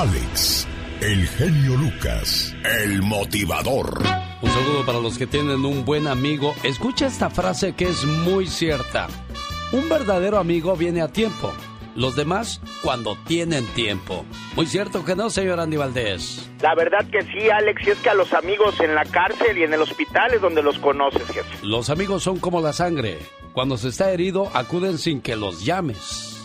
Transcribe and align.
Alex, 0.00 0.66
el 1.02 1.28
genio 1.28 1.76
Lucas, 1.76 2.56
el 2.64 3.02
motivador. 3.02 4.02
Un 4.40 4.48
saludo 4.48 4.86
para 4.86 4.98
los 4.98 5.18
que 5.18 5.26
tienen 5.26 5.62
un 5.66 5.84
buen 5.84 6.06
amigo. 6.06 6.54
Escucha 6.62 7.06
esta 7.06 7.28
frase 7.28 7.74
que 7.74 7.84
es 7.84 8.06
muy 8.06 8.46
cierta. 8.46 9.08
Un 9.72 9.90
verdadero 9.90 10.38
amigo 10.38 10.74
viene 10.74 11.02
a 11.02 11.08
tiempo. 11.08 11.52
Los 11.96 12.16
demás 12.16 12.62
cuando 12.82 13.14
tienen 13.26 13.66
tiempo. 13.74 14.24
Muy 14.56 14.64
cierto 14.64 15.04
que 15.04 15.14
no, 15.14 15.28
señor 15.28 15.60
Andy 15.60 15.76
Valdés. 15.76 16.50
La 16.62 16.74
verdad 16.74 17.04
que 17.10 17.20
sí, 17.20 17.50
Alex, 17.50 17.86
y 17.86 17.90
es 17.90 17.98
que 17.98 18.08
a 18.08 18.14
los 18.14 18.32
amigos 18.32 18.80
en 18.80 18.94
la 18.94 19.04
cárcel 19.04 19.58
y 19.58 19.64
en 19.64 19.74
el 19.74 19.82
hospital 19.82 20.32
es 20.32 20.40
donde 20.40 20.62
los 20.62 20.78
conoces, 20.78 21.26
jefe. 21.26 21.58
Los 21.62 21.90
amigos 21.90 22.22
son 22.22 22.38
como 22.38 22.62
la 22.62 22.72
sangre. 22.72 23.18
Cuando 23.52 23.76
se 23.76 23.88
está 23.88 24.10
herido, 24.10 24.50
acuden 24.54 24.96
sin 24.96 25.20
que 25.20 25.36
los 25.36 25.62
llames. 25.62 26.39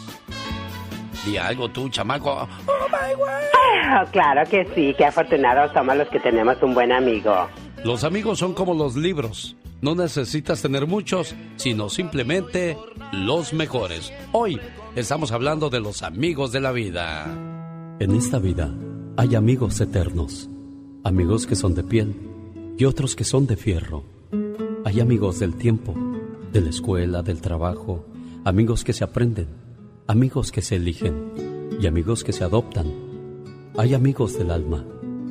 Di 1.25 1.37
algo 1.37 1.69
tú, 1.69 1.89
chamaco. 1.89 2.31
Oh, 2.31 2.47
oh, 2.67 4.05
claro 4.11 4.47
que 4.49 4.65
sí, 4.75 4.93
qué 4.95 5.05
afortunados 5.05 5.71
somos 5.73 5.97
los 5.97 6.07
que 6.09 6.19
tenemos 6.19 6.61
un 6.61 6.73
buen 6.73 6.91
amigo. 6.91 7.47
Los 7.83 8.03
amigos 8.03 8.39
son 8.39 8.53
como 8.53 8.73
los 8.75 8.95
libros. 8.95 9.55
No 9.81 9.95
necesitas 9.95 10.61
tener 10.61 10.85
muchos, 10.87 11.35
sino 11.55 11.89
simplemente 11.89 12.77
los 13.11 13.53
mejores. 13.53 14.13
Hoy 14.31 14.59
estamos 14.95 15.31
hablando 15.31 15.69
de 15.69 15.79
los 15.79 16.03
amigos 16.03 16.51
de 16.51 16.61
la 16.61 16.71
vida. 16.71 17.25
En 17.99 18.15
esta 18.15 18.39
vida 18.39 18.71
hay 19.17 19.35
amigos 19.35 19.81
eternos, 19.81 20.49
amigos 21.03 21.47
que 21.47 21.55
son 21.55 21.73
de 21.73 21.83
piel 21.83 22.15
y 22.77 22.85
otros 22.85 23.15
que 23.15 23.23
son 23.23 23.47
de 23.47 23.57
fierro. 23.57 24.03
Hay 24.85 24.99
amigos 24.99 25.39
del 25.39 25.55
tiempo, 25.55 25.95
de 26.51 26.61
la 26.61 26.69
escuela, 26.69 27.21
del 27.23 27.41
trabajo, 27.41 28.05
amigos 28.43 28.83
que 28.83 28.93
se 28.93 29.03
aprenden 29.03 29.64
amigos 30.07 30.51
que 30.51 30.61
se 30.61 30.75
eligen 30.75 31.31
y 31.79 31.87
amigos 31.87 32.23
que 32.23 32.31
se 32.31 32.43
adoptan. 32.43 32.85
Hay 33.75 33.95
amigos 33.95 34.37
del 34.37 34.51
alma, 34.51 34.85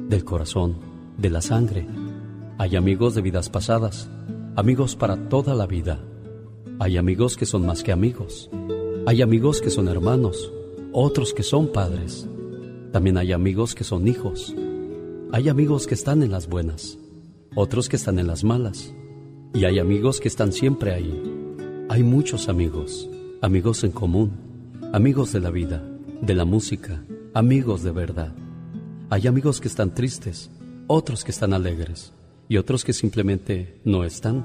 del 0.09 0.25
corazón, 0.25 0.77
de 1.17 1.31
la 1.31 1.41
sangre. 1.41 1.87
Hay 2.59 2.75
amigos 2.75 3.15
de 3.15 3.23
vidas 3.23 3.49
pasadas, 3.51 4.11
amigos 4.57 4.97
para 4.97 5.29
toda 5.29 5.55
la 5.55 5.67
vida. 5.67 6.01
Hay 6.81 6.97
amigos 6.97 7.37
que 7.37 7.47
son 7.47 7.65
más 7.65 7.85
que 7.85 7.93
amigos. 7.93 8.51
Hay 9.07 9.23
amigos 9.23 9.61
que 9.61 9.71
son 9.71 9.87
hermanos, 9.87 10.53
otros 10.93 11.35
que 11.35 11.45
son 11.45 11.69
padres. 11.69 12.29
También 12.91 13.17
hay 13.17 13.33
amigos 13.33 13.77
que 13.77 13.85
son 13.85 14.09
hijos. 14.09 14.55
Hay 15.31 15.49
amigos 15.49 15.87
que 15.87 15.95
están 15.95 16.23
en 16.23 16.33
las 16.33 16.49
buenas, 16.49 16.99
otros 17.55 17.89
que 17.89 17.97
están 17.97 18.19
en 18.19 18.27
las 18.27 18.43
malas. 18.43 18.93
Y 19.53 19.67
hay 19.67 19.79
amigos 19.79 20.21
que 20.21 20.29
están 20.29 20.53
siempre 20.53 20.93
ahí. 20.93 21.23
Hay 21.89 22.03
muchos 22.03 22.49
amigos, 22.49 23.09
amigos 23.41 23.85
en 23.85 23.93
común 23.93 24.54
amigos 24.95 25.33
de 25.33 25.41
la 25.41 25.51
vida, 25.51 25.83
de 26.21 26.37
la 26.37 26.45
música, 26.45 27.03
amigos 27.35 27.83
de 27.83 27.91
verdad. 27.91 28.33
Hay 29.11 29.27
amigos 29.27 29.61
que 29.61 29.67
están 29.67 29.93
tristes, 29.93 30.53
otros 30.87 31.25
que 31.25 31.33
están 31.33 31.53
alegres 31.53 32.13
y 32.49 32.59
otros 32.59 32.85
que 32.85 32.93
simplemente 32.93 33.81
no 33.83 34.05
están. 34.05 34.45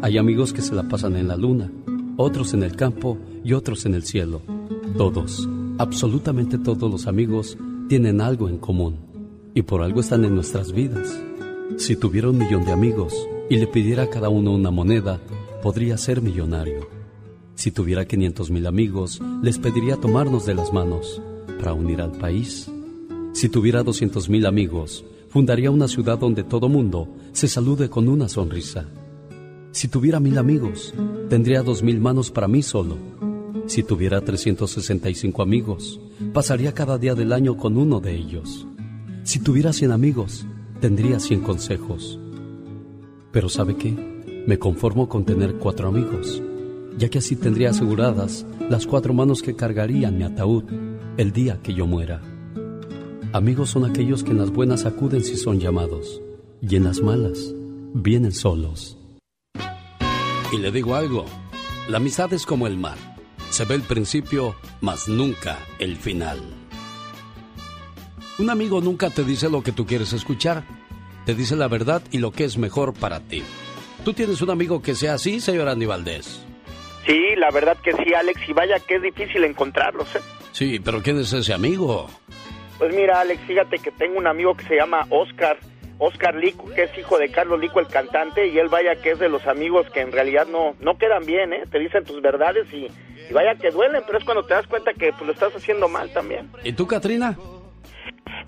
Hay 0.00 0.16
amigos 0.16 0.54
que 0.54 0.62
se 0.62 0.74
la 0.74 0.84
pasan 0.84 1.16
en 1.16 1.28
la 1.28 1.36
luna, 1.36 1.70
otros 2.16 2.54
en 2.54 2.62
el 2.62 2.76
campo 2.76 3.18
y 3.44 3.52
otros 3.52 3.84
en 3.84 3.92
el 3.92 4.04
cielo. 4.04 4.40
Todos, 4.96 5.46
absolutamente 5.76 6.56
todos 6.56 6.90
los 6.90 7.06
amigos 7.06 7.58
tienen 7.90 8.22
algo 8.22 8.48
en 8.48 8.56
común 8.56 8.96
y 9.52 9.60
por 9.60 9.82
algo 9.82 10.00
están 10.00 10.24
en 10.24 10.34
nuestras 10.34 10.72
vidas. 10.72 11.22
Si 11.76 11.94
tuviera 11.94 12.30
un 12.30 12.38
millón 12.38 12.64
de 12.64 12.72
amigos 12.72 13.14
y 13.50 13.58
le 13.58 13.66
pidiera 13.66 14.04
a 14.04 14.08
cada 14.08 14.30
uno 14.30 14.50
una 14.54 14.70
moneda, 14.70 15.20
podría 15.62 15.98
ser 15.98 16.22
millonario. 16.22 16.97
Si 17.58 17.72
tuviera 17.72 18.04
500 18.04 18.52
mil 18.52 18.68
amigos, 18.68 19.20
les 19.42 19.58
pediría 19.58 19.96
tomarnos 19.96 20.46
de 20.46 20.54
las 20.54 20.72
manos 20.72 21.20
para 21.58 21.72
unir 21.72 22.00
al 22.00 22.12
país. 22.12 22.70
Si 23.32 23.48
tuviera 23.48 23.82
200 23.82 24.28
mil 24.28 24.46
amigos, 24.46 25.04
fundaría 25.28 25.72
una 25.72 25.88
ciudad 25.88 26.18
donde 26.18 26.44
todo 26.44 26.68
mundo 26.68 27.08
se 27.32 27.48
salude 27.48 27.90
con 27.90 28.08
una 28.08 28.28
sonrisa. 28.28 28.86
Si 29.72 29.88
tuviera 29.88 30.20
mil 30.20 30.38
amigos, 30.38 30.94
tendría 31.28 31.64
dos 31.64 31.82
mil 31.82 31.98
manos 31.98 32.30
para 32.30 32.46
mí 32.46 32.62
solo. 32.62 32.96
Si 33.66 33.82
tuviera 33.82 34.20
365 34.20 35.42
amigos, 35.42 36.00
pasaría 36.32 36.72
cada 36.74 36.96
día 36.96 37.16
del 37.16 37.32
año 37.32 37.56
con 37.56 37.76
uno 37.76 37.98
de 37.98 38.14
ellos. 38.14 38.68
Si 39.24 39.40
tuviera 39.40 39.72
100 39.72 39.90
amigos, 39.90 40.46
tendría 40.80 41.18
100 41.18 41.40
consejos. 41.40 42.20
Pero 43.32 43.48
¿sabe 43.48 43.74
qué? 43.74 44.44
Me 44.46 44.60
conformo 44.60 45.08
con 45.08 45.24
tener 45.24 45.54
cuatro 45.54 45.88
amigos 45.88 46.40
ya 46.96 47.08
que 47.08 47.18
así 47.18 47.36
tendría 47.36 47.70
aseguradas 47.70 48.46
las 48.68 48.86
cuatro 48.86 49.14
manos 49.14 49.42
que 49.42 49.54
cargarían 49.54 50.16
mi 50.16 50.24
ataúd 50.24 50.64
el 51.16 51.32
día 51.32 51.60
que 51.62 51.74
yo 51.74 51.86
muera. 51.86 52.22
Amigos 53.32 53.70
son 53.70 53.84
aquellos 53.84 54.24
que 54.24 54.30
en 54.30 54.38
las 54.38 54.50
buenas 54.50 54.86
acuden 54.86 55.22
si 55.22 55.36
son 55.36 55.60
llamados, 55.60 56.22
y 56.62 56.76
en 56.76 56.84
las 56.84 57.02
malas 57.02 57.52
vienen 57.92 58.32
solos. 58.32 58.96
Y 60.52 60.56
le 60.58 60.72
digo 60.72 60.94
algo, 60.94 61.26
la 61.90 61.98
amistad 61.98 62.32
es 62.32 62.46
como 62.46 62.66
el 62.66 62.78
mar, 62.78 62.96
se 63.50 63.64
ve 63.64 63.74
el 63.74 63.82
principio, 63.82 64.54
mas 64.80 65.08
nunca 65.08 65.58
el 65.78 65.96
final. 65.96 66.38
Un 68.38 68.50
amigo 68.50 68.80
nunca 68.80 69.10
te 69.10 69.24
dice 69.24 69.50
lo 69.50 69.62
que 69.62 69.72
tú 69.72 69.84
quieres 69.84 70.12
escuchar, 70.12 70.64
te 71.26 71.34
dice 71.34 71.56
la 71.56 71.68
verdad 71.68 72.02
y 72.10 72.18
lo 72.18 72.30
que 72.30 72.44
es 72.44 72.56
mejor 72.56 72.94
para 72.94 73.20
ti. 73.20 73.42
¿Tú 74.04 74.14
tienes 74.14 74.40
un 74.40 74.50
amigo 74.50 74.80
que 74.80 74.94
sea 74.94 75.14
así, 75.14 75.40
señor 75.40 75.68
Andy 75.68 75.86
Valdés? 75.86 76.47
Sí, 77.08 77.34
la 77.36 77.50
verdad 77.50 77.78
que 77.82 77.92
sí, 77.92 78.12
Alex, 78.12 78.46
y 78.46 78.52
vaya 78.52 78.78
que 78.80 78.96
es 78.96 79.02
difícil 79.02 79.42
encontrarlos, 79.44 80.14
¿eh? 80.14 80.20
Sí, 80.52 80.78
pero 80.78 81.02
¿quién 81.02 81.18
es 81.18 81.32
ese 81.32 81.54
amigo? 81.54 82.06
Pues 82.76 82.94
mira, 82.94 83.20
Alex, 83.20 83.40
fíjate 83.46 83.78
que 83.78 83.90
tengo 83.92 84.18
un 84.18 84.26
amigo 84.26 84.54
que 84.54 84.66
se 84.66 84.76
llama 84.76 85.06
Oscar, 85.08 85.56
Oscar 85.96 86.34
Lico, 86.34 86.66
que 86.74 86.82
es 86.82 86.98
hijo 86.98 87.16
de 87.16 87.30
Carlos 87.30 87.58
Lico, 87.60 87.80
el 87.80 87.86
cantante, 87.86 88.46
y 88.48 88.58
él 88.58 88.68
vaya 88.68 88.94
que 88.96 89.12
es 89.12 89.18
de 89.18 89.30
los 89.30 89.46
amigos 89.46 89.88
que 89.88 90.00
en 90.02 90.12
realidad 90.12 90.46
no, 90.48 90.76
no 90.80 90.98
quedan 90.98 91.24
bien, 91.24 91.54
¿eh? 91.54 91.62
Te 91.70 91.78
dicen 91.78 92.04
tus 92.04 92.20
verdades 92.20 92.70
y, 92.74 92.88
y 93.30 93.32
vaya 93.32 93.54
que 93.54 93.70
duelen, 93.70 94.02
pero 94.06 94.18
es 94.18 94.24
cuando 94.24 94.44
te 94.44 94.52
das 94.52 94.66
cuenta 94.66 94.92
que 94.92 95.10
pues, 95.12 95.26
lo 95.26 95.32
estás 95.32 95.56
haciendo 95.56 95.88
mal 95.88 96.10
también. 96.12 96.50
¿Y 96.62 96.74
tú, 96.74 96.86
Katrina? 96.86 97.38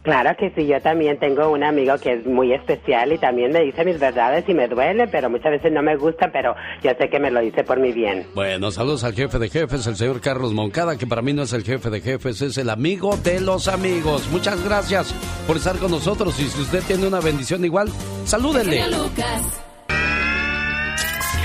Claro 0.02 0.30
que 0.38 0.50
sí, 0.56 0.66
yo 0.66 0.80
también 0.80 1.18
tengo 1.18 1.50
un 1.50 1.62
amigo 1.62 1.94
que 1.98 2.14
es 2.14 2.26
muy 2.26 2.54
especial 2.54 3.12
y 3.12 3.18
también 3.18 3.52
me 3.52 3.60
dice 3.60 3.84
mis 3.84 4.00
verdades 4.00 4.44
y 4.48 4.54
me 4.54 4.66
duele, 4.66 5.06
pero 5.08 5.28
muchas 5.28 5.52
veces 5.52 5.72
no 5.72 5.82
me 5.82 5.96
gusta, 5.96 6.30
pero 6.32 6.54
yo 6.82 6.90
sé 6.98 7.10
que 7.10 7.20
me 7.20 7.30
lo 7.30 7.40
dice 7.40 7.64
por 7.64 7.78
mi 7.78 7.92
bien. 7.92 8.26
Bueno, 8.34 8.70
saludos 8.70 9.04
al 9.04 9.14
jefe 9.14 9.38
de 9.38 9.50
jefes, 9.50 9.86
el 9.86 9.96
señor 9.96 10.22
Carlos 10.22 10.54
Moncada, 10.54 10.96
que 10.96 11.06
para 11.06 11.20
mí 11.20 11.34
no 11.34 11.42
es 11.42 11.52
el 11.52 11.64
jefe 11.64 11.90
de 11.90 12.00
jefes, 12.00 12.40
es 12.40 12.56
el 12.56 12.70
amigo 12.70 13.16
de 13.18 13.40
los 13.40 13.68
amigos. 13.68 14.26
Muchas 14.30 14.64
gracias 14.64 15.14
por 15.46 15.56
estar 15.56 15.76
con 15.76 15.90
nosotros 15.90 16.38
y 16.40 16.44
si 16.44 16.62
usted 16.62 16.82
tiene 16.86 17.06
una 17.06 17.20
bendición 17.20 17.62
igual, 17.64 17.88
salúdenle. 18.24 18.78
El 18.78 18.84
genio 18.84 19.02
Lucas, 19.02 19.64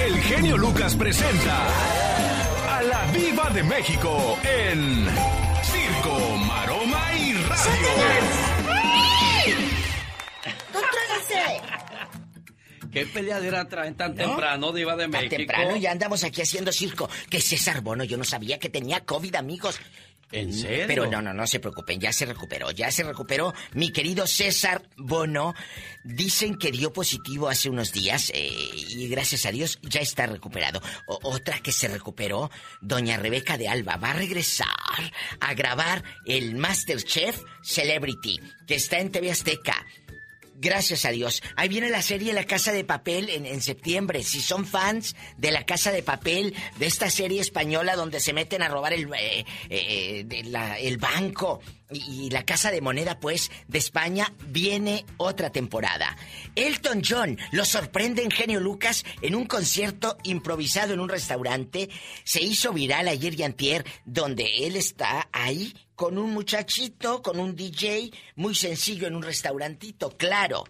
el 0.06 0.14
genio 0.22 0.58
Lucas 0.58 0.96
presenta 0.96 1.68
a 2.70 2.82
la 2.84 3.06
Viva 3.12 3.50
de 3.54 3.64
México 3.64 4.38
en 4.44 5.08
Circo, 5.62 6.18
y 7.56 8.68
Radio. 8.68 9.56
¿Qué 12.92 13.06
peleadera 13.08 13.68
traen 13.68 13.96
tan 13.96 14.16
temprano, 14.16 14.72
Diva 14.72 14.96
de 14.96 15.10
México? 15.10 15.30
Tan 15.32 15.38
temprano 15.38 15.76
ya 15.76 15.92
andamos 15.92 16.24
aquí 16.24 16.42
haciendo 16.42 16.72
circo. 16.72 17.10
Que 17.30 17.42
César 17.42 17.82
Bono, 17.82 18.06
yo 18.06 18.18
no 18.18 18.24
sabía 18.24 18.58
que 18.58 18.70
tenía 18.70 19.04
COVID, 19.04 19.36
amigos. 19.36 19.80
¿En 20.32 20.54
serio? 20.54 20.86
Pero 20.88 21.10
no, 21.10 21.22
no, 21.22 21.34
no 21.34 21.48
se 21.48 21.60
preocupen, 21.60 22.00
ya 22.00 22.12
se 22.12 22.26
recuperó, 22.26 22.72
ya 22.72 22.92
se 22.92 23.04
recuperó. 23.04 23.54
Mi 23.74 23.92
querido 23.92 24.28
César 24.28 24.82
Bono, 24.98 25.54
dicen 26.04 26.58
que 26.58 26.72
dio 26.72 26.92
positivo 26.92 27.48
hace 27.48 27.70
unos 27.70 27.92
días 27.92 28.32
eh, 28.34 28.50
y 28.50 29.08
gracias 29.08 29.46
a 29.46 29.52
Dios 29.52 29.80
ya 29.84 30.02
está 30.02 30.26
recuperado. 30.26 30.82
otra 31.06 31.60
que 31.60 31.72
se 31.72 31.88
recuperó, 31.88 32.50
doña 32.82 33.18
Rebeca 33.18 33.58
de 33.58 33.68
Alba, 33.68 33.98
va 33.98 34.12
a 34.12 34.14
regresar 34.14 34.68
a 35.40 35.54
grabar 35.54 36.04
el 36.26 36.56
Masterchef 36.56 37.42
Celebrity, 37.62 38.40
que 38.68 38.76
está 38.76 39.00
en 39.00 39.12
TV 39.12 39.32
Azteca. 39.32 39.86
Gracias 40.58 41.04
a 41.04 41.12
Dios. 41.12 41.44
Ahí 41.58 41.68
viene 41.68 41.90
la 41.90 42.02
serie 42.02 42.32
La 42.32 42.46
Casa 42.46 42.72
de 42.72 42.86
Papel 42.86 43.30
en, 43.30 43.62
septiembre. 43.62 44.24
Si 44.24 44.40
son 44.40 44.66
fans 44.66 45.16
de 45.38 45.52
La 45.52 45.66
Casa 45.66 45.92
de 45.92 46.02
Papel, 46.02 46.56
de 46.80 46.86
esta 46.86 47.10
serie 47.10 47.42
española 47.42 47.98
donde 47.98 48.22
se 48.22 48.32
meten 48.32 48.62
a 48.62 48.70
robar 48.70 48.94
el, 48.94 49.10
eh, 49.14 49.46
eh, 49.70 50.26
el 50.80 50.98
banco 50.98 51.60
y, 51.92 52.30
la 52.30 52.46
Casa 52.46 52.72
de 52.72 52.80
Moneda, 52.80 53.20
pues, 53.20 53.52
de 53.68 53.80
España, 53.80 54.32
viene 54.48 55.06
otra 55.18 55.52
temporada. 55.52 56.16
Elton 56.56 57.02
John 57.06 57.38
lo 57.52 57.66
sorprende 57.66 58.24
en 58.24 58.32
Genio 58.32 58.62
Lucas 58.62 59.04
en 59.22 59.36
un 59.36 59.46
concierto 59.46 60.18
improvisado 60.24 60.94
en 60.94 61.02
un 61.02 61.10
restaurante. 61.10 61.90
Se 62.24 62.42
hizo 62.42 62.72
viral 62.72 63.10
ayer 63.10 63.38
y 63.38 63.44
antier, 63.44 63.86
donde 64.06 64.66
él 64.66 64.78
está 64.78 65.28
ahí 65.34 65.74
con 65.96 66.18
un 66.18 66.32
muchachito, 66.32 67.22
con 67.22 67.40
un 67.40 67.56
DJ, 67.56 68.12
muy 68.36 68.54
sencillo 68.54 69.08
en 69.08 69.16
un 69.16 69.24
restaurantito, 69.24 70.16
claro. 70.18 70.64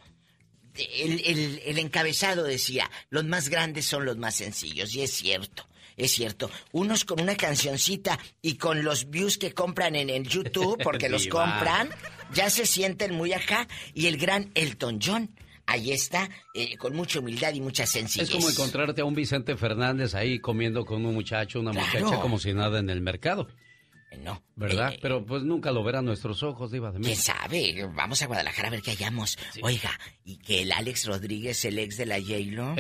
El, 0.76 1.22
el, 1.66 1.80
encabezado 1.80 2.44
decía, 2.44 2.92
los 3.10 3.24
más 3.24 3.48
grandes 3.48 3.86
son 3.86 4.06
los 4.06 4.18
más 4.18 4.36
sencillos, 4.36 4.94
y 4.94 5.02
es 5.02 5.12
cierto. 5.12 5.68
es 5.96 6.12
cierto. 6.12 6.52
Unos 6.74 7.06
con 7.06 7.22
una 7.22 7.36
cancioncita 7.36 8.20
y 8.42 8.56
con 8.56 8.84
los 8.84 9.10
views 9.10 9.38
que 9.38 9.54
compran 9.54 9.96
en 9.96 10.10
el 10.10 10.28
YouTube, 10.28 10.78
porque 10.84 11.08
los 11.10 11.28
compran, 11.28 11.90
ya 12.34 12.50
se 12.50 12.66
sienten 12.66 13.14
muy 13.14 13.32
acá. 13.32 13.68
Y 13.94 14.08
el 14.08 14.18
gran 14.18 14.52
Elton 14.54 15.00
John 15.02 15.34
ahí 15.66 15.92
está, 15.92 16.30
eh, 16.54 16.78
con 16.78 16.94
mucha 16.96 17.20
humildad 17.20 17.54
y 17.54 17.62
mucha 17.62 17.86
sencillez. 17.86 18.30
Es 18.30 18.36
como 18.36 18.50
encontrarte 18.50 19.02
a 19.02 19.06
un 19.06 19.16
Vicente 19.16 19.56
Fernández 19.56 20.14
ahí 20.14 20.40
comiendo 20.40 20.86
con 20.86 21.06
un 21.06 21.14
muchacho, 21.14 21.60
una 21.62 21.72
muchacha 21.72 22.20
como 22.20 22.38
si 22.38 22.54
nada 22.54 22.80
en 22.80 22.90
el 22.90 23.02
mercado. 23.02 23.48
Eh, 24.16 24.22
no. 24.24 24.44
¿Verdad? 24.56 24.94
Eh, 24.94 25.00
Pero 25.02 25.26
pues 25.26 25.44
nunca 25.44 25.72
lo 25.72 25.84
verán 25.84 26.06
nuestros 26.06 26.44
ojos, 26.44 26.72
Diva 26.72 26.92
de 26.92 27.00
¿Quién 27.00 27.16
sabe? 27.16 27.88
Vamos 27.94 28.22
a 28.22 28.28
Guadalajara 28.28 28.68
a 28.68 28.72
ver 28.72 28.82
qué 28.82 28.92
hallamos. 28.92 29.38
Oiga, 29.62 29.92
y 30.24 30.38
que 30.38 30.62
el 30.62 30.72
Alex 30.72 31.06
Rodríguez, 31.06 31.64
el 31.66 31.80
ex 31.80 31.98
de 31.98 32.06
la 32.06 32.20
J-Lo, 32.20 32.76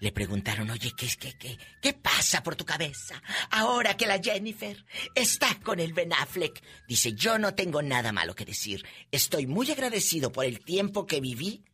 le 0.00 0.12
preguntaron, 0.12 0.68
oye, 0.70 0.92
¿qué, 0.96 1.08
qué, 1.18 1.32
qué, 1.38 1.56
¿qué 1.80 1.92
pasa 1.94 2.42
por 2.42 2.56
tu 2.56 2.64
cabeza 2.64 3.22
ahora 3.50 3.96
que 3.96 4.06
la 4.06 4.18
Jennifer 4.18 4.84
está 5.14 5.58
con 5.60 5.80
el 5.80 5.92
Ben 5.94 6.12
Affleck? 6.12 6.62
Dice, 6.86 7.14
yo 7.14 7.38
no 7.38 7.54
tengo 7.54 7.80
nada 7.80 8.12
malo 8.12 8.34
que 8.34 8.44
decir. 8.44 8.84
Estoy 9.10 9.46
muy 9.46 9.70
agradecido 9.70 10.30
por 10.30 10.44
el 10.44 10.60
tiempo 10.60 11.06
que 11.06 11.20
viví 11.20 11.64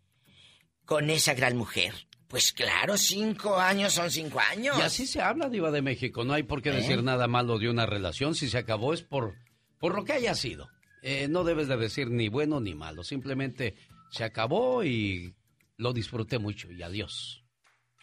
con 0.84 1.10
esa 1.10 1.34
gran 1.34 1.56
mujer. 1.56 1.94
Pues 2.30 2.52
claro, 2.52 2.96
cinco 2.96 3.58
años 3.58 3.92
son 3.92 4.08
cinco 4.08 4.38
años. 4.38 4.78
Y 4.78 4.82
así 4.82 5.04
se 5.04 5.20
habla, 5.20 5.48
Diva 5.48 5.72
de 5.72 5.82
México. 5.82 6.24
No 6.24 6.32
hay 6.32 6.44
por 6.44 6.62
qué 6.62 6.70
decir 6.70 7.00
¿Eh? 7.00 7.02
nada 7.02 7.26
malo 7.26 7.58
de 7.58 7.68
una 7.68 7.86
relación. 7.86 8.36
Si 8.36 8.48
se 8.48 8.56
acabó 8.56 8.94
es 8.94 9.02
por, 9.02 9.34
por 9.80 9.96
lo 9.96 10.04
que 10.04 10.12
haya 10.12 10.36
sido. 10.36 10.68
Eh, 11.02 11.26
no 11.28 11.42
debes 11.42 11.66
de 11.66 11.76
decir 11.76 12.08
ni 12.08 12.28
bueno 12.28 12.60
ni 12.60 12.72
malo. 12.72 13.02
Simplemente 13.02 13.74
se 14.12 14.22
acabó 14.22 14.84
y 14.84 15.34
lo 15.76 15.92
disfruté 15.92 16.38
mucho 16.38 16.70
y 16.70 16.84
adiós. 16.84 17.42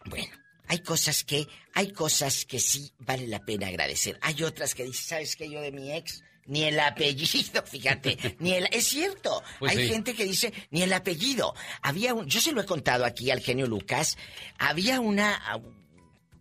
Bueno, 0.04 0.36
hay 0.68 0.80
cosas 0.80 1.24
que, 1.24 1.48
hay 1.74 1.94
cosas 1.94 2.44
que 2.44 2.60
sí 2.60 2.92
vale 3.00 3.28
la 3.28 3.40
pena 3.46 3.68
agradecer. 3.68 4.20
Hay 4.22 4.44
otras 4.44 4.76
que 4.76 4.84
dices, 4.84 5.06
¿sabes 5.06 5.38
qué? 5.38 5.50
Yo 5.50 5.62
de 5.62 5.72
mi 5.72 5.94
ex 5.94 6.22
ni 6.48 6.64
el 6.64 6.80
apellido, 6.80 7.62
fíjate, 7.66 8.38
ni 8.40 8.54
el 8.54 8.68
es 8.72 8.88
cierto. 8.88 9.44
Pues 9.60 9.76
Hay 9.76 9.88
gente 9.88 10.16
que 10.16 10.26
dice 10.26 10.54
ni 10.72 10.82
el 10.82 10.94
apellido. 10.94 11.54
Había 11.82 12.14
un, 12.14 12.28
yo 12.28 12.42
se 12.42 12.52
lo 12.52 12.62
he 12.62 12.66
contado 12.66 13.06
aquí 13.06 13.30
al 13.30 13.42
genio 13.42 13.68
Lucas, 13.68 14.18
había 14.58 15.00
una 15.00 15.40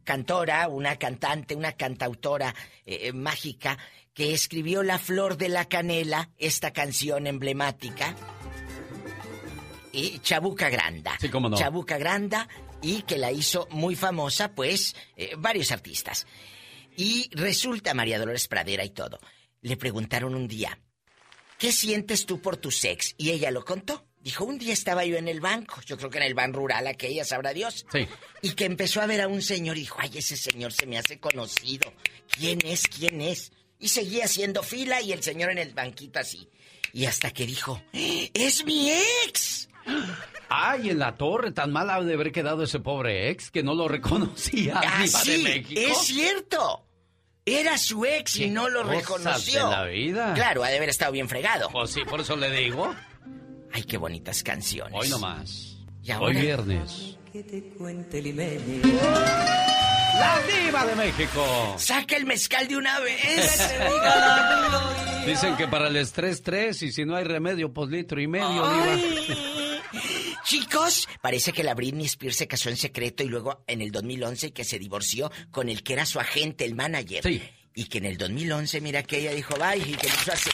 cantora, 0.05 0.69
una 0.69 0.97
cantante, 0.97 1.55
una 1.55 1.73
cantautora 1.73 2.55
eh, 2.87 3.09
eh, 3.09 3.13
mágica 3.13 3.77
que 4.15 4.33
escribió 4.33 4.83
La 4.83 4.99
flor 4.99 5.37
de 5.37 5.51
la 5.51 5.67
canela, 5.67 6.31
esta 6.39 6.73
canción 6.73 7.27
emblemática. 7.27 8.17
Y 9.93 10.19
Chabuca 10.21 10.71
Granda. 10.71 11.19
Sí, 11.21 11.29
cómo 11.29 11.49
no. 11.49 11.57
Chabuca 11.57 11.99
Granda 11.99 12.49
y 12.81 13.03
que 13.03 13.19
la 13.19 13.33
hizo 13.33 13.67
muy 13.71 13.97
famosa, 13.97 14.55
pues, 14.55 14.95
eh, 15.17 15.33
varios 15.37 15.73
artistas. 15.73 16.27
Y 16.97 17.29
resulta 17.33 17.93
María 17.93 18.19
Dolores 18.19 18.49
Pradera 18.49 18.85
y 18.85 18.91
todo 18.91 19.19
le 19.67 19.77
preguntaron 19.77 20.37
un 20.37 20.47
día, 20.47 20.79
¿qué 21.59 21.73
sientes 21.73 22.25
tú 22.25 22.41
por 22.41 22.57
tu 22.57 22.71
sex? 22.71 23.17
Y 23.19 23.31
ella 23.31 23.51
lo 23.51 23.65
contó. 23.65 24.07
Dijo, 24.21 24.45
un 24.45 24.59
día 24.59 24.73
estaba 24.73 25.05
yo 25.05 25.17
en 25.17 25.27
el 25.27 25.41
banco, 25.41 25.81
yo 25.85 25.97
creo 25.97 26.09
que 26.09 26.19
en 26.19 26.25
el 26.25 26.35
ban 26.35 26.53
rural, 26.53 26.87
aquella 26.87 27.25
sabrá 27.25 27.53
Dios. 27.53 27.85
Sí. 27.93 28.07
Y 28.43 28.53
que 28.53 28.65
empezó 28.65 29.01
a 29.01 29.07
ver 29.07 29.21
a 29.21 29.29
un 29.29 29.43
señor 29.43 29.77
y 29.77 29.81
dijo, 29.81 29.99
ay, 30.01 30.19
ese 30.19 30.37
señor 30.37 30.73
se 30.73 30.87
me 30.87 30.99
hace 30.99 31.19
conocido. 31.19 31.93
¿Quién 32.29 32.61
es? 32.65 32.87
¿Quién 32.87 33.21
es? 33.21 33.51
Y 33.81 33.89
seguía 33.89 34.27
haciendo 34.27 34.63
fila 34.63 35.01
y 35.01 35.13
el 35.13 35.23
señor 35.25 35.51
en 35.51 35.59
el 35.59 35.75
banquito 35.75 36.21
así. 36.21 36.49
Y 36.93 37.07
hasta 37.07 37.33
que 37.33 37.45
dijo, 37.45 37.83
¡es 37.93 38.65
mi 38.65 38.91
ex! 39.25 39.69
Ay, 40.49 40.91
en 40.91 41.01
la 41.01 41.17
torre, 41.17 41.51
tan 41.51 41.73
mal 41.73 41.91
ha 41.91 42.01
de 42.03 42.15
haber 42.15 42.31
quedado 42.31 42.63
ese 42.63 42.79
pobre 42.79 43.31
ex 43.31 43.51
que 43.51 43.65
no 43.65 43.75
lo 43.75 43.89
reconocía. 43.89 44.81
Ah, 44.85 45.05
es 45.05 45.99
cierto. 45.99 46.86
Era 47.49 47.79
su 47.79 48.05
ex 48.05 48.41
y 48.41 48.51
no 48.51 48.69
lo 48.69 48.83
reconoció. 48.83 49.69
De 49.69 49.77
la 49.77 49.85
vida. 49.85 50.35
Claro, 50.35 50.65
ha 50.65 50.69
de 50.69 50.79
haber 50.79 50.89
estado 50.89 51.13
bien 51.13 51.29
fregado. 51.29 51.69
Pues 51.71 51.93
sí, 51.93 52.05
por 52.05 52.21
eso 52.21 52.35
le 52.35 52.51
digo. 52.51 52.93
Ay, 53.73 53.85
qué 53.85 53.99
bonitas 53.99 54.43
canciones. 54.43 54.99
Hoy 55.01 55.09
nomás. 55.09 55.77
¿Y 56.03 56.11
Hoy 56.11 56.35
viernes. 56.35 57.17
Que 57.33 57.45
te 57.45 57.63
cuente 57.79 58.21
La 58.21 58.33
diva 60.43 60.87
de 60.87 60.97
México. 60.97 61.77
Saca 61.79 62.17
el 62.17 62.27
mezcal 62.27 62.67
de 62.67 62.79
una 62.79 62.99
vez. 62.99 63.71
Dicen 65.27 65.57
que 65.57 65.69
para 65.69 65.87
el 65.87 65.95
estrés 65.95 66.43
tres 66.43 66.83
y 66.83 66.91
si 66.91 67.05
no 67.05 67.15
hay 67.15 67.23
remedio, 67.23 67.73
pues 67.73 67.91
litro 67.91 68.21
y 68.21 68.27
medio, 68.27 68.49
diva. 68.49 68.99
Chicos, 70.47 71.09
parece 71.21 71.53
que 71.53 71.65
la 71.65 71.75
Britney 71.75 72.07
Spears 72.07 72.37
se 72.37 72.47
casó 72.47 72.69
en 72.69 72.77
secreto 72.77 73.25
y 73.25 73.27
luego 73.27 73.65
en 73.67 73.81
el 73.81 73.91
2011 73.91 74.53
que 74.53 74.63
se 74.63 74.79
divorció 74.79 75.33
con 75.51 75.69
el 75.69 75.83
que 75.83 75.95
era 75.95 76.07
su 76.07 76.21
agente, 76.21 76.65
el 76.65 76.77
manager. 76.77 77.25
Sí. 77.25 77.43
Y 77.75 77.87
que 77.87 77.99
en 77.99 78.05
el 78.05 78.17
2011, 78.17 78.81
mira 78.81 79.03
que 79.03 79.19
ella 79.19 79.33
dijo, 79.33 79.57
bye, 79.57 79.77
y 79.79 79.97
que 79.97 80.07
hizo 80.07 80.33
así. 80.33 80.51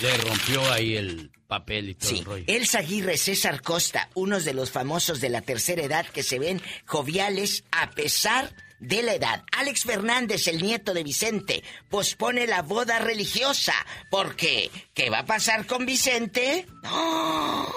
Le 0.00 0.16
rompió 0.16 0.72
ahí 0.72 0.96
el 0.96 1.30
papel 1.46 1.90
y 1.90 1.94
todo 1.94 2.08
sí. 2.08 2.18
el 2.20 2.24
rollo. 2.24 2.44
Elsa 2.46 2.78
Aguirre, 2.78 3.18
César 3.18 3.60
Costa, 3.60 4.08
unos 4.14 4.46
de 4.46 4.54
los 4.54 4.70
famosos 4.70 5.20
de 5.20 5.28
la 5.28 5.42
tercera 5.42 5.82
edad 5.82 6.06
que 6.06 6.22
se 6.22 6.38
ven 6.38 6.62
joviales 6.86 7.64
a 7.70 7.90
pesar 7.90 8.50
de 8.80 9.02
la 9.02 9.14
edad. 9.14 9.44
Alex 9.52 9.82
Fernández, 9.82 10.46
el 10.48 10.62
nieto 10.62 10.94
de 10.94 11.04
Vicente, 11.04 11.62
pospone 11.90 12.46
la 12.46 12.62
boda 12.62 12.98
religiosa. 12.98 13.74
porque 14.10 14.70
¿Qué 14.94 15.10
va 15.10 15.20
a 15.20 15.26
pasar 15.26 15.66
con 15.66 15.84
Vicente? 15.84 16.66
¡No! 16.82 17.68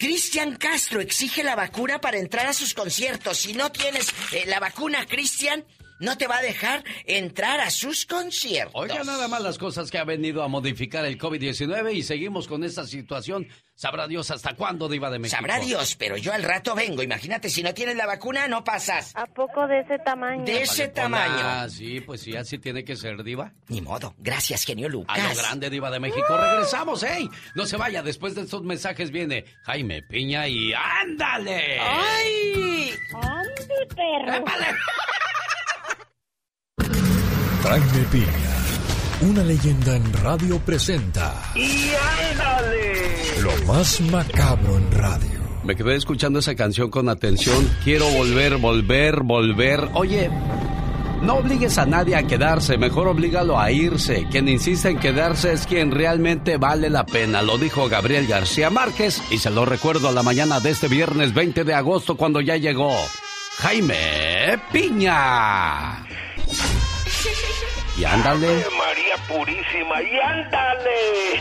Cristian 0.00 0.56
Castro 0.56 1.02
exige 1.02 1.44
la 1.44 1.54
vacuna 1.54 2.00
para 2.00 2.16
entrar 2.16 2.46
a 2.46 2.54
sus 2.54 2.72
conciertos. 2.72 3.36
Si 3.36 3.52
no 3.52 3.70
tienes 3.70 4.08
eh, 4.32 4.44
la 4.46 4.58
vacuna, 4.58 5.04
Cristian, 5.06 5.62
no 6.00 6.16
te 6.18 6.26
va 6.26 6.38
a 6.38 6.42
dejar 6.42 6.82
entrar 7.06 7.60
a 7.60 7.70
sus 7.70 8.06
conciertos. 8.06 8.72
Oiga, 8.74 9.04
nada 9.04 9.28
más 9.28 9.42
las 9.42 9.58
cosas 9.58 9.90
que 9.90 9.98
ha 9.98 10.04
venido 10.04 10.42
a 10.42 10.48
modificar 10.48 11.04
el 11.04 11.18
COVID-19 11.18 11.94
y 11.94 12.02
seguimos 12.02 12.48
con 12.48 12.64
esta 12.64 12.84
situación. 12.86 13.46
Sabrá 13.74 14.06
Dios 14.08 14.30
hasta 14.30 14.54
cuándo, 14.54 14.88
Diva 14.88 15.10
de 15.10 15.18
México. 15.18 15.38
Sabrá 15.38 15.58
Dios, 15.58 15.96
pero 15.96 16.16
yo 16.16 16.32
al 16.32 16.42
rato 16.42 16.74
vengo. 16.74 17.02
Imagínate, 17.02 17.48
si 17.48 17.62
no 17.62 17.72
tienes 17.72 17.96
la 17.96 18.06
vacuna, 18.06 18.46
no 18.48 18.62
pasas. 18.62 19.12
¿A 19.14 19.26
poco 19.26 19.66
de 19.66 19.80
ese 19.80 19.98
tamaño? 19.98 20.44
De 20.44 20.62
ese 20.62 20.88
tamaño. 20.88 21.40
Ah, 21.42 21.66
sí, 21.70 22.00
pues 22.00 22.20
sí, 22.20 22.36
así 22.36 22.58
tiene 22.58 22.84
que 22.84 22.96
ser, 22.96 23.22
Diva. 23.22 23.52
Ni 23.68 23.80
modo. 23.80 24.14
Gracias, 24.18 24.64
genio 24.64 24.88
Lucas. 24.88 25.18
A 25.18 25.28
lo 25.28 25.34
grande, 25.34 25.70
Diva 25.70 25.90
de 25.90 26.00
México. 26.00 26.36
Regresamos, 26.36 27.02
¡ey! 27.02 27.28
No 27.54 27.64
se 27.64 27.76
vaya, 27.76 28.02
después 28.02 28.34
de 28.34 28.42
estos 28.42 28.62
mensajes 28.62 29.10
viene 29.10 29.44
Jaime 29.62 30.02
Piña 30.02 30.46
y 30.48 30.72
¡ándale! 30.74 31.78
¡Ay! 31.80 32.92
¡Ándale, 33.14 33.86
perro! 33.94 34.44
Jaime 37.62 38.04
Piña, 38.10 38.56
una 39.20 39.44
leyenda 39.44 39.96
en 39.96 40.12
radio 40.14 40.58
presenta. 40.60 41.34
¡Y 41.54 41.90
ándale! 42.30 43.42
Lo 43.42 43.66
más 43.66 44.00
macabro 44.00 44.78
en 44.78 44.90
radio. 44.92 45.40
Me 45.64 45.76
quedé 45.76 45.96
escuchando 45.96 46.38
esa 46.38 46.54
canción 46.54 46.90
con 46.90 47.08
atención. 47.08 47.68
Quiero 47.84 48.06
volver, 48.10 48.56
volver, 48.56 49.22
volver. 49.22 49.88
Oye, 49.92 50.30
no 51.22 51.34
obligues 51.34 51.76
a 51.76 51.84
nadie 51.84 52.16
a 52.16 52.22
quedarse, 52.22 52.78
mejor 52.78 53.08
oblígalo 53.08 53.60
a 53.60 53.70
irse. 53.70 54.26
Quien 54.30 54.48
insiste 54.48 54.88
en 54.88 54.98
quedarse 54.98 55.52
es 55.52 55.66
quien 55.66 55.90
realmente 55.90 56.56
vale 56.56 56.88
la 56.88 57.04
pena, 57.04 57.42
lo 57.42 57.58
dijo 57.58 57.88
Gabriel 57.90 58.26
García 58.26 58.70
Márquez 58.70 59.22
y 59.30 59.36
se 59.36 59.50
lo 59.50 59.66
recuerdo 59.66 60.08
a 60.08 60.12
la 60.12 60.22
mañana 60.22 60.60
de 60.60 60.70
este 60.70 60.88
viernes 60.88 61.34
20 61.34 61.64
de 61.64 61.74
agosto 61.74 62.16
cuando 62.16 62.40
ya 62.40 62.56
llegó 62.56 62.96
Jaime 63.58 64.58
Piña. 64.72 66.06
Y 67.96 68.04
ándale. 68.04 68.64
María 68.78 69.16
Purísima, 69.28 70.02
y 70.02 70.18
ándale. 70.18 71.40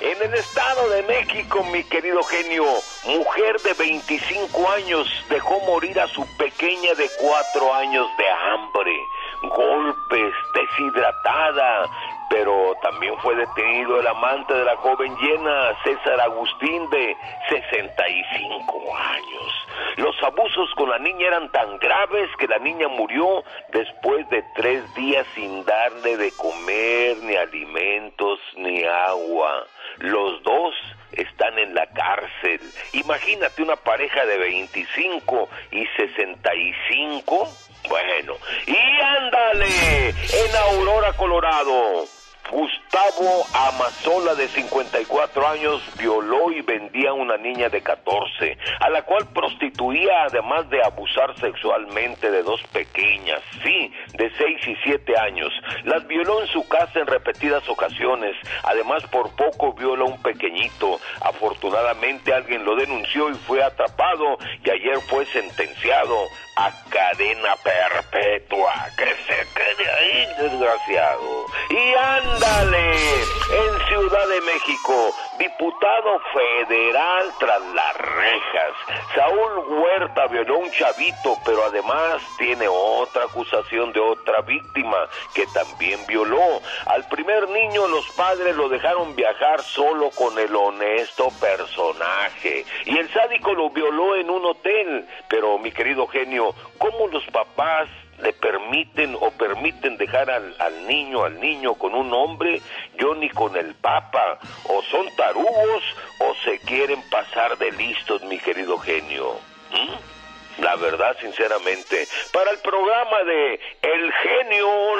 en 0.00 0.22
el 0.22 0.34
Estado 0.34 0.88
de 0.90 1.02
México, 1.02 1.62
mi 1.64 1.84
querido 1.84 2.22
genio, 2.24 2.64
mujer 3.04 3.60
de 3.60 3.74
25 3.74 4.70
años 4.70 5.08
dejó 5.28 5.60
morir 5.60 6.00
a 6.00 6.08
su 6.08 6.26
pequeña 6.36 6.94
de 6.94 7.08
4 7.20 7.74
años 7.74 8.06
de 8.18 8.24
hambre, 8.30 9.06
golpes, 9.42 10.34
deshidratada, 10.54 11.90
pero 12.30 12.74
también 12.82 13.14
fue 13.18 13.34
detenido 13.34 14.00
el 14.00 14.06
amante 14.06 14.54
de 14.54 14.64
la 14.64 14.76
joven 14.76 15.16
llena, 15.16 15.74
César 15.84 16.20
Agustín, 16.20 16.88
de 16.90 17.16
65 17.48 18.96
años. 18.96 19.66
Los 19.96 20.20
abusos 20.22 20.72
con 20.76 20.90
la 20.90 20.98
niña 20.98 21.28
eran 21.28 21.50
tan 21.52 21.78
graves 21.78 22.28
que 22.38 22.48
la 22.48 22.58
niña 22.58 22.88
murió 22.88 23.44
después 23.72 24.28
de 24.30 24.42
tres 24.54 24.92
días 24.94 25.26
sin 25.34 25.64
darle 25.64 26.16
de 26.16 26.32
comer, 26.32 27.16
ni 27.18 27.36
alimentos, 27.36 28.40
ni 28.56 28.84
agua. 28.84 29.66
Los 29.98 30.42
dos 30.42 30.74
están 31.12 31.58
en 31.58 31.74
la 31.74 31.86
cárcel. 31.86 32.60
Imagínate 32.92 33.62
una 33.62 33.76
pareja 33.76 34.24
de 34.26 34.38
25 34.38 35.48
y 35.70 35.86
65. 35.96 37.48
Bueno, 37.88 38.34
y 38.66 39.00
ándale, 39.00 40.08
en 40.08 40.56
Aurora, 40.56 41.12
Colorado 41.14 42.06
Gustavo 42.50 43.46
Amazola, 43.54 44.34
de 44.34 44.48
54 44.48 45.48
años, 45.48 45.82
violó 45.98 46.52
y 46.52 46.60
vendía 46.60 47.10
a 47.10 47.14
una 47.14 47.36
niña 47.38 47.70
de 47.70 47.80
14, 47.80 48.58
a 48.80 48.90
la 48.90 49.02
cual 49.02 49.26
prostituía 49.32 50.24
además 50.24 50.68
de 50.68 50.82
abusar 50.84 51.34
sexualmente 51.40 52.30
de 52.30 52.42
dos 52.42 52.62
pequeñas, 52.72 53.40
sí, 53.62 53.90
de 54.18 54.30
6 54.36 54.68
y 54.68 54.76
7 54.84 55.18
años. 55.18 55.52
Las 55.84 56.06
violó 56.06 56.42
en 56.42 56.48
su 56.48 56.68
casa 56.68 57.00
en 57.00 57.06
repetidas 57.06 57.66
ocasiones, 57.68 58.36
además 58.62 59.02
por 59.04 59.34
poco 59.34 59.72
violó 59.72 60.04
a 60.04 60.10
un 60.10 60.22
pequeñito. 60.22 61.00
Afortunadamente 61.22 62.34
alguien 62.34 62.64
lo 62.64 62.76
denunció 62.76 63.30
y 63.30 63.34
fue 63.34 63.62
atrapado 63.62 64.38
y 64.62 64.70
ayer 64.70 64.98
fue 65.08 65.24
sentenciado 65.26 66.14
a 66.56 66.70
cadena 66.88 67.56
perpetua. 67.56 68.74
Que 68.96 69.06
se 69.26 69.46
quede 69.54 69.90
ahí, 69.90 70.26
desgraciado. 70.38 71.46
Y 71.70 71.94
ándale, 71.94 72.94
en 72.94 73.86
Ciudad 73.88 74.28
de 74.28 74.40
México, 74.42 75.14
diputado 75.38 76.20
federal 76.32 77.32
tras 77.38 77.60
las 77.74 77.96
rejas. 77.96 78.72
Saúl 79.14 79.80
Huerta 79.80 80.26
violó 80.28 80.56
a 80.56 80.58
un 80.58 80.70
chavito, 80.72 81.36
pero 81.44 81.64
además 81.64 82.22
tiene 82.38 82.66
otra 82.68 83.24
acusación 83.24 83.92
de 83.92 84.00
otra 84.00 84.40
víctima 84.42 85.08
que 85.34 85.46
también 85.48 86.00
violó. 86.06 86.60
Al 86.86 87.06
primer 87.08 87.48
niño 87.48 87.86
los 87.88 88.08
padres 88.10 88.56
lo 88.56 88.68
dejaron 88.68 89.14
viajar 89.14 89.62
solo 89.62 90.10
con 90.10 90.38
el 90.38 90.54
honesto 90.54 91.28
personaje. 91.40 92.64
Y 92.86 92.98
el 92.98 93.12
sádico 93.12 93.54
lo 93.54 93.70
violó 93.70 94.16
en 94.16 94.30
un 94.30 94.44
hotel. 94.44 95.08
Pero 95.28 95.58
mi 95.58 95.70
querido 95.72 96.06
genio, 96.06 96.43
¿cómo 96.78 97.06
los 97.08 97.24
papás 97.26 97.88
le 98.18 98.32
permiten 98.32 99.16
o 99.20 99.30
permiten 99.32 99.96
dejar 99.96 100.30
al, 100.30 100.86
niño, 100.86 101.24
al 101.24 101.40
niño 101.40 101.74
con 101.74 101.94
un 101.94 102.12
hombre, 102.12 102.60
yo 102.98 103.14
ni 103.14 103.28
con 103.30 103.56
el 103.56 103.74
papa, 103.74 104.38
o 104.68 104.82
son 104.82 105.06
tarugos 105.16 105.82
o 106.20 106.34
se 106.44 106.58
quieren 106.60 107.02
pasar 107.10 107.58
de 107.58 107.72
listos, 107.72 108.22
mi 108.24 108.38
querido 108.38 108.78
genio. 108.78 109.34
¿Mm? 109.70 110.62
La 110.62 110.76
verdad, 110.76 111.16
sinceramente, 111.20 112.06
para 112.32 112.52
el 112.52 112.58
programa 112.58 113.24
de 113.24 113.60
El 113.82 114.12
genio 114.12 114.96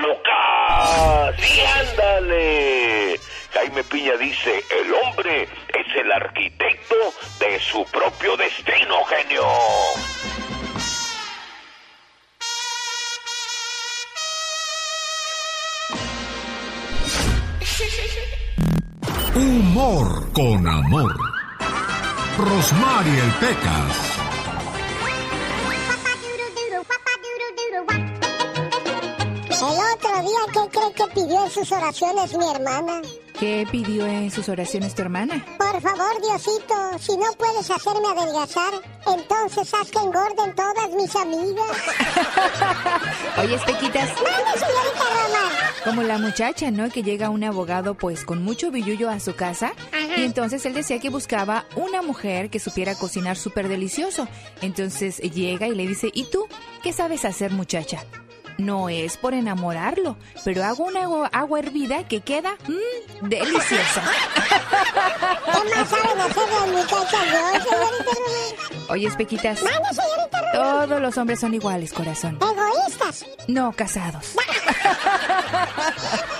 Lucas, 0.00 1.36
sí, 1.38 1.60
ándale. 1.60 3.20
Jaime 3.52 3.84
Piña 3.84 4.16
dice, 4.16 4.60
el 4.70 4.92
hombre 4.94 5.42
es 5.42 5.96
el 5.96 6.12
arquitecto 6.12 6.96
de 7.38 7.60
su 7.60 7.84
propio 7.86 8.36
destino, 8.36 9.04
genio. 9.04 9.44
Humor 19.38 20.32
con 20.32 20.66
amor. 20.66 21.14
Rosmarie 22.38 23.20
el 23.20 23.30
Pecas. 23.34 24.17
El 29.58 29.64
otro 29.64 30.22
día, 30.22 30.38
¿qué 30.52 30.78
cree 30.78 30.92
que 30.92 31.06
pidió 31.14 31.44
en 31.44 31.50
sus 31.50 31.72
oraciones 31.72 32.36
mi 32.36 32.48
hermana? 32.48 33.02
¿Qué 33.38 33.66
pidió 33.70 34.06
en 34.06 34.30
sus 34.30 34.48
oraciones 34.48 34.94
tu 34.94 35.02
hermana? 35.02 35.44
Por 35.58 35.80
favor, 35.80 36.20
Diosito, 36.22 36.74
si 37.00 37.16
no 37.16 37.32
puedes 37.36 37.68
hacerme 37.68 38.06
adelgazar, 38.08 38.72
entonces 39.06 39.74
haz 39.74 39.90
que 39.90 39.98
engorden 39.98 40.54
todas 40.54 40.90
mis 40.90 41.14
amigas. 41.16 41.76
Oye, 43.38 43.54
Espequitas. 43.56 44.08
¡Mande, 44.14 44.58
señorita 44.60 45.04
Roma! 45.14 45.50
Como 45.84 46.02
la 46.02 46.18
muchacha, 46.18 46.70
¿no? 46.70 46.88
Que 46.90 47.02
llega 47.02 47.28
un 47.28 47.42
abogado, 47.42 47.94
pues, 47.94 48.24
con 48.24 48.42
mucho 48.44 48.70
billullo 48.70 49.10
a 49.10 49.18
su 49.18 49.34
casa. 49.34 49.72
Ajá. 49.92 50.20
Y 50.20 50.24
entonces 50.24 50.64
él 50.66 50.74
decía 50.74 51.00
que 51.00 51.10
buscaba 51.10 51.64
una 51.74 52.02
mujer 52.02 52.48
que 52.50 52.60
supiera 52.60 52.94
cocinar 52.94 53.36
súper 53.36 53.68
delicioso. 53.68 54.28
Entonces 54.62 55.18
llega 55.18 55.66
y 55.66 55.74
le 55.74 55.86
dice, 55.86 56.10
¿y 56.14 56.24
tú? 56.30 56.46
¿Qué 56.82 56.92
sabes 56.92 57.24
hacer, 57.24 57.50
muchacha? 57.52 58.04
No 58.58 58.88
es 58.88 59.16
por 59.16 59.34
enamorarlo, 59.34 60.16
pero 60.44 60.64
hago 60.64 60.84
una 60.84 61.02
agua, 61.32 61.58
hervida 61.60 62.08
que 62.08 62.20
queda 62.20 62.56
mmm, 62.66 63.28
deliciosa. 63.28 64.02
¿Qué 65.44 65.76
más 65.76 65.88
saben 65.88 66.20
hacer 66.20 66.48
las 66.50 66.66
muchachas 66.66 67.24
yo, 67.26 67.38
señorita 67.70 68.12
Roma? 68.14 68.86
Oye, 68.90 69.06
Espequitas. 69.06 69.62
¡Mande, 69.62 69.88
señorita 69.90 70.40
Roma! 70.52 70.86
Todos 70.86 71.00
los 71.00 71.16
hombres 71.18 71.38
son 71.38 71.54
iguales, 71.54 71.92
corazón. 71.92 72.36
¿Egoístas? 72.42 73.24
No 73.46 73.72
casados. 73.72 74.34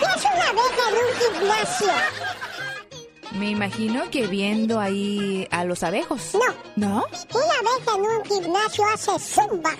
¿Qué 0.00 0.06
es 0.06 0.24
una 0.24 0.52
un 0.52 1.38
gimnasio? 1.38 1.92
Me 3.32 3.50
imagino 3.50 4.10
que 4.10 4.26
viendo 4.26 4.80
ahí 4.80 5.46
a 5.50 5.64
los 5.64 5.82
abejos. 5.82 6.32
No. 6.34 6.54
¿No? 6.76 7.04
Una 7.34 7.54
abeja 7.58 7.94
en 7.96 8.00
un 8.02 8.24
gimnasio 8.24 8.84
hace 8.92 9.18
zumba. 9.18 9.70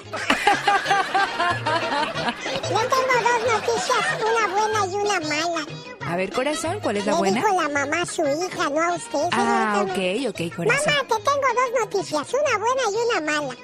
Yo 2.62 2.78
tengo 2.78 3.14
dos 3.22 3.52
noticias, 3.52 4.06
una 4.20 4.46
buena 4.54 4.86
y 4.86 4.94
una 4.94 5.20
mala. 5.20 5.66
A 6.06 6.16
ver, 6.16 6.32
corazón, 6.32 6.78
¿cuál 6.82 6.96
es 6.98 7.06
la 7.06 7.12
Le 7.12 7.18
buena? 7.18 7.40
dijo 7.40 7.62
la 7.62 7.68
mamá 7.68 8.02
a 8.02 8.06
su 8.06 8.22
hija, 8.22 8.68
no 8.70 8.82
a 8.82 8.94
usted. 8.94 9.28
Ah, 9.32 9.84
señorita 9.94 10.30
ok, 10.30 10.48
ok, 10.50 10.56
corazón. 10.56 10.86
Mamá, 10.94 11.08
te 11.08 11.14
tengo 11.22 11.48
dos 11.54 11.70
noticias, 11.80 12.28
una 12.34 12.58
buena 12.58 12.82
y 12.90 12.96
una 13.18 13.32
mala. 13.32 13.56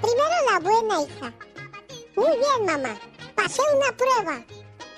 Primero 0.00 0.36
la 0.52 0.58
buena, 0.60 1.02
hija. 1.02 1.32
Muy 2.16 2.36
bien, 2.36 2.66
mamá. 2.66 2.94
Pasé 3.34 3.62
una 3.76 3.92
prueba. 3.96 4.42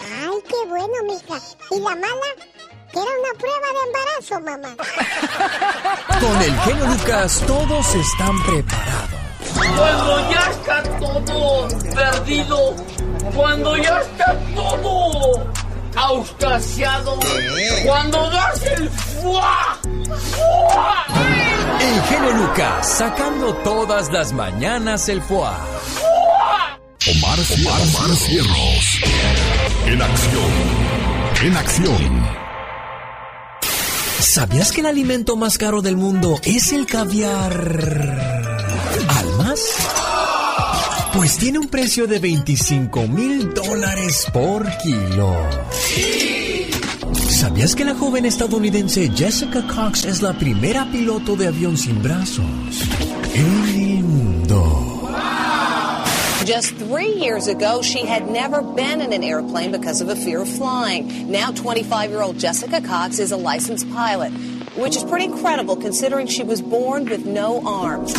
Ay, 0.00 0.38
qué 0.48 0.68
bueno, 0.68 0.94
mija. 1.04 1.38
¿Y 1.70 1.80
la 1.80 1.90
mala? 1.90 2.26
Que 2.92 2.98
era 2.98 3.10
una 3.20 3.32
prueba 3.38 3.68
de 3.76 3.82
embarazo, 3.86 4.40
mamá. 4.40 4.72
Con 6.20 6.42
el 6.42 6.60
genio 6.60 6.86
Lucas 6.86 7.42
todos 7.46 7.94
están 7.94 8.42
preparados. 8.42 9.20
Cuando 9.76 10.30
ya 10.30 10.50
está 10.50 10.82
todo 10.98 11.68
perdido, 11.94 12.74
cuando 13.34 13.76
ya 13.76 14.00
está 14.00 14.36
todo 14.54 15.46
auscasiado, 15.96 17.18
cuando 17.84 18.30
das 18.30 18.62
el 18.62 18.90
fuá, 18.90 19.78
fuá, 20.32 21.06
El 21.80 22.02
genio 22.02 22.32
Lucas 22.32 22.98
sacando 22.98 23.54
todas 23.64 24.10
las 24.12 24.32
mañanas 24.32 25.08
el 25.08 25.22
foie. 25.22 25.48
Omar, 27.08 27.38
Omar, 27.38 27.80
Omar 27.80 28.16
Cierros. 28.16 29.00
En 29.86 30.02
acción. 30.02 30.52
En 31.42 31.56
acción. 31.56 32.49
¿Sabías 34.20 34.70
que 34.70 34.80
el 34.80 34.86
alimento 34.86 35.34
más 35.34 35.56
caro 35.56 35.80
del 35.80 35.96
mundo 35.96 36.38
es 36.44 36.72
el 36.72 36.84
caviar? 36.84 37.52
¿Almas? 39.08 39.60
Pues 41.14 41.38
tiene 41.38 41.58
un 41.58 41.68
precio 41.68 42.06
de 42.06 42.18
25 42.18 43.08
mil 43.08 43.54
dólares 43.54 44.26
por 44.32 44.66
kilo. 44.78 45.34
¿Sabías 47.30 47.74
que 47.74 47.84
la 47.84 47.94
joven 47.94 48.26
estadounidense 48.26 49.10
Jessica 49.16 49.66
Cox 49.66 50.04
es 50.04 50.20
la 50.20 50.38
primera 50.38 50.90
piloto 50.92 51.34
de 51.34 51.48
avión 51.48 51.78
sin 51.78 52.02
brazos? 52.02 52.44
Just 56.44 56.74
three 56.76 57.12
years 57.14 57.48
ago, 57.48 57.82
she 57.82 58.06
had 58.06 58.30
never 58.30 58.62
been 58.62 59.02
in 59.02 59.12
an 59.12 59.22
airplane 59.22 59.72
because 59.72 60.00
of 60.00 60.08
a 60.08 60.16
fear 60.16 60.40
of 60.40 60.48
flying. 60.48 61.30
Now, 61.30 61.52
25 61.52 62.10
year 62.10 62.22
old 62.22 62.38
Jessica 62.38 62.80
Cox 62.80 63.18
is 63.18 63.30
a 63.30 63.36
licensed 63.36 63.90
pilot, 63.92 64.32
which 64.74 64.96
is 64.96 65.04
pretty 65.04 65.26
incredible 65.26 65.76
considering 65.76 66.26
she 66.26 66.42
was 66.42 66.62
born 66.62 67.04
with 67.04 67.26
no 67.26 67.60
arms. 67.66 68.14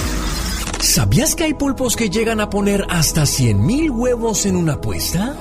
¿Sabías 0.79 1.35
que 1.35 1.45
hay 1.45 1.53
pulpos 1.53 1.95
que 1.95 2.09
llegan 2.09 2.39
a 2.41 2.49
poner 2.49 2.85
hasta 2.89 3.25
100 3.25 3.65
mil 3.65 3.89
huevos 3.91 4.45
en 4.45 4.55
una 4.55 4.79
puesta? 4.79 5.35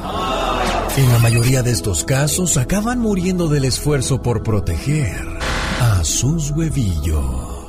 En 0.97 1.13
la 1.13 1.19
mayoría 1.19 1.63
de 1.63 1.73
estos 1.73 2.05
casos 2.05 2.57
acaban 2.57 2.99
muriendo 2.99 3.49
del 3.49 3.65
esfuerzo 3.65 4.23
por 4.23 4.43
proteger 4.43 5.27
a 5.81 6.03
sus 6.03 6.51
huevillos. 6.51 7.60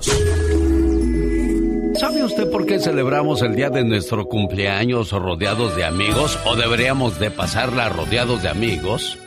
¿Sabe 2.22 2.34
usted 2.34 2.52
por 2.52 2.68
qué 2.68 2.78
celebramos 2.78 3.42
el 3.42 3.56
día 3.56 3.72
de 3.72 3.84
nuestro 3.84 4.26
cumpleaños 4.26 5.12
rodeados 5.12 5.76
de 5.76 5.86
amigos 5.86 6.38
o 6.46 6.56
deberíamos 6.56 7.18
de 7.18 7.32
pasarla 7.32 7.90
rodeados 7.90 8.44
de 8.44 8.50
amigos? 8.50 9.18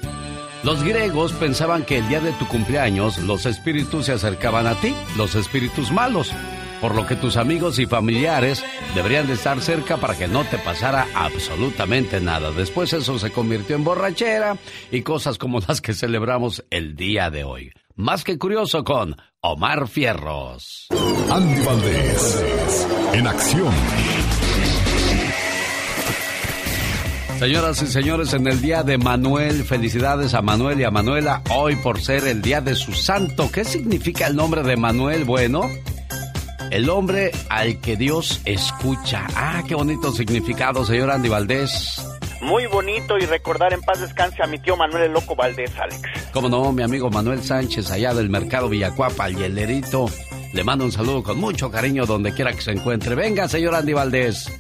Los 0.63 0.85
griegos 0.85 1.33
pensaban 1.33 1.85
que 1.85 1.99
el 1.99 2.07
día 2.07 2.21
de 2.21 2.31
tu 2.35 2.47
cumpleaños 2.47 3.19
los 3.19 3.47
espíritus 3.47 4.07
se 4.07 4.13
acercaban 4.13 4.69
a 4.69 4.77
ti, 4.77 4.95
los 5.17 5.35
espíritus 5.35 5.91
malos, 5.91 6.31
por 6.81 6.95
lo 6.95 7.05
que 7.05 7.17
tus 7.17 7.37
amigos 7.37 7.81
y 7.81 7.87
familiares 7.87 8.65
deberían 8.95 9.27
de 9.27 9.33
estar 9.33 9.61
cerca 9.61 9.97
para 9.97 10.17
que 10.17 10.29
no 10.29 10.45
te 10.45 10.59
pasara 10.59 11.09
absolutamente 11.17 12.21
nada. 12.21 12.53
Después 12.53 12.93
eso 12.93 13.19
se 13.19 13.33
convirtió 13.33 13.75
en 13.75 13.83
borrachera 13.83 14.57
y 14.93 15.03
cosas 15.03 15.37
como 15.37 15.59
las 15.67 15.81
que 15.81 15.95
celebramos 15.95 16.65
el 16.71 16.95
día 16.95 17.29
de 17.29 17.43
hoy. 17.43 17.73
Más 17.97 18.25
que 18.25 18.39
curioso 18.39 18.83
con 18.83 19.17
Omar 19.41 19.87
Fierros. 19.87 20.89
Andy 21.31 21.65
Valdés. 21.65 22.89
En 23.13 23.25
acción. 23.29 23.73
Señoras 27.39 27.83
y 27.83 27.87
señores, 27.87 28.33
en 28.33 28.49
el 28.49 28.61
día 28.61 28.83
de 28.83 28.99
Manuel, 28.99 29.63
felicidades 29.63 30.35
a 30.35 30.43
Manuel 30.43 30.81
y 30.81 30.83
a 30.83 30.91
Manuela 30.91 31.43
hoy 31.51 31.77
por 31.77 32.01
ser 32.01 32.27
el 32.27 32.43
día 32.43 32.61
de 32.61 32.75
su 32.75 32.95
santo. 32.95 33.49
¿Qué 33.53 33.65
significa 33.65 34.27
el 34.27 34.35
nombre 34.35 34.65
de 34.65 34.77
Manuel? 34.77 35.25
Bueno, 35.25 35.71
el 36.73 36.91
hombre 36.91 37.31
al 37.49 37.81
que 37.81 37.97
Dios 37.97 38.41
escucha. 38.45 39.25
Ah, 39.37 39.63
qué 39.69 39.77
bonito 39.77 40.11
significado, 40.11 40.85
señor 40.85 41.13
Andy 41.13 41.29
Valdés. 41.29 42.14
Muy 42.45 42.67
bonito 42.67 43.17
y 43.17 43.25
recordar 43.25 43.73
en 43.73 43.81
paz 43.81 44.03
descanse 44.03 44.43
a 44.43 44.47
mi 44.47 44.59
tío 44.59 44.77
Manuel 44.77 45.05
el 45.05 45.13
Loco 45.13 45.35
Valdés, 45.35 45.75
Alex. 45.79 46.03
Cómo 46.31 46.51
no, 46.51 46.73
mi 46.73 46.83
amigo 46.83 47.09
Manuel 47.09 47.43
Sánchez, 47.43 47.91
allá 47.91 48.13
del 48.13 48.29
mercado 48.29 48.69
Villacuapa, 48.69 49.29
el 49.29 49.37
hielerito. 49.37 50.11
Le 50.53 50.63
mando 50.63 50.85
un 50.85 50.93
saludo 50.93 51.23
con 51.23 51.41
mucho 51.41 51.71
cariño 51.71 52.05
donde 52.05 52.35
quiera 52.35 52.53
que 52.53 52.61
se 52.61 52.73
encuentre. 52.73 53.15
Venga, 53.15 53.49
señor 53.49 53.75
Andy 53.75 53.95
Valdés. 53.95 54.53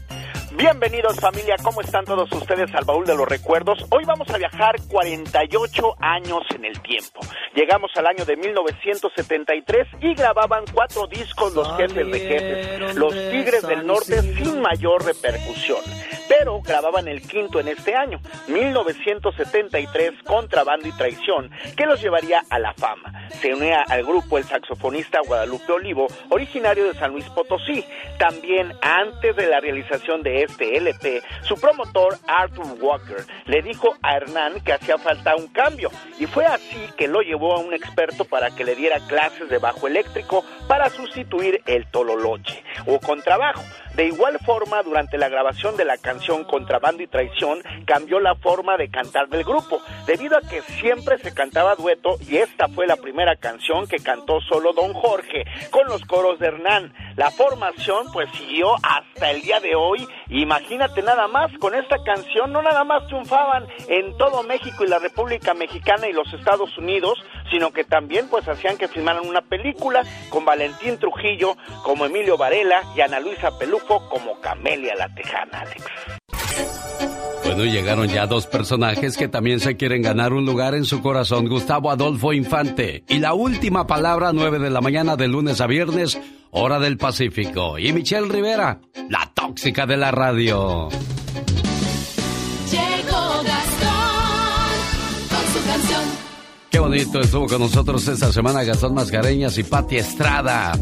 Bienvenidos 0.57 1.21
familia, 1.21 1.57
¿cómo 1.63 1.83
están 1.83 2.07
todos 2.07 2.33
ustedes 2.33 2.75
al 2.75 2.87
baúl 2.87 3.05
de 3.05 3.17
los 3.17 3.29
recuerdos? 3.29 3.79
Hoy 3.91 4.05
vamos 4.07 4.31
a 4.31 4.39
viajar 4.39 4.77
48 4.89 5.97
años 6.01 6.43
en 6.55 6.65
el 6.65 6.81
tiempo. 6.81 7.21
Llegamos 7.55 7.91
al 7.97 8.07
año 8.07 8.25
de 8.25 8.37
1973 8.37 9.89
y 10.01 10.15
grababan 10.15 10.65
cuatro 10.73 11.07
discos 11.07 11.53
los 11.55 11.77
jefes 11.77 12.11
de 12.11 12.21
jefes, 12.21 12.95
los 12.95 13.13
Tigres 13.13 13.63
del 13.63 13.87
Norte 13.87 14.23
sin 14.23 14.63
mayor 14.63 15.05
repercusión. 15.05 15.81
Pero 16.29 16.61
grababan 16.63 17.09
el 17.09 17.23
quinto 17.23 17.61
en 17.61 17.69
este 17.69 17.95
año, 17.95 18.21
1973, 18.49 20.23
Contrabando 20.25 20.89
y 20.89 20.93
Traición, 20.93 21.51
que 21.77 21.87
los 21.87 22.01
llevaría 22.01 22.43
a 22.51 22.59
la 22.59 22.73
fama. 22.75 23.29
Se 23.41 23.53
unía 23.53 23.83
al 23.89 24.05
grupo 24.05 24.39
el 24.39 24.45
saxofonista 24.45 25.21
Guadalupe 25.27 25.73
Olivo, 25.73 26.07
originario 26.31 26.85
de 26.85 26.99
San 26.99 27.13
Luis 27.13 27.29
Potosí. 27.31 27.85
También 28.19 28.73
antes 28.83 29.37
de 29.37 29.47
la 29.47 29.61
realización 29.61 30.23
de 30.23 30.45
este 30.45 30.77
LP, 30.77 31.23
su 31.43 31.57
promotor 31.57 32.17
Arthur 32.27 32.77
Walker 32.81 33.25
le 33.47 33.63
dijo 33.63 33.97
a 34.03 34.17
Hernán 34.17 34.61
que 34.61 34.73
hacía 34.73 34.99
falta 34.99 35.37
un 35.37 35.49
cambio 35.49 35.91
y 36.19 36.27
fue 36.27 36.47
así 36.47 36.89
que 36.97 37.09
lo 37.09 37.21
llevó 37.21 37.57
a 37.57 37.61
un 37.61 37.75
experto 37.75 38.25
para 38.25 38.51
que 38.51 38.65
le 38.65 38.75
diera 38.75 38.99
clases 39.09 39.49
de 39.49 39.59
bajo 39.59 39.87
eléctrico 39.87 40.45
para 40.69 40.89
sustituir 40.91 41.63
el 41.67 41.87
tololoche 41.91 42.65
o 42.87 42.99
contrabajo. 43.01 43.63
De 43.97 44.07
igual 44.07 44.39
forma, 44.45 44.83
durante 44.83 45.19
la 45.19 45.29
grabación 45.29 45.77
de 45.77 45.85
la 45.85 45.97
canción 45.97 46.43
Contrabando 46.45 47.03
y 47.03 47.07
Traición, 47.07 47.63
cambió 47.87 48.19
la 48.19 48.35
forma 48.35 48.77
de 48.77 48.91
cantar 48.91 49.29
del 49.29 49.45
grupo, 49.45 49.81
debido 50.07 50.37
a 50.37 50.41
que 50.41 50.63
siempre 50.81 51.19
se 51.19 51.33
cantaba 51.33 51.77
dueto 51.77 52.17
y 52.29 52.39
esta 52.39 52.69
fue 52.69 52.89
la 52.89 52.97
primera 52.97 53.37
canción 53.37 53.87
que 53.87 53.99
cantó 53.99 54.41
solo 54.41 54.73
Don 54.73 54.93
Jorge, 54.95 55.45
con 55.71 55.87
los 55.87 56.05
coros 56.07 56.41
de 56.41 56.49
Hernán. 56.49 56.93
La 57.15 57.31
formación 57.31 58.07
pues 58.13 58.29
siguió 58.33 58.75
hasta 58.83 59.31
el 59.31 59.43
día 59.43 59.61
de 59.61 59.77
hoy. 59.77 60.07
Imagínate 60.29 61.01
nada 61.03 61.29
más, 61.29 61.53
con 61.59 61.77
esta 61.77 62.03
canción 62.03 62.53
no 62.53 62.63
nada 62.63 62.83
más 62.83 63.07
triunfaban 63.07 63.67
en 63.89 64.17
todo 64.17 64.43
México 64.43 64.83
y 64.83 64.89
la 64.89 64.99
República 64.99 65.55
Mexicana 65.55 66.09
y 66.09 66.13
los 66.13 66.33
Estados 66.35 66.77
Unidos, 66.77 67.23
sino 67.51 67.73
que 67.73 67.85
también 67.85 68.29
pues 68.29 68.49
hacían 68.49 68.77
que 68.77 68.89
filmaran 68.89 69.27
una 69.27 69.43
película 69.43 70.03
con 70.29 70.45
Valentín 70.45 70.99
Trujillo 70.99 71.57
como 71.83 72.07
Emilio 72.07 72.37
Varela 72.37 72.83
y 72.97 73.01
Ana 73.01 73.21
Luisa 73.21 73.57
Pelufo 73.59 74.09
como 74.09 74.41
Camelia 74.41 74.95
la 74.95 75.15
Tejana, 75.15 75.61
Alex. 75.61 75.85
Bueno, 77.45 77.65
llegaron 77.65 78.09
ya 78.09 78.27
dos 78.27 78.47
personajes 78.47 79.17
que 79.17 79.29
también 79.29 79.61
se 79.61 79.77
quieren 79.77 80.03
ganar 80.03 80.33
un 80.33 80.47
lugar 80.47 80.75
en 80.75 80.85
su 80.85 81.03
corazón. 81.03 81.47
Gustavo 81.47 81.91
Adolfo 81.91 82.33
Infante 82.33 83.05
y 83.07 83.19
la 83.19 83.35
última 83.35 83.87
palabra, 83.87 84.33
9 84.33 84.59
de 84.59 84.71
la 84.71 84.81
mañana 84.81 85.15
de 85.17 85.29
lunes 85.29 85.61
a 85.61 85.67
viernes, 85.67 86.19
hora 86.51 86.79
del 86.79 86.97
Pacífico. 86.97 87.79
Y 87.79 87.93
Michelle 87.93 88.29
Rivera, 88.29 88.81
la 89.11 89.31
tóxica 89.35 89.87
de 89.87 89.97
la 89.97 90.11
radio. 90.11 90.89
Bonito 96.85 97.19
estuvo 97.19 97.47
con 97.47 97.61
nosotros 97.61 98.07
esta 98.09 98.31
semana 98.31 98.63
Gastón 98.63 98.93
Mascareñas 98.93 99.57
y 99.57 99.63
Patti 99.63 99.97
Estrada. 99.97 100.73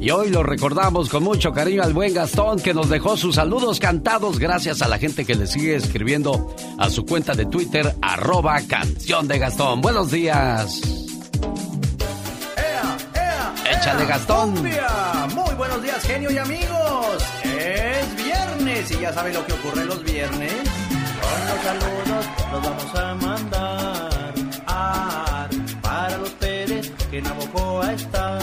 Y 0.00 0.08
hoy 0.08 0.30
lo 0.30 0.42
recordamos 0.42 1.10
con 1.10 1.22
mucho 1.22 1.52
cariño 1.52 1.82
al 1.82 1.92
buen 1.92 2.14
Gastón 2.14 2.60
que 2.60 2.72
nos 2.72 2.88
dejó 2.88 3.18
sus 3.18 3.34
saludos 3.34 3.78
cantados 3.78 4.38
gracias 4.38 4.80
a 4.80 4.88
la 4.88 4.98
gente 4.98 5.26
que 5.26 5.34
le 5.34 5.46
sigue 5.46 5.76
escribiendo 5.76 6.54
a 6.78 6.88
su 6.88 7.04
cuenta 7.04 7.34
de 7.34 7.44
Twitter, 7.44 7.94
arroba 8.00 8.58
canción 8.66 9.28
de 9.28 9.38
Gastón. 9.38 9.82
Buenos 9.82 10.10
días. 10.10 10.80
Échale 13.70 14.06
Gastón. 14.06 14.54
Muy 14.54 15.54
buenos 15.56 15.82
días, 15.82 16.02
genio 16.04 16.30
y 16.30 16.38
amigos. 16.38 17.18
Es 17.44 18.16
viernes 18.16 18.90
y 18.90 18.98
ya 18.98 19.12
saben 19.12 19.34
lo 19.34 19.44
que 19.44 19.52
ocurre 19.52 19.84
los 19.84 20.02
viernes. 20.04 20.54
Con 21.20 21.48
los 21.48 21.62
saludos 21.62 22.26
los 22.50 22.62
vamos 22.62 22.94
a 22.94 23.13
que 27.14 27.18
en 27.18 27.26
Abocoa 27.28 27.92
están. 27.92 28.40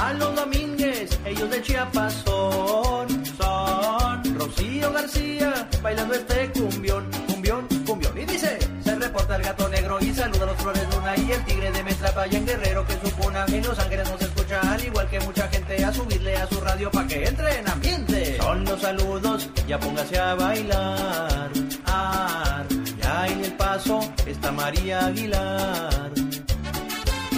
A 0.00 0.12
los 0.14 0.34
Domínguez, 0.34 1.18
ellos 1.26 1.50
de 1.50 1.60
Chiapas 1.62 2.14
son, 2.24 3.26
son. 3.36 4.38
Rocío 4.38 4.90
García 4.92 5.68
bailando 5.82 6.14
este 6.14 6.50
cumbión, 6.52 7.10
cumbión, 7.26 7.68
cumbión. 7.86 8.18
Y 8.18 8.24
dice, 8.24 8.58
se 8.82 8.94
reporta 8.94 9.36
el 9.36 9.42
gato 9.42 9.68
negro 9.68 9.98
y 10.00 10.14
saluda 10.14 10.44
a 10.44 10.46
los 10.46 10.56
Flores 10.56 10.86
Luna 10.94 11.14
y 11.18 11.32
el 11.32 11.44
tigre 11.44 11.70
de 11.70 11.82
Mestrapa 11.82 12.26
y 12.28 12.36
en 12.36 12.46
Guerrero 12.46 12.86
que 12.86 12.94
es 12.94 13.00
su 13.00 13.10
cuna. 13.16 13.44
En 13.48 13.62
Los 13.62 13.78
Ángeles 13.78 14.10
nos 14.10 14.22
escucha 14.22 14.60
al 14.60 14.84
igual 14.84 15.08
que 15.10 15.20
mucha 15.20 15.48
gente 15.48 15.84
a 15.84 15.92
subirle 15.92 16.34
a 16.36 16.46
su 16.46 16.60
radio 16.60 16.90
para 16.90 17.06
que 17.06 17.26
entre 17.26 17.58
en 17.58 17.68
ambiente. 17.68 18.38
Son 18.38 18.64
los 18.64 18.80
saludos, 18.80 19.50
ya 19.68 19.78
póngase 19.78 20.18
a 20.18 20.34
bailar. 20.34 21.50
Ar, 21.84 22.66
ya 23.02 23.26
en 23.28 23.44
el 23.44 23.52
paso 23.52 24.00
está 24.26 24.50
María 24.50 25.06
Aguilar. 25.06 26.14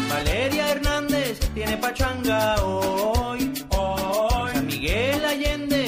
Valeria 0.08 0.70
Hernández 0.70 1.38
tiene 1.54 1.76
pachanga 1.76 2.62
hoy, 2.64 3.52
hoy. 3.70 3.96
San 4.56 4.66
Miguel 4.66 5.24
Allende 5.24 5.86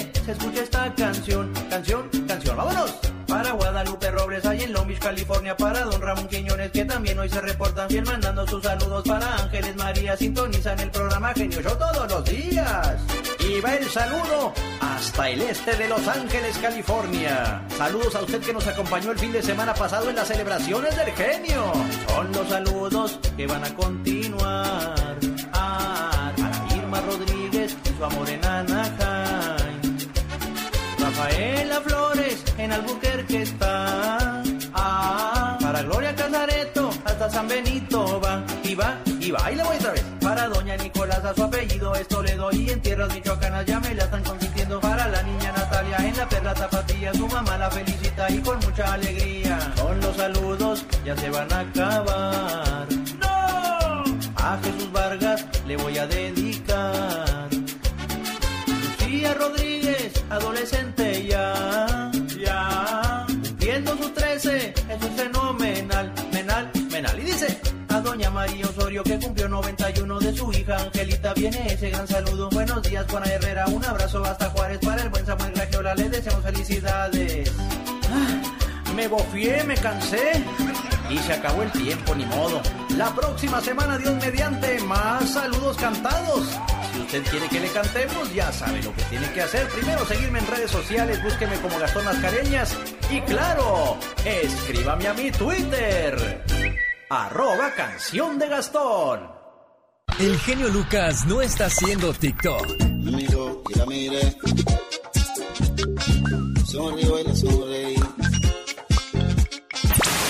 California. 5.09 5.57
Para 5.57 5.85
Don 5.85 6.03
Ramón 6.03 6.29
Quiñones, 6.29 6.71
que 6.71 6.85
también 6.85 7.19
hoy 7.19 7.31
se 7.31 7.41
reportan 7.41 7.89
bien, 7.89 8.05
mandando 8.05 8.47
sus 8.47 8.63
saludos. 8.63 9.03
Para 9.09 9.37
Ángeles 9.37 9.75
María, 9.77 10.15
sintonizan 10.19 10.79
el 10.81 10.91
programa 10.91 11.33
Genio 11.33 11.63
Show 11.63 11.79
todos 11.79 12.11
los 12.11 12.25
días. 12.27 12.97
Y 13.41 13.59
va 13.63 13.75
el 13.77 13.89
saludo 13.89 14.53
hasta 14.83 15.31
el 15.31 15.41
este 15.41 15.77
de 15.77 15.89
Los 15.89 16.07
Ángeles, 16.07 16.59
California. 16.59 17.63
Saludos 17.79 18.15
a 18.17 18.21
usted 18.21 18.43
que 18.43 18.53
nos 18.53 18.67
acompañó 18.67 19.13
el 19.13 19.19
fin 19.19 19.33
de 19.33 19.43
semana 19.43 19.73
pasado 19.73 20.11
en 20.11 20.17
las 20.17 20.29
celebraciones 20.29 20.95
del 20.95 21.11
genio. 21.13 21.73
Son 22.09 22.31
los 22.31 22.47
saludos 22.47 23.19
que 23.35 23.47
van 23.47 23.65
a 23.65 23.75
continuar. 23.75 25.17
Ah, 25.55 26.33
para 26.37 26.77
Irma 26.77 27.01
Rodríguez 27.01 27.75
su 27.97 28.05
amor 28.05 28.29
en 28.29 28.45
Anaheim. 28.45 29.99
Rafaela 30.99 31.81
Flores 31.81 32.45
en 32.59 32.73
Albuquerque 32.73 33.43
está. 33.43 34.38
Para 35.61 35.83
Gloria 35.83 36.15
Casareto 36.15 36.91
hasta 37.05 37.31
San 37.31 37.47
Benito 37.49 38.21
va 38.21 38.43
y 38.65 38.75
va 38.75 38.99
y 39.21 39.31
va. 39.31 39.53
Y 39.53 39.57
le 39.57 39.63
voy 39.63 39.77
otra 39.77 39.93
vez. 39.93 40.05
Para 40.21 40.49
Doña 40.49 40.77
Nicolás 40.77 41.25
a 41.25 41.35
su 41.35 41.43
apellido 41.43 41.95
es 41.95 42.09
Toledo 42.09 42.51
y 42.53 42.71
en 42.71 42.81
tierras 42.81 43.13
michoacanas 43.15 43.67
ya 43.67 43.81
me 43.81 43.95
la 43.95 44.05
están 44.05 44.23
consintiendo. 44.23 44.81
Para 44.81 45.09
la 45.09 45.23
niña 45.23 45.53
Natalia 45.53 45.97
en 45.99 46.17
la 46.17 46.29
perla 46.29 46.55
tapatía 46.55 47.13
su 47.13 47.27
mamá 47.29 47.59
la 47.59 47.71
felicita 47.71 48.31
y 48.31 48.39
con 48.39 48.59
mucha 48.61 48.95
alegría. 48.95 49.59
Son 49.77 50.01
los 50.01 50.17
saludos 50.17 50.85
ya 51.05 51.17
se 51.17 51.31
van 51.31 51.53
a 51.53 51.61
acabar. 51.61 52.87
¡No! 53.21 54.05
A 54.37 54.59
Jesús 54.63 54.93
Vargas 54.93 55.45
le 55.67 55.77
voy 55.77 55.99
a 55.99 56.07
dedicar. 56.07 57.49
Lucía 58.67 59.35
Rodríguez, 59.35 60.13
adolescente 60.31 60.88
Que 68.89 69.19
cumplió 69.19 69.51
91 69.51 70.19
de 70.19 70.35
su 70.35 70.51
hija 70.51 70.79
Angelita, 70.79 71.35
viene 71.35 71.75
ese 71.75 71.91
gran 71.91 72.09
saludo. 72.09 72.49
Buenos 72.49 72.83
días, 72.83 73.05
Juana 73.11 73.27
Herrera, 73.27 73.67
un 73.67 73.85
abrazo 73.85 74.25
hasta 74.25 74.49
Juárez 74.49 74.79
para 74.79 75.03
el 75.03 75.11
buen 75.11 75.27
Samuel 75.27 75.53
Gragiola, 75.53 75.95
le 75.95 76.09
deseamos 76.09 76.43
felicidades. 76.43 77.53
Ah, 78.11 78.93
me 78.97 79.07
bofié, 79.07 79.63
me 79.65 79.75
cansé. 79.75 80.43
Y 81.11 81.19
se 81.19 81.35
acabó 81.35 81.65
el 81.65 81.73
tiempo, 81.73 82.15
ni 82.15 82.25
modo. 82.25 82.63
La 82.97 83.15
próxima 83.15 83.61
semana, 83.61 83.99
Dios 83.99 84.15
mediante, 84.25 84.81
más 84.81 85.35
saludos 85.35 85.77
cantados. 85.77 86.49
Si 86.95 87.01
usted 87.01 87.23
quiere 87.25 87.49
que 87.51 87.61
le 87.61 87.69
cantemos, 87.69 88.35
ya 88.35 88.51
sabe 88.51 88.83
lo 88.83 88.95
que 88.95 89.03
tiene 89.03 89.31
que 89.33 89.43
hacer. 89.43 89.69
Primero, 89.69 90.07
seguirme 90.07 90.39
en 90.39 90.47
redes 90.47 90.71
sociales, 90.71 91.23
búsqueme 91.23 91.57
como 91.61 91.79
Gastón 91.79 92.07
Mascareñas. 92.07 92.75
Y 93.11 93.21
claro, 93.21 93.99
escríbame 94.25 95.09
a 95.09 95.13
mi 95.13 95.31
Twitter. 95.31 96.88
Arroba 97.11 97.71
canción 97.75 98.39
de 98.39 98.49
Gastón. 98.49 99.31
El 100.19 100.39
genio 100.41 100.69
Lucas 100.69 101.25
no 101.25 101.41
está 101.41 101.65
haciendo 101.65 102.13
TikTok. 102.13 102.67
Sonrío, 106.67 107.15
baila, 107.15 107.35
sonreír. 107.35 107.99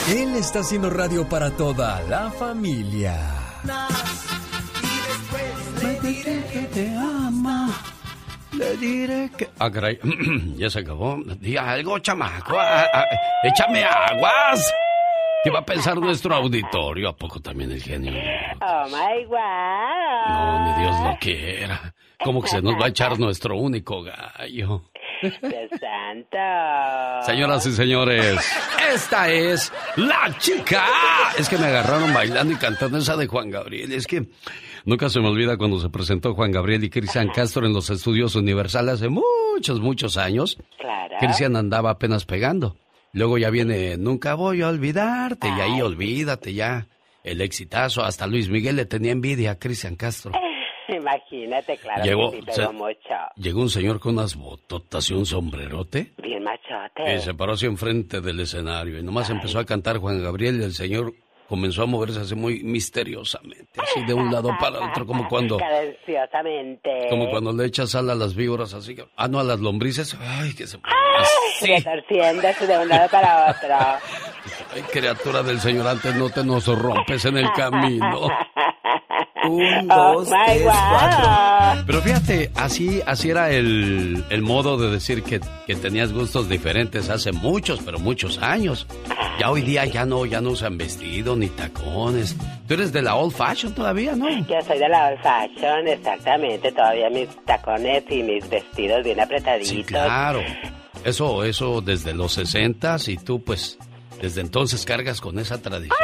Él 0.09 0.37
está 0.37 0.61
haciendo 0.61 0.89
radio 0.89 1.29
para 1.29 1.51
toda 1.51 2.01
la 2.03 2.31
familia. 2.31 3.19
Le 5.83 6.01
diré 6.01 6.45
que 6.53 6.61
te 6.73 6.97
ama. 6.97 7.77
Le 8.53 8.77
diré 8.77 9.31
que. 9.37 9.51
Ah, 9.59 9.69
caray. 9.69 9.99
ya 10.57 10.71
se 10.71 10.79
acabó. 10.79 11.19
Di 11.41 11.57
algo, 11.57 11.99
chamaco. 11.99 12.57
Ah, 12.57 12.87
ah, 12.95 13.05
échame 13.43 13.85
aguas. 13.85 14.73
¿Qué 15.45 15.51
va 15.51 15.61
a 15.61 15.65
pensar 15.65 15.97
nuestro 15.99 16.35
auditorio? 16.35 17.09
¿A 17.09 17.17
poco 17.17 17.41
también 17.41 17.71
el 17.71 17.83
genio? 17.83 18.13
Oh 18.61 18.85
my 18.87 19.25
God. 19.25 20.29
No, 20.29 20.67
ni 20.67 20.83
Dios 20.83 21.01
lo 21.01 21.19
quiera. 21.21 21.95
¿Cómo 22.25 22.43
que 22.43 22.49
se 22.49 22.61
nos 22.61 22.75
va 22.75 22.87
a 22.87 22.89
echar 22.89 23.19
nuestro 23.21 23.57
único 23.57 24.03
gallo? 24.03 24.83
De 25.23 25.69
santo. 25.79 27.25
Señoras 27.25 27.65
y 27.67 27.73
señores, 27.73 28.41
esta 28.93 29.29
es 29.31 29.73
la 29.97 30.37
chica. 30.39 30.85
Es 31.39 31.49
que 31.49 31.57
me 31.57 31.67
agarraron 31.67 32.13
bailando 32.13 32.55
y 32.55 32.57
cantando 32.57 32.99
esa 32.99 33.17
de 33.17 33.29
Juan 33.29 33.51
Gabriel. 33.51 33.93
Es 33.93 34.07
que 34.09 34.27
nunca 34.85 35.09
se 35.09 35.21
me 35.21 35.29
olvida 35.29 35.57
cuando 35.57 35.79
se 35.79 35.89
presentó 35.89 36.35
Juan 36.35 36.51
Gabriel 36.51 36.83
y 36.83 36.91
Cristian 36.91 37.29
Castro 37.29 37.65
en 37.65 37.73
los 37.73 37.91
estudios 37.91 38.35
Universal 38.35 38.89
hace 38.89 39.09
muchos, 39.09 39.81
muchos 39.81 40.17
años. 40.17 40.59
Claro. 40.79 41.15
Cristian 41.21 41.55
andaba 41.55 41.91
apenas 41.91 42.25
pegando. 42.25 42.77
Luego 43.13 43.39
ya 43.39 43.51
viene 43.51 43.97
Nunca 43.97 44.35
voy 44.35 44.63
a 44.63 44.69
olvidarte 44.69 45.49
y 45.49 45.61
ahí 45.61 45.81
olvídate 45.83 46.53
ya. 46.55 46.87
El 47.25 47.41
exitazo, 47.41 48.03
hasta 48.05 48.27
Luis 48.27 48.49
Miguel 48.49 48.77
le 48.77 48.87
tenía 48.87 49.13
envidia 49.13 49.53
a 49.53 49.59
Cristian 49.59 49.97
Castro. 49.97 50.33
Imagínate, 50.89 51.77
claro 51.77 52.03
Llegó, 52.05 52.31
que 52.31 52.39
sí 52.43 52.53
se- 52.53 52.69
mucho. 52.69 52.99
Llegó 53.37 53.61
un 53.61 53.69
señor 53.71 54.01
con 54.01 54.15
unas 54.15 54.35
bototas 54.37 55.11
y 55.11 55.15
un 55.15 55.27
sombrerote. 55.27 56.13
Bien 56.23 56.43
machote. 56.43 57.15
Y 57.17 57.21
se 57.21 57.35
paró 57.35 57.53
así 57.53 57.67
enfrente 57.67 58.21
del 58.21 58.41
escenario 58.41 58.99
y 58.99 59.03
nomás 59.03 59.29
empezó 59.31 59.59
a 59.59 59.67
cantar 59.67 59.99
Juan 59.99 60.23
Gabriel 60.23 60.61
y 60.61 60.65
el 60.65 60.73
señor 60.73 61.13
comenzó 61.49 61.83
a 61.83 61.87
moverse 61.87 62.21
así 62.21 62.35
muy 62.35 62.63
misteriosamente, 62.63 63.81
así 63.81 64.05
de 64.05 64.15
un 64.15 64.31
lado 64.31 64.51
para 64.61 64.91
otro, 64.91 65.07
como 65.07 65.27
cuando, 65.29 65.59
como 67.11 67.31
cuando 67.31 67.53
le 67.53 67.65
echas 67.65 67.91
sal 67.91 68.11
a 68.11 68.15
las 68.15 68.35
víboras, 68.35 68.75
así 68.75 68.95
que, 68.95 69.07
ah, 69.17 69.29
no, 69.29 69.41
a 69.41 69.45
las 69.45 69.59
lombrices, 69.59 70.17
ay, 70.21 70.55
que 70.55 70.67
se 70.67 70.79
retorciéndose 71.61 72.67
de 72.67 72.79
un 72.79 72.89
lado 72.89 73.09
para 73.11 73.51
otro. 73.51 73.75
Ay, 74.75 74.83
criatura 74.83 75.43
del 75.43 75.61
señor, 75.61 75.87
antes 75.87 76.15
no 76.15 76.31
te 76.31 76.45
nos 76.45 76.67
rompes 76.67 77.25
en 77.25 77.39
el 77.39 77.51
camino. 77.53 78.29
Un, 79.49 79.91
Oh 79.91 80.15
dos, 80.25 80.29
tres, 80.47 80.65
God. 80.65 80.71
cuatro. 80.73 81.85
Pero 81.87 82.03
fíjate, 82.03 82.51
así, 82.55 83.01
así 83.07 83.31
era 83.31 83.51
el, 83.51 84.25
el 84.31 84.43
modo 84.43 84.77
de 84.77 84.91
decir 84.91 85.23
que, 85.23 85.41
que 85.67 85.77
tenías 85.77 86.13
gustos 86.13 86.49
diferentes 86.49 87.09
hace 87.11 87.33
muchos, 87.33 87.81
pero 87.85 87.99
muchos 87.99 88.39
años. 88.39 88.87
Ya 89.41 89.51
hoy 89.51 89.63
día 89.63 89.85
ya 89.85 90.05
no, 90.05 90.27
ya 90.27 90.41
no 90.41 90.51
usan 90.51 90.77
vestido 90.79 91.37
ni 91.37 91.49
tacones. 91.49 92.37
Tú 92.67 92.75
eres 92.75 92.93
de 92.93 93.03
la 93.03 93.15
old 93.15 93.33
fashion 93.33 93.73
todavía, 93.75 94.15
¿no? 94.17 94.29
Yo 94.29 94.61
soy 94.67 94.79
de 94.79 94.89
la 94.89 95.09
old 95.09 95.21
fashion, 95.23 95.89
exactamente. 95.89 96.73
Todavía 96.73 97.09
mis 97.11 97.29
tacones 97.45 98.05
y 98.11 98.23
mis 98.23 98.49
vestidos 98.49 99.05
bien 99.05 99.21
apretaditos. 99.21 99.69
Sí, 99.69 99.85
claro. 99.85 100.41
Eso, 101.05 101.45
eso 101.45 101.81
desde 101.81 102.13
los 102.13 102.33
sesentas 102.33 103.09
y 103.09 103.17
tú 103.17 103.43
pues 103.43 103.79
desde 104.21 104.41
entonces 104.41 104.85
cargas 104.85 105.21
con 105.21 105.39
esa 105.39 105.61
tradición. 105.61 105.97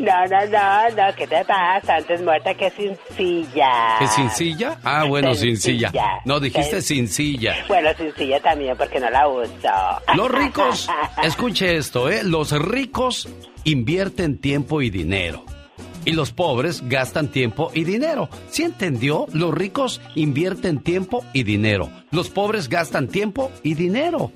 No, 0.00 0.26
no, 0.26 0.46
no, 0.46 0.88
no, 1.08 1.14
¿qué 1.16 1.26
te 1.26 1.44
pasa? 1.44 1.96
Antes 1.96 2.22
muerta 2.22 2.54
que 2.54 2.70
sin 2.70 2.96
silla. 3.16 3.96
¿Que 3.98 4.06
sin 4.08 4.30
silla? 4.30 4.78
Ah, 4.84 5.04
bueno, 5.04 5.34
sin 5.34 5.56
silla. 5.56 5.92
No, 6.24 6.40
dijiste 6.40 6.78
Sen- 6.78 6.82
sin 6.82 7.08
silla. 7.08 7.54
Bueno, 7.68 7.90
sin 7.96 8.12
silla 8.14 8.40
también 8.40 8.76
porque 8.76 9.00
no 9.00 9.10
la 9.10 9.28
uso. 9.28 9.50
Los 10.14 10.30
ricos, 10.30 10.88
escuche 11.22 11.76
esto, 11.76 12.10
¿eh? 12.10 12.22
Los 12.24 12.52
ricos 12.52 13.28
invierten 13.64 14.38
tiempo 14.38 14.82
y 14.82 14.90
dinero. 14.90 15.44
Y 16.04 16.12
los 16.12 16.30
pobres 16.30 16.88
gastan 16.88 17.28
tiempo 17.32 17.72
y 17.74 17.82
dinero. 17.82 18.28
¿Sí 18.48 18.62
entendió? 18.62 19.26
Los 19.32 19.52
ricos 19.52 20.00
invierten 20.14 20.78
tiempo 20.78 21.24
y 21.32 21.42
dinero. 21.42 21.90
Los 22.12 22.28
pobres 22.30 22.68
gastan 22.68 23.08
tiempo 23.08 23.50
y 23.64 23.74
dinero. 23.74 24.30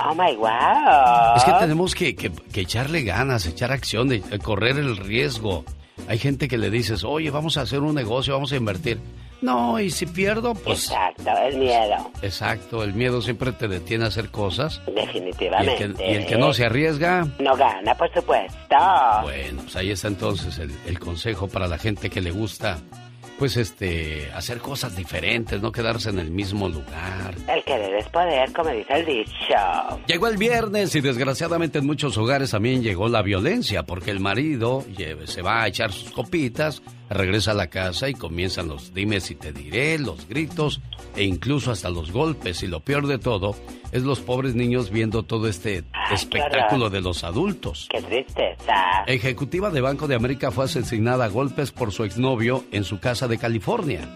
Oh 0.00 0.14
my 0.14 0.34
wow. 0.36 1.36
Es 1.36 1.44
que 1.44 1.52
tenemos 1.60 1.94
que, 1.94 2.14
que- 2.16 2.30
que 2.32 2.60
echarle 2.62 3.02
ganas, 3.02 3.46
echar 3.46 3.70
acción, 3.72 4.08
de, 4.08 4.20
de 4.20 4.38
correr 4.38 4.76
el 4.78 4.96
riesgo. 4.96 5.64
Hay 6.08 6.18
gente 6.18 6.48
que 6.48 6.58
le 6.58 6.70
dices, 6.70 7.04
oye, 7.04 7.30
vamos 7.30 7.56
a 7.56 7.62
hacer 7.62 7.80
un 7.80 7.94
negocio, 7.94 8.34
vamos 8.34 8.52
a 8.52 8.56
invertir. 8.56 8.98
No, 9.40 9.78
y 9.78 9.90
si 9.90 10.06
pierdo, 10.06 10.54
pues... 10.54 10.84
Exacto, 10.90 11.30
el 11.46 11.58
miedo. 11.58 12.10
Exacto, 12.22 12.82
el 12.82 12.94
miedo 12.94 13.20
siempre 13.20 13.52
te 13.52 13.68
detiene 13.68 14.04
a 14.04 14.08
hacer 14.08 14.30
cosas. 14.30 14.80
Y 14.86 14.90
el 14.90 14.96
Definitivamente. 14.96 15.92
que, 15.94 16.10
y 16.12 16.14
el 16.14 16.26
que 16.26 16.36
no 16.38 16.52
se 16.54 16.64
arriesga, 16.64 17.26
No 17.38 17.54
gana, 17.54 17.94
por 17.94 18.10
supuesto. 18.12 18.76
bueno, 19.22 19.62
pues 19.62 19.76
ahí 19.76 19.90
está 19.90 20.08
entonces 20.08 20.58
el, 20.58 20.72
el 20.86 20.98
consejo 20.98 21.46
para 21.48 21.68
la 21.68 21.76
gente 21.78 22.08
que 22.10 22.20
le 22.22 22.30
gusta, 22.30 22.78
pues 23.38 23.56
este, 23.56 24.30
hacer 24.34 24.58
cosas 24.58 24.96
diferentes, 24.96 25.60
no 25.60 25.72
quedarse 25.72 26.10
en 26.10 26.18
el 26.18 26.30
mismo 26.30 26.68
lugar. 26.68 27.34
El 27.48 27.62
querer 27.64 27.94
es 27.96 28.08
poder, 28.08 28.52
como 28.52 28.70
dice 28.70 28.94
el 28.94 29.06
dicho. 29.06 30.00
Llegó 30.06 30.28
el 30.28 30.36
viernes 30.36 30.94
y 30.94 31.00
desgraciadamente 31.00 31.78
en 31.78 31.86
muchos 31.86 32.16
hogares 32.16 32.50
también 32.50 32.82
llegó 32.82 33.08
la 33.08 33.22
violencia 33.22 33.82
porque 33.82 34.10
el 34.10 34.20
marido 34.20 34.84
se 35.24 35.42
va 35.42 35.62
a 35.62 35.68
echar 35.68 35.92
sus 35.92 36.10
copitas, 36.10 36.82
regresa 37.10 37.52
a 37.52 37.54
la 37.54 37.68
casa 37.68 38.08
y 38.08 38.14
comienzan 38.14 38.68
los 38.68 38.94
dimes 38.94 39.30
y 39.30 39.34
te 39.34 39.52
diré, 39.52 39.98
los 39.98 40.28
gritos 40.28 40.80
e 41.16 41.24
incluso 41.24 41.70
hasta 41.70 41.90
los 41.90 42.10
golpes 42.12 42.62
y 42.62 42.66
lo 42.66 42.80
peor 42.80 43.06
de 43.06 43.18
todo 43.18 43.54
es 43.92 44.02
los 44.02 44.20
pobres 44.20 44.54
niños 44.54 44.90
viendo 44.90 45.22
todo 45.22 45.48
este 45.48 45.84
espectáculo 46.10 46.90
de 46.90 47.00
los 47.00 47.24
adultos. 47.24 47.88
Qué 47.90 48.02
tristeza. 48.02 49.04
Ejecutiva 49.06 49.70
de 49.70 49.80
Banco 49.80 50.08
de 50.08 50.16
América 50.16 50.50
fue 50.50 50.64
asesinada 50.64 51.26
a 51.26 51.28
golpes 51.28 51.70
por 51.70 51.92
su 51.92 52.04
exnovio 52.04 52.64
en 52.72 52.84
su 52.84 52.98
casa 52.98 53.28
de 53.28 53.38
California. 53.38 54.08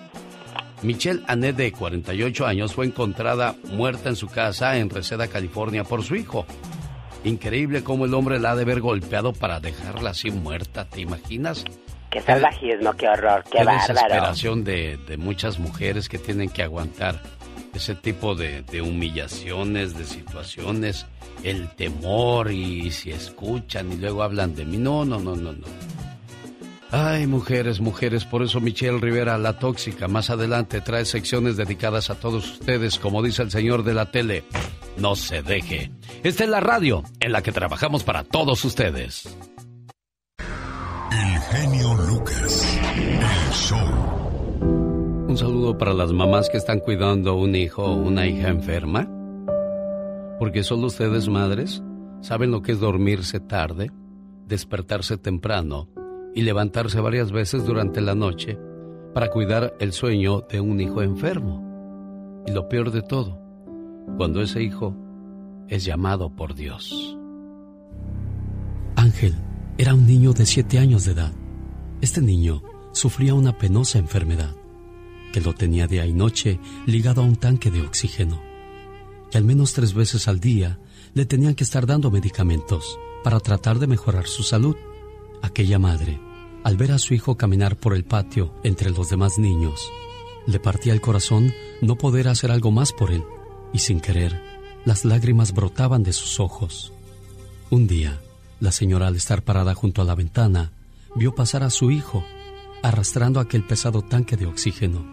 Michelle 0.83 1.23
Annette, 1.27 1.57
de 1.57 1.73
48 1.73 2.47
años, 2.47 2.73
fue 2.73 2.87
encontrada 2.87 3.57
muerta 3.65 4.09
en 4.09 4.17
su 4.17 4.29
casa 4.29 4.79
en 4.79 4.91
Reseda, 4.91 5.27
California, 5.27 5.83
por 5.83 6.05
su 6.05 6.15
hijo. 6.15 6.47
Increíble 7.25 7.83
cómo 7.83 8.05
el 8.05 8.15
hombre 8.15 8.39
la 8.39 8.53
ha 8.53 8.57
de 8.57 8.63
haber 8.63 8.81
golpeado 8.81 9.33
para 9.33 9.59
dejarla 9.59 10.11
así 10.11 10.31
muerta, 10.31 10.85
¿te 10.85 11.01
imaginas? 11.01 11.65
Qué 12.11 12.23
salvajismo, 12.23 12.93
qué 12.95 13.09
horror, 13.09 13.45
qué, 13.45 13.59
Qué 13.59 13.65
bárbaro. 13.65 13.93
desesperación 13.95 14.65
de, 14.65 14.97
de 15.07 15.17
muchas 15.17 15.59
mujeres 15.59 16.09
que 16.09 16.19
tienen 16.19 16.49
que 16.49 16.63
aguantar 16.63 17.21
ese 17.75 17.95
tipo 17.95 18.35
de, 18.35 18.63
de 18.63 18.81
humillaciones, 18.83 19.97
de 19.97 20.05
situaciones, 20.05 21.07
el 21.45 21.69
temor 21.71 22.51
y 22.51 22.91
si 22.91 23.11
escuchan 23.11 23.93
y 23.93 23.97
luego 23.97 24.23
hablan 24.23 24.55
de 24.55 24.65
mí. 24.65 24.79
No, 24.79 25.05
no, 25.05 25.19
no, 25.21 25.37
no, 25.37 25.53
no. 25.53 25.67
Ay, 26.91 27.27
mujeres, 27.27 27.81
mujeres, 27.81 28.25
por 28.25 28.43
eso 28.43 28.61
Michelle 28.61 28.99
Rivera, 28.99 29.37
la 29.37 29.59
tóxica, 29.59 30.09
más 30.09 30.31
adelante 30.31 30.81
trae 30.81 31.05
secciones 31.05 31.59
dedicadas 31.59 32.09
a 32.09 32.15
todos 32.15 32.51
ustedes, 32.53 32.99
como 32.99 33.23
dice 33.23 33.43
el 33.43 33.51
señor 33.51 33.85
de 33.85 33.93
la 33.93 34.11
tele. 34.11 34.45
No 34.97 35.15
se 35.15 35.43
deje. 35.43 35.91
Esta 36.25 36.45
es 36.45 36.51
la 36.51 36.61
radio 36.61 37.05
en 37.21 37.33
la 37.33 37.43
que 37.43 37.53
trabajamos 37.53 38.05
para 38.05 38.25
todos 38.25 38.65
ustedes. 38.65 39.29
Genio 41.51 41.95
Lucas. 41.95 42.79
El 42.85 43.53
show. 43.53 43.79
Un 45.29 45.35
saludo 45.35 45.79
para 45.79 45.95
las 45.95 46.13
mamás 46.13 46.51
que 46.51 46.59
están 46.59 46.81
cuidando 46.81 47.37
un 47.37 47.55
hijo 47.55 47.85
o 47.85 47.95
una 47.95 48.27
hija 48.27 48.49
enferma. 48.49 49.09
Porque 50.39 50.63
solo 50.63 50.89
ustedes, 50.89 51.27
madres, 51.31 51.83
saben 52.21 52.51
lo 52.51 52.61
que 52.61 52.73
es 52.73 52.81
dormirse 52.81 53.41
tarde, 53.41 53.91
despertarse 54.47 55.17
temprano 55.17 55.89
y 56.35 56.43
levantarse 56.43 57.01
varias 57.01 57.33
veces 57.33 57.65
durante 57.65 58.03
la 58.03 58.15
noche 58.15 58.59
para 59.15 59.31
cuidar 59.31 59.75
el 59.81 59.93
sueño 59.93 60.43
de 60.43 60.61
un 60.61 60.79
hijo 60.83 61.01
enfermo. 61.01 62.45
Y 62.47 62.53
lo 62.53 62.69
peor 62.69 62.91
de 62.91 63.01
todo, 63.01 63.41
cuando 64.19 64.43
ese 64.43 64.63
hijo 64.63 64.95
es 65.69 65.83
llamado 65.83 66.29
por 66.29 66.55
Dios. 66.55 67.17
Ángel 68.97 69.35
era 69.79 69.95
un 69.95 70.09
niño 70.09 70.33
de 70.33 70.45
siete 70.45 70.81
años 70.81 71.05
de 71.05 71.13
edad. 71.13 71.33
Este 72.01 72.21
niño 72.21 72.65
sufría 72.93 73.35
una 73.35 73.57
penosa 73.57 73.99
enfermedad 73.99 74.57
que 75.33 75.41
lo 75.41 75.55
tenía 75.55 75.87
día 75.87 76.05
y 76.05 76.13
noche 76.13 76.59
ligado 76.87 77.23
a 77.23 77.25
un 77.25 77.37
tanque 77.37 77.71
de 77.71 77.83
oxígeno. 77.83 78.43
Y 79.33 79.37
al 79.37 79.45
menos 79.45 79.75
tres 79.75 79.95
veces 79.95 80.27
al 80.27 80.41
día 80.41 80.81
le 81.15 81.27
tenían 81.27 81.55
que 81.55 81.63
estar 81.63 81.87
dando 81.87 82.11
medicamentos 82.11 82.99
para 83.23 83.39
tratar 83.39 83.79
de 83.79 83.87
mejorar 83.87 84.27
su 84.27 84.43
salud. 84.43 84.75
Aquella 85.43 85.79
madre, 85.79 86.21
al 86.65 86.77
ver 86.77 86.91
a 86.91 86.99
su 86.99 87.15
hijo 87.15 87.37
caminar 87.37 87.77
por 87.77 87.95
el 87.95 88.05
patio 88.05 88.55
entre 88.65 88.91
los 88.91 89.11
demás 89.11 89.39
niños, 89.39 89.93
le 90.47 90.59
partía 90.59 90.93
el 90.93 91.01
corazón 91.01 91.55
no 91.83 91.97
poder 91.97 92.27
hacer 92.27 92.51
algo 92.51 92.73
más 92.73 92.93
por 92.93 93.13
él, 93.13 93.23
y 93.73 93.79
sin 93.79 94.01
querer, 94.01 94.43
las 94.85 95.05
lágrimas 95.05 95.53
brotaban 95.53 96.03
de 96.03 96.15
sus 96.15 96.41
ojos. 96.41 96.93
Un 97.71 97.87
día, 97.87 98.19
la 98.61 98.73
señora 98.73 99.07
al 99.07 99.17
estar 99.17 99.43
parada 99.43 99.75
junto 99.75 100.03
a 100.03 100.05
la 100.05 100.15
ventana, 100.15 100.73
vio 101.15 101.35
pasar 101.35 101.63
a 101.63 101.71
su 101.71 101.91
hijo, 101.91 102.25
arrastrando 102.83 103.41
aquel 103.41 103.65
pesado 103.65 104.03
tanque 104.03 104.37
de 104.37 104.47
oxígeno, 104.47 105.05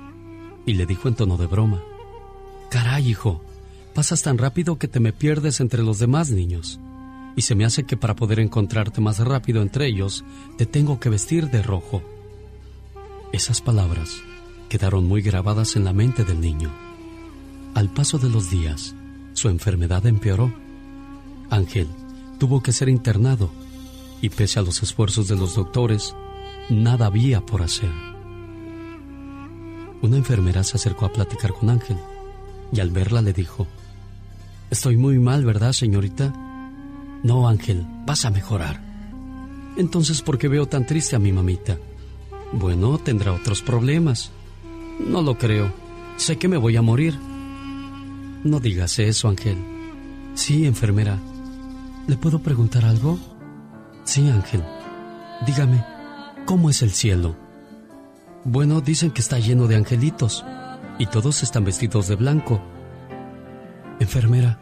y 0.65 0.73
le 0.73 0.85
dijo 0.85 1.07
en 1.07 1.15
tono 1.15 1.37
de 1.37 1.47
broma, 1.47 1.81
Caray, 2.69 3.09
hijo, 3.09 3.41
Pasas 3.95 4.23
tan 4.23 4.37
rápido 4.37 4.77
que 4.77 4.89
te 4.89 4.99
me 4.99 5.13
pierdes 5.13 5.61
entre 5.61 5.81
los 5.81 5.99
demás 5.99 6.29
niños. 6.29 6.81
Y 7.37 7.43
se 7.43 7.55
me 7.55 7.63
hace 7.63 7.85
que 7.85 7.95
para 7.95 8.13
poder 8.13 8.41
encontrarte 8.41 8.99
más 8.99 9.19
rápido 9.19 9.61
entre 9.61 9.87
ellos, 9.87 10.25
te 10.57 10.65
tengo 10.65 10.99
que 10.99 11.07
vestir 11.07 11.49
de 11.49 11.63
rojo. 11.63 12.03
Esas 13.31 13.61
palabras 13.61 14.21
quedaron 14.67 15.05
muy 15.05 15.21
grabadas 15.21 15.77
en 15.77 15.85
la 15.85 15.93
mente 15.93 16.25
del 16.25 16.41
niño. 16.41 16.73
Al 17.73 17.89
paso 17.89 18.17
de 18.17 18.29
los 18.29 18.49
días, 18.49 18.93
su 19.31 19.47
enfermedad 19.47 20.05
empeoró. 20.05 20.53
Ángel 21.49 21.87
tuvo 22.45 22.61
que 22.61 22.71
ser 22.71 22.89
internado 22.89 23.49
y 24.21 24.29
pese 24.29 24.59
a 24.59 24.61
los 24.61 24.83
esfuerzos 24.83 25.27
de 25.27 25.35
los 25.35 25.55
doctores, 25.55 26.13
nada 26.69 27.07
había 27.07 27.43
por 27.43 27.63
hacer. 27.63 27.89
Una 30.03 30.17
enfermera 30.17 30.63
se 30.63 30.77
acercó 30.77 31.05
a 31.05 31.11
platicar 31.11 31.53
con 31.53 31.71
Ángel 31.71 31.97
y 32.71 32.81
al 32.81 32.91
verla 32.91 33.23
le 33.23 33.33
dijo, 33.33 33.65
Estoy 34.69 34.95
muy 34.95 35.17
mal, 35.17 35.43
¿verdad, 35.43 35.73
señorita? 35.73 36.31
No, 37.23 37.47
Ángel, 37.49 37.83
vas 38.05 38.25
a 38.25 38.29
mejorar. 38.29 38.79
Entonces, 39.75 40.21
¿por 40.21 40.37
qué 40.37 40.47
veo 40.47 40.67
tan 40.67 40.85
triste 40.85 41.15
a 41.15 41.19
mi 41.19 41.31
mamita? 41.31 41.79
Bueno, 42.53 42.99
tendrá 42.99 43.33
otros 43.33 43.63
problemas. 43.63 44.29
No 44.99 45.23
lo 45.23 45.35
creo. 45.39 45.73
Sé 46.17 46.37
que 46.37 46.47
me 46.47 46.57
voy 46.57 46.75
a 46.75 46.83
morir. 46.83 47.17
No 48.43 48.59
digas 48.59 48.99
eso, 48.99 49.29
Ángel. 49.29 49.57
Sí, 50.35 50.67
enfermera. 50.67 51.19
¿Le 52.07 52.17
puedo 52.17 52.39
preguntar 52.39 52.85
algo? 52.85 53.17
Sí, 54.03 54.29
Ángel. 54.29 54.63
Dígame, 55.45 55.83
¿cómo 56.45 56.69
es 56.69 56.83
el 56.83 56.91
cielo? 56.91 57.35
Bueno, 58.43 58.79
dicen 58.79 59.09
que 59.09 59.21
está 59.21 59.39
lleno 59.39 59.65
de 59.65 59.75
angelitos 59.75 60.45
y 60.99 61.07
todos 61.07 61.41
están 61.41 61.65
vestidos 61.65 62.07
de 62.07 62.15
blanco. 62.15 62.61
Enfermera, 63.99 64.59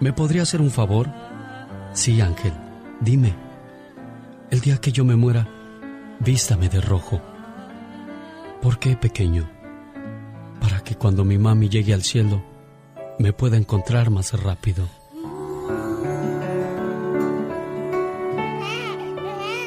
¿me 0.00 0.14
podría 0.14 0.42
hacer 0.42 0.62
un 0.62 0.70
favor? 0.70 1.12
Sí, 1.92 2.22
Ángel, 2.22 2.54
dime. 3.00 3.34
El 4.50 4.60
día 4.60 4.78
que 4.78 4.90
yo 4.90 5.04
me 5.04 5.14
muera, 5.14 5.46
vístame 6.20 6.70
de 6.70 6.80
rojo. 6.80 7.20
¿Por 8.62 8.78
qué, 8.78 8.96
pequeño? 8.96 9.46
Para 10.58 10.80
que 10.80 10.94
cuando 10.94 11.22
mi 11.22 11.36
mami 11.36 11.68
llegue 11.68 11.92
al 11.92 12.02
cielo, 12.02 12.42
me 13.18 13.34
pueda 13.34 13.58
encontrar 13.58 14.08
más 14.08 14.32
rápido. 14.40 14.88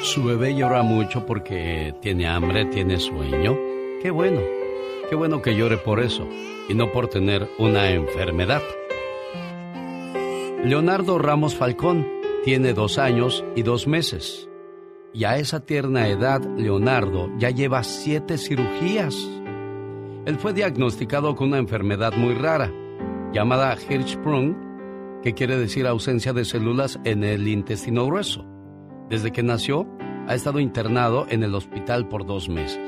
Su 0.03 0.23
bebé 0.23 0.55
llora 0.55 0.81
mucho 0.81 1.27
porque 1.27 1.93
tiene 2.01 2.27
hambre, 2.27 2.65
tiene 2.65 2.99
sueño. 2.99 3.55
Qué 4.01 4.09
bueno, 4.09 4.41
qué 5.07 5.15
bueno 5.15 5.43
que 5.43 5.55
llore 5.55 5.77
por 5.77 5.99
eso 5.99 6.27
y 6.67 6.73
no 6.73 6.91
por 6.91 7.07
tener 7.07 7.47
una 7.59 7.91
enfermedad. 7.91 8.63
Leonardo 10.65 11.19
Ramos 11.19 11.55
Falcón 11.55 12.07
tiene 12.43 12.73
dos 12.73 12.97
años 12.97 13.45
y 13.55 13.61
dos 13.61 13.87
meses. 13.87 14.49
Y 15.13 15.25
a 15.25 15.37
esa 15.37 15.65
tierna 15.65 16.07
edad, 16.07 16.41
Leonardo 16.57 17.29
ya 17.37 17.51
lleva 17.51 17.83
siete 17.83 18.39
cirugías. 18.39 19.15
Él 20.25 20.37
fue 20.39 20.53
diagnosticado 20.53 21.35
con 21.35 21.49
una 21.49 21.59
enfermedad 21.59 22.13
muy 22.17 22.33
rara, 22.33 22.71
llamada 23.33 23.77
Hirschsprung, 23.77 24.55
que 25.21 25.35
quiere 25.35 25.57
decir 25.57 25.85
ausencia 25.85 26.33
de 26.33 26.43
células 26.43 26.99
en 27.03 27.23
el 27.23 27.47
intestino 27.47 28.07
grueso. 28.07 28.47
Desde 29.11 29.33
que 29.33 29.43
nació, 29.43 29.85
ha 30.29 30.35
estado 30.35 30.61
internado 30.61 31.25
en 31.29 31.43
el 31.43 31.53
hospital 31.53 32.07
por 32.07 32.25
dos 32.25 32.47
meses. 32.47 32.79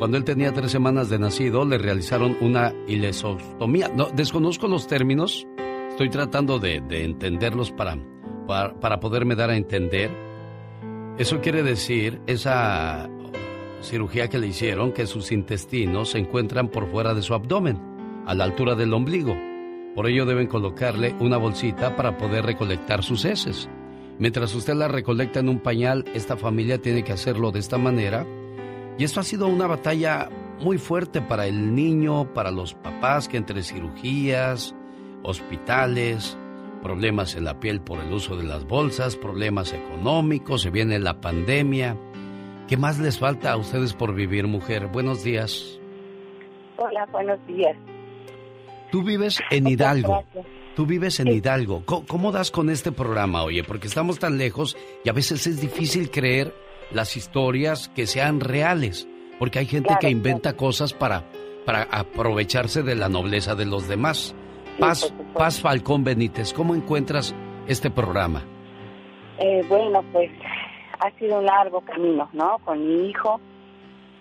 Cuando 0.00 0.16
él 0.16 0.24
tenía 0.24 0.52
tres 0.52 0.72
semanas 0.72 1.10
de 1.10 1.20
nacido, 1.20 1.64
le 1.64 1.78
realizaron 1.78 2.36
una 2.40 2.74
ilesostomía. 2.88 3.86
No, 3.86 4.06
desconozco 4.06 4.66
los 4.66 4.88
términos, 4.88 5.46
estoy 5.90 6.10
tratando 6.10 6.58
de, 6.58 6.80
de 6.80 7.04
entenderlos 7.04 7.70
para, 7.70 7.96
para 8.48 8.98
poderme 8.98 9.36
dar 9.36 9.50
a 9.50 9.56
entender. 9.56 10.10
Eso 11.18 11.40
quiere 11.40 11.62
decir, 11.62 12.20
esa 12.26 13.08
cirugía 13.80 14.26
que 14.26 14.38
le 14.38 14.48
hicieron, 14.48 14.90
que 14.90 15.06
sus 15.06 15.30
intestinos 15.30 16.10
se 16.10 16.18
encuentran 16.18 16.66
por 16.66 16.90
fuera 16.90 17.14
de 17.14 17.22
su 17.22 17.32
abdomen, 17.32 17.80
a 18.26 18.34
la 18.34 18.42
altura 18.42 18.74
del 18.74 18.92
ombligo. 18.92 19.36
Por 19.94 20.08
ello 20.08 20.26
deben 20.26 20.48
colocarle 20.48 21.14
una 21.20 21.36
bolsita 21.36 21.94
para 21.94 22.18
poder 22.18 22.44
recolectar 22.44 23.04
sus 23.04 23.24
heces. 23.24 23.70
Mientras 24.22 24.54
usted 24.54 24.74
la 24.74 24.86
recolecta 24.86 25.40
en 25.40 25.48
un 25.48 25.58
pañal, 25.58 26.04
esta 26.14 26.36
familia 26.36 26.80
tiene 26.80 27.02
que 27.02 27.10
hacerlo 27.10 27.50
de 27.50 27.58
esta 27.58 27.76
manera. 27.76 28.24
Y 28.96 29.02
esto 29.02 29.18
ha 29.18 29.24
sido 29.24 29.48
una 29.48 29.66
batalla 29.66 30.28
muy 30.60 30.78
fuerte 30.78 31.20
para 31.20 31.48
el 31.48 31.74
niño, 31.74 32.32
para 32.32 32.52
los 32.52 32.72
papás, 32.72 33.26
que 33.26 33.36
entre 33.36 33.64
cirugías, 33.64 34.76
hospitales, 35.24 36.38
problemas 36.84 37.34
en 37.34 37.42
la 37.42 37.58
piel 37.58 37.80
por 37.80 37.98
el 37.98 38.12
uso 38.12 38.36
de 38.36 38.44
las 38.44 38.64
bolsas, 38.64 39.16
problemas 39.16 39.72
económicos, 39.72 40.62
se 40.62 40.70
viene 40.70 41.00
la 41.00 41.20
pandemia. 41.20 41.96
¿Qué 42.68 42.76
más 42.76 43.00
les 43.00 43.18
falta 43.18 43.50
a 43.50 43.56
ustedes 43.56 43.92
por 43.92 44.14
vivir, 44.14 44.46
mujer? 44.46 44.86
Buenos 44.86 45.24
días. 45.24 45.80
Hola, 46.76 47.08
buenos 47.10 47.44
días. 47.48 47.76
Tú 48.92 49.02
vives 49.02 49.40
en 49.50 49.66
Hidalgo. 49.66 50.22
Tú 50.74 50.86
vives 50.86 51.20
en 51.20 51.28
Hidalgo. 51.28 51.82
¿Cómo, 51.84 52.06
¿Cómo, 52.06 52.32
das 52.32 52.50
con 52.50 52.70
este 52.70 52.92
programa, 52.92 53.42
oye? 53.44 53.62
Porque 53.62 53.88
estamos 53.88 54.18
tan 54.18 54.38
lejos 54.38 54.76
y 55.04 55.08
a 55.08 55.12
veces 55.12 55.46
es 55.46 55.60
difícil 55.60 56.10
creer 56.10 56.54
las 56.90 57.16
historias 57.16 57.88
que 57.90 58.06
sean 58.06 58.40
reales. 58.40 59.06
Porque 59.38 59.58
hay 59.58 59.66
gente 59.66 59.88
Claro, 59.88 60.00
que 60.00 60.10
inventa 60.10 60.56
cosas 60.56 60.92
para, 60.92 61.24
para 61.66 61.82
aprovecharse 61.82 62.82
de 62.82 62.94
la 62.94 63.08
nobleza 63.08 63.54
de 63.54 63.66
los 63.66 63.88
demás. 63.88 64.34
Paz, 64.78 65.12
Paz 65.34 65.60
Falcón 65.60 66.04
Benítez, 66.04 66.52
¿cómo 66.52 66.74
encuentras 66.74 67.34
este 67.66 67.90
programa? 67.90 68.42
Eh, 69.38 69.62
bueno, 69.68 70.02
pues 70.12 70.30
ha 71.00 71.10
sido 71.18 71.38
un 71.38 71.46
largo 71.46 71.80
camino, 71.82 72.30
¿no? 72.32 72.58
Con 72.64 72.86
mi 72.86 73.10
hijo, 73.10 73.40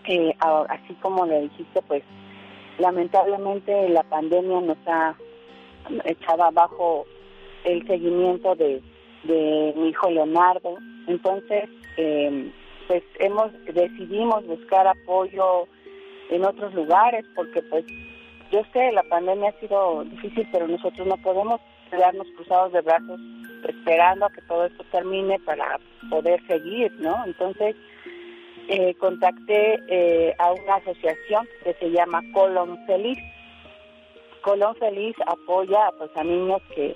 eh, 0.05 0.35
así 0.69 0.93
como 1.01 1.25
le 1.25 1.41
dijiste, 1.41 1.81
pues 1.83 2.03
lamentablemente 2.79 3.89
la 3.89 4.03
pandemia 4.03 4.61
nos 4.61 4.77
ha 4.87 5.15
echado 6.05 6.43
abajo 6.43 7.05
el 7.63 7.85
seguimiento 7.87 8.55
de, 8.55 8.81
de 9.23 9.73
mi 9.75 9.89
hijo 9.89 10.09
Leonardo. 10.09 10.77
Entonces, 11.07 11.69
eh, 11.97 12.51
pues 12.87 13.03
hemos 13.19 13.51
decidimos 13.65 14.45
buscar 14.45 14.87
apoyo 14.87 15.67
en 16.29 16.45
otros 16.45 16.73
lugares 16.73 17.25
porque 17.35 17.61
pues 17.63 17.85
yo 18.51 18.61
sé, 18.73 18.91
la 18.91 19.03
pandemia 19.03 19.49
ha 19.49 19.59
sido 19.59 20.03
difícil, 20.03 20.47
pero 20.51 20.67
nosotros 20.67 21.07
no 21.07 21.15
podemos 21.17 21.61
quedarnos 21.89 22.27
cruzados 22.35 22.73
de 22.73 22.81
brazos 22.81 23.19
esperando 23.67 24.25
a 24.25 24.29
que 24.31 24.41
todo 24.41 24.65
esto 24.65 24.83
termine 24.91 25.39
para 25.39 25.79
poder 26.09 26.45
seguir, 26.47 26.91
¿no? 26.99 27.23
Entonces, 27.25 27.75
eh, 28.67 28.93
contacté 28.95 29.79
eh, 29.87 30.35
a 30.37 30.51
una 30.51 30.75
asociación 30.75 31.47
que 31.63 31.73
se 31.75 31.91
llama 31.91 32.21
Colon 32.33 32.77
Feliz. 32.85 33.17
Colon 34.41 34.75
Feliz 34.75 35.15
apoya 35.25 35.91
pues, 35.97 36.11
a 36.15 36.23
niños 36.23 36.61
que, 36.75 36.95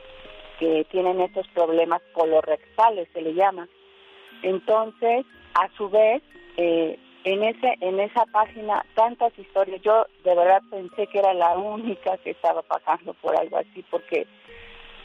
que 0.60 0.86
tienen 0.92 1.22
estos 1.22 1.48
problemas 1.50 2.02
colorectales, 2.14 3.08
se 3.14 3.22
le 3.22 3.34
llama. 3.34 3.68
Entonces, 4.44 5.26
a 5.54 5.70
su 5.78 5.90
vez, 5.90 6.22
eh, 6.58 7.00
en 7.26 7.44
ese 7.44 7.76
en 7.82 8.00
esa 8.00 8.26
página 8.28 8.86
tantas 8.94 9.38
historias. 9.38 9.82
Yo 9.82 10.06
de 10.24 10.36
verdad 10.36 10.62
pensé 10.70 11.08
que 11.08 11.20
era 11.20 11.34
la 11.34 11.58
única 11.58 12.18
que 12.20 12.32
estaba 12.32 12.62
pasando 12.62 13.14
por 13.16 13.36
algo 13.36 13.58
así, 13.58 13.84
porque 13.90 14.28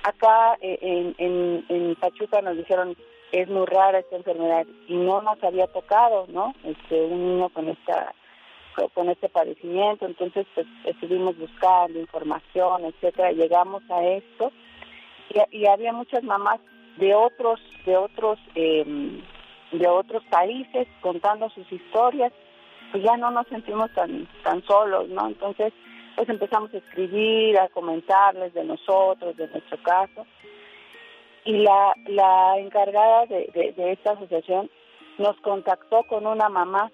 acá 0.03 0.57
eh, 0.61 0.79
en, 0.81 1.14
en, 1.18 1.64
en 1.68 1.94
Pachuca 1.96 2.40
nos 2.42 2.57
dijeron 2.57 2.96
es 3.33 3.48
muy 3.48 3.64
rara 3.66 4.00
esta 4.00 4.16
enfermedad 4.16 4.66
y 4.87 4.94
no 4.94 5.22
nos 5.22 5.42
había 5.42 5.66
tocado, 5.68 6.26
¿no? 6.29 6.55
Este 6.64 7.00
un 7.03 7.37
niño 7.37 7.48
con 7.48 7.68
esta 7.68 8.14
con 8.95 9.09
este 9.09 9.29
padecimiento, 9.29 10.07
entonces 10.07 10.47
pues 10.55 10.67
estuvimos 10.85 11.37
buscando 11.39 11.99
información, 11.99 12.85
etcétera, 12.85 13.33
llegamos 13.33 13.83
a 13.91 14.05
esto 14.05 14.53
y, 15.29 15.59
y 15.59 15.67
había 15.67 15.93
muchas 15.93 16.23
mamás 16.23 16.61
de 16.97 17.15
otros 17.15 17.61
de 17.87 17.97
otros 17.97 18.39
eh, 18.55 19.23
de 19.73 19.89
otros 19.89 20.25
países 20.31 20.89
contando 21.01 21.49
sus 21.51 21.71
historias, 21.71 22.33
pues 22.91 23.05
ya 23.05 23.17
no 23.17 23.31
nos 23.31 23.47
sentimos 23.49 23.93
tan 23.95 24.29
tan 24.43 24.63
solos, 24.65 25.09
¿no? 25.09 25.29
Entonces, 25.29 25.73
pues 26.17 26.29
empezamos 26.29 26.73
a 26.75 26.79
escribir, 26.79 27.59
a 27.59 27.69
comentarles 27.69 28.53
de 28.55 28.65
nosotros, 28.65 29.37
de 29.37 29.49
nuestro 29.49 29.83
caso. 29.83 30.27
Y 31.45 31.53
la, 31.59 31.95
la 32.07 32.59
encargada 32.59 33.27
de, 33.27 33.51
de, 33.55 33.73
de 33.73 33.93
esta 33.93 34.13
asociación 34.13 34.71
nos 35.19 35.37
contactó 35.41 36.03
con 36.05 36.27
una 36.27 36.49
mamá 36.49 36.91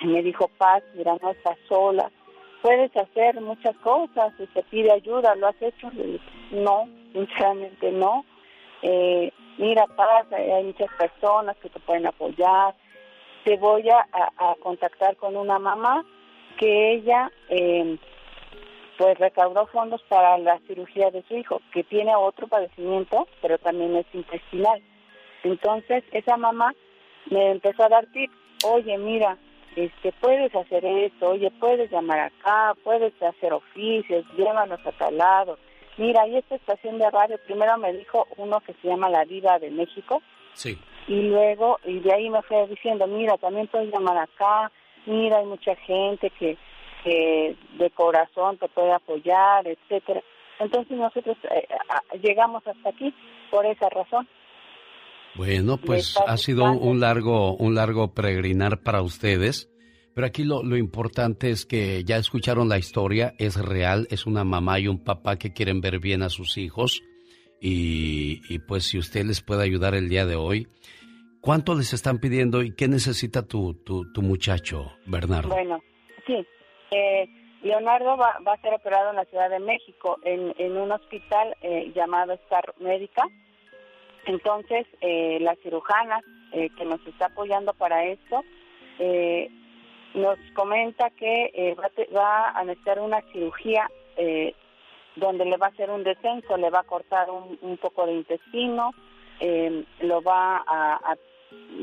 y 0.00 0.06
me 0.06 0.22
dijo, 0.22 0.48
Paz, 0.58 0.82
mira, 0.94 1.16
no 1.22 1.30
estás 1.30 1.56
sola, 1.68 2.10
puedes 2.62 2.94
hacer 2.96 3.40
muchas 3.40 3.76
cosas, 3.78 4.32
si 4.38 4.46
te 4.48 4.62
pide 4.64 4.92
ayuda, 4.92 5.34
¿lo 5.36 5.48
has 5.48 5.60
hecho? 5.62 5.90
No, 6.50 6.88
sinceramente 7.12 7.90
no. 7.92 8.24
Eh, 8.82 9.32
mira, 9.58 9.86
pasa, 9.96 10.36
hay 10.36 10.64
muchas 10.64 10.88
personas 10.98 11.56
que 11.58 11.68
te 11.68 11.80
pueden 11.80 12.06
apoyar. 12.06 12.74
Te 13.44 13.56
voy 13.56 13.88
a, 13.90 14.06
a- 14.12 14.50
a 14.50 14.54
contactar 14.56 15.16
con 15.16 15.36
una 15.36 15.58
mamá 15.58 16.04
que 16.58 16.92
ella 16.94 17.30
eh, 17.48 17.96
pues 18.98 19.16
recaudó 19.18 19.66
fondos 19.68 20.02
para 20.08 20.36
la 20.38 20.58
cirugía 20.66 21.10
de 21.10 21.22
su 21.22 21.36
hijo, 21.36 21.60
que 21.72 21.84
tiene 21.84 22.14
otro 22.16 22.48
padecimiento, 22.48 23.28
pero 23.40 23.58
también 23.58 23.96
es 23.96 24.06
intestinal. 24.12 24.82
Entonces, 25.44 26.02
esa 26.10 26.36
mamá 26.36 26.74
me 27.30 27.52
empezó 27.52 27.84
a 27.84 27.88
dar 27.88 28.06
tips, 28.06 28.34
oye, 28.64 28.98
mira, 28.98 29.38
este, 29.84 30.12
puedes 30.20 30.54
hacer 30.54 30.84
esto, 30.84 31.30
oye, 31.30 31.50
puedes 31.60 31.90
llamar 31.90 32.18
acá, 32.20 32.74
puedes 32.82 33.12
hacer 33.22 33.52
oficios, 33.52 34.24
llévanos 34.36 34.80
a 34.84 34.92
tal 34.92 35.16
lado. 35.16 35.58
Mira, 35.96 36.26
y 36.26 36.36
esta 36.36 36.54
estación 36.56 36.98
de 36.98 37.10
radio, 37.10 37.38
primero 37.46 37.76
me 37.78 37.92
dijo 37.92 38.26
uno 38.36 38.60
que 38.60 38.72
se 38.74 38.88
llama 38.88 39.08
La 39.10 39.24
Diva 39.24 39.58
de 39.58 39.70
México, 39.70 40.22
Sí. 40.52 40.78
y 41.06 41.22
luego, 41.22 41.78
y 41.84 42.00
de 42.00 42.12
ahí 42.12 42.30
me 42.30 42.42
fue 42.42 42.66
diciendo, 42.68 43.06
mira, 43.06 43.36
también 43.38 43.66
puedes 43.68 43.92
llamar 43.92 44.18
acá, 44.18 44.70
mira, 45.06 45.38
hay 45.38 45.46
mucha 45.46 45.74
gente 45.76 46.30
que, 46.30 46.56
que 47.04 47.56
de 47.78 47.90
corazón 47.90 48.58
te 48.58 48.68
puede 48.68 48.92
apoyar, 48.92 49.66
etcétera. 49.66 50.22
Entonces 50.58 50.96
nosotros 50.96 51.36
eh, 51.50 51.68
llegamos 52.20 52.66
hasta 52.66 52.88
aquí 52.88 53.14
por 53.50 53.64
esa 53.64 53.88
razón. 53.88 54.26
Bueno, 55.38 55.76
pues 55.78 56.18
ha 56.26 56.36
sido 56.36 56.72
un 56.72 56.98
largo, 56.98 57.54
un 57.54 57.76
largo 57.76 58.12
peregrinar 58.12 58.82
para 58.82 59.02
ustedes. 59.02 59.70
Pero 60.12 60.26
aquí 60.26 60.42
lo, 60.42 60.64
lo 60.64 60.76
importante 60.76 61.50
es 61.50 61.64
que 61.64 62.02
ya 62.02 62.16
escucharon 62.16 62.68
la 62.68 62.76
historia, 62.76 63.34
es 63.38 63.54
real, 63.54 64.08
es 64.10 64.26
una 64.26 64.42
mamá 64.42 64.80
y 64.80 64.88
un 64.88 65.04
papá 65.04 65.36
que 65.36 65.52
quieren 65.52 65.80
ver 65.80 66.00
bien 66.00 66.24
a 66.24 66.28
sus 66.28 66.58
hijos. 66.58 67.00
Y, 67.60 68.40
y 68.52 68.58
pues 68.58 68.82
si 68.88 68.98
usted 68.98 69.24
les 69.26 69.40
puede 69.40 69.62
ayudar 69.62 69.94
el 69.94 70.08
día 70.08 70.26
de 70.26 70.34
hoy, 70.34 70.66
¿cuánto 71.40 71.76
les 71.76 71.92
están 71.92 72.18
pidiendo 72.18 72.64
y 72.64 72.74
qué 72.74 72.88
necesita 72.88 73.46
tu, 73.46 73.74
tu, 73.84 74.12
tu 74.12 74.22
muchacho, 74.22 74.90
Bernardo? 75.06 75.50
Bueno, 75.50 75.80
sí. 76.26 76.44
Eh, 76.90 77.28
Leonardo 77.62 78.16
va, 78.16 78.40
va 78.44 78.54
a 78.54 78.60
ser 78.60 78.74
operado 78.74 79.10
en 79.10 79.16
la 79.16 79.24
Ciudad 79.26 79.50
de 79.50 79.60
México 79.60 80.18
en, 80.24 80.52
en 80.58 80.76
un 80.76 80.90
hospital 80.90 81.54
eh, 81.62 81.92
llamado 81.94 82.32
Star 82.32 82.74
Médica. 82.80 83.22
Entonces, 84.28 84.86
eh, 85.00 85.38
la 85.40 85.54
cirujana 85.56 86.20
eh, 86.52 86.68
que 86.76 86.84
nos 86.84 87.04
está 87.06 87.26
apoyando 87.26 87.72
para 87.72 88.04
esto 88.04 88.44
eh, 88.98 89.50
nos 90.14 90.38
comenta 90.54 91.10
que 91.10 91.50
eh, 91.54 91.74
va, 91.74 91.90
va 92.14 92.50
a 92.50 92.64
necesitar 92.64 93.00
una 93.00 93.22
cirugía 93.32 93.88
eh, 94.16 94.54
donde 95.16 95.46
le 95.46 95.56
va 95.56 95.66
a 95.66 95.70
hacer 95.70 95.90
un 95.90 96.04
descenso, 96.04 96.58
le 96.58 96.68
va 96.68 96.80
a 96.80 96.84
cortar 96.84 97.30
un, 97.30 97.58
un 97.62 97.76
poco 97.78 98.06
de 98.06 98.14
intestino, 98.14 98.92
lo 100.00 100.20
va 100.22 100.58
a, 100.66 100.94
a 100.94 101.16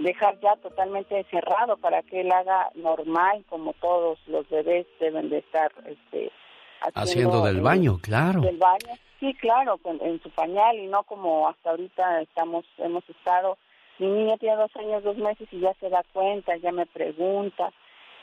dejar 0.04 0.40
ya 0.42 0.56
totalmente 0.58 1.26
cerrado 1.32 1.78
para 1.78 2.04
que 2.04 2.22
él 2.22 2.32
haga 2.32 2.70
normal 2.76 3.44
como 3.50 3.74
todos 3.74 4.20
los 4.28 4.48
bebés 4.50 4.86
deben 5.00 5.30
de 5.30 5.40
estar 5.40 5.72
este, 5.86 6.32
Haciendo 6.94 7.44
del 7.46 7.62
baño, 7.62 7.98
claro. 8.02 8.42
del 8.42 8.58
baño 8.58 8.94
sí 9.20 9.34
claro 9.36 9.78
con- 9.78 10.02
en 10.02 10.22
su 10.22 10.30
pañal 10.30 10.78
y 10.78 10.88
no 10.88 11.04
como 11.04 11.48
hasta 11.48 11.72
ahorita 11.72 12.22
estamos 12.22 12.66
hemos 12.78 13.08
estado 13.10 13.58
mi 14.00 14.08
niño 14.08 14.38
tiene 14.38 14.56
dos 14.58 14.72
años 14.76 15.04
dos 15.04 15.18
meses 15.18 15.48
y 15.52 15.60
ya 15.60 15.74
se 15.80 15.90
da 15.90 16.04
cuenta 16.14 16.56
ya 16.58 16.72
me 16.72 16.86
pregunta 16.86 17.72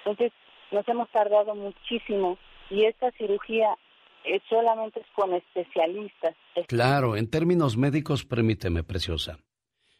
entonces 0.04 0.32
nos 0.70 0.86
hemos 0.88 1.08
tardado 1.10 1.54
muchísimo 1.54 2.38
y 2.70 2.84
esta 2.84 3.10
cirugía 3.12 3.76
eh, 4.24 4.40
solamente 4.48 5.00
es 5.00 5.06
con 5.14 5.32
especialistas 5.34 6.34
Claro, 6.68 7.16
en 7.16 7.28
términos 7.30 7.76
médicos, 7.76 8.24
permíteme, 8.24 8.82
preciosa. 8.84 9.38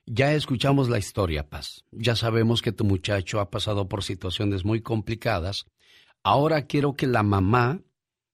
Ya 0.07 0.33
escuchamos 0.33 0.89
la 0.89 0.99
historia, 0.99 1.49
Paz. 1.49 1.85
Ya 1.93 2.15
sabemos 2.15 2.61
que 2.63 2.73
tu 2.73 2.85
muchacho 2.85 3.41
ha 3.41 3.51
pasado 3.51 3.89
por 3.89 4.03
situaciones 4.03 4.65
muy 4.65 4.81
complicadas. 4.83 5.65
Ahora 6.23 6.67
quiero 6.67 6.95
que 6.95 7.07
la 7.07 7.23
mamá 7.23 7.81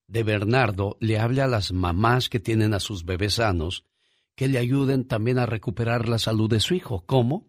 de 0.09 0.23
Bernardo 0.23 0.97
le 1.01 1.18
hable 1.18 1.42
a 1.42 1.47
las 1.47 1.73
mamás 1.73 2.29
que 2.29 2.40
tienen 2.40 2.75
a 2.75 2.81
sus 2.81 3.05
bebés 3.05 3.35
sanos, 3.35 3.85
que 4.35 4.49
le 4.49 4.59
ayuden 4.59 5.07
también 5.07 5.38
a 5.38 5.47
recuperar 5.47 6.09
la 6.09 6.18
salud 6.18 6.51
de 6.51 6.61
su 6.61 6.75
hijo. 6.75 7.05
¿Cómo? 7.07 7.47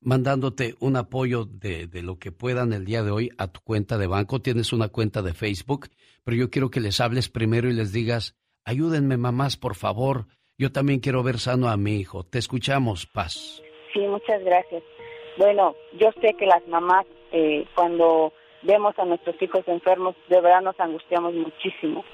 Mandándote 0.00 0.74
un 0.80 0.96
apoyo 0.96 1.44
de, 1.44 1.86
de 1.86 2.02
lo 2.02 2.18
que 2.18 2.32
puedan 2.32 2.72
el 2.72 2.84
día 2.84 3.02
de 3.02 3.10
hoy 3.10 3.30
a 3.38 3.46
tu 3.48 3.60
cuenta 3.60 3.98
de 3.98 4.06
banco. 4.06 4.40
Tienes 4.40 4.72
una 4.72 4.88
cuenta 4.88 5.22
de 5.22 5.34
Facebook, 5.34 5.90
pero 6.24 6.36
yo 6.36 6.50
quiero 6.50 6.70
que 6.70 6.80
les 6.80 7.00
hables 7.00 7.28
primero 7.28 7.68
y 7.68 7.74
les 7.74 7.92
digas, 7.92 8.34
ayúdenme 8.64 9.16
mamás, 9.16 9.56
por 9.56 9.74
favor. 9.76 10.26
Yo 10.58 10.72
también 10.72 11.00
quiero 11.00 11.22
ver 11.22 11.38
sano 11.38 11.68
a 11.68 11.76
mi 11.76 11.96
hijo. 11.96 12.24
Te 12.24 12.38
escuchamos, 12.38 13.06
Paz. 13.06 13.62
Sí, 13.92 14.00
muchas 14.00 14.42
gracias. 14.44 14.82
Bueno, 15.38 15.74
yo 16.00 16.10
sé 16.20 16.34
que 16.38 16.46
las 16.46 16.66
mamás, 16.68 17.06
eh, 17.32 17.66
cuando 17.74 18.32
vemos 18.62 18.98
a 18.98 19.04
nuestros 19.04 19.40
hijos 19.40 19.66
enfermos, 19.66 20.14
de 20.28 20.40
verdad 20.40 20.62
nos 20.62 20.78
angustiamos 20.78 21.34
muchísimo. 21.34 22.04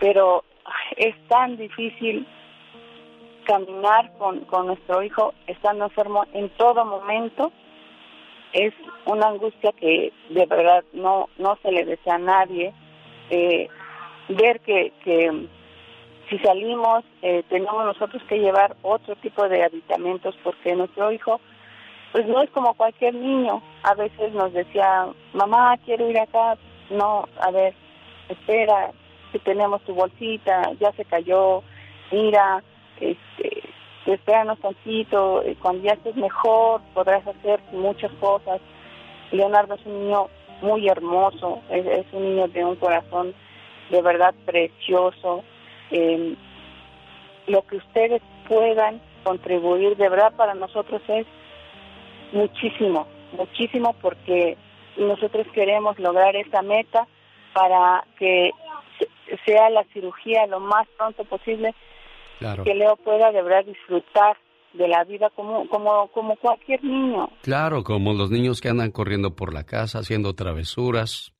Pero 0.00 0.44
es 0.96 1.14
tan 1.28 1.56
difícil 1.56 2.26
caminar 3.44 4.12
con, 4.18 4.40
con 4.46 4.66
nuestro 4.66 5.02
hijo 5.02 5.34
estando 5.46 5.84
enfermo 5.84 6.24
en 6.32 6.48
todo 6.50 6.84
momento. 6.84 7.52
Es 8.52 8.74
una 9.06 9.28
angustia 9.28 9.72
que 9.72 10.12
de 10.30 10.46
verdad 10.46 10.84
no, 10.92 11.28
no 11.38 11.58
se 11.62 11.72
le 11.72 11.84
desea 11.84 12.16
a 12.16 12.18
nadie. 12.18 12.72
Eh, 13.30 13.68
ver 14.28 14.60
que, 14.60 14.92
que 15.04 15.46
si 16.28 16.38
salimos 16.38 17.04
eh, 17.22 17.42
tenemos 17.48 17.84
nosotros 17.84 18.22
que 18.28 18.38
llevar 18.38 18.76
otro 18.82 19.16
tipo 19.16 19.48
de 19.48 19.64
aditamentos 19.64 20.34
porque 20.42 20.74
nuestro 20.74 21.12
hijo 21.12 21.40
pues 22.12 22.26
no 22.26 22.42
es 22.42 22.50
como 22.50 22.74
cualquier 22.74 23.14
niño. 23.14 23.62
A 23.82 23.94
veces 23.94 24.32
nos 24.34 24.52
decía 24.52 25.08
mamá 25.32 25.76
quiero 25.84 26.08
ir 26.08 26.18
acá 26.18 26.56
no 26.90 27.26
a 27.40 27.50
ver 27.50 27.74
espera 28.28 28.92
que 29.32 29.38
tenemos 29.38 29.82
tu 29.82 29.94
bolsita 29.94 30.72
ya 30.78 30.92
se 30.92 31.04
cayó 31.06 31.62
mira 32.10 32.62
este 33.00 33.62
espéranos 34.06 34.58
tantito 34.60 35.42
cuando 35.60 35.84
ya 35.84 35.92
estés 35.92 36.16
mejor 36.16 36.82
podrás 36.92 37.26
hacer 37.26 37.60
muchas 37.72 38.12
cosas. 38.20 38.60
Leonardo 39.30 39.74
es 39.74 39.86
un 39.86 40.00
niño 40.04 40.28
muy 40.60 40.88
hermoso 40.88 41.62
es, 41.70 41.86
es 41.86 42.06
un 42.12 42.22
niño 42.22 42.48
de 42.48 42.64
un 42.64 42.76
corazón 42.76 43.34
de 43.90 44.02
verdad 44.02 44.34
precioso. 44.44 45.42
Eh, 45.90 46.36
lo 47.46 47.62
que 47.62 47.76
ustedes 47.76 48.22
puedan 48.48 49.00
contribuir 49.24 49.96
de 49.96 50.08
verdad 50.08 50.32
para 50.36 50.54
nosotros 50.54 51.00
es 51.08 51.26
muchísimo, 52.32 53.06
muchísimo 53.36 53.94
porque 54.00 54.56
nosotros 54.96 55.46
queremos 55.54 55.98
lograr 55.98 56.34
esa 56.36 56.62
meta 56.62 57.06
para 57.54 58.04
que 58.18 58.50
se- 58.98 59.36
sea 59.44 59.70
la 59.70 59.84
cirugía 59.92 60.46
lo 60.46 60.60
más 60.60 60.86
pronto 60.96 61.24
posible, 61.24 61.74
Claro. 62.38 62.64
que 62.64 62.74
Leo 62.74 62.96
pueda 62.96 63.30
de 63.32 63.42
verdad 63.42 63.64
disfrutar 63.64 64.36
de 64.72 64.88
la 64.88 65.04
vida 65.04 65.28
como, 65.36 65.68
como, 65.68 66.08
como 66.08 66.36
cualquier 66.36 66.82
niño. 66.82 67.28
Claro, 67.42 67.84
como 67.84 68.14
los 68.14 68.30
niños 68.30 68.60
que 68.60 68.68
andan 68.70 68.90
corriendo 68.90 69.34
por 69.36 69.52
la 69.52 69.64
casa, 69.64 69.98
haciendo 69.98 70.34
travesuras. 70.34 71.32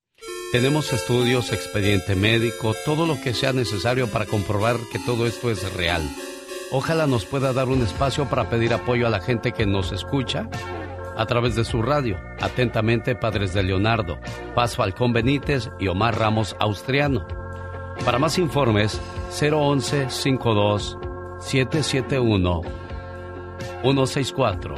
Tenemos 0.52 0.92
estudios, 0.92 1.50
expediente 1.50 2.14
médico, 2.14 2.74
todo 2.84 3.06
lo 3.06 3.14
que 3.24 3.32
sea 3.32 3.54
necesario 3.54 4.06
para 4.12 4.26
comprobar 4.26 4.76
que 4.92 4.98
todo 4.98 5.26
esto 5.26 5.50
es 5.50 5.74
real. 5.74 6.02
Ojalá 6.70 7.06
nos 7.06 7.24
pueda 7.24 7.54
dar 7.54 7.68
un 7.68 7.80
espacio 7.82 8.28
para 8.28 8.50
pedir 8.50 8.74
apoyo 8.74 9.06
a 9.06 9.10
la 9.10 9.20
gente 9.20 9.52
que 9.52 9.64
nos 9.64 9.92
escucha 9.92 10.48
a 11.16 11.26
través 11.26 11.56
de 11.56 11.64
su 11.64 11.82
radio. 11.82 12.18
Atentamente, 12.40 13.14
padres 13.14 13.54
de 13.54 13.62
Leonardo, 13.62 14.18
Paz 14.54 14.76
Falcón 14.76 15.12
Benítez 15.12 15.70
y 15.78 15.88
Omar 15.88 16.18
Ramos 16.18 16.56
Austriano. 16.58 17.26
Para 18.04 18.18
más 18.18 18.38
informes, 18.38 19.00
011 19.40 20.10
52 20.10 20.98
771 21.40 22.60
164 23.82 24.74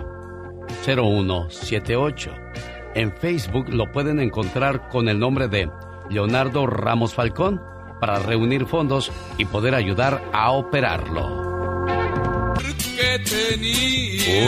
0178. 0.85 2.31
En 2.95 3.13
Facebook 3.13 3.69
lo 3.71 3.91
pueden 3.91 4.21
encontrar 4.21 4.89
con 4.89 5.09
el 5.09 5.19
nombre 5.19 5.49
de 5.49 5.71
Leonardo 6.11 6.67
Ramos 6.67 7.15
Falcón 7.15 7.61
para 8.01 8.19
reunir 8.19 8.67
fondos 8.67 9.11
y 9.39 9.47
poder 9.47 9.75
ayudar 9.75 10.23
a 10.33 10.53
operarlo. 10.53 11.44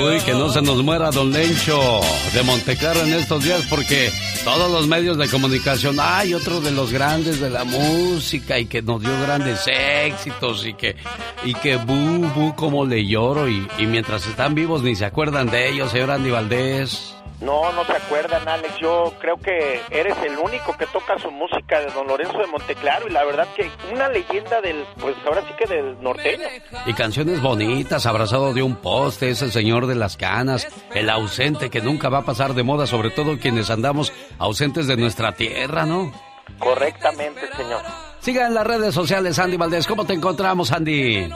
Uy, 0.05 0.21
que 0.25 0.33
no 0.33 0.51
se 0.51 0.63
nos 0.63 0.83
muera 0.83 1.11
Don 1.11 1.33
Lencho 1.33 2.01
de 2.35 2.43
Montecarlo 2.43 3.03
en 3.03 3.15
estos 3.15 3.45
días 3.45 3.63
porque 3.69 4.11
todos 4.45 4.71
los 4.71 4.87
medios 4.87 5.19
de 5.19 5.29
comunicación, 5.29 5.97
hay 6.01 6.35
otro 6.35 6.61
de 6.61 6.71
los 6.71 6.93
grandes 6.93 7.41
de 7.41 7.51
la 7.51 7.65
música 7.65 8.59
y 8.59 8.67
que 8.67 8.83
nos 8.83 9.01
dio 9.01 9.21
grandes 9.21 9.67
éxitos 9.67 10.65
y 10.67 10.75
que, 10.75 10.97
y 11.45 11.55
que 11.55 11.77
bu, 11.77 12.29
bu, 12.35 12.55
como 12.55 12.87
le 12.87 13.07
lloro 13.07 13.49
y, 13.49 13.67
y 13.79 13.87
mientras 13.87 14.27
están 14.27 14.55
vivos 14.55 14.83
ni 14.83 14.95
se 14.95 15.05
acuerdan 15.05 15.49
de 15.49 15.71
ellos, 15.71 15.91
señor 15.91 16.11
Andy 16.11 16.31
Valdés. 16.31 17.16
No, 17.41 17.71
no 17.73 17.85
se 17.85 17.93
acuerdan, 17.93 18.49
Alex. 18.49 18.77
Yo 18.81 19.13
creo 19.21 19.37
que 19.37 19.81
eres 19.91 20.17
el 20.25 20.39
único 20.39 20.77
que 20.77 20.87
toca 20.87 21.19
su 21.19 21.31
música 21.31 21.81
de 21.81 21.91
Don 21.93 22.07
Lorenzo 22.07 22.39
de 22.39 22.47
Monteclaro 22.47 23.09
y 23.09 23.13
la 23.13 23.25
verdad 23.25 23.47
que 23.55 23.71
una 23.93 24.09
leyenda 24.09 24.61
del, 24.61 24.85
pues 25.01 25.15
ahora 25.27 25.43
sí 25.43 25.53
que 25.59 25.67
del 25.67 26.03
norteño. 26.03 26.49
Y 26.87 26.95
canciones 26.95 27.43
bonitas, 27.43 28.07
abrazado 28.07 28.55
de 28.55 28.63
un 28.63 28.77
poste, 28.77 29.31
ese 29.31 29.51
señor 29.51 29.87
de 29.87 29.97
las 29.97 30.17
canas, 30.17 30.67
el 30.95 31.11
ausente 31.11 31.69
que 31.69 31.83
nunca 31.83 32.09
va 32.09 32.19
a 32.19 32.25
pasar 32.25 32.55
de 32.55 32.63
moda, 32.63 32.87
sobre 32.87 33.11
todo 33.11 33.39
quienes 33.39 33.71
andamos 33.71 34.13
ausentes 34.39 34.87
de 34.87 34.97
nuestra 34.97 35.33
tierra, 35.33 35.85
¿no? 35.85 36.13
Correctamente, 36.59 37.41
señor. 37.55 37.83
Siga 38.27 38.49
en 38.49 38.55
las 38.55 38.67
redes 38.67 38.93
sociales, 38.93 39.39
Andy 39.39 39.57
Valdés. 39.57 39.87
¿Cómo 39.87 40.05
te 40.05 40.13
encontramos, 40.13 40.73
Andy? 40.73 41.31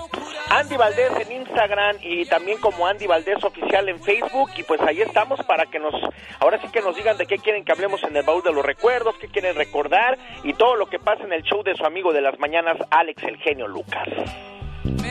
Andy 0.51 0.77
Valdés 0.77 1.13
en 1.21 1.43
Instagram 1.43 1.99
y 2.03 2.25
también 2.25 2.59
como 2.59 2.85
Andy 2.85 3.07
Valdés 3.07 3.45
oficial 3.45 3.89
en 3.89 4.03
Facebook 4.03 4.51
y 4.57 4.65
pues 4.65 4.81
ahí 4.81 5.01
estamos 5.01 5.39
para 5.47 5.67
que 5.67 5.79
nos, 5.79 5.95
ahora 6.41 6.61
sí 6.61 6.67
que 6.73 6.81
nos 6.81 6.97
digan 6.97 7.17
de 7.17 7.27
qué 7.27 7.39
quieren 7.39 7.65
que 7.65 7.71
hablemos 7.71 8.03
en 8.03 8.17
el 8.17 8.25
baúl 8.25 8.43
de 8.43 8.53
los 8.53 8.67
recuerdos, 8.67 9.15
qué 9.21 9.29
quieren 9.29 9.55
recordar 9.55 10.19
y 10.43 10.53
todo 10.55 10.75
lo 10.75 10.87
que 10.87 10.99
pasa 10.99 11.23
en 11.23 11.33
el 11.33 11.45
show 11.45 11.63
de 11.63 11.77
su 11.77 11.85
amigo 11.85 12.13
de 12.13 12.23
las 12.23 12.37
mañanas, 12.41 12.77
Alex 12.91 13.23
el 13.23 13.37
genio 13.37 13.69
Lucas. 13.69 14.09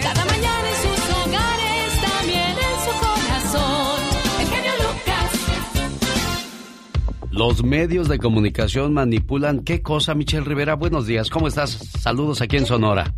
Cada 0.02 0.26
mañana 0.26 0.68
en 0.68 0.76
sus 0.76 1.10
hogares, 1.16 2.02
también 2.02 2.58
en 2.58 2.80
su 2.84 2.92
corazón. 3.00 3.89
Los 7.32 7.64
medios 7.64 8.08
de 8.10 8.18
comunicación 8.18 8.94
manipulan 8.94 9.64
qué 9.64 9.84
cosa, 9.84 10.16
Michelle 10.16 10.44
Rivera. 10.44 10.74
Buenos 10.74 11.06
días, 11.06 11.30
¿cómo 11.30 11.48
estás? 11.48 11.78
Saludos 12.02 12.42
aquí 12.42 12.58
en 12.58 12.66
Sonora. 12.66 13.14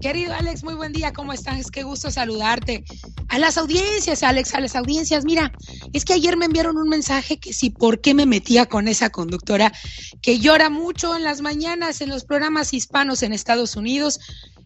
Querido 0.00 0.32
Alex, 0.32 0.64
muy 0.64 0.74
buen 0.74 0.92
día, 0.92 1.12
¿cómo 1.12 1.34
estás? 1.34 1.70
Qué 1.70 1.82
gusto 1.82 2.10
saludarte. 2.10 2.82
A 3.28 3.38
las 3.38 3.58
audiencias, 3.58 4.22
Alex, 4.22 4.54
a 4.54 4.60
las 4.60 4.74
audiencias, 4.74 5.24
mira, 5.26 5.52
es 5.92 6.04
que 6.04 6.14
ayer 6.14 6.36
me 6.38 6.46
enviaron 6.46 6.78
un 6.78 6.88
mensaje 6.88 7.38
que 7.38 7.52
si 7.52 7.68
por 7.68 8.00
qué 8.00 8.14
me 8.14 8.24
metía 8.26 8.66
con 8.66 8.88
esa 8.88 9.10
conductora 9.10 9.70
que 10.22 10.40
llora 10.40 10.70
mucho 10.70 11.14
en 11.14 11.22
las 11.22 11.42
mañanas 11.42 12.00
en 12.00 12.08
los 12.08 12.24
programas 12.24 12.72
hispanos 12.72 13.22
en 13.22 13.32
Estados 13.32 13.76
Unidos, 13.76 14.18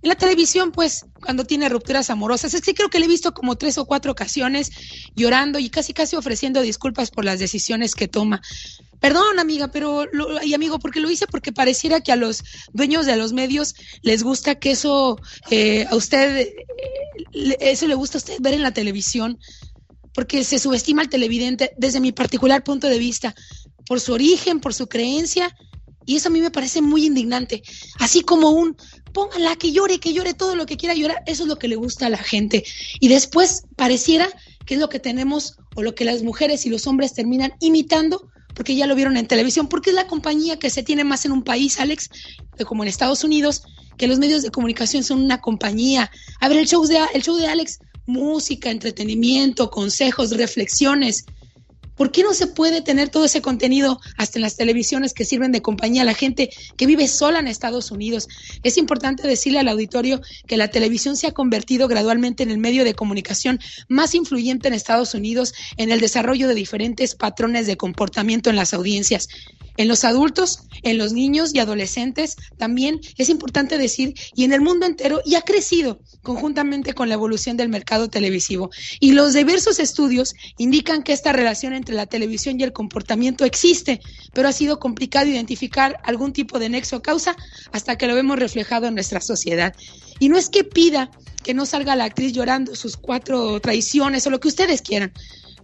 en 0.02 0.08
la 0.08 0.14
televisión, 0.14 0.72
pues, 0.72 1.06
cuando 1.20 1.44
tiene 1.44 1.68
rupturas 1.68 2.10
amorosas. 2.10 2.54
Es 2.54 2.60
que 2.62 2.74
creo 2.74 2.88
que 2.90 2.98
le 2.98 3.06
he 3.06 3.08
visto 3.08 3.32
como 3.32 3.56
tres 3.56 3.78
o 3.78 3.86
cuatro 3.86 4.12
ocasiones 4.12 4.70
llorando 5.14 5.58
y 5.58 5.70
casi 5.70 5.92
casi 5.92 6.16
ofreciendo 6.16 6.60
disculpas 6.60 7.10
por 7.10 7.24
las 7.24 7.38
decisiones 7.38 7.94
que 7.94 8.08
toma. 8.08 8.40
Perdón, 9.00 9.38
amiga, 9.38 9.68
pero 9.68 10.06
lo- 10.12 10.42
y 10.42 10.54
amigo, 10.54 10.78
porque 10.78 11.00
lo 11.00 11.10
hice 11.10 11.26
porque 11.26 11.52
pareciera 11.52 12.00
que 12.00 12.12
a 12.12 12.16
los 12.16 12.42
dueños 12.72 13.04
de 13.06 13.16
los 13.16 13.32
medios 13.32 13.74
les 14.02 14.22
gusta 14.22 14.54
que 14.54 14.70
eso 14.70 15.20
eh, 15.50 15.86
a 15.90 15.94
usted 15.96 16.38
eh, 16.38 17.56
eso 17.60 17.86
le 17.86 17.94
gusta 17.94 18.18
a 18.18 18.20
usted 18.20 18.36
ver 18.40 18.54
en 18.54 18.62
la 18.62 18.72
televisión, 18.72 19.38
porque 20.14 20.44
se 20.44 20.58
subestima 20.58 21.02
al 21.02 21.08
televidente 21.08 21.72
desde 21.76 22.00
mi 22.00 22.12
particular 22.12 22.64
punto 22.64 22.86
de 22.88 22.98
vista, 22.98 23.34
por 23.86 24.00
su 24.00 24.12
origen, 24.14 24.60
por 24.60 24.72
su 24.72 24.86
creencia, 24.88 25.54
y 26.06 26.16
eso 26.16 26.28
a 26.28 26.32
mí 26.32 26.40
me 26.40 26.50
parece 26.50 26.80
muy 26.82 27.04
indignante. 27.04 27.62
Así 27.98 28.22
como 28.22 28.50
un 28.50 28.76
póngala 29.16 29.56
que 29.56 29.72
llore, 29.72 29.98
que 29.98 30.12
llore 30.12 30.34
todo 30.34 30.56
lo 30.56 30.66
que 30.66 30.76
quiera 30.76 30.94
llorar, 30.94 31.22
eso 31.24 31.44
es 31.44 31.48
lo 31.48 31.56
que 31.56 31.68
le 31.68 31.76
gusta 31.76 32.04
a 32.04 32.10
la 32.10 32.18
gente. 32.18 32.64
Y 33.00 33.08
después 33.08 33.62
pareciera 33.74 34.28
que 34.66 34.74
es 34.74 34.80
lo 34.80 34.90
que 34.90 35.00
tenemos 35.00 35.56
o 35.74 35.82
lo 35.82 35.94
que 35.94 36.04
las 36.04 36.22
mujeres 36.22 36.66
y 36.66 36.68
los 36.68 36.86
hombres 36.86 37.14
terminan 37.14 37.54
imitando 37.60 38.28
porque 38.54 38.76
ya 38.76 38.86
lo 38.86 38.94
vieron 38.94 39.16
en 39.16 39.26
televisión, 39.26 39.68
porque 39.68 39.88
es 39.88 39.96
la 39.96 40.06
compañía 40.06 40.58
que 40.58 40.68
se 40.68 40.82
tiene 40.82 41.02
más 41.02 41.24
en 41.24 41.32
un 41.32 41.42
país, 41.42 41.80
Alex, 41.80 42.10
como 42.66 42.82
en 42.82 42.90
Estados 42.90 43.24
Unidos, 43.24 43.62
que 43.96 44.06
los 44.06 44.18
medios 44.18 44.42
de 44.42 44.50
comunicación 44.50 45.02
son 45.02 45.22
una 45.22 45.40
compañía. 45.40 46.10
A 46.40 46.48
ver, 46.50 46.58
el 46.58 46.66
show 46.66 46.84
de, 46.86 46.98
el 47.14 47.22
show 47.22 47.36
de 47.36 47.46
Alex, 47.46 47.78
música, 48.04 48.70
entretenimiento, 48.70 49.70
consejos, 49.70 50.30
reflexiones. 50.30 51.24
¿Por 51.96 52.12
qué 52.12 52.22
no 52.22 52.34
se 52.34 52.46
puede 52.46 52.82
tener 52.82 53.08
todo 53.08 53.24
ese 53.24 53.40
contenido 53.40 54.00
hasta 54.16 54.38
en 54.38 54.42
las 54.42 54.56
televisiones 54.56 55.14
que 55.14 55.24
sirven 55.24 55.52
de 55.52 55.62
compañía 55.62 56.02
a 56.02 56.04
la 56.04 56.14
gente 56.14 56.50
que 56.76 56.86
vive 56.86 57.08
sola 57.08 57.38
en 57.38 57.48
Estados 57.48 57.90
Unidos? 57.90 58.28
Es 58.62 58.76
importante 58.76 59.26
decirle 59.26 59.58
al 59.58 59.68
auditorio 59.68 60.20
que 60.46 60.56
la 60.56 60.68
televisión 60.68 61.16
se 61.16 61.26
ha 61.26 61.32
convertido 61.32 61.88
gradualmente 61.88 62.42
en 62.42 62.50
el 62.50 62.58
medio 62.58 62.84
de 62.84 62.94
comunicación 62.94 63.58
más 63.88 64.14
influyente 64.14 64.68
en 64.68 64.74
Estados 64.74 65.14
Unidos 65.14 65.54
en 65.76 65.90
el 65.90 66.00
desarrollo 66.00 66.48
de 66.48 66.54
diferentes 66.54 67.14
patrones 67.14 67.66
de 67.66 67.76
comportamiento 67.76 68.50
en 68.50 68.56
las 68.56 68.74
audiencias. 68.74 69.28
En 69.76 69.88
los 69.88 70.04
adultos, 70.04 70.60
en 70.82 70.98
los 70.98 71.12
niños 71.12 71.54
y 71.54 71.58
adolescentes 71.58 72.36
también 72.58 73.00
es 73.18 73.28
importante 73.28 73.78
decir, 73.78 74.14
y 74.34 74.44
en 74.44 74.52
el 74.52 74.60
mundo 74.60 74.86
entero, 74.86 75.20
y 75.24 75.34
ha 75.34 75.42
crecido 75.42 76.00
conjuntamente 76.22 76.94
con 76.94 77.08
la 77.08 77.14
evolución 77.14 77.56
del 77.56 77.68
mercado 77.68 78.08
televisivo. 78.08 78.70
Y 79.00 79.12
los 79.12 79.34
diversos 79.34 79.78
estudios 79.78 80.34
indican 80.58 81.02
que 81.02 81.12
esta 81.12 81.32
relación 81.32 81.72
entre 81.72 81.94
la 81.94 82.06
televisión 82.06 82.58
y 82.58 82.64
el 82.64 82.72
comportamiento 82.72 83.44
existe, 83.44 84.00
pero 84.32 84.48
ha 84.48 84.52
sido 84.52 84.78
complicado 84.78 85.26
identificar 85.26 85.98
algún 86.04 86.32
tipo 86.32 86.58
de 86.58 86.68
nexo 86.68 86.96
o 86.96 87.02
causa 87.02 87.36
hasta 87.72 87.96
que 87.96 88.06
lo 88.06 88.14
vemos 88.14 88.38
reflejado 88.38 88.86
en 88.86 88.94
nuestra 88.94 89.20
sociedad. 89.20 89.74
Y 90.18 90.28
no 90.28 90.38
es 90.38 90.48
que 90.48 90.64
pida 90.64 91.10
que 91.42 91.54
no 91.54 91.66
salga 91.66 91.94
la 91.94 92.04
actriz 92.04 92.32
llorando 92.32 92.74
sus 92.74 92.96
cuatro 92.96 93.60
traiciones 93.60 94.26
o 94.26 94.30
lo 94.30 94.40
que 94.40 94.48
ustedes 94.48 94.82
quieran. 94.82 95.12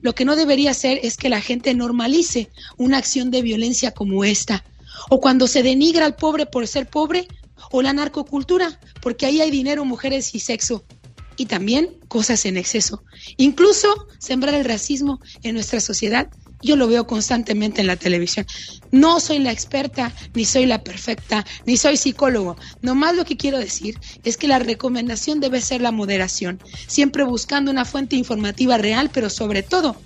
Lo 0.03 0.15
que 0.15 0.25
no 0.25 0.37
debería 0.37 0.75
ser 0.75 1.01
es 1.03 1.17
que 1.17 1.29
la 1.29 1.41
gente 1.41 1.73
normalice 1.75 2.51
una 2.77 2.99
acción 2.99 3.31
de 3.31 3.41
violencia 3.41 3.93
como 3.93 4.25
esta. 4.25 4.65
O 5.09 5.21
cuando 5.21 5.47
se 5.47 5.63
denigra 5.63 6.05
al 6.05 6.17
pobre 6.17 6.45
por 6.45 6.67
ser 6.69 6.89
pobre, 6.89 7.27
o 7.71 7.81
la 7.83 7.93
narcocultura, 7.93 8.79
porque 9.01 9.27
ahí 9.27 9.41
hay 9.41 9.51
dinero, 9.51 9.85
mujeres 9.85 10.35
y 10.35 10.41
sexo. 10.41 10.85
Y 11.37 11.47
también 11.47 11.99
cosas 12.09 12.45
en 12.45 12.57
exceso. 12.57 13.03
Incluso 13.37 13.89
sembrar 14.19 14.55
el 14.55 14.65
racismo 14.65 15.21
en 15.43 15.55
nuestra 15.55 15.81
sociedad. 15.81 16.29
Yo 16.63 16.77
lo 16.77 16.89
veo 16.89 17.07
constantemente 17.07 17.81
en 17.81 17.89
la 17.89 17.97
televisión. 17.97 18.47
No 18.91 19.21
soy 19.21 19.39
la 19.39 19.53
experta, 19.53 20.13
ni 20.35 20.45
soy 20.45 20.67
la 20.67 20.83
perfecta, 20.83 21.45
ni 21.67 21.77
soy 21.77 21.97
psicólogo. 21.97 22.57
Nomás 22.81 23.17
lo 23.17 23.25
que 23.25 23.37
quiero 23.37 23.59
decir 23.59 23.99
es 24.25 24.37
que 24.37 24.49
la 24.49 24.59
recomendación 24.59 25.41
debe 25.41 25.61
ser 25.61 25.81
la 25.81 25.93
moderación, 25.93 26.61
siempre 26.87 27.25
buscando 27.25 27.71
una 27.71 27.85
fuente 27.85 28.17
informativa 28.17 28.79
real, 28.79 29.11
pero 29.13 29.29
sobre 29.29 29.63
todo 29.63 29.97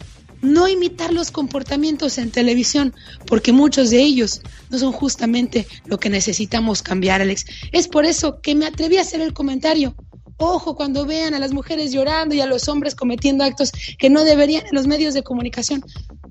no 0.42 0.68
imitar 0.68 1.12
los 1.12 1.30
comportamientos 1.30 2.18
en 2.18 2.30
televisión, 2.30 2.94
porque 3.26 3.52
muchos 3.52 3.90
de 3.90 4.02
ellos 4.02 4.40
no 4.70 4.78
son 4.78 4.92
justamente 4.92 5.66
lo 5.86 5.98
que 5.98 6.10
necesitamos 6.10 6.82
cambiar, 6.82 7.20
Alex. 7.22 7.46
Es 7.72 7.88
por 7.88 8.04
eso 8.04 8.40
que 8.40 8.54
me 8.54 8.66
atreví 8.66 8.98
a 8.98 9.02
hacer 9.02 9.20
el 9.20 9.32
comentario. 9.32 9.94
Ojo 10.38 10.76
cuando 10.76 11.06
vean 11.06 11.32
a 11.32 11.38
las 11.38 11.52
mujeres 11.52 11.92
llorando 11.92 12.34
y 12.34 12.42
a 12.42 12.46
los 12.46 12.68
hombres 12.68 12.94
cometiendo 12.94 13.42
actos 13.42 13.72
que 13.98 14.10
no 14.10 14.22
deberían 14.22 14.66
en 14.66 14.74
los 14.74 14.86
medios 14.86 15.14
de 15.14 15.22
comunicación. 15.22 15.82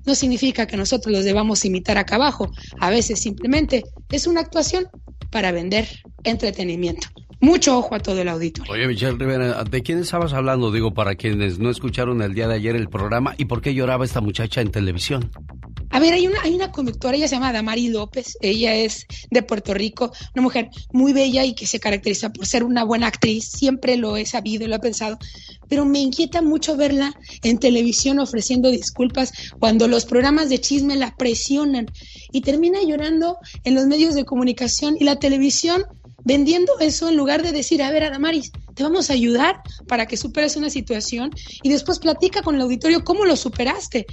No 0.06 0.14
significa 0.14 0.66
que 0.66 0.76
nosotros 0.76 1.12
los 1.12 1.24
debamos 1.24 1.64
imitar 1.64 1.98
acá 1.98 2.14
abajo. 2.16 2.50
A 2.80 2.90
veces 2.90 3.20
simplemente 3.20 3.84
es 4.10 4.26
una 4.26 4.40
actuación 4.40 4.86
para 5.30 5.52
vender 5.52 5.88
entretenimiento. 6.24 7.08
Mucho 7.40 7.78
ojo 7.78 7.94
a 7.94 8.00
todo 8.00 8.22
el 8.22 8.28
auditorio. 8.28 8.72
Oye, 8.72 8.88
Michelle 8.88 9.18
Rivera, 9.18 9.62
¿de 9.64 9.82
quién 9.82 9.98
estabas 9.98 10.32
hablando? 10.32 10.72
Digo, 10.72 10.94
para 10.94 11.16
quienes 11.16 11.58
no 11.58 11.68
escucharon 11.68 12.22
el 12.22 12.32
día 12.32 12.48
de 12.48 12.54
ayer 12.54 12.74
el 12.76 12.88
programa, 12.88 13.34
¿y 13.36 13.44
por 13.44 13.60
qué 13.60 13.74
lloraba 13.74 14.04
esta 14.06 14.22
muchacha 14.22 14.62
en 14.62 14.70
televisión? 14.70 15.30
A 15.96 15.98
ver, 15.98 16.12
hay 16.12 16.26
una, 16.26 16.42
hay 16.42 16.54
una 16.54 16.70
conductora, 16.72 17.16
ella 17.16 17.26
se 17.26 17.36
llama 17.36 17.54
Damari 17.54 17.88
López, 17.88 18.36
ella 18.42 18.74
es 18.74 19.06
de 19.30 19.42
Puerto 19.42 19.72
Rico, 19.72 20.12
una 20.34 20.42
mujer 20.42 20.68
muy 20.92 21.14
bella 21.14 21.42
y 21.46 21.54
que 21.54 21.66
se 21.66 21.80
caracteriza 21.80 22.30
por 22.34 22.44
ser 22.44 22.64
una 22.64 22.84
buena 22.84 23.06
actriz, 23.06 23.48
siempre 23.48 23.96
lo 23.96 24.18
he 24.18 24.26
sabido 24.26 24.66
y 24.66 24.68
lo 24.68 24.74
he 24.74 24.78
pensado, 24.78 25.16
pero 25.70 25.86
me 25.86 26.00
inquieta 26.00 26.42
mucho 26.42 26.76
verla 26.76 27.14
en 27.42 27.58
televisión 27.58 28.18
ofreciendo 28.18 28.70
disculpas 28.70 29.32
cuando 29.58 29.88
los 29.88 30.04
programas 30.04 30.50
de 30.50 30.60
chisme 30.60 30.96
la 30.96 31.16
presionan 31.16 31.86
y 32.30 32.42
termina 32.42 32.82
llorando 32.82 33.38
en 33.64 33.74
los 33.74 33.86
medios 33.86 34.14
de 34.14 34.26
comunicación 34.26 34.98
y 35.00 35.04
la 35.04 35.16
televisión 35.16 35.86
vendiendo 36.26 36.78
eso 36.80 37.08
en 37.08 37.16
lugar 37.16 37.42
de 37.42 37.52
decir, 37.52 37.82
a 37.82 37.90
ver, 37.90 38.02
Adamaris, 38.02 38.52
te 38.74 38.82
vamos 38.82 39.08
a 39.08 39.14
ayudar 39.14 39.62
para 39.88 40.06
que 40.06 40.18
superes 40.18 40.56
una 40.56 40.68
situación 40.68 41.30
y 41.62 41.70
después 41.70 42.00
platica 42.00 42.42
con 42.42 42.56
el 42.56 42.60
auditorio 42.60 43.04
cómo 43.04 43.24
lo 43.24 43.36
superaste 43.36 44.06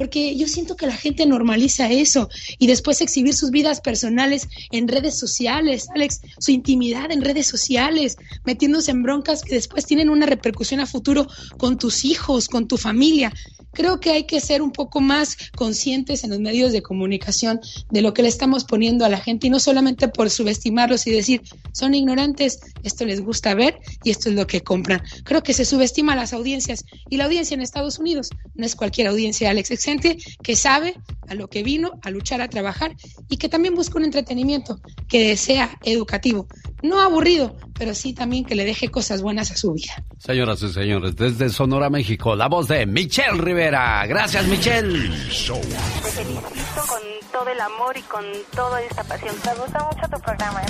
porque 0.00 0.34
yo 0.34 0.48
siento 0.48 0.76
que 0.76 0.86
la 0.86 0.96
gente 0.96 1.26
normaliza 1.26 1.90
eso 1.90 2.30
y 2.58 2.68
después 2.68 3.02
exhibir 3.02 3.34
sus 3.34 3.50
vidas 3.50 3.82
personales 3.82 4.48
en 4.70 4.88
redes 4.88 5.18
sociales, 5.18 5.88
Alex, 5.94 6.22
su 6.38 6.52
intimidad 6.52 7.12
en 7.12 7.20
redes 7.22 7.46
sociales, 7.46 8.16
metiéndose 8.46 8.92
en 8.92 9.02
broncas 9.02 9.42
que 9.42 9.56
después 9.56 9.84
tienen 9.84 10.08
una 10.08 10.24
repercusión 10.24 10.80
a 10.80 10.86
futuro 10.86 11.26
con 11.58 11.76
tus 11.76 12.06
hijos, 12.06 12.48
con 12.48 12.66
tu 12.66 12.78
familia. 12.78 13.30
Creo 13.72 14.00
que 14.00 14.10
hay 14.10 14.24
que 14.24 14.40
ser 14.40 14.62
un 14.62 14.72
poco 14.72 15.00
más 15.00 15.36
conscientes 15.56 16.24
en 16.24 16.30
los 16.30 16.40
medios 16.40 16.72
de 16.72 16.82
comunicación 16.82 17.60
de 17.90 18.02
lo 18.02 18.12
que 18.12 18.22
le 18.22 18.28
estamos 18.28 18.64
poniendo 18.64 19.04
a 19.04 19.08
la 19.08 19.18
gente 19.18 19.46
y 19.46 19.50
no 19.50 19.60
solamente 19.60 20.08
por 20.08 20.30
subestimarlos 20.30 21.06
y 21.06 21.12
decir, 21.12 21.42
son 21.72 21.94
ignorantes, 21.94 22.60
esto 22.82 23.04
les 23.04 23.20
gusta 23.20 23.54
ver 23.54 23.78
y 24.02 24.10
esto 24.10 24.28
es 24.28 24.34
lo 24.34 24.46
que 24.46 24.62
compran. 24.62 25.02
Creo 25.24 25.42
que 25.42 25.54
se 25.54 25.64
subestima 25.64 26.14
a 26.14 26.16
las 26.16 26.32
audiencias 26.32 26.84
y 27.08 27.16
la 27.16 27.24
audiencia 27.26 27.54
en 27.54 27.60
Estados 27.60 27.98
Unidos 27.98 28.30
no 28.54 28.66
es 28.66 28.74
cualquier 28.74 29.06
audiencia, 29.06 29.50
Alex, 29.50 29.70
es 29.70 29.84
gente 29.84 30.18
que 30.42 30.56
sabe 30.56 30.94
a 31.28 31.34
lo 31.34 31.48
que 31.48 31.62
vino, 31.62 31.92
a 32.02 32.10
luchar, 32.10 32.40
a 32.40 32.48
trabajar 32.48 32.96
y 33.28 33.36
que 33.36 33.48
también 33.48 33.74
busca 33.74 33.98
un 33.98 34.04
entretenimiento 34.04 34.80
que 35.08 35.36
sea 35.36 35.78
educativo, 35.84 36.48
no 36.82 37.00
aburrido, 37.00 37.56
pero 37.78 37.94
sí 37.94 38.14
también 38.14 38.44
que 38.44 38.56
le 38.56 38.64
deje 38.64 38.88
cosas 38.88 39.22
buenas 39.22 39.52
a 39.52 39.56
su 39.56 39.72
vida. 39.72 40.04
Señoras 40.18 40.60
y 40.62 40.72
señores, 40.72 41.14
desde 41.14 41.48
Sonora, 41.50 41.88
México, 41.88 42.34
la 42.34 42.48
voz 42.48 42.66
de 42.66 42.84
Michelle 42.84 43.38
Rivera. 43.38 43.59
Gracias, 43.60 44.46
Michelle. 44.46 45.10
Te 45.10 46.10
felicito 46.10 46.82
con 46.88 47.00
todo 47.30 47.48
el 47.50 47.60
amor 47.60 47.94
y 47.94 48.02
con 48.02 48.24
toda 48.54 48.80
esta 48.80 49.04
pasión. 49.04 49.34
Me 49.44 49.54
gusta 49.54 49.84
mucho 49.84 50.08
tu 50.10 50.20
programa. 50.22 50.62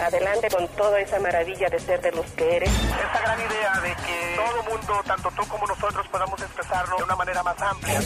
Adelante 0.00 0.48
con 0.48 0.66
toda 0.68 0.98
esa 0.98 1.20
maravilla 1.20 1.68
de 1.68 1.78
ser 1.78 2.00
de 2.00 2.10
los 2.12 2.24
que 2.30 2.56
eres. 2.56 2.70
Esta 2.70 3.20
gran 3.20 3.38
idea 3.38 3.80
de 3.82 3.94
que 4.02 4.36
todo 4.36 4.62
mundo, 4.62 5.02
tanto 5.06 5.30
tú 5.36 5.46
como 5.46 5.66
nosotros, 5.66 6.06
podamos 6.08 6.40
expresarlo 6.40 6.96
de 6.96 7.04
una 7.04 7.16
manera 7.16 7.42
más 7.42 7.60
amplia. 7.60 8.00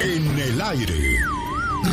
En 0.00 0.38
el 0.40 0.60
aire. 0.60 1.18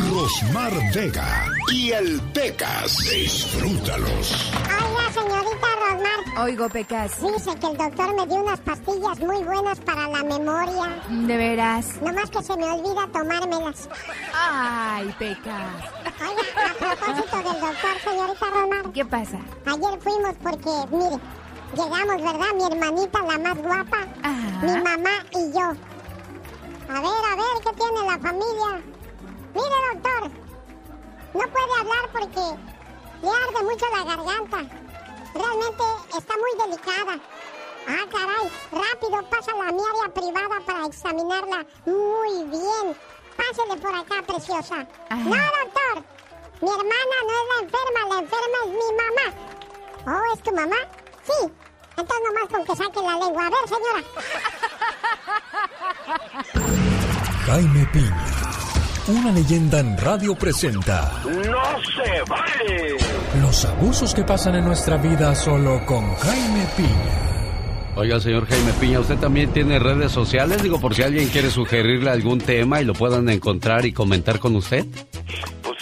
Rosmar 0.04 0.72
Vega 0.94 1.46
y 1.72 1.90
el 1.90 2.20
Pecas. 2.34 2.98
Disfrútalos. 2.98 4.52
Oiga, 4.52 5.12
señorita 5.12 5.66
Rosmar. 5.80 6.44
Oigo, 6.44 6.68
Pecas. 6.68 7.12
Dice 7.20 7.58
que 7.58 7.66
el 7.66 7.76
doctor 7.78 8.14
me 8.14 8.26
dio 8.26 8.36
unas 8.42 8.60
pastillas 8.60 9.18
muy 9.20 9.42
buenas 9.42 9.80
para 9.80 10.08
la 10.08 10.22
memoria. 10.22 11.02
¿De 11.08 11.36
veras? 11.36 12.00
Nomás 12.02 12.30
que 12.30 12.42
se 12.42 12.56
me 12.56 12.64
olvida 12.64 13.08
tomármelas. 13.10 13.88
Ay, 14.34 15.14
Pecas. 15.18 15.72
Oiga, 16.20 16.70
a 16.70 16.74
propósito 16.74 17.36
del 17.36 17.60
doctor, 17.60 18.00
señorita 18.04 18.46
Rosmar. 18.52 18.92
¿Qué 18.92 19.04
pasa? 19.04 19.38
Ayer 19.64 20.00
fuimos 20.00 20.34
porque, 20.42 20.70
mire, 20.94 21.18
llegamos, 21.74 22.22
¿verdad? 22.22 22.54
Mi 22.54 22.64
hermanita, 22.64 23.22
la 23.22 23.38
más 23.38 23.58
guapa, 23.58 23.98
mi 24.62 24.72
mamá 24.72 25.24
y 25.32 25.52
yo. 25.52 25.72
A 26.88 27.00
ver, 27.00 27.22
a 27.32 27.36
ver, 27.36 27.56
¿qué 27.64 27.72
tiene 27.72 28.06
la 28.06 28.18
familia? 28.18 28.95
Mire, 29.56 29.78
doctor, 29.94 30.22
no 31.32 31.44
puede 31.54 31.72
hablar 31.80 32.04
porque 32.12 32.44
le 33.22 33.30
arde 33.30 33.60
mucho 33.64 33.86
la 33.90 34.04
garganta. 34.04 34.58
Realmente 35.34 35.84
está 36.16 36.34
muy 36.36 36.52
delicada. 36.62 37.14
Ah, 37.88 38.04
caray, 38.10 38.46
rápido, 38.70 39.16
pásala 39.30 39.68
a 39.68 39.72
mi 39.72 39.80
área 39.80 40.12
privada 40.12 40.60
para 40.66 40.86
examinarla 40.86 41.64
muy 41.86 42.44
bien. 42.50 42.96
Pásele 43.36 43.76
por 43.80 43.94
acá, 43.94 44.22
preciosa. 44.26 44.86
No, 45.10 45.40
doctor, 45.62 46.04
mi 46.60 46.68
hermana 46.68 47.16
no 47.26 47.32
es 47.32 47.46
la 47.48 47.58
enferma, 47.64 48.00
la 48.08 48.18
enferma 48.20 48.58
es 48.64 48.70
mi 48.72 48.90
mamá. 49.00 49.26
¿Oh, 50.06 50.34
es 50.34 50.42
tu 50.42 50.52
mamá? 50.52 50.80
Sí. 51.24 51.52
Entonces 51.96 52.26
nomás 52.26 52.48
con 52.50 52.64
que 52.66 52.76
saque 52.76 53.00
la 53.00 53.16
lengua. 53.24 53.46
A 53.46 53.50
ver, 53.50 53.68
señora. 53.68 54.02
Jaime 57.46 57.86
Piña, 57.92 58.45
una 59.12 59.32
leyenda 59.32 59.78
en 59.80 59.96
radio 59.96 60.34
presenta 60.34 61.22
¡No 61.24 61.32
se 61.32 62.22
vale! 62.28 62.96
los 63.40 63.64
abusos 63.64 64.14
que 64.14 64.24
pasan 64.24 64.56
en 64.56 64.64
nuestra 64.64 64.96
vida 64.96 65.34
solo 65.34 65.84
con 65.86 66.14
Jaime 66.16 66.66
Piña. 66.76 67.96
Oiga, 67.96 68.20
señor 68.20 68.46
Jaime 68.46 68.72
Piña, 68.80 69.00
¿usted 69.00 69.16
también 69.16 69.52
tiene 69.52 69.78
redes 69.78 70.12
sociales? 70.12 70.62
Digo, 70.62 70.80
por 70.80 70.94
si 70.94 71.02
alguien 71.02 71.28
quiere 71.28 71.50
sugerirle 71.50 72.10
algún 72.10 72.38
tema 72.38 72.80
y 72.80 72.84
lo 72.84 72.92
puedan 72.94 73.28
encontrar 73.28 73.86
y 73.86 73.92
comentar 73.92 74.38
con 74.38 74.56
usted. 74.56 74.84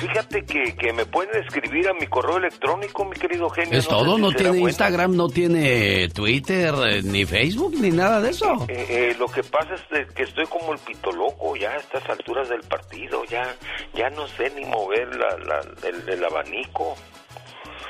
Fíjate 0.09 0.45
que, 0.45 0.75
que 0.77 0.93
me 0.93 1.07
pueden 1.07 1.43
escribir 1.43 1.89
a 1.89 1.95
mi 1.95 2.07
correo 2.07 2.37
electrónico, 2.39 3.05
mi 3.05 3.17
querido 3.17 3.49
genio. 3.51 3.79
Es 3.79 3.85
No 3.91 3.99
sé 3.99 4.05
todo, 4.05 4.17
si 4.17 4.23
no 4.23 4.33
tiene. 4.33 4.59
Instagram, 4.59 5.17
no 5.17 5.29
tiene 5.29 6.09
Twitter, 6.09 6.75
eh, 6.89 7.03
ni 7.03 7.25
Facebook, 7.25 7.75
ni 7.81 7.91
nada 7.91 8.21
de 8.21 8.31
eso. 8.31 8.67
Eh, 8.69 8.87
eh, 8.89 9.17
lo 9.19 9.29
que 9.29 9.43
pasa 9.43 9.75
es 9.75 10.13
que 10.13 10.23
estoy 10.25 10.47
como 10.47 10.73
el 10.73 10.79
pito 10.81 11.11
loco 11.13 11.57
ya 11.57 11.71
a 11.71 11.77
estas 11.77 12.09
alturas 12.09 12.49
del 12.49 12.61
partido, 12.63 13.25
ya 13.25 13.55
ya 13.95 14.11
no 14.11 14.27
sé 14.29 14.51
ni 14.57 14.65
mover 14.65 15.09
la, 15.17 15.37
la- 15.39 15.89
el, 15.89 16.09
el 16.09 16.25
abanico. 16.25 16.97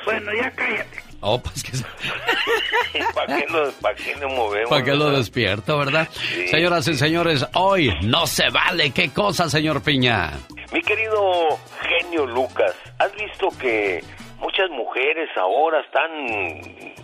Bueno, 0.04 0.30
ya 0.34 0.50
cállate. 0.50 1.02
Oh, 1.20 1.40
pues 1.40 1.62
que... 1.62 1.72
¿Para 3.14 3.38
qué, 3.38 3.46
lo, 3.50 3.72
pa' 3.80 3.94
qué 3.94 4.14
lo 4.16 4.28
movemos? 4.28 4.68
¿Para 4.68 4.84
qué 4.84 4.90
lo 4.94 5.04
verdad? 5.06 5.18
despierto, 5.18 5.78
verdad? 5.78 6.08
Señoras 6.50 6.86
y 6.88 6.94
señores, 6.94 7.46
hoy 7.54 7.90
no 8.02 8.26
se 8.26 8.50
vale. 8.50 8.90
¿Qué 8.90 9.08
cosa, 9.08 9.48
señor 9.48 9.82
Piña? 9.82 10.32
Mi 10.75 10.83
querido 10.83 11.57
genio 11.83 12.27
Lucas, 12.27 12.75
¿has 12.99 13.14
visto 13.14 13.49
que 13.61 14.03
muchas 14.39 14.70
mujeres 14.70 15.28
ahora 15.37 15.80
están 15.80 16.11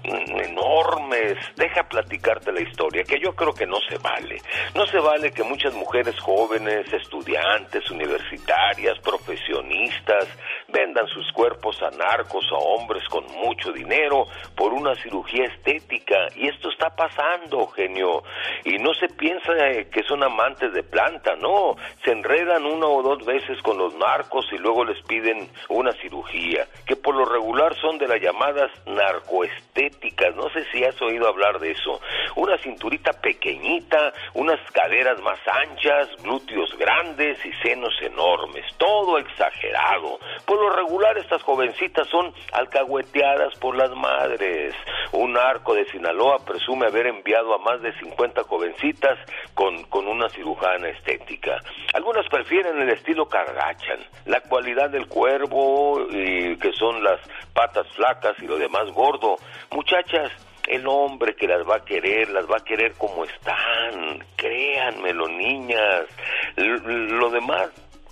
enormes? 0.04 1.38
Deja 1.56 1.82
platicarte 1.84 2.52
la 2.52 2.60
historia, 2.60 3.04
que 3.04 3.18
yo 3.18 3.34
creo 3.34 3.52
que 3.52 3.66
no 3.66 3.78
se 3.88 3.98
vale. 3.98 4.40
No 4.74 4.86
se 4.86 4.98
vale 4.98 5.32
que 5.32 5.42
muchas 5.42 5.74
mujeres 5.74 6.18
jóvenes, 6.20 6.92
estudiantes, 6.92 7.90
universitarias, 7.90 8.98
profesionistas, 9.00 10.28
vendan 10.68 11.06
sus 11.08 11.30
cuerpos 11.32 11.80
a 11.82 11.90
narcos, 11.90 12.46
a 12.52 12.56
hombres 12.56 13.04
con 13.08 13.24
mucho 13.26 13.72
dinero, 13.72 14.26
por 14.56 14.72
una 14.72 14.94
cirugía 14.96 15.44
estética. 15.46 16.28
Y 16.36 16.48
esto 16.48 16.70
está 16.70 16.90
pasando, 16.94 17.66
genio. 17.68 18.22
Y 18.64 18.78
no 18.78 18.94
se 18.94 19.08
piensa 19.08 19.52
eh, 19.68 19.88
que 19.90 20.02
son 20.04 20.22
amantes 20.22 20.72
de 20.72 20.82
planta, 20.82 21.34
no. 21.36 21.76
Se 22.04 22.12
enredan 22.12 22.64
una 22.64 22.86
o 22.86 23.02
dos 23.02 23.24
veces 23.24 23.60
con 23.62 23.78
los 23.78 23.94
narcos 23.94 24.46
y 24.52 24.58
luego 24.58 24.84
les 24.84 25.00
piden 25.02 25.48
una 25.68 25.92
cirugía, 25.92 26.66
que 26.86 26.96
por 26.96 27.14
lo 27.20 27.26
regular 27.26 27.74
son 27.76 27.98
de 27.98 28.08
las 28.08 28.20
llamadas 28.20 28.70
narcoestéticas. 28.86 30.34
No 30.36 30.48
sé 30.50 30.64
si 30.72 30.82
has 30.84 31.00
oído 31.02 31.28
hablar 31.28 31.58
de 31.58 31.72
eso. 31.72 32.00
Una 32.36 32.56
cinturita 32.58 33.12
pequeñita, 33.12 34.12
unas 34.34 34.58
caderas 34.72 35.20
más 35.20 35.38
anchas, 35.46 36.08
glúteos 36.22 36.76
grandes 36.78 37.44
y 37.44 37.52
senos 37.62 37.92
enormes. 38.00 38.64
Todo 38.78 39.18
exagerado. 39.18 40.18
Por 40.46 40.60
lo 40.60 40.70
regular 40.70 41.18
estas 41.18 41.42
jovencitas 41.42 42.08
son 42.08 42.32
alcahueteadas 42.52 43.54
por 43.58 43.76
las 43.76 43.90
madres. 43.90 44.74
Un 45.12 45.32
narco 45.34 45.74
de 45.74 45.84
Sinaloa 45.86 46.38
presume 46.44 46.86
haber 46.86 47.06
enviado 47.08 47.54
a 47.54 47.58
más 47.58 47.82
de 47.82 47.92
50 47.98 48.44
jovencitas 48.44 49.18
con, 49.54 49.82
con 49.84 50.06
una 50.06 50.28
cirujana 50.30 50.88
estética. 50.88 51.58
Algunas 51.92 52.26
prefieren 52.28 52.80
el 52.80 52.90
estilo 52.90 53.28
Kardashian, 53.28 54.00
la 54.26 54.40
cualidad 54.40 54.88
del 54.90 55.06
cuervo 55.08 56.06
y 56.10 56.56
que 56.56 56.72
son 56.72 57.02
las 57.02 57.09
patas 57.52 57.86
flacas 57.94 58.36
y 58.40 58.46
lo 58.46 58.58
demás 58.58 58.90
gordo. 58.92 59.36
Muchachas, 59.70 60.30
el 60.66 60.86
hombre 60.86 61.34
que 61.34 61.48
las 61.48 61.68
va 61.68 61.76
a 61.76 61.84
querer, 61.84 62.30
las 62.30 62.46
va 62.46 62.58
a 62.58 62.64
querer 62.64 62.94
como 62.94 63.24
están. 63.24 64.24
Créanmelo, 64.36 65.28
niñas. 65.28 66.04
Lo 66.56 67.30
demás 67.30 67.70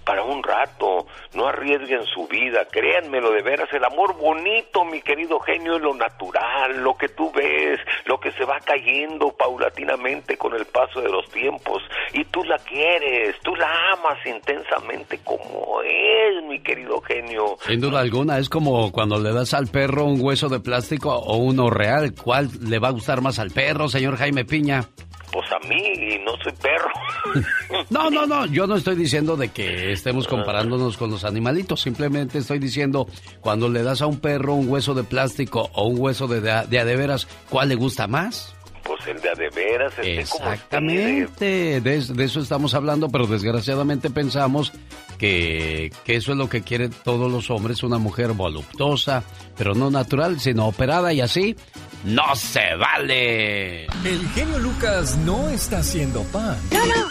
para 0.08 0.22
un 0.22 0.42
rato, 0.42 1.06
no 1.34 1.48
arriesguen 1.48 2.02
su 2.06 2.26
vida, 2.26 2.66
créanmelo 2.70 3.30
de 3.30 3.42
veras, 3.42 3.68
el 3.74 3.84
amor 3.84 4.16
bonito, 4.16 4.82
mi 4.86 5.02
querido 5.02 5.38
genio, 5.38 5.76
es 5.76 5.82
lo 5.82 5.94
natural, 5.94 6.82
lo 6.82 6.94
que 6.94 7.10
tú 7.10 7.30
ves, 7.30 7.78
lo 8.06 8.18
que 8.18 8.32
se 8.32 8.46
va 8.46 8.58
cayendo 8.60 9.32
paulatinamente 9.32 10.38
con 10.38 10.54
el 10.54 10.64
paso 10.64 11.02
de 11.02 11.10
los 11.10 11.28
tiempos, 11.28 11.82
y 12.14 12.24
tú 12.24 12.42
la 12.44 12.56
quieres, 12.56 13.36
tú 13.42 13.54
la 13.54 13.68
amas 13.92 14.16
intensamente 14.24 15.20
como 15.22 15.82
es, 15.82 16.42
mi 16.44 16.58
querido 16.62 17.02
genio. 17.02 17.58
Sin 17.66 17.78
duda 17.78 18.00
alguna, 18.00 18.38
es 18.38 18.48
como 18.48 18.90
cuando 18.90 19.18
le 19.18 19.34
das 19.34 19.52
al 19.52 19.66
perro 19.66 20.06
un 20.06 20.22
hueso 20.22 20.48
de 20.48 20.60
plástico 20.60 21.14
o 21.14 21.36
uno 21.36 21.68
real. 21.68 22.14
¿Cuál 22.14 22.48
le 22.62 22.78
va 22.78 22.88
a 22.88 22.92
gustar 22.92 23.20
más 23.20 23.38
al 23.38 23.50
perro, 23.50 23.88
señor 23.88 24.16
Jaime 24.16 24.46
Piña? 24.46 24.88
Pues 25.32 25.46
a 25.52 25.58
mí, 25.68 25.76
y 25.76 26.18
no 26.24 26.32
soy 26.42 26.52
perro. 26.52 26.88
No, 27.90 28.10
no, 28.10 28.26
no, 28.26 28.46
yo 28.46 28.66
no 28.66 28.76
estoy 28.76 28.96
diciendo 28.96 29.36
de 29.36 29.48
que 29.50 29.92
estemos 29.92 30.26
comparándonos 30.26 30.96
con 30.96 31.10
los 31.10 31.24
animalitos, 31.24 31.80
simplemente 31.82 32.38
estoy 32.38 32.58
diciendo 32.58 33.06
cuando 33.40 33.68
le 33.68 33.82
das 33.82 34.00
a 34.02 34.06
un 34.06 34.18
perro 34.20 34.54
un 34.54 34.68
hueso 34.68 34.94
de 34.94 35.04
plástico 35.04 35.68
o 35.74 35.86
un 35.86 35.98
hueso 35.98 36.26
de, 36.26 36.40
de, 36.40 36.66
de 36.68 36.78
a 36.78 36.84
de 36.84 36.96
veras, 36.96 37.26
¿cuál 37.50 37.68
le 37.68 37.74
gusta 37.74 38.06
más? 38.06 38.54
Pues 38.84 39.06
el 39.06 39.20
de 39.20 39.28
a 39.28 39.34
de 39.34 39.48
veras, 39.50 39.92
esté 39.98 40.24
como 40.38 40.50
Exactamente, 40.50 41.80
de, 41.80 42.00
de 42.00 42.24
eso 42.24 42.40
estamos 42.40 42.74
hablando, 42.74 43.08
pero 43.10 43.26
desgraciadamente 43.26 44.08
pensamos 44.10 44.72
que, 45.18 45.90
que 46.04 46.16
eso 46.16 46.32
es 46.32 46.38
lo 46.38 46.48
que 46.48 46.62
quieren 46.62 46.90
todos 47.04 47.30
los 47.30 47.50
hombres, 47.50 47.82
una 47.82 47.98
mujer 47.98 48.32
voluptuosa, 48.32 49.24
pero 49.56 49.74
no 49.74 49.90
natural, 49.90 50.40
sino 50.40 50.66
operada 50.66 51.12
y 51.12 51.20
así, 51.20 51.56
no 52.04 52.36
se 52.36 52.74
vale. 52.76 53.86
El 54.04 54.28
genio 54.34 54.58
Lucas 54.58 55.16
no 55.18 55.48
está 55.48 55.78
haciendo 55.78 56.22
pan. 56.24 56.58
No, 56.70 56.86
no. 56.86 57.08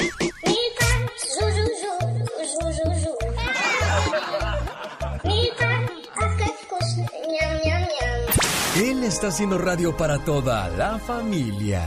Él 8.76 9.04
está 9.04 9.28
haciendo 9.30 9.58
radio 9.58 9.98
para 9.98 10.20
toda 10.20 10.70
la 10.70 11.00
familia. 11.00 11.84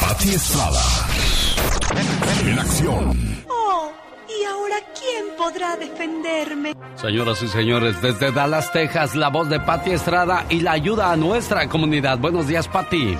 Pati 0.00 0.30
Estrada. 0.30 0.82
En 2.42 2.58
acción. 2.58 3.45
¿Y 4.28 4.44
ahora 4.44 4.76
quién 4.98 5.36
podrá 5.36 5.76
defenderme? 5.76 6.74
Señoras 7.00 7.42
y 7.42 7.48
señores, 7.48 8.00
desde 8.02 8.32
Dallas, 8.32 8.72
Texas, 8.72 9.14
la 9.14 9.28
voz 9.28 9.48
de 9.48 9.60
Patti 9.60 9.92
Estrada 9.92 10.46
y 10.48 10.60
la 10.60 10.72
ayuda 10.72 11.12
a 11.12 11.16
nuestra 11.16 11.68
comunidad. 11.68 12.18
Buenos 12.18 12.46
días, 12.46 12.68
Patti. 12.68 13.16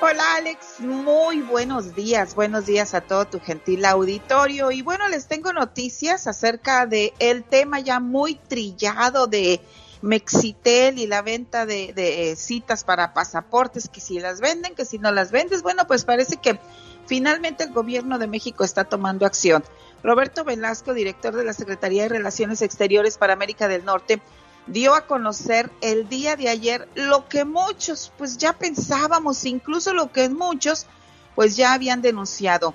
Hola 0.00 0.36
Alex, 0.36 0.78
muy 0.78 1.40
buenos 1.42 1.96
días, 1.96 2.36
buenos 2.36 2.66
días 2.66 2.94
a 2.94 3.00
todo 3.00 3.24
tu 3.24 3.40
gentil 3.40 3.84
auditorio 3.84 4.70
y 4.70 4.80
bueno, 4.80 5.08
les 5.08 5.26
tengo 5.26 5.52
noticias 5.52 6.28
acerca 6.28 6.86
de 6.86 7.12
el 7.18 7.42
tema 7.42 7.80
ya 7.80 7.98
muy 7.98 8.36
trillado 8.36 9.26
de 9.26 9.60
Mexitel 10.00 11.00
y 11.00 11.08
la 11.08 11.22
venta 11.22 11.66
de, 11.66 11.92
de, 11.92 12.30
eh, 12.30 12.36
citas 12.36 12.84
para 12.84 13.12
pasaportes, 13.12 13.88
que 13.88 14.00
si 14.00 14.20
las 14.20 14.40
venden, 14.40 14.76
que 14.76 14.84
si 14.84 14.98
no 14.98 15.10
las 15.10 15.32
vendes, 15.32 15.62
bueno, 15.62 15.88
pues 15.88 16.04
parece 16.04 16.36
que 16.36 16.60
finalmente 17.06 17.64
el 17.64 17.72
gobierno 17.72 18.18
de 18.20 18.28
México 18.28 18.62
está 18.62 18.84
tomando 18.84 19.26
acción. 19.26 19.64
Roberto 20.02 20.44
Velasco, 20.44 20.94
director 20.94 21.34
de 21.34 21.44
la 21.44 21.52
Secretaría 21.52 22.04
de 22.04 22.08
Relaciones 22.10 22.62
Exteriores 22.62 23.18
para 23.18 23.32
América 23.32 23.68
del 23.68 23.84
Norte, 23.84 24.20
dio 24.66 24.94
a 24.94 25.06
conocer 25.06 25.70
el 25.80 26.08
día 26.08 26.36
de 26.36 26.48
ayer 26.48 26.88
lo 26.94 27.28
que 27.28 27.44
muchos 27.44 28.12
pues 28.16 28.38
ya 28.38 28.52
pensábamos, 28.52 29.44
incluso 29.44 29.94
lo 29.94 30.12
que 30.12 30.28
muchos 30.28 30.86
pues 31.34 31.56
ya 31.56 31.72
habían 31.72 32.02
denunciado. 32.02 32.74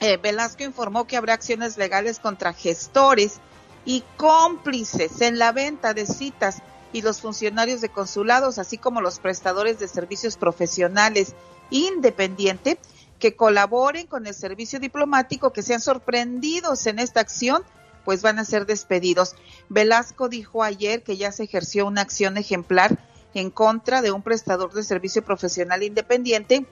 eh, 0.00 0.16
Velasco 0.16 0.64
informó 0.64 1.06
que 1.06 1.16
habrá 1.16 1.34
acciones 1.34 1.76
legales 1.76 2.18
contra 2.18 2.52
gestores 2.52 3.40
y 3.84 4.02
cómplices 4.16 5.20
en 5.20 5.38
la 5.38 5.52
venta 5.52 5.94
de 5.94 6.06
citas 6.06 6.62
y 6.92 7.02
los 7.02 7.20
funcionarios 7.20 7.80
de 7.80 7.88
consulados, 7.88 8.58
así 8.58 8.78
como 8.78 9.00
los 9.00 9.18
prestadores 9.18 9.78
de 9.78 9.88
servicios 9.88 10.36
profesionales 10.36 11.34
independiente 11.70 12.78
que 13.18 13.36
colaboren 13.36 14.06
con 14.06 14.26
el 14.26 14.34
servicio 14.34 14.80
diplomático, 14.80 15.52
que 15.52 15.62
sean 15.62 15.80
sorprendidos 15.80 16.86
en 16.86 16.98
esta 16.98 17.20
acción, 17.20 17.62
pues 18.04 18.22
van 18.22 18.38
a 18.38 18.44
ser 18.44 18.66
despedidos. 18.66 19.34
Velasco 19.68 20.28
dijo 20.28 20.62
ayer 20.62 21.02
que 21.02 21.16
ya 21.16 21.32
se 21.32 21.44
ejerció 21.44 21.86
una 21.86 22.02
acción 22.02 22.36
ejemplar 22.36 22.98
en 23.34 23.50
contra 23.50 24.02
de 24.02 24.12
un 24.12 24.22
prestador 24.22 24.72
de 24.72 24.82
servicio 24.82 25.24
profesional 25.24 25.82
independiente 25.82 26.66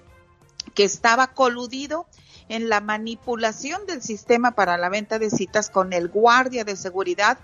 que 0.74 0.84
estaba 0.84 1.28
coludido 1.28 2.06
en 2.48 2.68
la 2.68 2.80
manipulación 2.80 3.86
del 3.86 4.02
sistema 4.02 4.52
para 4.52 4.76
la 4.76 4.88
venta 4.88 5.18
de 5.18 5.30
citas 5.30 5.70
con 5.70 5.92
el 5.92 6.08
guardia 6.08 6.64
de 6.64 6.76
seguridad 6.76 7.38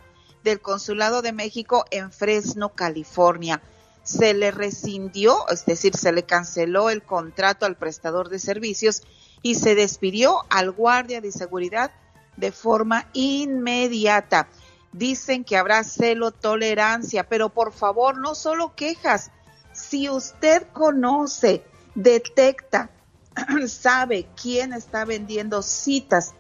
del 0.45 0.61
Consulado 0.61 1.23
de 1.23 1.33
México 1.33 1.85
en 1.91 2.13
Fresno, 2.13 2.71
California. 2.71 3.63
Se 4.09 4.33
le 4.33 4.53
rescindió, 4.53 5.47
es 5.51 5.67
decir, 5.67 5.95
se 5.95 6.13
le 6.13 6.23
canceló 6.23 6.89
el 6.89 7.03
contrato 7.03 7.67
al 7.67 7.77
prestador 7.77 8.31
de 8.31 8.39
servicios 8.39 9.03
y 9.43 9.57
se 9.57 9.75
despidió 9.75 10.47
al 10.49 10.71
guardia 10.71 11.21
de 11.21 11.31
seguridad 11.31 11.91
de 12.39 12.51
forma 12.51 13.07
inmediata. 13.13 14.49
Dicen 14.93 15.45
que 15.45 15.59
habrá 15.59 15.85
celo 15.85 16.31
tolerancia, 16.31 17.29
pero 17.29 17.51
por 17.51 17.71
favor, 17.75 18.17
no 18.17 18.35
solo 18.35 18.75
quejas. 18.75 19.31
Si 19.73 20.09
usted 20.09 20.67
conoce, 20.73 21.63
detecta, 21.95 22.89
sabe 23.69 24.27
quién 24.41 24.73
está 24.73 25.05
vendiendo 25.05 25.61
citas 25.61 26.33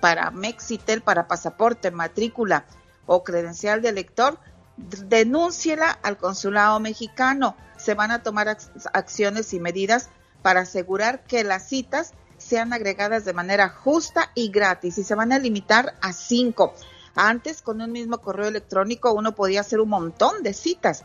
para 0.00 0.30
Mexitel, 0.30 1.02
para 1.02 1.28
pasaporte, 1.28 1.90
matrícula 1.90 2.64
o 3.04 3.22
credencial 3.22 3.82
de 3.82 3.92
lector, 3.92 4.38
denúnciela 4.76 5.90
al 5.90 6.16
consulado 6.16 6.80
mexicano. 6.80 7.56
Se 7.76 7.94
van 7.94 8.10
a 8.10 8.22
tomar 8.22 8.56
acciones 8.92 9.52
y 9.54 9.60
medidas 9.60 10.10
para 10.42 10.60
asegurar 10.60 11.24
que 11.24 11.44
las 11.44 11.68
citas 11.68 12.12
sean 12.38 12.72
agregadas 12.72 13.24
de 13.24 13.32
manera 13.32 13.68
justa 13.68 14.30
y 14.34 14.50
gratis 14.50 14.98
y 14.98 15.04
se 15.04 15.14
van 15.14 15.32
a 15.32 15.38
limitar 15.38 15.94
a 16.00 16.12
cinco. 16.12 16.74
Antes, 17.14 17.62
con 17.62 17.80
un 17.80 17.92
mismo 17.92 18.18
correo 18.18 18.48
electrónico, 18.48 19.12
uno 19.12 19.34
podía 19.34 19.60
hacer 19.60 19.80
un 19.80 19.88
montón 19.88 20.42
de 20.42 20.52
citas. 20.52 21.04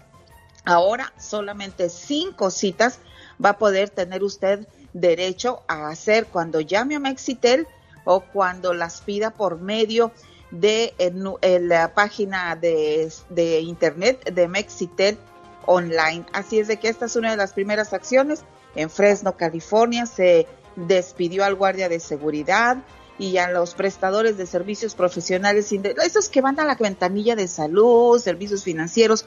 Ahora, 0.66 1.14
solamente 1.18 1.90
cinco 1.90 2.52
citas 2.52 3.00
va 3.44 3.52
a 3.52 3.58
poder 3.58 3.90
tener 3.90 4.24
usted 4.24 4.68
derecho 4.94 5.62
a 5.68 5.90
hacer 5.90 6.26
cuando 6.26 6.60
llame 6.62 6.96
a 6.96 7.00
Mexitel 7.00 7.68
o 8.06 8.22
cuando 8.22 8.74
las 8.74 9.02
pida 9.02 9.32
por 9.32 9.60
medio 9.60 10.08
de 10.08 10.39
la 10.52 11.93
página 11.93 12.56
de, 12.56 13.12
de 13.30 13.60
internet 13.62 14.32
de 14.32 14.47
Mexitel 14.47 15.18
online. 15.66 16.26
Así 16.34 16.60
es 16.60 16.68
de 16.68 16.78
que 16.78 16.89
esta 16.89 17.06
es 17.06 17.16
una 17.16 17.32
de 17.32 17.38
las 17.38 17.54
primeras 17.54 17.93
acciones. 17.93 18.43
En 18.76 18.89
Fresno, 18.89 19.38
California, 19.38 20.06
se 20.06 20.47
despidió 20.76 21.43
al 21.43 21.56
guardia 21.56 21.89
de 21.89 22.00
seguridad 22.00 22.78
y 23.18 23.38
a 23.38 23.52
los 23.52 23.74
prestadores 23.74 24.38
de 24.38 24.45
servicios 24.45 24.95
profesionales, 24.95 25.72
esos 25.72 26.30
que 26.30 26.41
van 26.41 26.60
a 26.60 26.66
la 26.66 26.76
ventanilla 26.76 27.36
de 27.36 27.50
salud, 27.50 28.18
servicios 28.18 28.64
financieros, 28.64 29.26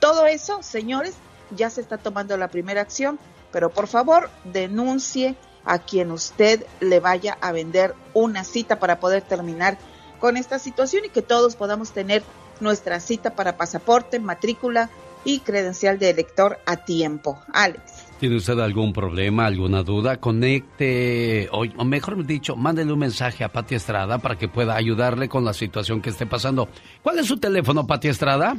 todo 0.00 0.26
eso, 0.26 0.62
señores, 0.62 1.14
ya 1.50 1.68
se 1.68 1.82
está 1.82 1.98
tomando 1.98 2.36
la 2.38 2.48
primera 2.48 2.80
acción, 2.80 3.18
pero 3.52 3.70
por 3.70 3.86
favor 3.86 4.30
denuncie 4.44 5.36
a 5.64 5.78
quien 5.78 6.10
usted 6.10 6.64
le 6.80 7.00
vaya 7.00 7.36
a 7.40 7.52
vender 7.52 7.94
una 8.14 8.44
cita 8.44 8.78
para 8.78 8.98
poder 8.98 9.22
terminar 9.22 9.78
con 10.24 10.38
esta 10.38 10.58
situación 10.58 11.04
y 11.04 11.10
que 11.10 11.20
todos 11.20 11.54
podamos 11.54 11.92
tener 11.92 12.22
nuestra 12.58 12.98
cita 12.98 13.36
para 13.36 13.58
pasaporte, 13.58 14.18
matrícula 14.18 14.88
y 15.22 15.40
credencial 15.40 15.98
de 15.98 16.08
elector 16.08 16.60
a 16.64 16.78
tiempo. 16.78 17.38
Alex. 17.52 18.06
¿Tiene 18.20 18.36
usted 18.36 18.58
algún 18.58 18.94
problema, 18.94 19.44
alguna 19.44 19.82
duda? 19.82 20.16
Conecte, 20.16 21.50
o, 21.52 21.66
o 21.76 21.84
mejor 21.84 22.24
dicho, 22.24 22.56
mándele 22.56 22.94
un 22.94 23.00
mensaje 23.00 23.44
a 23.44 23.52
Pati 23.52 23.74
Estrada 23.74 24.16
para 24.16 24.38
que 24.38 24.48
pueda 24.48 24.74
ayudarle 24.74 25.28
con 25.28 25.44
la 25.44 25.52
situación 25.52 26.00
que 26.00 26.08
esté 26.08 26.24
pasando. 26.24 26.70
¿Cuál 27.02 27.18
es 27.18 27.26
su 27.26 27.36
teléfono, 27.36 27.86
Pati 27.86 28.08
Estrada? 28.08 28.56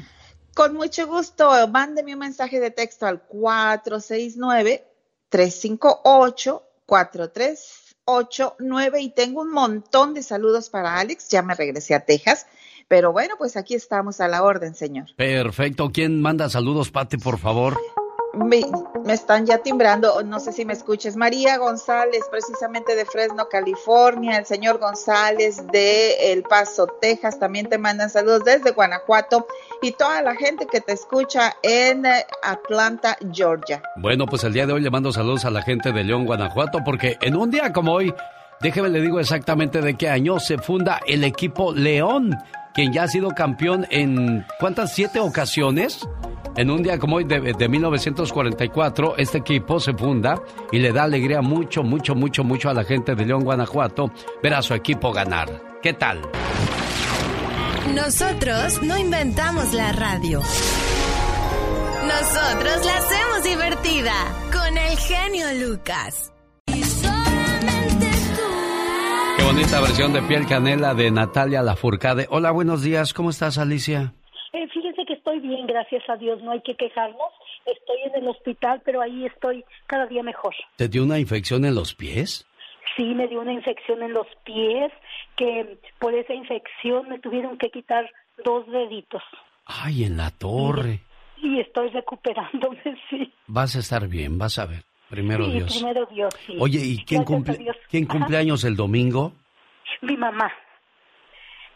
Con 0.53 0.76
mucho 0.76 1.07
gusto, 1.07 1.49
mándeme 1.70 2.13
un 2.13 2.20
mensaje 2.20 2.59
de 2.59 2.70
texto 2.70 3.07
al 3.07 3.24
469-358-4389 8.06 9.01
y 9.01 9.10
tengo 9.10 9.41
un 9.41 9.51
montón 9.51 10.14
de 10.14 10.24
saludos 10.24 10.70
para 10.70 10.99
Alex, 10.99 11.30
ya 11.30 11.41
me 11.41 11.56
regresé 11.56 11.95
a 11.95 12.06
Texas, 12.06 12.47
pero 12.88 13.12
bueno, 13.12 13.36
pues 13.38 13.58
aquí 13.58 13.74
estamos 13.74 14.22
a 14.22 14.28
la 14.28 14.43
orden, 14.43 14.76
señor. 14.76 15.08
Perfecto, 15.16 15.91
¿quién 15.91 16.22
manda 16.22 16.49
saludos, 16.49 16.91
Pati, 16.91 17.18
por 17.18 17.39
favor? 17.39 17.78
Me, 18.36 18.62
están 19.12 19.46
ya 19.46 19.60
timbrando, 19.60 20.22
no 20.24 20.40
sé 20.40 20.52
si 20.52 20.66
me 20.66 20.74
escuches. 20.74 21.16
María 21.16 21.58
González, 21.58 22.24
precisamente 22.30 22.96
de 22.96 23.06
Fresno, 23.06 23.48
California. 23.50 24.38
El 24.38 24.46
señor 24.46 24.80
González 24.80 25.66
de 25.72 26.32
El 26.32 26.44
Paso, 26.44 26.88
Texas, 26.88 27.40
también 27.40 27.68
te 27.68 27.78
mandan 27.78 28.10
saludos 28.10 28.44
desde 28.44 28.72
Guanajuato. 28.72 29.48
Y 29.82 29.92
toda 29.94 30.22
la 30.22 30.36
gente 30.36 30.68
que 30.68 30.82
te 30.82 30.94
escucha 30.94 31.56
en 31.64 32.06
eh, 32.06 32.26
Atlanta, 32.44 33.18
Georgia. 33.32 33.82
Bueno, 33.98 34.26
pues 34.26 34.44
el 34.44 34.54
día 34.54 34.66
de 34.66 34.74
hoy 34.74 34.82
le 34.82 34.90
mando 34.90 35.12
saludos 35.12 35.46
a 35.46 35.50
la 35.50 35.62
gente 35.62 35.92
de 35.92 36.04
León, 36.04 36.26
Guanajuato, 36.26 36.80
porque 36.84 37.18
en 37.22 37.36
un 37.36 37.52
día 37.52 37.72
como 37.72 37.94
hoy, 37.94 38.14
déjeme 38.62 38.90
le 38.90 39.02
digo 39.02 39.20
exactamente 39.20 39.82
de 39.82 39.96
qué 39.96 40.10
año 40.10 40.40
se 40.40 40.58
funda 40.58 41.02
el 41.08 41.24
equipo 41.24 41.74
León, 41.74 42.36
quien 42.76 42.91
ya 42.91 43.03
ha 43.03 43.07
sido 43.07 43.30
campeón 43.30 43.88
en 43.89 44.45
¿cuántas? 44.59 44.93
¿Siete 44.93 45.19
ocasiones? 45.19 46.07
En 46.57 46.69
un 46.69 46.84
día 46.84 46.99
como 46.99 47.17
hoy 47.17 47.23
de, 47.23 47.53
de, 47.53 47.69
1944, 47.69 49.17
este 49.17 49.39
equipo 49.39 49.80
se 49.80 49.93
funda 49.93 50.41
y 50.71 50.80
le 50.80 50.91
da 50.91 51.03
alegría 51.03 51.41
mucho, 51.41 51.84
mucho, 51.84 52.15
mucho, 52.15 52.43
mucho 52.43 52.69
a 52.69 52.73
la 52.73 52.84
gente 52.84 53.15
de 53.15 53.26
León, 53.26 53.43
Guanajuato, 53.43 54.11
ver 54.43 54.53
a 54.53 54.61
su 54.61 54.73
equipo 54.73 55.11
ganar. 55.11 55.49
¿Qué 55.82 55.93
tal? 55.93 56.21
Nosotros 57.93 58.82
no 58.84 58.97
inventamos 58.97 59.73
la 59.73 59.91
radio. 59.91 60.41
Nosotros 62.03 62.86
la 62.86 62.97
hacemos 62.97 63.43
divertida 63.43 64.13
con 64.51 64.78
el 64.78 64.97
genio 64.97 65.67
Lucas. 65.67 66.35
Qué 69.38 69.44
bonita 69.44 69.82
versión 69.82 70.14
de 70.14 70.22
Piel 70.24 70.46
Canela 70.48 70.94
de 70.94 71.12
Natalia 71.12 71.62
Lafourcade. 71.62 72.28
Hola, 72.30 72.52
buenos 72.52 72.84
días. 72.84 73.14
¿Cómo 73.14 73.30
estás, 73.30 73.58
Alicia? 73.58 74.14
Eh, 74.54 74.68
fíjese 74.74 75.06
que 75.06 75.14
estoy 75.14 75.40
bien, 75.40 75.68
gracias 75.68 76.04
a 76.10 76.16
Dios, 76.16 76.42
no 76.42 76.52
hay 76.52 76.62
que 76.62 76.76
quejarnos. 76.76 77.32
Estoy 77.66 77.98
en 78.06 78.24
el 78.24 78.30
hospital, 78.30 78.82
pero 78.86 79.02
ahí 79.02 79.26
estoy 79.26 79.64
cada 79.88 80.06
día 80.08 80.24
mejor. 80.24 80.54
¿Te 80.78 80.88
dio 80.88 81.04
una 81.04 81.20
infección 81.20 81.66
en 81.66 81.76
los 81.76 81.94
pies? 81.94 82.48
Sí, 82.96 83.04
me 83.14 83.28
dio 83.28 83.42
una 83.42 83.52
infección 83.54 84.02
en 84.04 84.14
los 84.14 84.28
pies, 84.46 84.92
que 85.36 85.80
por 86.00 86.14
esa 86.14 86.34
infección 86.34 87.10
me 87.10 87.20
tuvieron 87.20 87.58
que 87.58 87.70
quitar 87.70 88.10
dos 88.46 88.66
deditos. 88.68 89.22
Ay, 89.66 90.06
en 90.06 90.16
la 90.18 90.32
torre. 90.32 91.02
Y, 91.42 91.58
y 91.58 91.60
estoy 91.60 91.90
recuperándome, 91.90 92.82
sí. 93.10 93.34
Vas 93.48 93.76
a 93.76 93.80
estar 93.80 94.08
bien, 94.08 94.38
vas 94.38 94.60
a 94.60 94.66
ver. 94.66 94.84
Primero 95.10 95.45
sí, 95.45 95.51
Dios. 95.51 95.78
primero 95.78 96.06
Dios, 96.08 96.34
sí. 96.45 96.56
Oye, 96.60 96.80
¿y 96.80 97.03
quién 97.06 97.24
cumple, 97.24 97.58
quién 97.89 98.06
cumple 98.06 98.38
años 98.38 98.64
el 98.64 98.76
domingo? 98.76 99.34
Mi 100.01 100.18
mamá. 100.18 100.51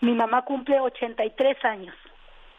Mi 0.01 0.13
mamá 0.13 0.43
cumple 0.43 0.80
83 0.80 1.57
años. 1.65 1.95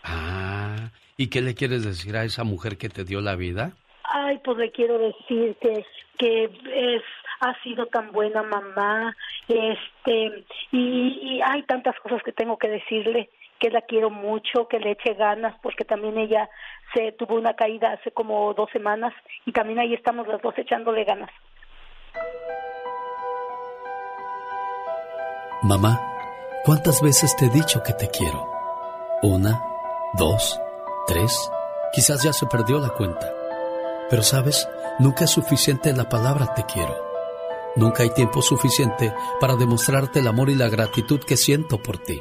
Ah, 0.04 0.90
¿y 1.16 1.28
qué 1.28 1.40
le 1.40 1.54
quieres 1.54 1.84
decir 1.84 2.16
a 2.16 2.24
esa 2.24 2.44
mujer 2.44 2.78
que 2.78 2.88
te 2.88 3.04
dio 3.04 3.20
la 3.20 3.36
vida? 3.36 3.72
Ay, 4.04 4.38
pues 4.44 4.58
le 4.58 4.70
quiero 4.70 4.98
decir 4.98 5.56
que, 5.60 5.84
que 6.18 6.44
es 6.44 7.02
ha 7.40 7.54
sido 7.62 7.86
tan 7.86 8.12
buena 8.12 8.42
mamá, 8.42 9.16
este, 9.48 10.44
y, 10.72 11.18
y 11.22 11.40
hay 11.42 11.62
tantas 11.62 11.98
cosas 12.00 12.22
que 12.22 12.32
tengo 12.32 12.58
que 12.58 12.68
decirle, 12.68 13.30
que 13.60 13.70
la 13.70 13.82
quiero 13.82 14.10
mucho, 14.10 14.66
que 14.68 14.80
le 14.80 14.92
eche 14.92 15.14
ganas, 15.14 15.54
porque 15.62 15.84
también 15.84 16.16
ella 16.18 16.48
se 16.94 17.12
tuvo 17.12 17.34
una 17.34 17.54
caída 17.54 17.92
hace 17.92 18.10
como 18.10 18.52
dos 18.54 18.70
semanas 18.72 19.12
y 19.44 19.52
también 19.52 19.78
ahí 19.78 19.94
estamos 19.94 20.26
las 20.26 20.40
dos 20.40 20.54
echándole 20.56 21.04
ganas. 21.04 21.30
Mamá, 25.62 26.00
¿cuántas 26.64 27.02
veces 27.02 27.36
te 27.36 27.44
he 27.44 27.50
dicho 27.50 27.82
que 27.82 27.92
te 27.92 28.08
quiero? 28.08 28.48
Una, 29.22 29.62
dos, 30.14 30.58
tres, 31.06 31.52
quizás 31.92 32.24
ya 32.24 32.32
se 32.32 32.46
perdió 32.46 32.78
la 32.78 32.88
cuenta. 32.88 33.30
Pero 34.08 34.22
sabes, 34.22 34.66
nunca 34.98 35.24
es 35.24 35.30
suficiente 35.30 35.92
la 35.92 36.08
palabra 36.08 36.54
te 36.54 36.64
quiero. 36.64 36.96
Nunca 37.76 38.02
hay 38.02 38.10
tiempo 38.10 38.40
suficiente 38.40 39.12
para 39.38 39.54
demostrarte 39.54 40.20
el 40.20 40.28
amor 40.28 40.48
y 40.48 40.54
la 40.54 40.68
gratitud 40.68 41.20
que 41.20 41.36
siento 41.36 41.78
por 41.78 41.98
ti. 41.98 42.20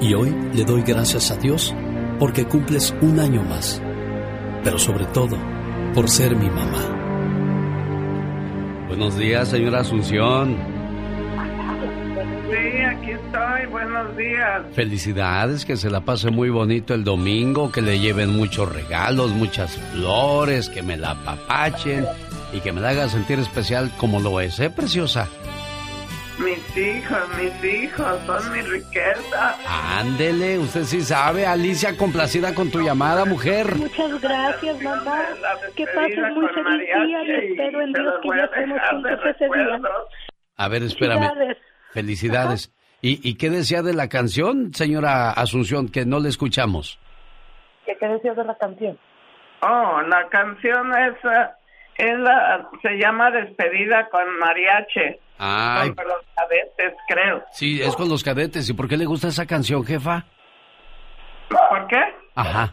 Y 0.00 0.12
hoy 0.12 0.34
le 0.52 0.64
doy 0.64 0.82
gracias 0.82 1.30
a 1.30 1.36
Dios 1.36 1.74
porque 2.18 2.44
cumples 2.44 2.94
un 3.00 3.18
año 3.18 3.42
más. 3.42 3.80
Pero 4.62 4.78
sobre 4.78 5.06
todo, 5.06 5.36
por 5.94 6.08
ser 6.08 6.36
mi 6.36 6.50
mamá. 6.50 6.84
Buenos 8.88 9.16
días, 9.16 9.48
señora 9.48 9.80
Asunción. 9.80 10.56
Sí, 12.50 12.80
aquí 12.82 13.10
estoy. 13.10 13.66
Buenos 13.70 14.16
días. 14.16 14.62
Felicidades, 14.74 15.64
que 15.64 15.76
se 15.76 15.90
la 15.90 16.00
pase 16.00 16.30
muy 16.30 16.50
bonito 16.50 16.94
el 16.94 17.02
domingo, 17.02 17.72
que 17.72 17.80
le 17.80 17.98
lleven 17.98 18.36
muchos 18.36 18.72
regalos, 18.72 19.32
muchas 19.32 19.76
flores, 19.92 20.68
que 20.68 20.82
me 20.82 20.96
la 20.96 21.12
apapachen 21.12 22.06
y 22.52 22.60
que 22.60 22.72
me 22.72 22.80
la 22.80 22.90
haga 22.90 23.08
sentir 23.08 23.38
especial 23.38 23.90
como 23.96 24.20
lo 24.20 24.40
es, 24.40 24.60
¿eh, 24.60 24.70
preciosa? 24.70 25.28
Mis 26.38 26.76
hijos, 26.76 27.18
mis 27.38 27.64
hijos, 27.64 28.20
son 28.26 28.52
mi 28.52 28.60
riqueza. 28.60 29.56
Ándele, 29.98 30.58
usted 30.58 30.82
sí 30.82 31.00
sabe, 31.00 31.46
Alicia, 31.46 31.96
complacida 31.96 32.54
con 32.54 32.70
tu 32.70 32.80
llamada, 32.80 33.24
mujer. 33.24 33.74
Muchas 33.74 34.20
gracias, 34.20 34.82
mamá. 34.82 35.22
Que 35.74 35.86
pases 35.86 36.18
muy 36.34 36.46
feliz 36.48 36.88
día 37.06 37.22
y 37.24 37.52
espero 37.52 37.80
en 37.80 37.92
Dios 37.92 38.14
que 38.22 38.28
ya 38.28 38.44
estemos 38.44 38.78
juntos 38.90 39.20
ese 39.24 39.44
día. 39.46 39.80
A 40.56 40.68
ver, 40.68 40.82
espérame. 40.82 41.20
Felicidades. 41.20 41.58
Felicidades. 41.92 42.72
¿Y, 43.00 43.28
¿Y 43.28 43.36
qué 43.36 43.50
decía 43.50 43.82
de 43.82 43.94
la 43.94 44.08
canción, 44.08 44.74
señora 44.74 45.30
Asunción, 45.30 45.88
que 45.88 46.04
no 46.04 46.18
le 46.18 46.28
escuchamos? 46.28 46.98
¿Qué, 47.84 47.96
qué 47.98 48.08
decías 48.08 48.36
de 48.36 48.44
la 48.44 48.56
canción? 48.56 48.98
Oh, 49.60 50.00
la 50.02 50.28
canción 50.28 50.92
esa 50.96 51.56
es 51.96 52.18
la, 52.18 52.68
se 52.82 52.98
llama 52.98 53.30
Despedida 53.30 54.08
con 54.10 54.38
mariachi. 54.38 55.18
Ay, 55.38 55.94
Con 55.94 56.06
los 56.08 56.22
cadetes, 56.34 56.94
creo. 57.08 57.44
sí, 57.52 57.82
es 57.82 57.94
con 57.96 58.08
los 58.08 58.22
cadetes. 58.24 58.68
¿Y 58.68 58.72
por 58.74 58.88
qué 58.88 58.96
le 58.96 59.04
gusta 59.04 59.28
esa 59.28 59.46
canción, 59.46 59.84
jefa? 59.84 60.24
¿Por 61.48 61.86
qué? 61.88 62.00
Ajá. 62.34 62.72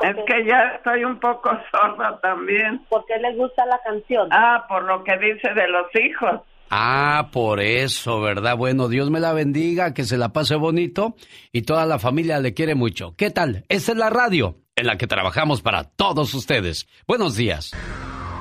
Es 0.00 0.14
que 0.26 0.46
ya 0.46 0.74
estoy 0.76 1.04
un 1.04 1.18
poco 1.18 1.50
sorda 1.72 2.18
también. 2.20 2.84
¿Por 2.88 3.04
qué 3.06 3.16
le 3.18 3.34
gusta 3.36 3.66
la 3.66 3.78
canción? 3.84 4.28
Ah, 4.32 4.64
por 4.68 4.84
lo 4.84 5.02
que 5.04 5.12
dice 5.18 5.52
de 5.54 5.68
los 5.68 5.86
hijos. 5.94 6.40
Ah, 6.70 7.28
por 7.32 7.60
eso, 7.60 8.20
¿verdad? 8.20 8.56
Bueno, 8.56 8.88
Dios 8.88 9.10
me 9.10 9.20
la 9.20 9.32
bendiga, 9.32 9.94
que 9.94 10.04
se 10.04 10.18
la 10.18 10.28
pase 10.30 10.54
bonito 10.54 11.14
y 11.50 11.62
toda 11.62 11.86
la 11.86 11.98
familia 11.98 12.38
le 12.40 12.52
quiere 12.54 12.74
mucho. 12.74 13.14
¿Qué 13.16 13.30
tal? 13.30 13.64
Esta 13.68 13.92
es 13.92 13.98
la 13.98 14.10
radio 14.10 14.56
en 14.76 14.86
la 14.86 14.96
que 14.98 15.06
trabajamos 15.06 15.62
para 15.62 15.84
todos 15.84 16.34
ustedes. 16.34 16.86
Buenos 17.06 17.36
días. 17.36 17.72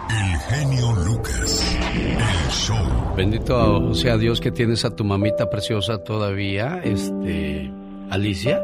El 0.10 0.38
genio 0.40 0.94
Lucas. 1.06 1.78
El 1.94 2.52
show. 2.52 3.16
Bendito 3.16 3.94
sea 3.94 4.18
Dios 4.18 4.40
que 4.40 4.52
tienes 4.52 4.86
a 4.86 4.96
tu 4.96 5.04
mamita 5.04 5.50
preciosa 5.50 5.98
todavía, 6.04 6.82
este, 6.84 7.70
Alicia. 8.10 8.62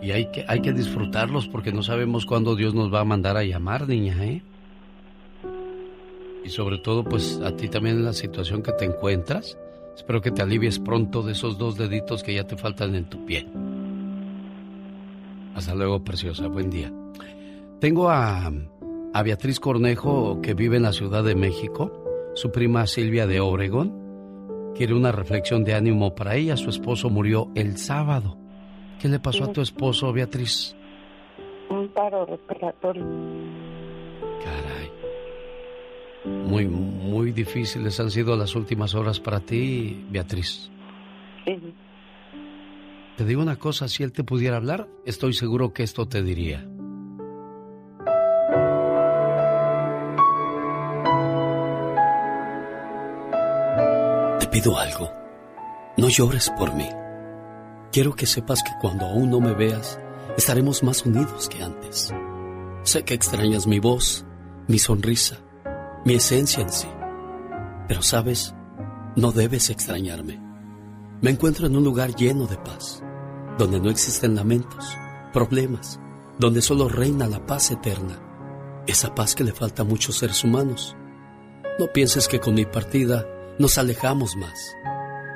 Y 0.00 0.12
hay 0.12 0.30
que, 0.30 0.44
hay 0.48 0.60
que 0.60 0.72
disfrutarlos 0.72 1.48
porque 1.48 1.72
no 1.72 1.82
sabemos 1.82 2.26
cuándo 2.26 2.54
Dios 2.54 2.74
nos 2.74 2.92
va 2.92 3.00
a 3.00 3.04
mandar 3.04 3.36
a 3.36 3.44
llamar, 3.44 3.88
niña, 3.88 4.24
¿eh? 4.24 4.42
Y 6.44 6.48
sobre 6.48 6.78
todo, 6.78 7.04
pues 7.04 7.40
a 7.44 7.56
ti 7.56 7.68
también 7.68 7.96
en 7.96 8.04
la 8.04 8.12
situación 8.12 8.62
que 8.62 8.72
te 8.72 8.84
encuentras. 8.84 9.58
Espero 9.96 10.20
que 10.20 10.30
te 10.30 10.42
alivies 10.42 10.78
pronto 10.78 11.22
de 11.22 11.32
esos 11.32 11.58
dos 11.58 11.76
deditos 11.76 12.22
que 12.22 12.34
ya 12.34 12.44
te 12.44 12.56
faltan 12.56 12.94
en 12.94 13.06
tu 13.06 13.24
pie. 13.26 13.46
Hasta 15.54 15.74
luego, 15.74 16.04
preciosa. 16.04 16.46
Buen 16.46 16.70
día. 16.70 16.92
Tengo 17.80 18.08
a, 18.10 18.52
a 19.16 19.22
Beatriz 19.22 19.60
Cornejo, 19.60 20.42
que 20.42 20.52
vive 20.52 20.76
en 20.76 20.82
la 20.82 20.92
Ciudad 20.92 21.24
de 21.24 21.34
México. 21.34 22.04
Su 22.34 22.52
prima 22.52 22.86
Silvia 22.86 23.26
de 23.26 23.40
Obregón 23.40 24.74
quiere 24.76 24.92
una 24.92 25.10
reflexión 25.10 25.64
de 25.64 25.72
ánimo 25.72 26.14
para 26.14 26.34
ella. 26.34 26.54
Su 26.58 26.68
esposo 26.68 27.08
murió 27.08 27.50
el 27.54 27.78
sábado. 27.78 28.36
¿Qué 29.00 29.08
le 29.08 29.18
pasó 29.18 29.44
a 29.44 29.52
tu 29.54 29.62
esposo, 29.62 30.12
Beatriz? 30.12 30.76
Un 31.70 31.88
paro 31.94 32.26
respiratorio. 32.26 33.06
Caray. 34.44 34.90
Muy, 36.26 36.66
muy 36.66 37.32
difíciles 37.32 37.98
han 37.98 38.10
sido 38.10 38.36
las 38.36 38.54
últimas 38.54 38.94
horas 38.94 39.18
para 39.18 39.40
ti, 39.40 40.04
Beatriz. 40.10 40.70
Sí. 41.46 41.74
Te 43.16 43.24
digo 43.24 43.40
una 43.40 43.56
cosa, 43.56 43.88
si 43.88 44.02
él 44.02 44.12
te 44.12 44.24
pudiera 44.24 44.58
hablar, 44.58 44.88
estoy 45.06 45.32
seguro 45.32 45.72
que 45.72 45.84
esto 45.84 46.06
te 46.06 46.22
diría. 46.22 46.68
Pido 54.56 54.78
algo. 54.78 55.12
No 55.98 56.08
llores 56.08 56.50
por 56.56 56.72
mí. 56.74 56.88
Quiero 57.92 58.14
que 58.14 58.24
sepas 58.24 58.62
que 58.62 58.72
cuando 58.80 59.04
aún 59.04 59.28
no 59.28 59.38
me 59.38 59.52
veas, 59.52 60.00
estaremos 60.38 60.82
más 60.82 61.04
unidos 61.04 61.50
que 61.50 61.62
antes. 61.62 62.10
Sé 62.82 63.04
que 63.04 63.12
extrañas 63.12 63.66
mi 63.66 63.80
voz, 63.80 64.24
mi 64.66 64.78
sonrisa, 64.78 65.36
mi 66.06 66.14
esencia 66.14 66.62
en 66.62 66.72
sí. 66.72 66.88
Pero 67.86 68.00
sabes, 68.00 68.54
no 69.14 69.30
debes 69.30 69.68
extrañarme. 69.68 70.40
Me 71.20 71.32
encuentro 71.32 71.66
en 71.66 71.76
un 71.76 71.84
lugar 71.84 72.14
lleno 72.14 72.46
de 72.46 72.56
paz, 72.56 73.02
donde 73.58 73.78
no 73.78 73.90
existen 73.90 74.36
lamentos, 74.36 74.96
problemas, 75.34 76.00
donde 76.38 76.62
solo 76.62 76.88
reina 76.88 77.26
la 77.26 77.44
paz 77.44 77.72
eterna, 77.72 78.18
esa 78.86 79.14
paz 79.14 79.34
que 79.34 79.44
le 79.44 79.52
falta 79.52 79.82
a 79.82 79.86
muchos 79.86 80.16
seres 80.16 80.44
humanos. 80.44 80.96
No 81.78 81.92
pienses 81.92 82.26
que 82.26 82.40
con 82.40 82.54
mi 82.54 82.64
partida 82.64 83.26
nos 83.58 83.78
alejamos 83.78 84.36
más. 84.36 84.76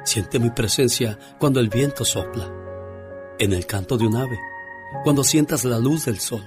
Siente 0.05 0.39
mi 0.39 0.51
presencia 0.51 1.19
cuando 1.39 1.61
el 1.61 1.69
viento 1.69 2.05
sopla, 2.05 2.53
en 3.39 3.53
el 3.53 3.67
canto 3.67 3.97
de 3.97 4.07
un 4.07 4.17
ave, 4.17 4.39
cuando 5.05 5.25
sientas 5.25 5.65
la 5.65 5.79
luz 5.79 6.07
del 6.07 6.19
sol. 6.19 6.43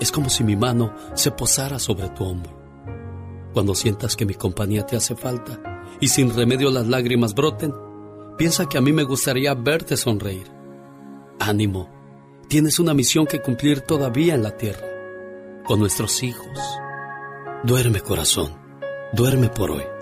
Es 0.00 0.12
como 0.12 0.28
si 0.28 0.44
mi 0.44 0.56
mano 0.56 0.94
se 1.14 1.30
posara 1.30 1.78
sobre 1.78 2.08
tu 2.10 2.24
hombro. 2.24 2.56
Cuando 3.52 3.74
sientas 3.74 4.14
que 4.14 4.26
mi 4.26 4.34
compañía 4.34 4.86
te 4.86 4.96
hace 4.96 5.16
falta 5.16 5.60
y 6.00 6.08
sin 6.08 6.34
remedio 6.34 6.70
las 6.70 6.86
lágrimas 6.86 7.34
broten, 7.34 7.72
piensa 8.36 8.68
que 8.68 8.78
a 8.78 8.80
mí 8.80 8.92
me 8.92 9.04
gustaría 9.04 9.54
verte 9.54 9.96
sonreír. 9.96 10.46
Ánimo, 11.40 11.90
tienes 12.48 12.78
una 12.78 12.94
misión 12.94 13.26
que 13.26 13.40
cumplir 13.40 13.80
todavía 13.80 14.34
en 14.34 14.42
la 14.42 14.56
tierra, 14.56 14.86
con 15.64 15.80
nuestros 15.80 16.22
hijos. 16.22 16.58
Duerme 17.64 18.00
corazón, 18.00 18.56
duerme 19.12 19.48
por 19.48 19.72
hoy. 19.72 19.97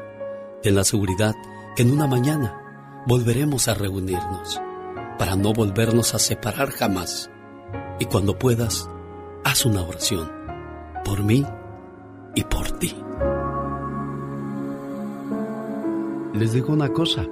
Ten 0.67 0.75
la 0.75 0.83
seguridad 0.83 1.37
que 1.77 1.85
en 1.85 1.93
una 1.93 2.09
mañana 2.09 2.61
volveremos 3.07 3.69
a 3.69 3.75
reunirnos 3.75 4.61
para 5.17 5.37
no 5.37 5.53
volvernos 5.53 6.13
a 6.13 6.19
separar 6.19 6.71
jamás. 6.71 7.31
Y 8.01 8.07
cuando 8.07 8.37
puedas, 8.37 8.91
haz 9.45 9.65
una 9.65 9.83
oración 9.83 10.29
por 11.05 11.23
mí 11.23 11.47
y 12.35 12.43
por 12.43 12.69
ti. 12.81 12.93
Les 16.35 16.53
digo 16.53 16.73
una 16.73 16.89
cosa. 16.93 17.25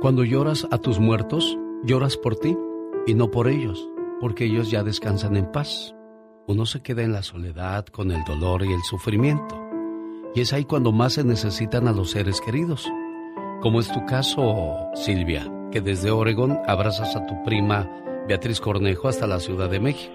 Cuando 0.00 0.24
lloras 0.24 0.66
a 0.72 0.78
tus 0.78 0.98
muertos, 0.98 1.56
lloras 1.84 2.16
por 2.16 2.34
ti 2.34 2.58
y 3.06 3.14
no 3.14 3.30
por 3.30 3.46
ellos, 3.46 3.88
porque 4.20 4.46
ellos 4.46 4.72
ya 4.72 4.82
descansan 4.82 5.36
en 5.36 5.52
paz. 5.52 5.94
Uno 6.48 6.66
se 6.66 6.82
queda 6.82 7.04
en 7.04 7.12
la 7.12 7.22
soledad 7.22 7.86
con 7.86 8.10
el 8.10 8.24
dolor 8.24 8.64
y 8.64 8.72
el 8.72 8.82
sufrimiento. 8.82 9.61
Y 10.34 10.40
es 10.40 10.52
ahí 10.52 10.64
cuando 10.64 10.92
más 10.92 11.14
se 11.14 11.24
necesitan 11.24 11.88
a 11.88 11.92
los 11.92 12.12
seres 12.12 12.40
queridos. 12.40 12.90
Como 13.60 13.80
es 13.80 13.92
tu 13.92 14.04
caso, 14.06 14.90
Silvia, 14.94 15.42
que 15.70 15.80
desde 15.80 16.10
Oregón 16.10 16.58
abrazas 16.66 17.14
a 17.14 17.26
tu 17.26 17.34
prima 17.44 17.88
Beatriz 18.26 18.60
Cornejo 18.60 19.08
hasta 19.08 19.26
la 19.26 19.40
Ciudad 19.40 19.68
de 19.68 19.78
México. 19.80 20.14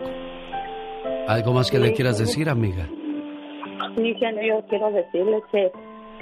¿Algo 1.28 1.54
más 1.54 1.70
que 1.70 1.78
le 1.78 1.94
quieras 1.94 2.18
decir, 2.18 2.50
amiga? 2.50 2.88
Sí, 3.96 4.16
yo 4.20 4.66
quiero 4.70 4.92
decirle 4.92 5.42
que, 5.52 5.72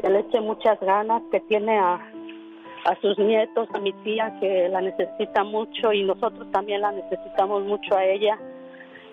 que 0.01 0.09
le 0.09 0.19
eche 0.19 0.41
muchas 0.41 0.79
ganas, 0.81 1.21
que 1.31 1.39
tiene 1.41 1.77
a, 1.77 1.93
a 1.93 3.01
sus 3.01 3.17
nietos, 3.17 3.67
a 3.73 3.79
mi 3.79 3.93
tía, 4.03 4.35
que 4.39 4.67
la 4.69 4.81
necesita 4.81 5.43
mucho 5.43 5.93
y 5.93 6.03
nosotros 6.03 6.51
también 6.51 6.81
la 6.81 6.91
necesitamos 6.91 7.63
mucho 7.63 7.95
a 7.95 8.05
ella, 8.05 8.37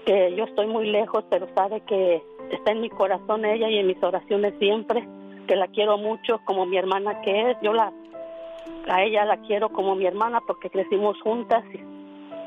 que 0.06 0.34
yo 0.36 0.44
estoy 0.44 0.66
muy 0.66 0.90
lejos, 0.90 1.24
pero 1.30 1.46
sabe 1.54 1.80
que 1.82 2.22
está 2.56 2.72
en 2.72 2.80
mi 2.80 2.90
corazón 2.90 3.44
ella 3.44 3.68
y 3.68 3.78
en 3.78 3.86
mis 3.86 4.02
oraciones 4.02 4.54
siempre, 4.58 5.06
que 5.46 5.56
la 5.56 5.66
quiero 5.68 5.98
mucho 5.98 6.40
como 6.44 6.66
mi 6.66 6.76
hermana 6.76 7.20
que 7.22 7.50
es, 7.50 7.56
yo 7.62 7.72
la 7.72 7.92
a 8.88 9.02
ella 9.02 9.24
la 9.24 9.36
quiero 9.38 9.70
como 9.70 9.94
mi 9.94 10.06
hermana 10.06 10.40
porque 10.46 10.70
crecimos 10.70 11.20
juntas 11.22 11.64
y 11.72 11.80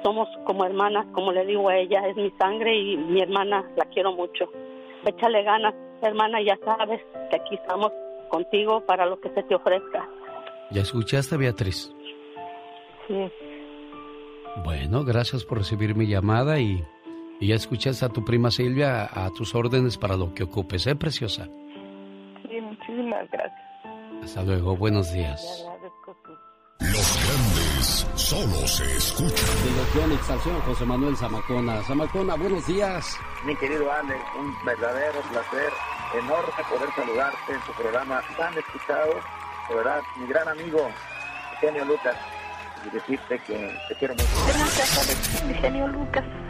somos 0.03 0.27
como 0.45 0.65
hermanas, 0.65 1.05
como 1.13 1.31
le 1.31 1.45
digo 1.45 1.67
a 1.69 1.77
ella, 1.77 2.07
es 2.07 2.15
mi 2.15 2.31
sangre 2.31 2.77
y 2.77 2.97
mi 2.97 3.21
hermana 3.21 3.65
la 3.75 3.85
quiero 3.85 4.13
mucho. 4.13 4.45
Échale 5.05 5.43
ganas, 5.43 5.73
hermana, 6.01 6.41
ya 6.41 6.57
sabes 6.63 7.01
que 7.29 7.35
aquí 7.35 7.55
estamos 7.55 7.91
contigo 8.29 8.81
para 8.81 9.05
lo 9.05 9.19
que 9.19 9.29
se 9.29 9.43
te 9.43 9.55
ofrezca. 9.55 10.07
¿Ya 10.71 10.81
escuchaste, 10.81 11.37
Beatriz? 11.37 11.91
Sí. 13.07 13.31
Bueno, 14.63 15.03
gracias 15.03 15.43
por 15.43 15.59
recibir 15.59 15.95
mi 15.95 16.07
llamada 16.07 16.59
y, 16.59 16.83
y 17.39 17.47
ya 17.47 17.55
escuchaste 17.55 18.05
a 18.05 18.09
tu 18.09 18.23
prima 18.23 18.51
Silvia 18.51 19.09
a 19.11 19.29
tus 19.31 19.55
órdenes 19.55 19.97
para 19.97 20.15
lo 20.15 20.33
que 20.33 20.43
ocupes, 20.43 20.87
¿eh, 20.87 20.95
preciosa? 20.95 21.45
Sí, 22.43 22.61
muchísimas 22.61 23.29
gracias. 23.31 23.61
Hasta 24.23 24.43
luego, 24.43 24.75
buenos 24.75 25.11
días. 25.13 25.65
Los 26.79 27.17
grandes 27.25 28.07
solo 28.15 28.67
se 28.67 28.83
escuchan. 28.97 29.45
Dirección 29.63 30.11
Exalción, 30.11 30.61
José 30.61 30.85
Manuel 30.85 31.15
Zamacona. 31.15 31.81
Zamacona, 31.83 32.35
buenos 32.35 32.67
días. 32.67 33.17
Mi 33.45 33.55
querido 33.55 33.91
Alex, 33.91 34.19
un 34.39 34.53
verdadero 34.65 35.21
placer 35.31 35.71
enorme 36.17 36.63
poder 36.69 36.89
saludarte 36.95 37.53
en 37.53 37.59
tu 37.61 37.71
programa 37.81 38.21
tan 38.37 38.57
escuchado. 38.57 39.13
De 39.69 39.75
verdad, 39.75 40.01
mi 40.19 40.27
gran 40.27 40.47
amigo, 40.47 40.89
Eugenio 41.53 41.85
Lucas, 41.85 42.15
y 42.85 42.89
decirte 42.89 43.39
que 43.47 43.75
te 43.89 43.95
quiero 43.95 44.13
mucho. 44.15 45.47
Mi 45.47 45.53
genio 45.55 45.87
Lucas. 45.87 46.23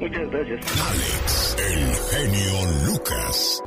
Muchas 0.00 0.30
gracias. 0.30 0.60
Alex, 0.90 1.56
el 1.58 1.94
genio 2.10 2.86
Lucas. 2.86 3.62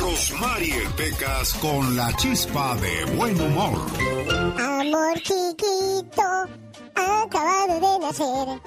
Rosmarie 0.00 0.88
Pecas 0.96 1.54
con 1.54 1.96
la 1.96 2.12
chispa 2.16 2.76
de 2.76 3.04
buen 3.16 3.40
humor. 3.40 3.78
Amor 4.58 5.14
chiquito, 5.18 6.22
acabado 6.94 7.74
de 7.80 7.98
nacer. 8.06 8.60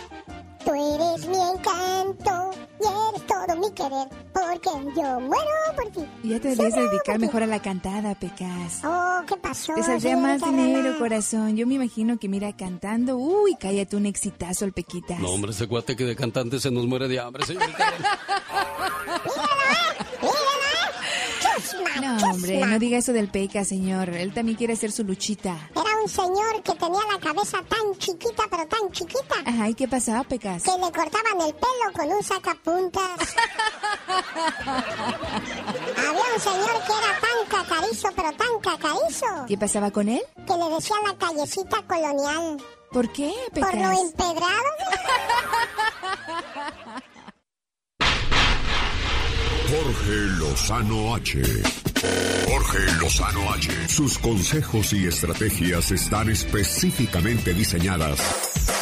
Tú 0.64 0.72
eres 0.72 1.28
mi 1.28 1.38
encanto 1.38 2.52
y 2.82 3.10
eres 3.10 3.28
todo 3.28 3.56
mi 3.58 3.72
querer. 3.72 4.08
Porque 4.34 4.70
yo 4.96 5.20
muero 5.20 5.46
por 5.76 5.92
ti. 5.92 6.06
Ya 6.24 6.40
te 6.40 6.56
debes 6.56 6.76
dedicar 6.76 7.20
mejor 7.20 7.44
a 7.44 7.48
la 7.48 7.62
cantada, 7.62 8.16
Pecas. 8.16 8.82
Oh, 8.84 9.22
¿qué 9.28 9.38
pasó? 9.38 9.74
Te 9.76 9.84
saldría 9.84 10.18
más 10.18 10.42
dinero, 10.42 10.98
corazón. 10.98 11.56
Yo 11.56 11.68
me 11.68 11.76
imagino 11.76 12.18
que 12.18 12.28
mira 12.28 12.56
cantando. 12.56 13.18
Uy, 13.18 13.56
cállate 13.60 13.96
un 13.96 14.06
exitazo 14.06 14.66
el 14.66 14.74
Pequitas. 14.74 15.20
No, 15.20 15.30
hombre, 15.30 15.52
ese 15.52 15.68
cuate 15.68 15.96
que 15.96 16.06
de 16.06 16.16
cantante 16.16 16.60
se 16.60 16.72
nos 16.72 16.86
muere 16.88 17.08
de 17.08 17.20
hambre, 17.20 17.46
señorita. 17.46 17.94
No, 22.02 22.18
hombre, 22.32 22.66
no 22.66 22.80
diga 22.80 22.98
eso 22.98 23.14
del 23.14 23.30
Peca, 23.30 23.64
señor. 23.66 24.10
Él 24.10 24.34
también 24.34 24.58
quiere 24.58 24.74
hacer 24.74 24.92
su 24.92 25.04
luchita. 25.04 25.56
Era 25.72 25.98
un 26.02 26.10
señor 26.10 26.62
que 26.64 26.74
tenía 26.74 27.02
la 27.12 27.20
cabeza 27.20 27.60
tan 27.68 27.98
chiquita, 27.98 28.44
pero 28.50 28.68
tan 28.68 28.92
chiquita, 28.92 29.36
Ajá, 29.46 29.70
¿y 29.70 29.74
qué 29.76 29.88
pasaba, 29.88 30.24
Pecas? 30.24 30.64
que 30.64 30.72
le 30.72 30.92
cortaban 30.92 31.42
el 31.48 31.54
pelo 31.54 31.94
con 31.96 32.12
un 32.12 32.24
sacapuntas. 32.24 33.12
Había 35.98 36.12
un 36.36 36.40
señor 36.42 36.84
que 36.86 36.94
era 36.94 37.20
tan 37.20 37.40
cacarizo, 37.66 38.10
pero 38.16 38.32
tan 38.34 38.60
cacarizo, 38.62 39.46
¿Qué 39.48 39.58
pasaba 39.58 39.92
con 39.92 40.10
él? 40.10 40.22
que 40.48 40.58
le 40.58 40.70
decía 40.76 40.96
la 41.08 41.16
callecita 41.18 41.82
colonial. 41.88 42.58
¿Por 42.92 43.12
qué, 43.14 43.34
Por 43.54 43.62
lo 43.62 43.68
Pecas? 43.72 44.00
empedrado. 44.02 44.72
Jorge 49.70 50.16
Lozano 50.40 51.16
H. 51.16 51.42
Jorge 52.48 52.80
Lozano 53.00 53.54
H. 53.54 53.88
Sus 53.88 54.18
consejos 54.18 54.94
y 54.94 55.08
estrategias 55.08 55.92
están 55.92 56.30
específicamente 56.30 57.54
diseñadas 57.54 58.20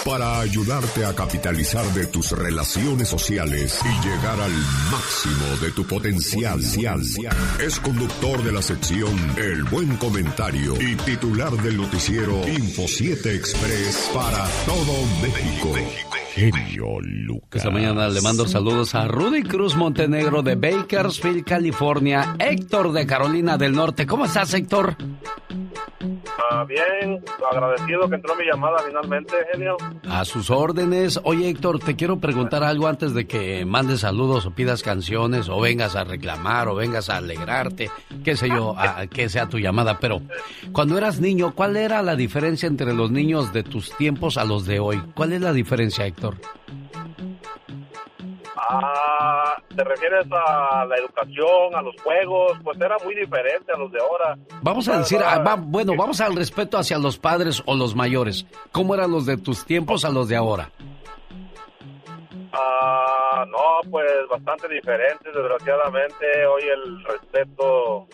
para 0.06 0.40
ayudarte 0.40 1.06
a 1.06 1.14
capitalizar 1.14 1.86
de 1.94 2.08
tus 2.08 2.32
relaciones 2.32 3.08
sociales 3.08 3.80
y 3.84 4.08
llegar 4.08 4.40
al 4.40 4.52
máximo 4.92 5.58
de 5.62 5.72
tu 5.72 5.86
potencial. 5.86 6.60
Es 7.60 7.80
conductor 7.80 8.44
de 8.44 8.52
la 8.52 8.62
sección 8.62 9.16
El 9.38 9.64
Buen 9.66 9.98
Comentario 9.98 10.76
y 10.82 10.96
titular 10.96 11.52
del 11.52 11.78
noticiero 11.78 12.48
Info 12.48 12.88
7 12.88 13.36
Express 13.36 14.10
para 14.14 14.48
todo 14.66 14.94
México. 15.22 15.74
Genio 16.34 17.00
Lucas. 17.02 17.56
Esta 17.56 17.70
mañana 17.70 18.08
le 18.08 18.22
mando 18.22 18.48
saludos 18.48 18.96
a 18.96 19.08
Rudy 19.08 19.44
Cruz 19.44 19.76
Montenegro 19.76 20.42
de 20.42 20.56
Bakersfield, 20.56 21.44
California. 21.44 22.36
Héctor 22.40 22.92
de 22.92 23.06
Carolina 23.06 23.58
del 23.58 23.74
Norte. 23.74 24.06
¿Cómo 24.06 24.26
estás, 24.26 24.54
Héctor? 24.54 24.96
Ah, 26.52 26.66
bien, 26.66 27.24
agradecido 27.52 28.10
que 28.10 28.16
entró 28.16 28.36
mi 28.36 28.46
llamada 28.46 28.80
finalmente, 28.86 29.36
genio. 29.52 29.78
A 30.10 30.26
sus 30.26 30.50
órdenes. 30.50 31.20
Oye, 31.24 31.50
Héctor, 31.50 31.80
te 31.80 31.96
quiero 31.96 32.20
preguntar 32.20 32.64
algo 32.64 32.88
antes 32.88 33.14
de 33.14 33.28
que 33.28 33.66
mandes 33.66 34.00
saludos 34.00 34.46
o 34.46 34.52
pidas 34.52 34.82
canciones 34.82 35.48
o 35.50 35.60
vengas 35.60 35.96
a 35.96 36.06
reclamar 36.06 36.68
o 36.68 36.76
vengas 36.76 37.10
a 37.10 37.18
alegrarte, 37.18 37.92
qué 38.24 38.36
sé 38.36 38.50
yo, 38.50 38.74
a, 38.78 39.06
que 39.08 39.30
sea 39.30 39.48
tu 39.48 39.60
llamada. 39.60 40.00
Pero 40.00 40.22
cuando 40.72 40.98
eras 40.98 41.20
niño, 41.20 41.54
¿cuál 41.54 41.78
era 41.78 42.02
la 42.02 42.16
diferencia 42.16 42.68
entre 42.68 42.94
los 42.94 43.12
niños 43.12 43.54
de 43.54 43.64
tus 43.64 43.96
tiempos 43.98 44.38
a 44.38 44.46
los 44.46 44.66
de 44.66 44.80
hoy? 44.80 45.00
¿Cuál 45.14 45.34
es 45.34 45.42
la 45.42 45.54
diferencia, 45.54 46.06
Héctor? 46.08 46.29
Ah, 48.56 49.56
¿te 49.76 49.84
refieres 49.84 50.26
a 50.32 50.86
la 50.86 50.96
educación, 50.98 51.74
a 51.76 51.82
los 51.82 51.96
juegos? 52.02 52.58
Pues 52.64 52.80
era 52.82 52.98
muy 53.04 53.16
diferente 53.16 53.72
a 53.72 53.78
los 53.78 53.92
de 53.92 54.00
ahora. 54.00 54.38
Vamos 54.62 54.88
a 54.90 55.00
decir, 55.00 55.20
ah, 55.24 55.40
va- 55.40 55.56
bueno, 55.56 55.94
vamos 55.98 56.20
al 56.22 56.36
respeto 56.36 56.78
hacia 56.78 56.98
los 56.98 57.18
padres 57.18 57.64
o 57.66 57.76
los 57.76 57.96
mayores. 57.96 58.46
¿Cómo 58.72 58.94
eran 58.96 59.12
los 59.12 59.26
de 59.26 59.38
tus 59.38 59.66
tiempos 59.66 60.04
a 60.06 60.10
los 60.10 60.28
de 60.28 60.36
ahora? 60.36 60.70
Ah, 62.52 63.46
no, 63.48 63.90
pues 63.90 64.06
bastante 64.30 64.68
diferentes, 64.68 65.34
desgraciadamente. 65.34 66.46
Hoy 66.46 66.64
el 66.64 67.04
respeto 67.06 68.08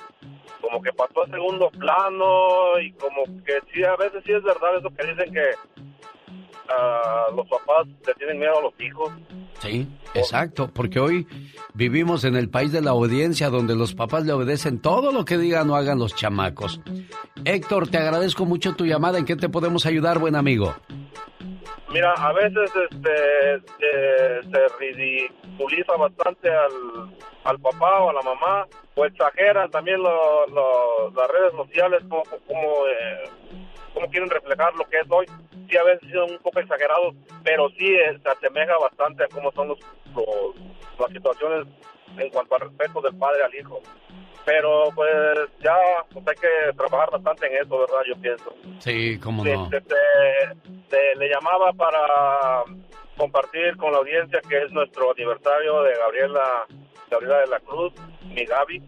como 0.61 0.81
que 0.81 0.91
pasó 0.93 1.23
a 1.23 1.27
segundo 1.27 1.69
plano 1.71 2.79
y 2.81 2.91
como 2.93 3.23
que 3.45 3.59
sí, 3.73 3.83
a 3.83 3.95
veces 3.95 4.23
sí 4.25 4.31
es 4.33 4.43
verdad 4.43 4.77
eso 4.77 4.89
que 4.95 5.07
dicen 5.07 5.33
que 5.33 5.51
ah, 6.69 7.27
los 7.35 7.47
papás 7.47 7.87
le 8.07 8.13
tienen 8.15 8.39
miedo 8.39 8.57
a 8.57 8.61
los 8.61 8.73
hijos. 8.79 9.11
Sí, 9.59 9.87
exacto, 10.13 10.69
porque 10.73 10.99
hoy 10.99 11.27
vivimos 11.73 12.23
en 12.25 12.35
el 12.35 12.49
país 12.49 12.71
de 12.71 12.81
la 12.81 12.93
obediencia 12.93 13.49
donde 13.49 13.75
los 13.75 13.93
papás 13.95 14.25
le 14.25 14.33
obedecen 14.33 14.79
todo 14.81 15.11
lo 15.11 15.25
que 15.25 15.37
digan 15.37 15.69
o 15.69 15.75
hagan 15.75 15.99
los 15.99 16.15
chamacos. 16.15 16.81
Héctor, 17.45 17.87
te 17.89 17.97
agradezco 17.97 18.45
mucho 18.45 18.75
tu 18.75 18.85
llamada. 18.85 19.17
¿En 19.17 19.25
qué 19.25 19.35
te 19.35 19.49
podemos 19.49 19.85
ayudar, 19.85 20.19
buen 20.19 20.35
amigo? 20.35 20.75
Mira, 21.91 22.13
a 22.13 22.33
veces 22.33 22.69
este 22.91 23.61
se 24.51 24.67
ridiculiza 24.79 25.95
bastante 25.97 26.49
al, 26.49 27.15
al 27.45 27.59
papá 27.59 28.01
o 28.03 28.09
a 28.09 28.13
la 28.13 28.21
mamá, 28.21 28.67
o 28.95 29.05
exageran 29.05 29.69
también 29.71 30.01
lo- 30.01 30.45
lo- 30.47 31.11
las 31.15 31.29
redes 31.29 31.53
sociales 31.55 32.01
como, 32.09 32.23
como, 32.47 32.87
eh, 32.87 33.29
como 33.95 34.07
quieren 34.09 34.29
reflejar 34.29 34.75
lo 34.75 34.85
que 34.85 34.97
es 34.99 35.07
hoy. 35.09 35.25
Sí, 35.67 35.75
a 35.77 35.83
veces 35.83 36.07
son 36.13 36.29
un 36.29 36.37
poco 36.37 36.59
exagerados, 36.59 37.15
pero 37.43 37.69
sí 37.69 37.87
eh, 37.95 38.19
se 38.21 38.29
asemeja 38.29 38.77
bastante 38.77 39.23
a 39.23 39.27
cómo 39.29 39.51
son 39.53 39.69
los, 39.69 39.79
los- 40.15 40.55
las 40.99 41.09
situaciones 41.11 41.65
en 42.17 42.29
cuanto 42.29 42.53
al 42.55 42.61
respeto 42.61 43.01
del 43.01 43.15
padre 43.17 43.43
al 43.43 43.55
hijo. 43.55 43.81
Pero 44.45 44.89
pues 44.93 45.11
ya 45.63 45.75
pues 46.13 46.23
hay 46.27 46.35
que 46.35 46.73
trabajar 46.77 47.09
bastante 47.09 47.47
en 47.47 47.63
eso, 47.65 47.79
¿verdad? 47.79 48.01
Yo 48.07 48.15
pienso. 48.21 48.53
Sí, 48.79 49.19
cómo 49.19 49.43
Sí, 49.43 49.51
no. 49.51 49.67
te- 49.69 49.81
te- 49.81 49.95
te- 50.87 51.15
le 51.15 51.27
llamaba 51.29 51.73
para 51.73 52.63
compartir 53.17 53.75
con 53.77 53.91
la 53.91 53.97
audiencia 53.97 54.39
que 54.47 54.63
es 54.63 54.71
nuestro 54.71 55.11
aniversario 55.11 55.81
de 55.81 55.95
Gabriela 55.95 56.65
Gabriela 57.09 57.39
de 57.39 57.47
la 57.47 57.59
Cruz, 57.61 57.93
mi 58.25 58.45
Gaby. 58.45 58.83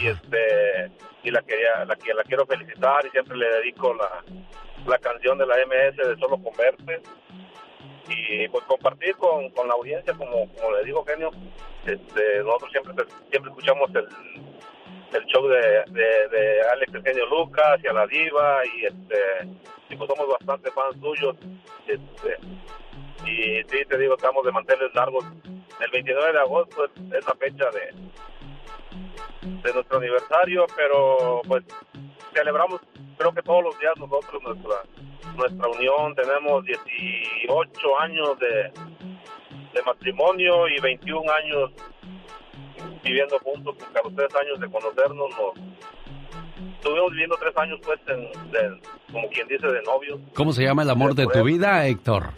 y 0.00 0.06
este 0.08 0.90
y 1.26 1.30
la 1.32 1.42
quería 1.42 1.84
la 1.84 1.96
la 2.14 2.24
quiero 2.24 2.46
felicitar 2.46 3.04
y 3.04 3.10
siempre 3.10 3.36
le 3.36 3.48
dedico 3.56 3.92
la, 3.94 4.22
la 4.86 4.98
canción 4.98 5.36
de 5.36 5.46
la 5.46 5.56
MS 5.66 5.96
de 5.96 6.16
Solo 6.20 6.38
con 6.38 6.56
verte 6.56 7.02
y 8.08 8.46
pues 8.48 8.64
compartir 8.64 9.16
con, 9.16 9.50
con 9.50 9.66
la 9.66 9.74
audiencia 9.74 10.14
como, 10.14 10.48
como 10.54 10.70
le 10.76 10.84
digo 10.84 11.04
genio 11.04 11.30
este 11.84 12.38
nosotros 12.44 12.70
siempre 12.70 12.94
siempre 13.28 13.50
escuchamos 13.50 13.90
el 13.96 14.06
el 15.12 15.24
show 15.26 15.46
de, 15.48 16.60
Alex 16.72 16.94
Eugenio 16.94 17.26
Lucas 17.26 17.80
y 17.82 17.88
a 17.88 17.92
la 17.92 18.06
diva 18.06 18.62
y 18.76 18.86
este 18.86 19.48
y 19.88 19.96
pues 19.96 20.08
somos 20.08 20.28
bastante 20.28 20.70
fans 20.70 20.96
suyos 21.00 21.36
este. 21.86 22.38
Y 23.24 23.62
sí 23.68 23.84
te 23.88 23.98
digo 23.98 24.14
estamos 24.14 24.44
de 24.44 24.52
manteles 24.52 24.94
largos. 24.94 25.24
El 25.80 25.90
29 25.90 26.32
de 26.32 26.38
agosto 26.38 26.84
es, 26.84 26.90
es 27.14 27.26
la 27.26 27.34
fecha 27.34 27.70
de 27.70 27.94
de 29.62 29.72
nuestro 29.72 29.98
aniversario 29.98 30.66
pero 30.76 31.42
pues 31.46 31.64
celebramos 32.34 32.80
creo 33.16 33.32
que 33.32 33.42
todos 33.42 33.64
los 33.64 33.78
días 33.78 33.92
nosotros 33.98 34.42
nuestra 34.42 34.82
nuestra 35.36 35.68
unión 35.68 36.14
tenemos 36.14 36.64
18 36.64 38.00
años 38.00 38.38
de, 38.38 38.72
de 39.74 39.82
matrimonio 39.84 40.68
y 40.68 40.80
21 40.80 41.32
años 41.32 41.70
viviendo 43.06 43.38
juntos, 43.38 43.76
porque 43.78 43.98
a 43.98 44.02
los 44.02 44.14
tres 44.14 44.34
años 44.34 44.60
de 44.60 44.70
conocernos 44.70 45.30
nos 45.38 46.74
estuvimos 46.74 47.10
viviendo 47.12 47.36
tres 47.40 47.56
años 47.56 47.78
pues 47.84 48.00
en, 48.08 48.50
de, 48.50 48.80
como 49.12 49.28
quien 49.28 49.46
dice 49.48 49.66
de 49.66 49.82
novios. 49.82 50.20
¿Cómo 50.34 50.52
se 50.52 50.64
llama 50.64 50.82
el 50.82 50.90
amor 50.90 51.14
de 51.14 51.26
tu 51.26 51.44
vida, 51.44 51.86
Héctor? 51.86 52.30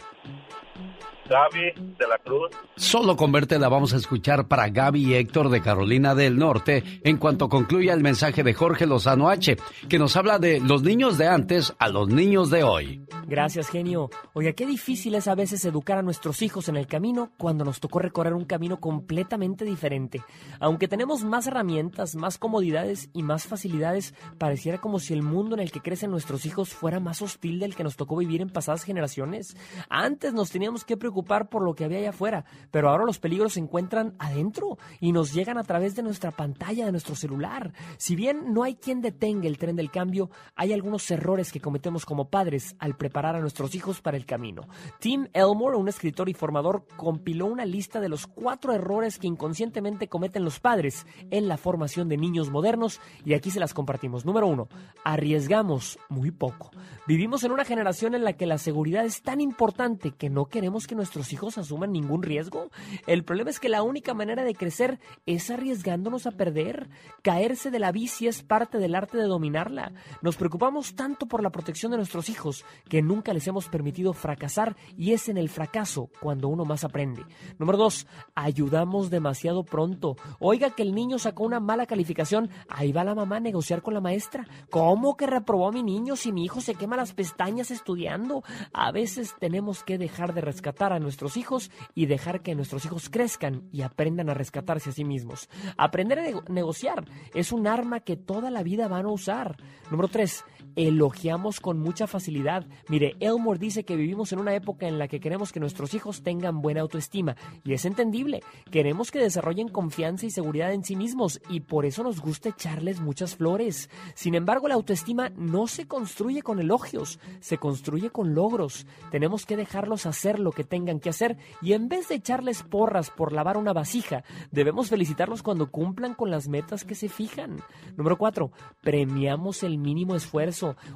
Gaby 1.29 1.95
de 1.99 2.07
la 2.07 2.17
Cruz. 2.17 2.49
Solo 2.75 3.15
con 3.15 3.31
verte 3.31 3.59
la 3.59 3.69
vamos 3.69 3.93
a 3.93 3.97
escuchar 3.97 4.47
para 4.47 4.69
Gaby 4.69 5.11
y 5.11 5.13
Héctor 5.13 5.49
de 5.49 5.61
Carolina 5.61 6.15
del 6.15 6.37
Norte 6.37 6.83
en 7.03 7.17
cuanto 7.17 7.49
concluya 7.49 7.93
el 7.93 8.01
mensaje 8.01 8.41
de 8.41 8.55
Jorge 8.55 8.87
Lozano 8.87 9.29
H, 9.29 9.57
que 9.87 9.99
nos 9.99 10.15
habla 10.15 10.39
de 10.39 10.59
los 10.59 10.81
niños 10.81 11.19
de 11.19 11.27
antes 11.27 11.75
a 11.77 11.89
los 11.89 12.07
niños 12.07 12.49
de 12.49 12.63
hoy. 12.63 13.05
Gracias, 13.27 13.69
genio. 13.69 14.09
Oiga, 14.33 14.53
qué 14.53 14.65
difícil 14.65 15.13
es 15.13 15.27
a 15.27 15.35
veces 15.35 15.63
educar 15.65 15.99
a 15.99 16.01
nuestros 16.01 16.41
hijos 16.41 16.67
en 16.67 16.77
el 16.77 16.87
camino 16.87 17.31
cuando 17.37 17.63
nos 17.63 17.79
tocó 17.79 17.99
recorrer 17.99 18.33
un 18.33 18.45
camino 18.45 18.79
completamente 18.79 19.65
diferente. 19.65 20.23
Aunque 20.59 20.87
tenemos 20.87 21.23
más 21.23 21.45
herramientas, 21.45 22.15
más 22.15 22.39
comodidades 22.39 23.09
y 23.13 23.21
más 23.21 23.45
facilidades, 23.45 24.15
pareciera 24.39 24.79
como 24.79 24.97
si 24.99 25.13
el 25.13 25.21
mundo 25.21 25.55
en 25.55 25.61
el 25.61 25.71
que 25.71 25.81
crecen 25.81 26.09
nuestros 26.09 26.47
hijos 26.47 26.69
fuera 26.69 26.99
más 26.99 27.21
hostil 27.21 27.59
del 27.59 27.75
que 27.75 27.83
nos 27.83 27.97
tocó 27.97 28.17
vivir 28.17 28.41
en 28.41 28.49
pasadas 28.49 28.83
generaciones. 28.83 29.55
Antes 29.89 30.33
nos 30.33 30.49
teníamos 30.49 30.85
que 30.85 30.97
preocupar 30.97 31.18
por 31.23 31.61
lo 31.61 31.75
que 31.75 31.85
había 31.85 31.99
allá 31.99 32.09
afuera, 32.09 32.45
pero 32.71 32.89
ahora 32.89 33.05
los 33.05 33.19
peligros 33.19 33.53
se 33.53 33.59
encuentran 33.59 34.15
adentro 34.19 34.77
y 34.99 35.11
nos 35.11 35.33
llegan 35.33 35.57
a 35.57 35.63
través 35.63 35.95
de 35.95 36.03
nuestra 36.03 36.31
pantalla, 36.31 36.85
de 36.85 36.91
nuestro 36.91 37.15
celular. 37.15 37.73
Si 37.97 38.15
bien 38.15 38.53
no 38.53 38.63
hay 38.63 38.75
quien 38.75 39.01
detenga 39.01 39.47
el 39.47 39.57
tren 39.57 39.75
del 39.75 39.91
cambio, 39.91 40.29
hay 40.55 40.73
algunos 40.73 41.09
errores 41.11 41.51
que 41.51 41.59
cometemos 41.59 42.05
como 42.05 42.29
padres 42.29 42.75
al 42.79 42.95
preparar 42.95 43.35
a 43.35 43.41
nuestros 43.41 43.75
hijos 43.75 44.01
para 44.01 44.17
el 44.17 44.25
camino. 44.25 44.67
Tim 44.99 45.27
Elmore, 45.33 45.77
un 45.77 45.87
escritor 45.87 46.29
y 46.29 46.33
formador, 46.33 46.85
compiló 46.97 47.45
una 47.45 47.65
lista 47.65 47.99
de 47.99 48.09
los 48.09 48.27
cuatro 48.27 48.73
errores 48.73 49.19
que 49.19 49.27
inconscientemente 49.27 50.07
cometen 50.07 50.43
los 50.43 50.59
padres 50.59 51.05
en 51.31 51.47
la 51.47 51.57
formación 51.57 52.09
de 52.09 52.17
niños 52.17 52.49
modernos 52.49 52.99
y 53.25 53.33
aquí 53.33 53.51
se 53.51 53.59
las 53.59 53.73
compartimos. 53.73 54.25
Número 54.25 54.47
uno, 54.47 54.67
arriesgamos 55.03 55.99
muy 56.09 56.31
poco. 56.31 56.71
Vivimos 57.07 57.43
en 57.43 57.51
una 57.51 57.65
generación 57.65 58.15
en 58.15 58.23
la 58.23 58.33
que 58.33 58.45
la 58.45 58.57
seguridad 58.57 59.05
es 59.05 59.21
tan 59.21 59.41
importante 59.41 60.11
que 60.11 60.29
no 60.29 60.45
queremos 60.45 60.87
que 60.87 60.95
nuestros 60.95 61.08
hijos 61.17 61.57
asuman 61.57 61.91
ningún 61.91 62.23
riesgo. 62.23 62.69
El 63.07 63.23
problema 63.23 63.49
es 63.49 63.59
que 63.59 63.69
la 63.69 63.83
única 63.83 64.13
manera 64.13 64.43
de 64.43 64.55
crecer 64.55 64.99
es 65.25 65.49
arriesgándonos 65.49 66.25
a 66.25 66.31
perder. 66.31 66.89
Caerse 67.21 67.71
de 67.71 67.79
la 67.79 67.91
bici 67.91 68.27
es 68.27 68.43
parte 68.43 68.77
del 68.77 68.95
arte 68.95 69.17
de 69.17 69.23
dominarla. 69.23 69.91
Nos 70.21 70.37
preocupamos 70.37 70.95
tanto 70.95 71.27
por 71.27 71.43
la 71.43 71.49
protección 71.49 71.91
de 71.91 71.97
nuestros 71.97 72.29
hijos 72.29 72.65
que 72.87 73.01
nunca 73.01 73.33
les 73.33 73.47
hemos 73.47 73.67
permitido 73.67 74.13
fracasar 74.13 74.75
y 74.97 75.13
es 75.13 75.29
en 75.29 75.37
el 75.37 75.49
fracaso 75.49 76.09
cuando 76.19 76.47
uno 76.47 76.65
más 76.65 76.83
aprende. 76.83 77.25
Número 77.57 77.77
dos, 77.77 78.07
ayudamos 78.35 79.09
demasiado 79.09 79.63
pronto. 79.63 80.15
Oiga 80.39 80.71
que 80.71 80.83
el 80.83 80.95
niño 80.95 81.19
sacó 81.19 81.43
una 81.43 81.59
mala 81.59 81.85
calificación, 81.85 82.49
ahí 82.67 82.91
va 82.91 83.03
la 83.03 83.15
mamá 83.15 83.37
a 83.37 83.41
negociar 83.41 83.81
con 83.81 83.93
la 83.93 84.01
maestra. 84.01 84.47
¿Cómo 84.69 85.17
que 85.17 85.27
reprobó 85.27 85.67
a 85.67 85.71
mi 85.71 85.83
niño 85.83 86.15
si 86.15 86.31
mi 86.31 86.45
hijo 86.45 86.61
se 86.61 86.75
quema 86.75 86.97
las 86.97 87.13
pestañas 87.13 87.71
estudiando? 87.71 88.43
A 88.73 88.91
veces 88.91 89.35
tenemos 89.39 89.83
que 89.83 89.97
dejar 89.97 90.33
de 90.33 90.41
rescatar 90.41 90.93
a 90.93 90.98
nuestros 90.99 91.37
hijos 91.37 91.71
y 91.95 92.05
dejar 92.05 92.41
que 92.41 92.55
nuestros 92.55 92.85
hijos 92.85 93.09
crezcan 93.09 93.69
y 93.71 93.81
aprendan 93.81 94.29
a 94.29 94.33
rescatarse 94.33 94.89
a 94.89 94.93
sí 94.93 95.03
mismos. 95.03 95.49
Aprender 95.77 96.19
a 96.19 96.51
negociar 96.51 97.05
es 97.33 97.51
un 97.51 97.67
arma 97.67 98.01
que 98.01 98.17
toda 98.17 98.51
la 98.51 98.63
vida 98.63 98.87
van 98.87 99.05
a 99.05 99.09
usar. 99.09 99.57
Número 99.91 100.07
3. 100.07 100.43
Elogiamos 100.75 101.59
con 101.59 101.79
mucha 101.79 102.07
facilidad. 102.07 102.65
Mire, 102.87 103.15
Elmore 103.19 103.59
dice 103.59 103.83
que 103.83 103.95
vivimos 103.95 104.31
en 104.31 104.39
una 104.39 104.55
época 104.55 104.87
en 104.87 104.97
la 104.97 105.07
que 105.07 105.19
queremos 105.19 105.51
que 105.51 105.59
nuestros 105.59 105.93
hijos 105.93 106.23
tengan 106.23 106.61
buena 106.61 106.81
autoestima 106.81 107.35
y 107.63 107.73
es 107.73 107.85
entendible. 107.85 108.41
Queremos 108.71 109.11
que 109.11 109.19
desarrollen 109.19 109.69
confianza 109.69 110.25
y 110.25 110.31
seguridad 110.31 110.73
en 110.73 110.83
sí 110.83 110.95
mismos 110.95 111.41
y 111.49 111.61
por 111.61 111.85
eso 111.85 112.03
nos 112.03 112.21
gusta 112.21 112.49
echarles 112.49 112.99
muchas 112.99 113.35
flores. 113.35 113.89
Sin 114.15 114.35
embargo, 114.35 114.67
la 114.67 114.75
autoestima 114.75 115.29
no 115.35 115.67
se 115.67 115.87
construye 115.87 116.41
con 116.41 116.59
elogios, 116.59 117.19
se 117.39 117.57
construye 117.57 118.09
con 118.09 118.33
logros. 118.33 118.87
Tenemos 119.11 119.45
que 119.45 119.57
dejarlos 119.57 120.05
hacer 120.05 120.39
lo 120.39 120.51
que 120.51 120.63
tengan 120.63 120.99
que 120.99 121.09
hacer 121.09 121.37
y 121.61 121.73
en 121.73 121.89
vez 121.89 122.09
de 122.09 122.15
echarles 122.15 122.63
porras 122.63 123.09
por 123.09 123.33
lavar 123.33 123.57
una 123.57 123.73
vasija, 123.73 124.23
debemos 124.51 124.89
felicitarlos 124.89 125.43
cuando 125.43 125.71
cumplan 125.71 126.13
con 126.13 126.31
las 126.31 126.47
metas 126.47 126.85
que 126.85 126.95
se 126.95 127.09
fijan. 127.09 127.57
Número 127.97 128.17
4. 128.17 128.51
Premiamos 128.81 129.63
el 129.63 129.77
mínimo 129.77 130.15
esfuerzo. 130.15 130.48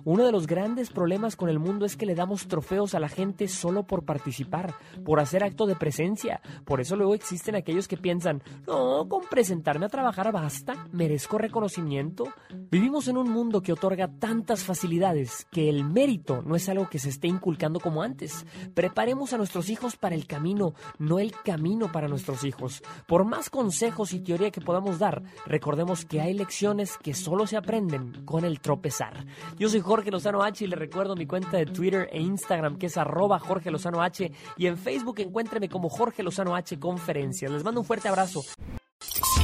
Uno 0.03 0.25
de 0.25 0.31
los 0.31 0.47
grandes 0.47 0.89
problemas 0.89 1.35
con 1.35 1.49
el 1.49 1.59
mundo 1.59 1.85
es 1.85 1.95
que 1.95 2.05
le 2.05 2.15
damos 2.15 2.47
trofeos 2.47 2.95
a 2.95 2.99
la 2.99 3.09
gente 3.09 3.47
solo 3.47 3.83
por 3.83 4.03
participar, 4.03 4.75
por 5.05 5.19
hacer 5.19 5.43
acto 5.43 5.65
de 5.65 5.75
presencia. 5.75 6.41
Por 6.65 6.81
eso 6.81 6.95
luego 6.95 7.13
existen 7.13 7.55
aquellos 7.55 7.87
que 7.87 7.97
piensan, 7.97 8.41
no, 8.67 9.07
con 9.07 9.21
presentarme 9.29 9.85
a 9.85 9.89
trabajar 9.89 10.31
basta, 10.31 10.87
merezco 10.91 11.37
reconocimiento. 11.37 12.25
Vivimos 12.71 13.07
en 13.07 13.17
un 13.17 13.29
mundo 13.29 13.61
que 13.61 13.73
otorga 13.73 14.07
tantas 14.07 14.63
facilidades 14.63 15.45
que 15.51 15.69
el 15.69 15.83
mérito 15.83 16.41
no 16.41 16.55
es 16.55 16.67
algo 16.69 16.89
que 16.89 16.99
se 16.99 17.09
esté 17.09 17.27
inculcando 17.27 17.79
como 17.79 18.01
antes. 18.01 18.45
Preparemos 18.73 19.33
a 19.33 19.37
nuestros 19.37 19.69
hijos 19.69 19.97
para 19.97 20.15
el 20.15 20.27
camino, 20.27 20.73
no 20.97 21.19
el 21.19 21.33
camino 21.43 21.91
para 21.91 22.07
nuestros 22.07 22.43
hijos. 22.43 22.81
Por 23.07 23.25
más 23.25 23.49
consejos 23.49 24.13
y 24.13 24.19
teoría 24.19 24.51
que 24.51 24.61
podamos 24.61 24.99
dar, 24.99 25.23
recordemos 25.45 26.05
que 26.05 26.21
hay 26.21 26.33
lecciones 26.33 26.97
que 26.97 27.13
solo 27.13 27.47
se 27.47 27.57
aprenden 27.57 28.23
con 28.25 28.45
el 28.45 28.59
tropezar. 28.59 29.25
Yo 29.57 29.69
soy 29.69 29.81
Jorge 29.81 30.11
Lozano 30.11 30.43
H 30.43 30.63
y 30.63 30.67
le 30.67 30.75
recuerdo 30.75 31.15
mi 31.15 31.25
cuenta 31.25 31.57
de 31.57 31.65
Twitter 31.65 32.09
e 32.11 32.19
Instagram 32.21 32.77
que 32.77 32.87
es 32.87 32.97
arroba 32.97 33.39
Jorge 33.39 33.71
Lozano 33.71 34.01
H 34.01 34.31
y 34.57 34.67
en 34.67 34.77
Facebook 34.77 35.19
encuéntreme 35.19 35.69
como 35.69 35.89
Jorge 35.89 36.23
Lozano 36.23 36.55
H 36.55 36.79
Conferencias. 36.79 37.51
Les 37.51 37.63
mando 37.63 37.81
un 37.81 37.85
fuerte 37.85 38.07
abrazo. 38.07 38.43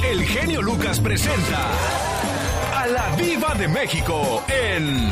El 0.04 0.24
genio 0.24 0.62
Lucas 0.62 1.00
presenta 1.00 1.70
a 2.74 2.86
la 2.86 3.14
Viva 3.16 3.54
de 3.54 3.68
México 3.68 4.42
en 4.48 5.10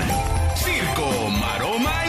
Circo, 0.57 1.28
Maroma 1.39 2.07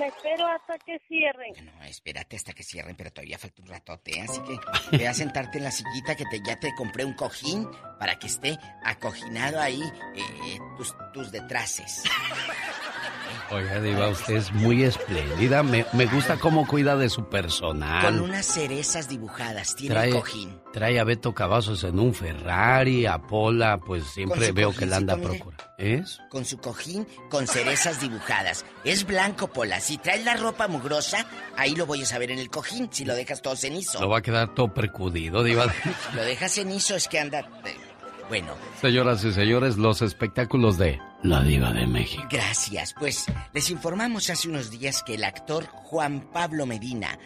me 0.00 0.06
espero 0.06 0.46
hasta 0.46 0.78
que 0.78 0.98
cierren. 1.06 1.52
No, 1.64 1.84
espérate 1.84 2.36
hasta 2.36 2.52
que 2.54 2.62
cierren, 2.62 2.96
pero 2.96 3.12
todavía 3.12 3.38
falta 3.38 3.62
un 3.62 3.68
ratote, 3.68 4.20
así 4.20 4.40
que 4.40 4.96
ve 4.96 5.06
a 5.06 5.14
sentarte 5.14 5.58
en 5.58 5.64
la 5.64 5.70
sillita 5.70 6.16
que 6.16 6.24
te, 6.24 6.40
ya 6.42 6.58
te 6.58 6.74
compré 6.74 7.04
un 7.04 7.12
cojín 7.12 7.68
para 7.98 8.18
que 8.18 8.26
esté 8.26 8.58
acoginado 8.82 9.60
ahí 9.60 9.82
eh, 10.16 10.58
tus, 10.76 10.94
tus 11.12 11.30
detraces. 11.30 12.02
Oiga, 13.52 13.80
Diva, 13.80 14.08
usted 14.08 14.36
es 14.36 14.52
muy 14.52 14.84
espléndida. 14.84 15.64
Me, 15.64 15.84
me, 15.92 16.06
gusta 16.06 16.36
cómo 16.36 16.68
cuida 16.68 16.96
de 16.96 17.08
su 17.08 17.28
personal. 17.28 18.04
Con 18.04 18.20
unas 18.20 18.46
cerezas 18.46 19.08
dibujadas, 19.08 19.74
tiene 19.74 19.94
trae, 19.94 20.08
el 20.08 20.14
cojín. 20.14 20.60
Trae 20.72 21.00
a 21.00 21.04
Beto 21.04 21.34
Cavazos 21.34 21.82
en 21.82 21.98
un 21.98 22.14
Ferrari, 22.14 23.06
a 23.06 23.18
Pola, 23.18 23.80
pues 23.80 24.04
siempre 24.04 24.52
veo 24.52 24.72
que 24.72 24.86
la 24.86 24.98
anda 24.98 25.16
procurando. 25.16 25.64
¿Es? 25.78 26.20
Con 26.30 26.44
su 26.44 26.58
cojín, 26.58 27.08
con 27.28 27.48
cerezas 27.48 28.00
dibujadas. 28.00 28.64
Es 28.84 29.04
blanco, 29.04 29.48
Pola. 29.48 29.80
Si 29.80 29.98
traes 29.98 30.24
la 30.24 30.36
ropa 30.36 30.68
mugrosa, 30.68 31.26
ahí 31.56 31.74
lo 31.74 31.86
voy 31.86 32.02
a 32.02 32.06
saber 32.06 32.30
en 32.30 32.38
el 32.38 32.50
cojín. 32.50 32.88
Si 32.92 33.04
lo 33.04 33.16
dejas 33.16 33.42
todo 33.42 33.56
cenizo. 33.56 34.00
Lo 34.00 34.08
va 34.08 34.18
a 34.18 34.22
quedar 34.22 34.54
todo 34.54 34.72
percudido, 34.72 35.42
Diva. 35.42 35.66
lo 36.14 36.22
dejas 36.22 36.52
cenizo, 36.52 36.94
es 36.94 37.08
que 37.08 37.18
anda... 37.18 37.40
Eh, 37.64 37.76
bueno. 38.30 38.54
Señoras 38.80 39.24
y 39.24 39.32
señores, 39.32 39.76
los 39.76 40.02
espectáculos 40.02 40.78
de 40.78 41.00
La 41.24 41.42
Diva 41.42 41.72
de 41.72 41.86
México. 41.86 42.22
Gracias. 42.30 42.94
Pues 42.98 43.26
les 43.52 43.70
informamos 43.70 44.30
hace 44.30 44.48
unos 44.48 44.70
días 44.70 45.02
que 45.02 45.16
el 45.16 45.24
actor 45.24 45.66
Juan 45.66 46.30
Pablo 46.32 46.64
Medina, 46.64 47.18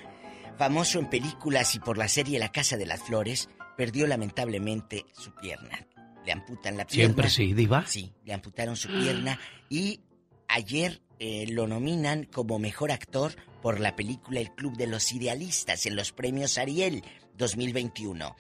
famoso 0.57 0.99
en 0.99 1.11
películas 1.11 1.75
y 1.75 1.79
por 1.79 1.99
la 1.99 2.09
serie 2.09 2.39
La 2.39 2.51
Casa 2.51 2.79
de 2.79 2.87
las 2.87 3.03
Flores, 3.03 3.51
perdió 3.77 4.07
lamentablemente 4.07 5.05
su 5.13 5.33
pierna. 5.35 5.87
Le 6.25 6.33
amputan 6.33 6.79
la 6.79 6.87
pierna. 6.87 7.15
¿Siempre 7.15 7.29
sí, 7.29 7.53
Diva? 7.53 7.85
Sí, 7.87 8.15
le 8.25 8.33
amputaron 8.33 8.75
su 8.75 8.89
pierna 8.89 9.39
y 9.69 10.01
ayer 10.49 11.03
eh, 11.19 11.47
lo 11.51 11.67
nominan 11.67 12.25
como 12.25 12.59
mejor 12.59 12.91
actor 12.91 13.37
por 13.61 13.79
la 13.79 13.95
película 13.95 14.41
El 14.41 14.55
Club 14.55 14.77
de 14.79 14.87
los 14.87 15.13
Idealistas 15.13 15.85
en 15.85 15.97
los 15.97 16.13
premios 16.13 16.57
Ariel. 16.57 17.05
2021. 17.37 18.37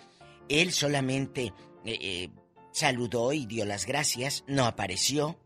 Él 0.48 0.72
solamente 0.72 1.52
eh, 1.84 1.98
eh, 2.00 2.30
saludó 2.74 3.32
y 3.32 3.46
dio 3.46 3.64
las 3.64 3.86
gracias, 3.86 4.44
no 4.46 4.66
apareció. 4.66 5.38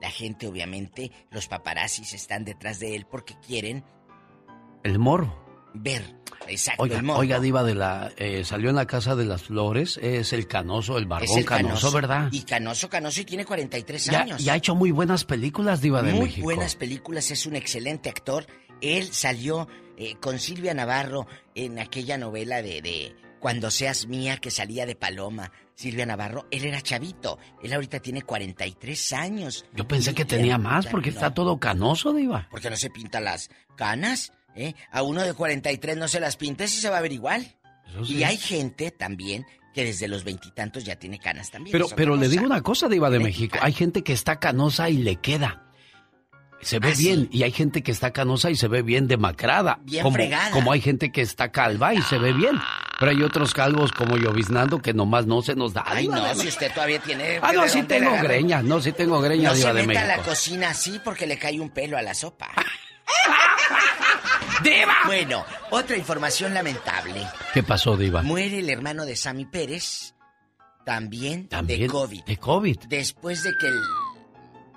La 0.00 0.10
gente, 0.10 0.46
obviamente, 0.46 1.10
los 1.30 1.48
paparazzis 1.48 2.12
están 2.12 2.44
detrás 2.44 2.78
de 2.78 2.94
él 2.94 3.06
porque 3.10 3.34
quieren 3.44 3.82
El 4.84 4.98
moro. 5.00 5.42
ver. 5.74 6.14
Exacto, 6.48 6.84
Oiga, 6.84 6.98
el 6.98 7.02
morbo. 7.02 7.20
oiga, 7.22 7.40
Diva 7.40 7.64
de 7.64 7.74
la. 7.74 8.12
eh, 8.18 8.44
salió 8.44 8.70
en 8.70 8.76
la 8.76 8.86
Casa 8.86 9.16
de 9.16 9.24
las 9.24 9.42
Flores. 9.44 9.98
Es 10.00 10.32
el 10.32 10.46
canoso, 10.46 10.96
el 10.98 11.06
barbón 11.06 11.38
el 11.38 11.44
canoso, 11.44 11.90
¿verdad? 11.90 12.28
Y 12.30 12.42
canoso, 12.42 12.88
canoso, 12.88 13.20
y 13.22 13.24
tiene 13.24 13.44
43 13.44 14.04
Ya, 14.04 14.20
años. 14.20 14.44
ya 14.44 14.52
ha 14.52 14.56
hecho 14.56 14.74
muy 14.76 14.92
buenas 14.92 15.24
películas, 15.24 15.80
Diva 15.80 16.02
de 16.02 16.12
Muy 16.12 16.26
México. 16.26 16.44
buenas 16.44 16.76
películas, 16.76 17.30
es 17.32 17.46
un 17.46 17.56
excelente 17.56 18.08
actor. 18.10 18.46
Él 18.80 19.08
salió 19.12 19.66
eh, 19.96 20.16
con 20.20 20.38
Silvia 20.38 20.72
Navarro 20.74 21.26
en 21.56 21.78
aquella 21.80 22.16
novela 22.18 22.62
de, 22.62 22.80
de 22.82 23.16
Cuando 23.46 23.70
seas 23.70 24.08
mía 24.08 24.38
que 24.38 24.50
salía 24.50 24.86
de 24.86 24.96
Paloma. 24.96 25.52
Silvia 25.76 26.04
Navarro, 26.04 26.48
él 26.50 26.64
era 26.64 26.80
chavito. 26.82 27.38
Él 27.62 27.72
ahorita 27.72 28.00
tiene 28.00 28.22
43 28.22 29.12
años. 29.12 29.64
Yo 29.72 29.86
pensé 29.86 30.16
que 30.16 30.24
tenía 30.24 30.58
más 30.58 30.86
porque 30.88 31.10
no, 31.10 31.14
está 31.14 31.32
todo 31.32 31.60
canoso, 31.60 32.12
Diva. 32.12 32.48
Porque 32.50 32.70
no 32.70 32.76
se 32.76 32.90
pinta 32.90 33.20
las 33.20 33.48
canas, 33.76 34.32
¿eh? 34.56 34.74
A 34.90 35.02
uno 35.04 35.22
de 35.22 35.32
43 35.32 35.96
no 35.96 36.08
se 36.08 36.18
las 36.18 36.36
pinta 36.36 36.64
y 36.64 36.68
se 36.68 36.90
va 36.90 36.98
a 36.98 37.00
ver 37.00 37.12
igual. 37.12 37.54
sí. 38.04 38.16
Y 38.16 38.24
hay 38.24 38.36
gente 38.36 38.90
también 38.90 39.46
que 39.72 39.84
desde 39.84 40.08
los 40.08 40.24
veintitantos 40.24 40.82
ya 40.82 40.96
tiene 40.96 41.20
canas 41.20 41.52
también. 41.52 41.70
Pero, 41.70 41.86
pero 41.94 42.16
le 42.16 42.28
digo 42.28 42.44
una 42.44 42.62
cosa, 42.62 42.88
Diva 42.88 43.10
de 43.10 43.20
México. 43.20 43.58
Hay 43.62 43.74
gente 43.74 44.02
que 44.02 44.12
está 44.12 44.40
canosa 44.40 44.90
y 44.90 44.96
le 44.96 45.20
queda. 45.20 45.62
Se 46.62 46.80
ve 46.80 46.88
Ah, 46.88 46.94
sí. 46.96 47.04
bien. 47.04 47.28
Y 47.30 47.44
hay 47.44 47.52
gente 47.52 47.82
que 47.84 47.92
está 47.92 48.12
canosa 48.12 48.50
y 48.50 48.56
se 48.56 48.66
ve 48.66 48.82
bien 48.82 49.06
demacrada. 49.06 49.78
Bien 49.84 50.02
como, 50.02 50.16
fregada. 50.16 50.50
como 50.50 50.72
hay 50.72 50.80
gente 50.80 51.12
que 51.12 51.20
está 51.20 51.52
calva 51.52 51.94
y 51.94 52.02
se 52.02 52.18
ve 52.18 52.32
bien. 52.32 52.56
Pero 52.98 53.10
hay 53.10 53.22
otros 53.22 53.52
calvos 53.52 53.92
como 53.92 54.16
lloviznando 54.16 54.80
que 54.80 54.94
nomás 54.94 55.26
no 55.26 55.42
se 55.42 55.54
nos 55.54 55.74
da. 55.74 55.84
Ay, 55.86 56.08
no, 56.08 56.16
si 56.16 56.22
México. 56.38 56.48
usted 56.48 56.72
todavía 56.72 56.98
tiene... 57.00 57.38
Ah, 57.42 57.52
no, 57.52 57.62
¿de 57.62 57.68
sí 57.68 57.82
tengo 57.82 58.06
la 58.06 58.10
agarró? 58.12 58.28
greña. 58.28 58.62
No, 58.62 58.80
sí 58.80 58.92
tengo 58.92 59.20
greña, 59.20 59.50
No 59.50 59.54
Diva 59.54 59.70
se 59.70 59.74
de 59.76 59.86
meta 59.86 60.00
a 60.00 60.04
México. 60.06 60.22
la 60.22 60.28
cocina 60.28 60.70
así 60.70 61.00
porque 61.04 61.26
le 61.26 61.38
cae 61.38 61.60
un 61.60 61.70
pelo 61.70 61.98
a 61.98 62.02
la 62.02 62.14
sopa. 62.14 62.48
¡Diva! 64.62 64.94
Bueno, 65.06 65.44
otra 65.70 65.96
información 65.96 66.54
lamentable. 66.54 67.26
¿Qué 67.52 67.62
pasó, 67.62 67.96
Diva? 67.96 68.22
Muere 68.22 68.60
el 68.60 68.70
hermano 68.70 69.04
de 69.04 69.14
Sammy 69.16 69.44
Pérez, 69.44 70.14
también, 70.84 71.48
También 71.48 71.80
de 71.82 71.86
COVID. 71.88 72.24
De 72.24 72.36
COVID. 72.38 72.78
Después 72.88 73.42
de 73.42 73.52
que 73.60 73.66
el 73.68 73.80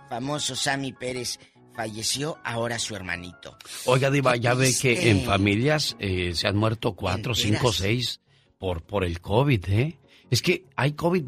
famoso 0.10 0.56
Sammy 0.56 0.92
Pérez 0.92 1.40
falleció, 1.80 2.38
ahora 2.44 2.78
su 2.78 2.94
hermanito. 2.94 3.58
Oiga, 3.86 4.12
Diva, 4.12 4.36
ya 4.36 4.54
ve 4.54 4.66
que 4.66 4.96
triste. 4.96 5.12
en 5.12 5.24
familias 5.24 5.96
eh, 6.00 6.34
se 6.36 6.46
han 6.46 6.58
muerto 6.58 6.94
cuatro, 6.94 7.34
cinco, 7.34 7.72
seis 7.72 8.20
por, 8.58 8.82
por 8.82 9.06
el 9.06 9.22
COVID, 9.22 9.64
¿eh? 9.70 9.98
Es 10.30 10.42
que 10.42 10.66
hay 10.76 10.92
COVID 10.92 11.24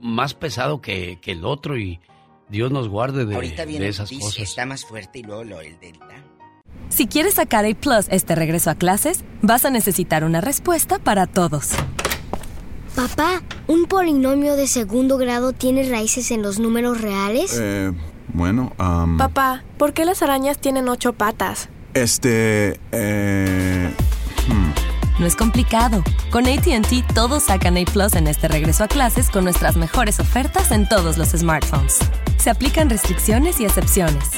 más 0.00 0.32
pesado 0.32 0.80
que, 0.80 1.18
que 1.20 1.32
el 1.32 1.44
otro 1.44 1.78
y 1.78 2.00
Dios 2.48 2.72
nos 2.72 2.88
guarde 2.88 3.26
de, 3.26 3.34
Ahorita 3.34 3.66
viene 3.66 3.84
de 3.84 3.90
esas 3.90 4.10
cosas. 4.10 4.38
está 4.38 4.64
más 4.64 4.86
fuerte 4.86 5.18
y 5.18 5.22
luego 5.24 5.44
lo 5.44 5.60
el 5.60 5.78
Delta. 5.78 6.24
Si 6.88 7.06
quieres 7.06 7.34
sacar 7.34 7.66
A 7.66 7.74
Plus 7.74 8.06
este 8.08 8.34
regreso 8.34 8.70
a 8.70 8.74
clases, 8.74 9.22
vas 9.42 9.66
a 9.66 9.70
necesitar 9.70 10.24
una 10.24 10.40
respuesta 10.40 10.98
para 10.98 11.26
todos. 11.26 11.72
Papá, 12.96 13.42
¿un 13.66 13.84
polinomio 13.84 14.56
de 14.56 14.66
segundo 14.66 15.18
grado 15.18 15.52
tiene 15.52 15.88
raíces 15.88 16.30
en 16.30 16.40
los 16.40 16.58
números 16.58 17.00
reales? 17.00 17.56
Eh, 17.60 17.92
bueno, 18.32 18.72
am, 18.78 19.16
Papá, 19.16 19.62
¿por 19.78 19.92
qué 19.92 20.04
las 20.04 20.22
arañas 20.22 20.58
tienen 20.58 20.88
ocho 20.88 21.12
patas? 21.12 21.68
este, 21.94 22.78
eh, 22.92 23.90
hmm. 24.48 25.20
No 25.20 25.26
es 25.26 25.34
complicado. 25.34 26.04
Con 26.30 26.46
ATT 26.46 27.12
todos 27.12 27.42
sacan 27.44 27.76
A 27.76 27.84
Plus 27.84 28.14
en 28.14 28.28
este 28.28 28.46
regreso 28.46 28.84
a 28.84 28.88
clases 28.88 29.30
con 29.30 29.42
nuestras 29.42 29.76
mejores 29.76 30.20
ofertas 30.20 30.70
en 30.70 30.88
todos 30.88 31.18
los 31.18 31.30
smartphones. 31.30 31.98
Se 32.38 32.50
aplican 32.50 32.88
restricciones 32.88 33.58
y 33.58 33.64
excepciones. 33.64 34.30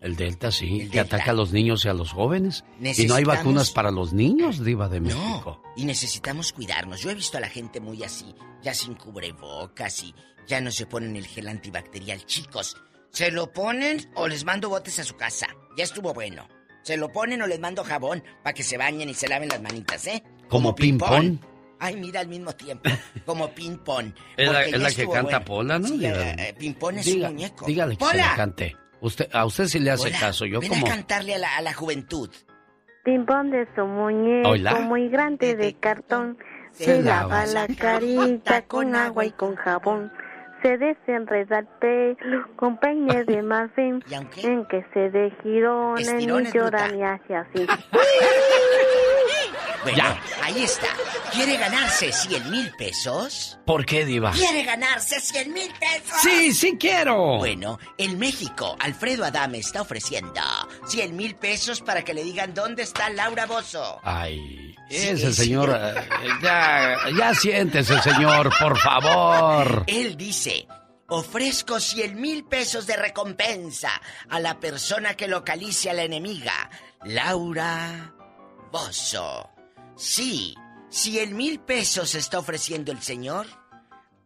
El 0.00 0.16
Delta 0.16 0.50
sí, 0.50 0.80
El 0.80 0.90
que 0.90 0.98
Delta. 0.98 1.16
ataca 1.16 1.30
a 1.30 1.34
los 1.34 1.52
niños 1.52 1.84
y 1.84 1.88
a 1.88 1.94
los 1.94 2.10
jóvenes. 2.12 2.64
Y 2.80 3.06
no 3.06 3.14
hay 3.14 3.24
vacunas 3.24 3.70
para 3.70 3.90
los 3.90 4.12
niños, 4.12 4.62
Diva 4.62 4.88
de 4.88 5.00
México. 5.00 5.62
Y 5.76 5.84
necesitamos 5.86 6.52
cuidarnos. 6.52 7.00
Yo 7.00 7.10
he 7.10 7.14
visto 7.14 7.38
a 7.38 7.40
la 7.40 7.48
gente 7.48 7.80
muy 7.80 8.02
así, 8.02 8.34
ya 8.62 8.74
sin 8.74 8.94
cubrebocas 8.94 10.02
y 10.02 10.14
ya 10.46 10.60
no 10.60 10.70
se 10.70 10.86
ponen 10.86 11.16
el 11.16 11.26
gel 11.26 11.48
antibacterial. 11.48 12.24
Chicos, 12.26 12.76
¿se 13.10 13.30
lo 13.30 13.52
ponen 13.52 14.10
o 14.14 14.28
les 14.28 14.44
mando 14.44 14.68
botes 14.68 14.98
a 14.98 15.04
su 15.04 15.16
casa? 15.16 15.46
Ya 15.76 15.84
estuvo 15.84 16.12
bueno. 16.14 16.48
¿Se 16.82 16.96
lo 16.96 17.10
ponen 17.10 17.40
o 17.42 17.46
les 17.46 17.60
mando 17.60 17.82
jabón 17.82 18.22
para 18.42 18.52
que 18.54 18.62
se 18.62 18.76
bañen 18.76 19.08
y 19.08 19.14
se 19.14 19.26
laven 19.28 19.48
las 19.48 19.62
manitas, 19.62 20.06
eh? 20.06 20.22
Como 20.48 20.74
ping-pong. 20.74 21.38
Ay, 21.80 21.96
mira, 21.96 22.20
al 22.20 22.28
mismo 22.28 22.52
tiempo. 22.52 22.88
Como 23.26 23.50
ping-pong. 23.54 24.12
Es 24.36 24.50
la, 24.50 24.64
es 24.64 24.94
que 24.94 25.04
canta 25.08 25.38
bueno. 25.40 25.44
Pola, 25.44 25.78
¿no? 25.78 25.88
Sí, 25.88 26.00
eh, 26.04 26.34
México? 26.36 26.58
ping-pong 26.58 26.98
es 26.98 27.06
Diga- 27.06 27.28
un 27.28 27.34
muñeco. 27.34 27.66
Dígale 27.66 27.96
que 27.96 28.04
se 28.04 28.10
¡Pola! 28.10 28.26
la 28.28 28.36
cante. 28.36 28.76
Usted, 29.00 29.28
a 29.32 29.44
usted 29.44 29.66
sí 29.66 29.78
le 29.80 29.90
hace 29.90 30.08
Hola, 30.08 30.20
caso. 30.20 30.46
Yo 30.46 30.60
ven 30.60 30.68
como... 30.70 30.86
a 30.86 30.90
cantarle 30.90 31.34
a 31.34 31.38
la, 31.38 31.56
a 31.56 31.62
la 31.62 31.74
juventud. 31.74 32.30
Pimpón 33.04 33.50
de 33.50 33.66
su 33.74 33.84
muñeco 33.84 34.50
Hola. 34.50 34.80
muy 34.80 35.08
grande 35.08 35.56
de 35.56 35.74
cartón. 35.74 36.38
Se 36.72 36.84
Se 36.84 37.02
lava 37.02 37.44
lava 37.44 37.46
la 37.46 37.66
carita 37.76 38.62
con 38.66 38.94
agua 38.94 39.26
y 39.26 39.32
con 39.32 39.54
jabón. 39.56 40.10
Se 40.64 40.78
desenreda 40.78 41.58
el 41.58 41.66
pelo 41.78 42.46
con 42.56 42.78
peine 42.78 43.22
de 43.24 43.42
marfil. 43.52 44.02
En 44.10 44.64
que 44.66 44.82
se 44.94 45.10
de 45.10 45.30
girones 45.42 46.10
ni 46.14 46.24
llora 46.26 46.48
bruta. 46.52 46.88
ni 46.88 47.02
hace 47.02 47.36
así. 47.36 47.66
Bueno, 49.84 50.02
ahí 50.42 50.62
está. 50.64 50.86
¿Quiere 51.30 51.58
ganarse 51.58 52.10
100 52.10 52.50
mil 52.50 52.72
pesos? 52.78 53.58
¿Por 53.66 53.84
qué, 53.84 54.06
Diva? 54.06 54.30
¿Quiere 54.30 54.62
ganarse 54.62 55.20
100 55.20 55.52
mil 55.52 55.70
pesos? 55.78 56.20
Sí, 56.22 56.54
sí 56.54 56.78
quiero. 56.80 57.36
Bueno, 57.36 57.78
en 57.98 58.18
México, 58.18 58.76
Alfredo 58.80 59.26
Adame 59.26 59.58
está 59.58 59.82
ofreciendo 59.82 60.40
100 60.86 61.14
mil 61.14 61.34
pesos 61.34 61.82
para 61.82 62.00
que 62.02 62.14
le 62.14 62.24
digan 62.24 62.54
dónde 62.54 62.82
está 62.82 63.10
Laura 63.10 63.44
Bozo. 63.44 64.00
Ay, 64.04 64.70
Sí, 64.88 65.08
ese 65.08 65.32
sí. 65.32 65.44
señor... 65.44 65.70
eh, 65.78 65.94
ya, 66.42 66.96
ya 67.18 67.34
siéntese, 67.34 67.98
señor, 68.02 68.50
por 68.60 68.78
favor. 68.78 69.84
Él 69.86 70.14
dice, 70.16 70.53
ofrezco 71.08 71.80
100 71.80 72.20
mil 72.20 72.44
pesos 72.44 72.86
de 72.86 72.96
recompensa 72.96 73.90
a 74.28 74.40
la 74.40 74.58
persona 74.60 75.14
que 75.14 75.28
localice 75.28 75.90
a 75.90 75.94
la 75.94 76.04
enemiga, 76.04 76.70
Laura 77.04 78.14
Bozo. 78.72 79.50
Sí, 79.96 80.54
100 80.88 81.36
mil 81.36 81.60
pesos 81.60 82.14
está 82.14 82.38
ofreciendo 82.38 82.92
el 82.92 83.02
señor 83.02 83.46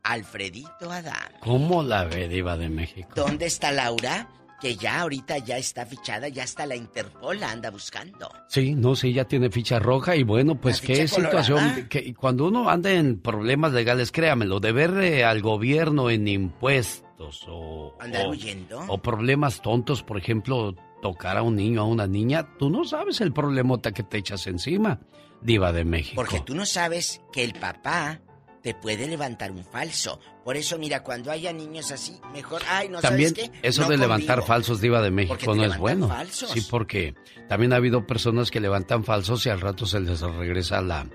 Alfredito 0.02 0.90
Adame. 0.90 1.38
¿Cómo 1.40 1.82
la 1.82 2.04
ve, 2.04 2.28
Diva 2.28 2.56
de 2.56 2.68
México? 2.68 3.10
¿Dónde 3.14 3.46
está 3.46 3.72
Laura? 3.72 4.28
Que 4.60 4.74
ya 4.76 5.00
ahorita 5.02 5.38
ya 5.38 5.56
está 5.56 5.86
fichada, 5.86 6.26
ya 6.28 6.42
está 6.42 6.66
la 6.66 6.74
Interpol 6.74 7.38
la 7.38 7.52
anda 7.52 7.70
buscando. 7.70 8.28
Sí, 8.48 8.74
no, 8.74 8.96
sí, 8.96 9.12
ya 9.12 9.24
tiene 9.24 9.50
ficha 9.50 9.78
roja 9.78 10.16
y 10.16 10.24
bueno, 10.24 10.60
pues 10.60 10.80
qué 10.80 11.06
colorada. 11.08 11.44
situación, 11.44 11.88
que 11.88 12.12
cuando 12.14 12.48
uno 12.48 12.68
anda 12.68 12.90
en 12.90 13.20
problemas 13.20 13.72
legales, 13.72 14.10
créamelo, 14.10 14.58
de 14.58 14.72
ver 14.72 14.90
eh, 14.98 15.24
al 15.24 15.42
gobierno 15.42 16.10
en 16.10 16.26
impuestos 16.26 17.44
o, 17.48 17.94
¿Andar 18.00 18.26
o- 18.26 18.30
huyendo? 18.30 18.80
o 18.88 18.98
problemas 18.98 19.62
tontos, 19.62 20.02
por 20.02 20.18
ejemplo, 20.18 20.74
tocar 21.02 21.36
a 21.36 21.42
un 21.42 21.54
niño, 21.54 21.82
a 21.82 21.84
una 21.84 22.06
niña, 22.08 22.56
tú 22.58 22.68
no 22.70 22.84
sabes 22.84 23.20
el 23.20 23.32
problemota 23.32 23.92
que 23.92 24.02
te 24.02 24.18
echas 24.18 24.46
encima, 24.48 24.98
diva 25.40 25.72
de 25.72 25.84
México. 25.84 26.16
Porque 26.16 26.40
tú 26.40 26.54
no 26.56 26.66
sabes 26.66 27.20
que 27.32 27.44
el 27.44 27.52
papá 27.54 28.20
te 28.68 28.74
puede 28.74 29.06
levantar 29.06 29.50
un 29.50 29.64
falso. 29.64 30.20
Por 30.44 30.58
eso, 30.58 30.76
mira, 30.76 31.02
cuando 31.02 31.30
haya 31.30 31.54
niños 31.54 31.90
así, 31.90 32.20
mejor, 32.34 32.60
ay, 32.68 32.90
no 32.90 33.00
también 33.00 33.34
sabes 33.34 33.48
qué. 33.50 33.60
eso 33.66 33.80
No 33.84 33.88
de 33.88 33.96
levantar 33.96 34.42
falsos 34.44 34.82
diva 34.82 35.00
de 35.00 35.10
México 35.10 35.54
no 35.54 35.64
es 35.64 35.78
bueno. 35.78 36.06
falsos. 36.06 36.50
Sí, 36.50 36.60
porque 36.68 37.14
también 37.48 37.72
ha 37.72 37.76
habido 37.76 38.06
personas 38.06 38.50
que 38.50 38.60
levantan 38.60 39.04
falsos 39.04 39.46
y 39.46 39.48
al 39.48 39.62
rato 39.62 39.86
se 39.86 40.00
les 40.00 40.20
regresa 40.20 40.82
la, 40.82 41.08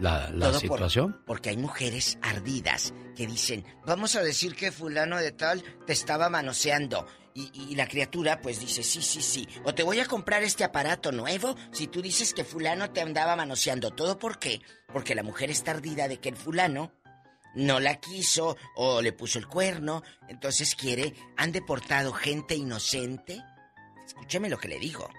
la, 0.00 0.30
la 0.32 0.46
Todo 0.48 0.52
por- 0.54 0.60
situación. 0.62 1.20
porque 1.26 1.50
hay 1.50 1.58
mujeres 1.58 2.18
ardidas 2.22 2.92
que 3.14 3.28
dicen, 3.28 3.64
vamos 3.86 4.16
a 4.16 4.22
decir 4.24 4.56
que 4.56 4.72
fulano 4.72 5.18
de 5.18 5.30
tal 5.30 5.62
te 5.86 5.92
estaba 5.92 6.28
manoseando. 6.28 7.06
Y, 7.36 7.50
y 7.70 7.74
la 7.74 7.86
criatura 7.86 8.40
pues 8.40 8.60
dice, 8.60 8.82
sí, 8.82 9.02
sí, 9.02 9.20
sí. 9.20 9.46
O 9.64 9.74
te 9.74 9.82
voy 9.82 10.00
a 10.00 10.06
comprar 10.06 10.42
este 10.42 10.64
aparato 10.64 11.12
nuevo 11.12 11.54
si 11.70 11.86
tú 11.86 12.00
dices 12.00 12.32
que 12.32 12.44
fulano 12.44 12.90
te 12.90 13.02
andaba 13.02 13.36
manoseando. 13.36 13.90
¿Todo 13.90 14.18
por 14.18 14.38
qué? 14.38 14.62
Porque 14.90 15.14
la 15.14 15.22
mujer 15.22 15.50
está 15.50 15.72
ardida 15.72 16.08
de 16.08 16.18
que 16.18 16.30
el 16.30 16.36
fulano 16.36 16.92
no 17.54 17.80
la 17.80 17.96
quiso 17.96 18.56
o 18.74 19.02
le 19.02 19.12
puso 19.12 19.38
el 19.38 19.46
cuerno. 19.48 20.02
Entonces 20.28 20.74
quiere, 20.74 21.14
han 21.36 21.52
deportado 21.52 22.12
gente 22.12 22.54
inocente. 22.54 23.42
Escúcheme 24.06 24.48
lo 24.48 24.58
que 24.58 24.68
le 24.68 24.78
digo. 24.78 25.10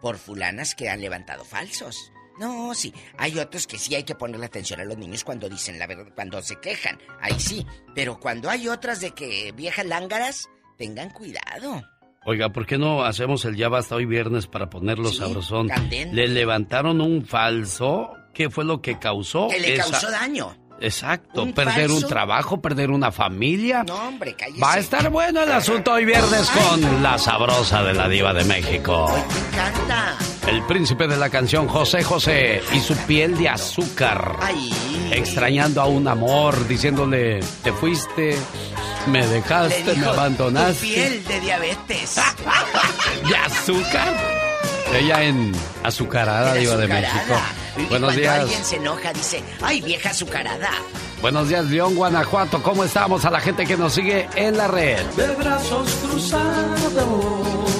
Por 0.00 0.16
fulanas 0.16 0.74
que 0.74 0.88
han 0.88 1.02
levantado 1.02 1.44
falsos. 1.44 2.10
No, 2.38 2.74
sí. 2.74 2.94
Hay 3.18 3.38
otros 3.38 3.66
que 3.66 3.78
sí 3.78 3.94
hay 3.94 4.04
que 4.04 4.14
ponerle 4.14 4.46
atención 4.46 4.80
a 4.80 4.84
los 4.84 4.96
niños 4.96 5.24
cuando 5.24 5.46
dicen 5.48 5.78
la 5.78 5.86
verdad, 5.86 6.12
cuando 6.14 6.40
se 6.40 6.58
quejan. 6.58 6.98
Ahí 7.20 7.38
sí. 7.38 7.66
Pero 7.94 8.18
cuando 8.18 8.48
hay 8.48 8.68
otras 8.68 9.00
de 9.00 9.10
que 9.10 9.52
viejas 9.52 9.84
lángaras, 9.84 10.48
tengan 10.80 11.10
cuidado. 11.10 11.82
Oiga, 12.24 12.48
¿por 12.48 12.66
qué 12.66 12.78
no 12.78 13.04
hacemos 13.04 13.44
el 13.44 13.54
ya 13.54 13.68
basta 13.68 13.96
hoy 13.96 14.06
viernes 14.06 14.46
para 14.46 14.70
ponerlo 14.70 15.12
sabrosón? 15.12 15.68
Le 15.90 16.26
levantaron 16.26 17.02
un 17.02 17.26
falso. 17.26 18.14
¿Qué 18.32 18.48
fue 18.48 18.64
lo 18.64 18.80
que 18.80 18.98
causó? 18.98 19.48
Que 19.48 19.60
le 19.60 19.76
causó 19.76 20.10
daño. 20.10 20.56
Exacto, 20.80 21.46
perder 21.54 21.90
un 21.90 22.02
trabajo, 22.02 22.62
perder 22.62 22.90
una 22.90 23.12
familia. 23.12 23.84
No, 23.86 24.08
hombre, 24.08 24.34
cállese. 24.34 24.62
Va 24.62 24.74
a 24.74 24.78
estar 24.78 25.10
bueno 25.10 25.42
el 25.42 25.52
asunto 25.52 25.92
hoy 25.92 26.06
viernes 26.06 26.48
con 26.50 27.02
la 27.02 27.18
sabrosa 27.18 27.82
de 27.82 27.92
la 27.92 28.08
diva 28.08 28.32
de 28.32 28.44
México. 28.44 29.06
me 29.12 29.48
encanta. 29.48 30.16
El 30.48 30.64
príncipe 30.64 31.06
de 31.06 31.18
la 31.18 31.28
canción 31.28 31.68
José 31.68 32.02
José 32.02 32.62
y 32.72 32.80
su 32.80 32.96
piel 33.06 33.36
de 33.36 33.50
azúcar. 33.50 34.36
Ay. 34.40 34.70
Extrañando 35.12 35.82
a 35.82 35.86
un 35.86 36.08
amor, 36.08 36.66
diciéndole, 36.66 37.40
te 37.62 37.72
fuiste, 37.72 38.38
me 39.06 39.26
dejaste, 39.26 39.94
me 39.96 40.06
abandonaste. 40.06 40.86
Tu 40.86 40.92
piel 40.94 41.24
de 41.24 41.40
diabetes. 41.40 42.16
¿De 43.28 43.36
azúcar? 43.36 44.14
Ella 44.94 45.22
en 45.22 45.52
Azucarada, 45.84 46.54
Diva 46.54 46.76
de 46.76 46.88
México. 46.88 47.40
Buenos 47.76 47.88
cuando 47.88 48.10
días. 48.10 48.40
alguien 48.40 48.64
se 48.64 48.76
enoja, 48.76 49.12
dice, 49.12 49.42
ay, 49.62 49.80
vieja 49.80 50.10
azucarada. 50.10 50.70
Buenos 51.22 51.48
días, 51.48 51.64
León, 51.66 51.94
Guanajuato. 51.94 52.62
¿Cómo 52.62 52.82
estamos? 52.84 53.24
A 53.24 53.30
la 53.30 53.40
gente 53.40 53.66
que 53.66 53.76
nos 53.76 53.92
sigue 53.92 54.28
en 54.34 54.56
la 54.56 54.66
red. 54.68 55.04
De 55.16 55.28
brazos 55.36 55.90
cruzados. 56.02 57.79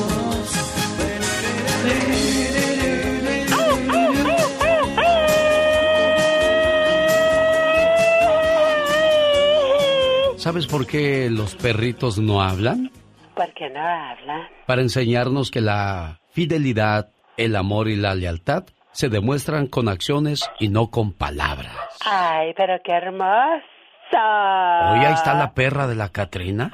¿Sabes 10.40 10.66
por 10.66 10.86
qué 10.86 11.28
los 11.28 11.54
perritos 11.54 12.18
no 12.18 12.40
hablan? 12.40 12.90
¿Por 13.34 13.52
qué 13.52 13.68
no 13.68 13.78
hablan? 13.78 14.48
Para 14.66 14.80
enseñarnos 14.80 15.50
que 15.50 15.60
la 15.60 16.20
fidelidad, 16.30 17.10
el 17.36 17.56
amor 17.56 17.88
y 17.88 17.96
la 17.96 18.14
lealtad 18.14 18.64
se 18.90 19.10
demuestran 19.10 19.66
con 19.66 19.86
acciones 19.86 20.50
y 20.58 20.68
no 20.68 20.90
con 20.90 21.12
palabras. 21.12 21.76
Ay, 22.06 22.54
pero 22.56 22.78
qué 22.82 22.92
hermoso. 22.92 23.69
Oye, 24.18 25.06
ahí 25.06 25.14
está 25.14 25.34
la 25.34 25.52
perra 25.52 25.86
de 25.86 25.94
la 25.94 26.08
Catrina. 26.08 26.70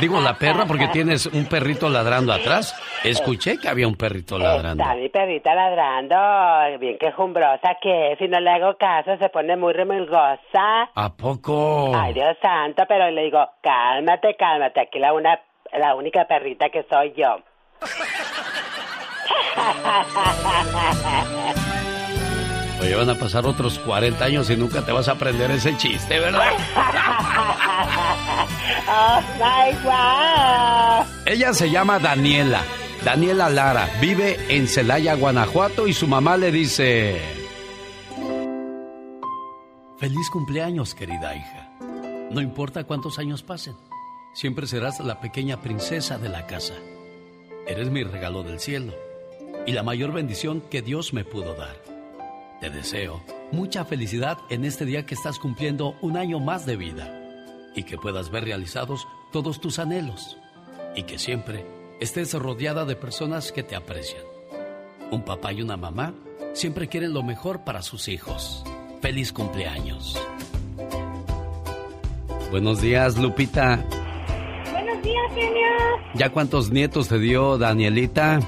Digo 0.00 0.20
la 0.20 0.34
perra 0.34 0.66
porque 0.66 0.88
tienes 0.88 1.26
un 1.26 1.46
perrito 1.46 1.88
ladrando 1.88 2.32
atrás. 2.32 2.74
Escuché 3.04 3.58
que 3.58 3.68
había 3.68 3.86
un 3.86 3.96
perrito 3.96 4.38
ladrando. 4.38 4.82
Está 4.82 4.96
mi 4.96 5.08
perrita 5.08 5.54
ladrando, 5.54 6.78
bien 6.78 6.98
quejumbrosa 6.98 7.76
que 7.80 8.16
si 8.18 8.26
no 8.28 8.40
le 8.40 8.50
hago 8.50 8.76
caso 8.76 9.16
se 9.18 9.28
pone 9.28 9.56
muy 9.56 9.72
remilgosa. 9.72 10.90
¿A 10.94 11.12
poco? 11.16 11.92
Ay, 11.94 12.14
Dios 12.14 12.36
santo, 12.40 12.84
pero 12.88 13.10
le 13.10 13.22
digo, 13.24 13.46
cálmate, 13.62 14.36
cálmate, 14.36 14.80
aquí 14.80 14.98
la, 14.98 15.12
una, 15.12 15.38
la 15.72 15.94
única 15.94 16.24
perrita 16.26 16.70
que 16.70 16.84
soy 16.90 17.12
yo. 17.16 17.36
Oye, 22.84 22.94
van 22.96 23.08
a 23.08 23.14
pasar 23.14 23.46
otros 23.46 23.78
40 23.78 24.22
años 24.22 24.50
y 24.50 24.56
nunca 24.58 24.84
te 24.84 24.92
vas 24.92 25.08
a 25.08 25.12
aprender 25.12 25.50
ese 25.50 25.74
chiste, 25.78 26.20
¿verdad? 26.20 26.52
oh 28.86 29.22
my 29.38 29.72
God. 29.82 31.06
Ella 31.26 31.54
se 31.54 31.70
llama 31.70 31.98
Daniela. 31.98 32.62
Daniela 33.02 33.48
Lara. 33.48 33.88
Vive 34.02 34.36
en 34.50 34.68
Celaya, 34.68 35.14
Guanajuato 35.14 35.88
y 35.88 35.94
su 35.94 36.06
mamá 36.06 36.36
le 36.36 36.52
dice... 36.52 37.22
Feliz 39.96 40.28
cumpleaños, 40.30 40.94
querida 40.94 41.34
hija. 41.34 41.70
No 42.30 42.42
importa 42.42 42.84
cuántos 42.84 43.18
años 43.18 43.42
pasen, 43.42 43.76
siempre 44.34 44.66
serás 44.66 45.00
la 45.00 45.20
pequeña 45.20 45.62
princesa 45.62 46.18
de 46.18 46.28
la 46.28 46.46
casa. 46.46 46.74
Eres 47.66 47.88
mi 47.90 48.04
regalo 48.04 48.42
del 48.42 48.60
cielo 48.60 48.92
y 49.66 49.72
la 49.72 49.82
mayor 49.82 50.12
bendición 50.12 50.60
que 50.60 50.82
Dios 50.82 51.14
me 51.14 51.24
pudo 51.24 51.54
dar. 51.54 51.93
Te 52.60 52.70
deseo 52.70 53.22
mucha 53.52 53.84
felicidad 53.84 54.38
en 54.48 54.64
este 54.64 54.84
día 54.84 55.06
que 55.06 55.14
estás 55.14 55.38
cumpliendo 55.38 55.96
un 56.00 56.16
año 56.16 56.40
más 56.40 56.66
de 56.66 56.76
vida 56.76 57.20
y 57.74 57.82
que 57.82 57.98
puedas 57.98 58.30
ver 58.30 58.44
realizados 58.44 59.06
todos 59.32 59.60
tus 59.60 59.78
anhelos 59.78 60.38
y 60.94 61.02
que 61.02 61.18
siempre 61.18 61.66
estés 62.00 62.32
rodeada 62.34 62.84
de 62.84 62.96
personas 62.96 63.52
que 63.52 63.62
te 63.62 63.76
aprecian. 63.76 64.22
Un 65.10 65.22
papá 65.22 65.52
y 65.52 65.62
una 65.62 65.76
mamá 65.76 66.14
siempre 66.52 66.88
quieren 66.88 67.12
lo 67.12 67.22
mejor 67.22 67.64
para 67.64 67.82
sus 67.82 68.08
hijos. 68.08 68.64
Feliz 69.00 69.32
cumpleaños. 69.32 70.18
Buenos 72.50 72.80
días, 72.80 73.18
Lupita. 73.18 73.84
Buenos 74.72 75.02
días, 75.02 75.32
genio. 75.34 75.66
¿Ya 76.14 76.30
cuántos 76.30 76.70
nietos 76.70 77.08
te 77.08 77.18
dio 77.18 77.58
Danielita? 77.58 78.38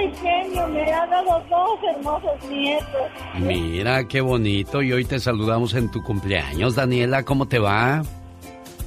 Ay, 0.00 0.12
genio, 0.14 0.66
me 0.68 0.92
ha 0.92 1.06
dado 1.06 1.42
dos 1.50 1.78
hermosos 1.94 2.48
nietos. 2.48 3.02
Mira, 3.38 4.08
qué 4.08 4.20
bonito. 4.22 4.82
Y 4.82 4.92
hoy 4.92 5.04
te 5.04 5.20
saludamos 5.20 5.74
en 5.74 5.90
tu 5.90 6.02
cumpleaños, 6.02 6.74
Daniela. 6.74 7.24
¿Cómo 7.24 7.46
te 7.46 7.58
va? 7.58 8.02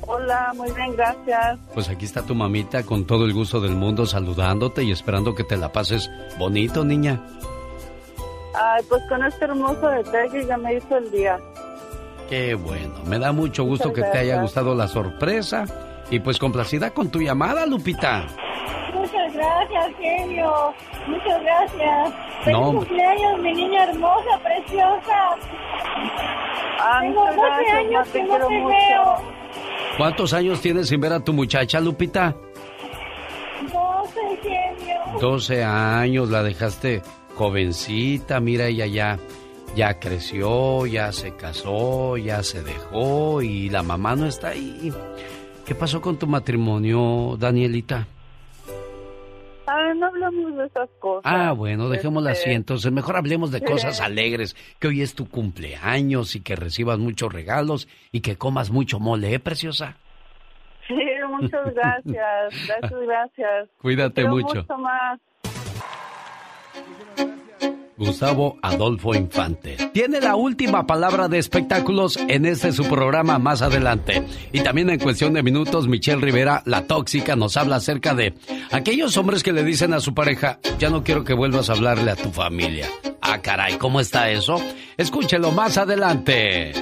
Hola, 0.01 0.51
muy 0.55 0.71
bien, 0.71 0.95
gracias. 0.95 1.59
Pues 1.73 1.87
aquí 1.89 2.05
está 2.05 2.23
tu 2.23 2.33
mamita 2.33 2.83
con 2.83 3.05
todo 3.05 3.25
el 3.25 3.33
gusto 3.33 3.61
del 3.61 3.75
mundo 3.75 4.05
saludándote 4.05 4.83
y 4.83 4.91
esperando 4.91 5.35
que 5.35 5.43
te 5.43 5.55
la 5.55 5.71
pases 5.71 6.09
bonito, 6.39 6.83
niña. 6.83 7.21
Ay, 8.55 8.83
pues 8.89 9.01
con 9.07 9.23
este 9.23 9.45
hermoso 9.45 9.87
detalle 9.89 10.45
ya 10.47 10.57
me 10.57 10.75
hizo 10.75 10.97
el 10.97 11.11
día. 11.11 11.37
Qué 12.27 12.55
bueno. 12.55 12.95
Me 13.05 13.19
da 13.19 13.31
mucho 13.31 13.63
gusto 13.63 13.89
Muchas 13.89 14.05
que 14.05 14.11
te 14.11 14.17
haya 14.17 14.41
gustado 14.41 14.73
la 14.73 14.87
sorpresa. 14.87 15.65
Y 16.09 16.19
pues 16.19 16.39
complacida 16.39 16.89
con 16.89 17.09
tu 17.09 17.21
llamada, 17.21 17.65
Lupita. 17.65 18.27
Muchas 19.33 19.69
gracias, 19.69 19.97
genio. 19.99 20.73
Muchas 21.07 21.41
gracias. 21.41 22.13
Feliz 22.43 22.59
No. 22.59 22.73
cumpleaños, 22.73 23.39
mi 23.41 23.53
niña 23.53 23.83
hermosa, 23.85 24.39
preciosa. 24.43 25.37
Tengo 27.01 27.21
muchas 27.21 27.35
12 27.35 27.47
gracias, 27.47 27.77
años 27.77 28.07
que 28.09 28.23
no 28.23 28.37
te 28.47 28.59
mucho. 28.59 28.67
veo. 28.67 29.15
¿Cuántos 29.97 30.33
años 30.33 30.61
tienes 30.61 30.87
sin 30.89 30.99
ver 31.01 31.13
a 31.13 31.19
tu 31.19 31.33
muchacha, 31.33 31.79
Lupita? 31.79 32.35
12, 33.61 34.19
genio. 34.41 34.95
12 35.19 35.63
años, 35.63 36.29
la 36.29 36.43
dejaste 36.43 37.01
jovencita. 37.35 38.39
Mira, 38.39 38.65
ella 38.67 38.85
ya, 38.87 39.19
ya 39.75 39.99
creció, 39.99 40.85
ya 40.85 41.11
se 41.11 41.35
casó, 41.35 42.17
ya 42.17 42.43
se 42.43 42.61
dejó 42.63 43.41
y 43.41 43.69
la 43.69 43.83
mamá 43.83 44.15
no 44.15 44.25
está 44.25 44.49
ahí. 44.49 44.91
¿Qué 45.65 45.75
pasó 45.75 46.01
con 46.01 46.17
tu 46.17 46.27
matrimonio, 46.27 47.35
Danielita? 47.37 48.07
Ay, 49.65 49.97
no 49.97 50.07
hablamos 50.07 50.57
de 50.57 50.65
esas 50.65 50.89
cosas. 50.99 51.23
Ah, 51.25 51.53
bueno, 51.53 51.89
dejémosla 51.89 52.31
así. 52.31 52.41
Este, 52.41 52.53
Entonces, 52.53 52.91
mejor 52.91 53.15
hablemos 53.15 53.51
de 53.51 53.61
cosas 53.61 54.01
alegres. 54.01 54.55
Que 54.79 54.87
hoy 54.87 55.01
es 55.01 55.15
tu 55.15 55.29
cumpleaños 55.29 56.35
y 56.35 56.41
que 56.41 56.55
recibas 56.55 56.99
muchos 56.99 57.31
regalos 57.31 57.87
y 58.11 58.21
que 58.21 58.35
comas 58.35 58.71
mucho 58.71 58.99
mole, 58.99 59.33
¿eh, 59.33 59.39
preciosa? 59.39 59.97
Sí, 60.87 60.95
muchas 61.29 61.65
gracias. 61.75 62.67
Gracias, 62.67 63.01
gracias. 63.01 63.69
Cuídate 63.81 64.25
mucho. 64.25 64.55
mucho 64.55 64.77
más. 64.77 65.19
Gustavo 67.97 68.57
Adolfo 68.61 69.13
Infante. 69.13 69.77
Tiene 69.93 70.19
la 70.19 70.35
última 70.35 70.85
palabra 70.87 71.27
de 71.27 71.37
espectáculos 71.37 72.17
en 72.27 72.45
este 72.45 72.71
su 72.71 72.85
programa 72.85 73.39
más 73.39 73.61
adelante. 73.61 74.23
Y 74.51 74.61
también 74.61 74.89
en 74.89 74.99
cuestión 74.99 75.33
de 75.33 75.43
minutos, 75.43 75.87
Michelle 75.87 76.21
Rivera, 76.21 76.63
la 76.65 76.85
tóxica, 76.85 77.35
nos 77.35 77.57
habla 77.57 77.77
acerca 77.77 78.13
de 78.13 78.33
aquellos 78.71 79.15
hombres 79.17 79.43
que 79.43 79.53
le 79.53 79.63
dicen 79.63 79.93
a 79.93 79.99
su 79.99 80.13
pareja, 80.13 80.59
ya 80.79 80.89
no 80.89 81.03
quiero 81.03 81.23
que 81.23 81.33
vuelvas 81.33 81.69
a 81.69 81.73
hablarle 81.73 82.11
a 82.11 82.15
tu 82.15 82.31
familia. 82.31 82.87
Ah, 83.21 83.41
caray, 83.41 83.77
¿cómo 83.77 83.99
está 83.99 84.29
eso? 84.29 84.61
Escúchelo 84.97 85.51
más 85.51 85.77
adelante. 85.77 86.73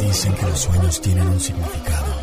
Dicen 0.00 0.34
que 0.34 0.42
los 0.42 0.60
sueños 0.60 1.00
tienen 1.00 1.26
un 1.26 1.40
significado. 1.40 2.13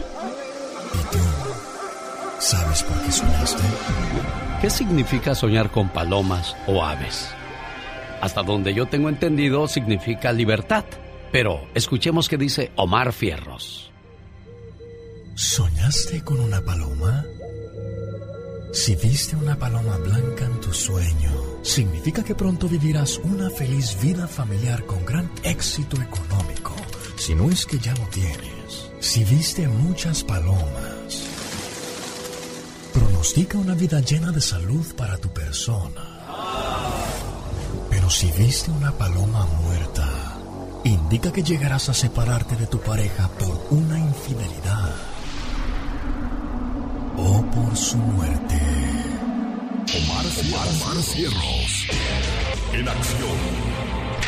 ¿Y 2.42 2.44
tú 2.44 2.58
sabes 2.58 2.84
por 2.84 3.00
qué 3.04 3.12
soñaste? 3.12 3.64
¿Qué 4.62 4.70
significa 4.72 5.36
soñar 5.36 5.72
con 5.72 5.90
palomas 5.90 6.56
o 6.66 6.84
aves? 6.84 7.30
Hasta 8.20 8.42
donde 8.42 8.74
yo 8.74 8.88
tengo 8.88 9.10
entendido 9.10 9.68
significa 9.68 10.34
libertad. 10.34 10.86
Pero 11.32 11.68
escuchemos 11.76 12.28
qué 12.28 12.38
dice 12.38 12.72
Omar 12.76 13.14
Fierros. 13.14 13.92
¿Soñaste 15.36 16.24
con 16.24 16.40
una 16.40 16.62
paloma? 16.62 17.24
Si 18.74 18.96
viste 18.96 19.36
una 19.36 19.56
paloma 19.58 19.98
blanca 19.98 20.46
en 20.46 20.60
tu 20.62 20.74
sueño, 20.74 21.32
significa 21.62 22.24
que 22.24 22.34
pronto 22.34 22.68
vivirás 22.68 23.20
una 23.20 23.50
feliz 23.52 23.98
vida 24.02 24.28
familiar 24.28 24.84
con 24.86 25.06
gran 25.06 25.30
éxito 25.44 25.98
económico, 26.02 26.76
si 27.18 27.36
no 27.36 27.52
es 27.52 27.66
que 27.66 27.78
ya 27.78 27.94
lo 27.94 28.06
tienes. 28.08 28.90
Si 29.00 29.24
viste 29.26 29.68
muchas 29.68 30.24
palomas, 30.24 30.91
pronostica 32.94 33.58
una 33.58 33.74
vida 33.74 34.00
llena 34.02 34.32
de 34.32 34.42
salud 34.42 34.86
para 34.96 35.18
tu 35.18 35.30
persona. 35.30 36.02
Pero 37.90 38.10
si 38.10 38.32
viste 38.32 38.72
una 38.72 38.92
paloma 38.92 39.46
muerta, 39.64 40.10
indica 40.84 41.32
que 41.32 41.44
llegarás 41.44 41.90
a 41.90 41.94
separarte 41.94 42.56
de 42.56 42.68
tu 42.68 42.80
pareja 42.80 43.30
por 43.30 43.68
una 43.70 44.00
infidelidad 44.00 44.96
o 47.18 47.42
por 47.52 47.76
su 47.76 47.98
muerte. 47.98 48.60
Omar, 49.98 50.26
Omar, 50.26 51.04
Cierros. 51.04 51.88
En 52.74 52.88
acción. 52.88 53.38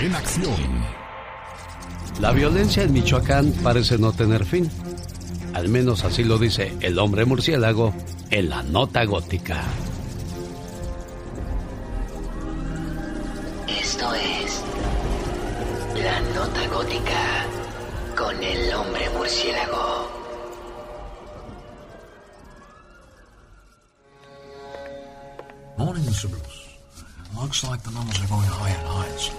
En 0.01 0.15
acción. 0.15 1.03
La 2.19 2.31
violencia 2.31 2.83
en 2.83 2.93
Michoacán 2.93 3.51
parece 3.63 3.97
no 3.97 4.11
tener 4.11 4.45
fin. 4.45 4.69
Al 5.53 5.69
menos 5.69 6.03
así 6.03 6.23
lo 6.23 6.37
dice 6.37 6.73
el 6.81 6.97
hombre 6.97 7.25
murciélago 7.25 7.93
en 8.31 8.49
la 8.49 8.63
nota 8.63 9.05
gótica. 9.05 9.63
Esto 13.67 14.13
es 14.15 14.61
la 16.01 16.19
nota 16.33 16.67
gótica 16.67 17.45
con 18.17 18.43
el 18.43 18.73
hombre 18.73 19.09
murciélago. 19.11 20.09
Morning, 25.77 26.03
Mr. 26.03 26.29
Bruce. 26.29 26.69
Looks 27.39 27.63
like 27.63 27.81
the 27.83 27.91
numbers 27.91 28.19
are 28.21 28.27
going 28.27 28.47
higher 28.47 28.77
and 28.77 28.87
higher. 28.87 29.33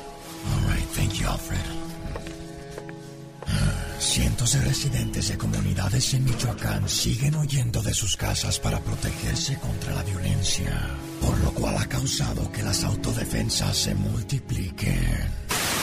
All 0.46 0.68
right, 0.68 0.84
thank 0.94 1.20
you, 1.20 1.26
Alfred. 1.26 1.60
Cientos 4.04 4.52
de 4.52 4.60
residentes 4.60 5.28
de 5.28 5.38
comunidades 5.38 6.12
en 6.12 6.24
Michoacán 6.24 6.88
siguen 6.88 7.34
huyendo 7.36 7.82
de 7.82 7.94
sus 7.94 8.18
casas 8.18 8.60
para 8.60 8.78
protegerse 8.78 9.58
contra 9.58 9.94
la 9.94 10.02
violencia, 10.02 10.90
por 11.22 11.36
lo 11.38 11.50
cual 11.52 11.78
ha 11.78 11.86
causado 11.86 12.52
que 12.52 12.62
las 12.62 12.84
autodefensas 12.84 13.74
se 13.76 13.94
multipliquen. 13.94 15.26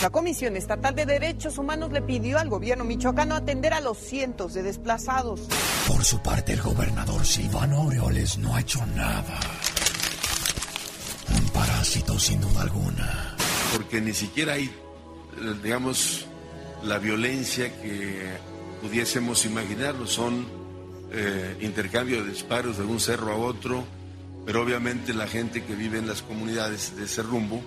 La 0.03 0.11
Comisión 0.11 0.55
Estatal 0.55 0.95
de 0.95 1.07
Derechos 1.07 1.57
Humanos 1.57 1.91
le 1.91 2.03
pidió 2.03 2.37
al 2.37 2.47
gobierno 2.47 2.85
michoacano 2.85 3.35
atender 3.35 3.73
a 3.73 3.81
los 3.81 3.97
cientos 3.97 4.53
de 4.53 4.61
desplazados. 4.63 5.41
Por 5.87 6.05
su 6.05 6.21
parte, 6.21 6.53
el 6.53 6.61
gobernador 6.61 7.25
Silvano 7.25 7.81
Aureoles 7.81 8.37
no 8.37 8.55
ha 8.55 8.61
hecho 8.61 8.85
nada. 8.85 9.39
Un 11.35 11.49
parásito 11.49 12.17
sin 12.19 12.39
duda 12.39 12.61
alguna. 12.61 13.35
Porque 13.73 13.99
ni 13.99 14.13
siquiera 14.13 14.53
hay, 14.53 14.71
digamos, 15.63 16.27
la 16.83 16.97
violencia 16.99 17.71
que 17.81 18.37
pudiésemos 18.81 19.45
imaginarlo. 19.45 20.07
Son 20.07 20.45
eh, 21.11 21.57
intercambio 21.61 22.23
de 22.23 22.31
disparos 22.31 22.77
de 22.77 22.83
un 22.83 22.99
cerro 22.99 23.31
a 23.31 23.35
otro, 23.35 23.85
pero 24.45 24.61
obviamente 24.61 25.13
la 25.13 25.27
gente 25.27 25.63
que 25.63 25.75
vive 25.75 25.99
en 25.99 26.07
las 26.07 26.21
comunidades 26.21 26.95
de 26.95 27.05
ese 27.05 27.21
rumbo, 27.21 27.61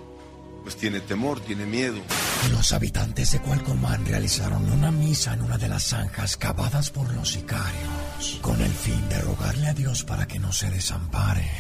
pues 0.62 0.76
tiene 0.76 1.00
temor, 1.00 1.40
tiene 1.40 1.66
miedo. 1.66 2.00
Los 2.50 2.72
habitantes 2.72 3.32
de 3.32 3.40
Cualcomán 3.40 4.04
realizaron 4.06 4.70
una 4.72 4.90
misa 4.90 5.34
en 5.34 5.42
una 5.42 5.58
de 5.58 5.68
las 5.68 5.84
zanjas 5.84 6.36
cavadas 6.36 6.90
por 6.90 7.12
los 7.14 7.32
sicarios, 7.32 8.38
con 8.40 8.60
el 8.60 8.72
fin 8.72 9.08
de 9.08 9.20
rogarle 9.20 9.68
a 9.68 9.74
Dios 9.74 10.04
para 10.04 10.26
que 10.26 10.38
no 10.38 10.52
se 10.52 10.70
desampare 10.70 11.50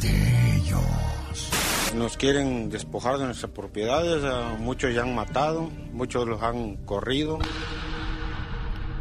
de 0.00 0.56
ellos. 0.56 0.80
Nos 1.94 2.16
quieren 2.16 2.68
despojar 2.68 3.18
de 3.18 3.26
nuestras 3.26 3.52
propiedades, 3.52 4.24
muchos 4.58 4.92
ya 4.94 5.02
han 5.02 5.14
matado, 5.14 5.70
muchos 5.92 6.26
los 6.26 6.42
han 6.42 6.76
corrido. 6.84 7.38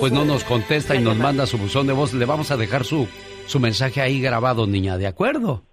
pues 0.00 0.10
no 0.10 0.24
nos 0.24 0.42
contesta 0.42 0.96
y 0.96 1.04
nos 1.04 1.16
manda 1.16 1.46
su 1.46 1.56
buzón 1.56 1.86
de 1.86 1.92
voz. 1.92 2.14
Le 2.14 2.24
vamos 2.24 2.50
a 2.50 2.56
dejar 2.56 2.84
su, 2.84 3.06
su 3.46 3.60
mensaje 3.60 4.00
ahí 4.00 4.20
grabado, 4.20 4.66
niña, 4.66 4.98
¿de 4.98 5.06
acuerdo? 5.06 5.69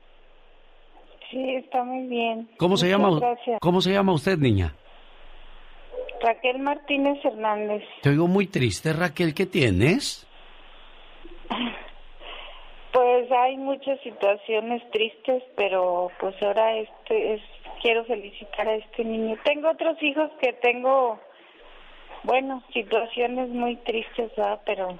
Sí, 1.29 1.55
está 1.55 1.83
muy 1.83 2.07
bien. 2.07 2.49
¿Cómo 2.57 2.77
se 2.77 2.89
llama? 2.89 3.09
Gracias. 3.19 3.59
¿Cómo 3.59 3.81
se 3.81 3.91
llama 3.91 4.13
usted, 4.13 4.37
niña? 4.37 4.73
Raquel 6.21 6.59
Martínez 6.59 7.23
Hernández. 7.23 7.83
Te 8.01 8.09
oigo 8.09 8.27
muy 8.27 8.47
triste, 8.47 8.93
Raquel. 8.93 9.33
¿Qué 9.33 9.45
tienes? 9.45 10.27
Pues 12.93 13.31
hay 13.31 13.57
muchas 13.57 13.99
situaciones 14.01 14.81
tristes, 14.89 15.43
pero 15.55 16.09
pues 16.19 16.33
ahora 16.41 16.77
este 16.77 17.35
es 17.35 17.41
quiero 17.79 18.03
felicitar 18.05 18.67
a 18.67 18.75
este 18.75 19.03
niño. 19.03 19.37
Tengo 19.43 19.69
otros 19.69 20.01
hijos 20.01 20.31
que 20.41 20.53
tengo, 20.53 21.19
bueno, 22.23 22.63
situaciones 22.73 23.49
muy 23.49 23.75
tristes, 23.75 24.31
¿verdad? 24.35 24.61
Pero 24.65 24.97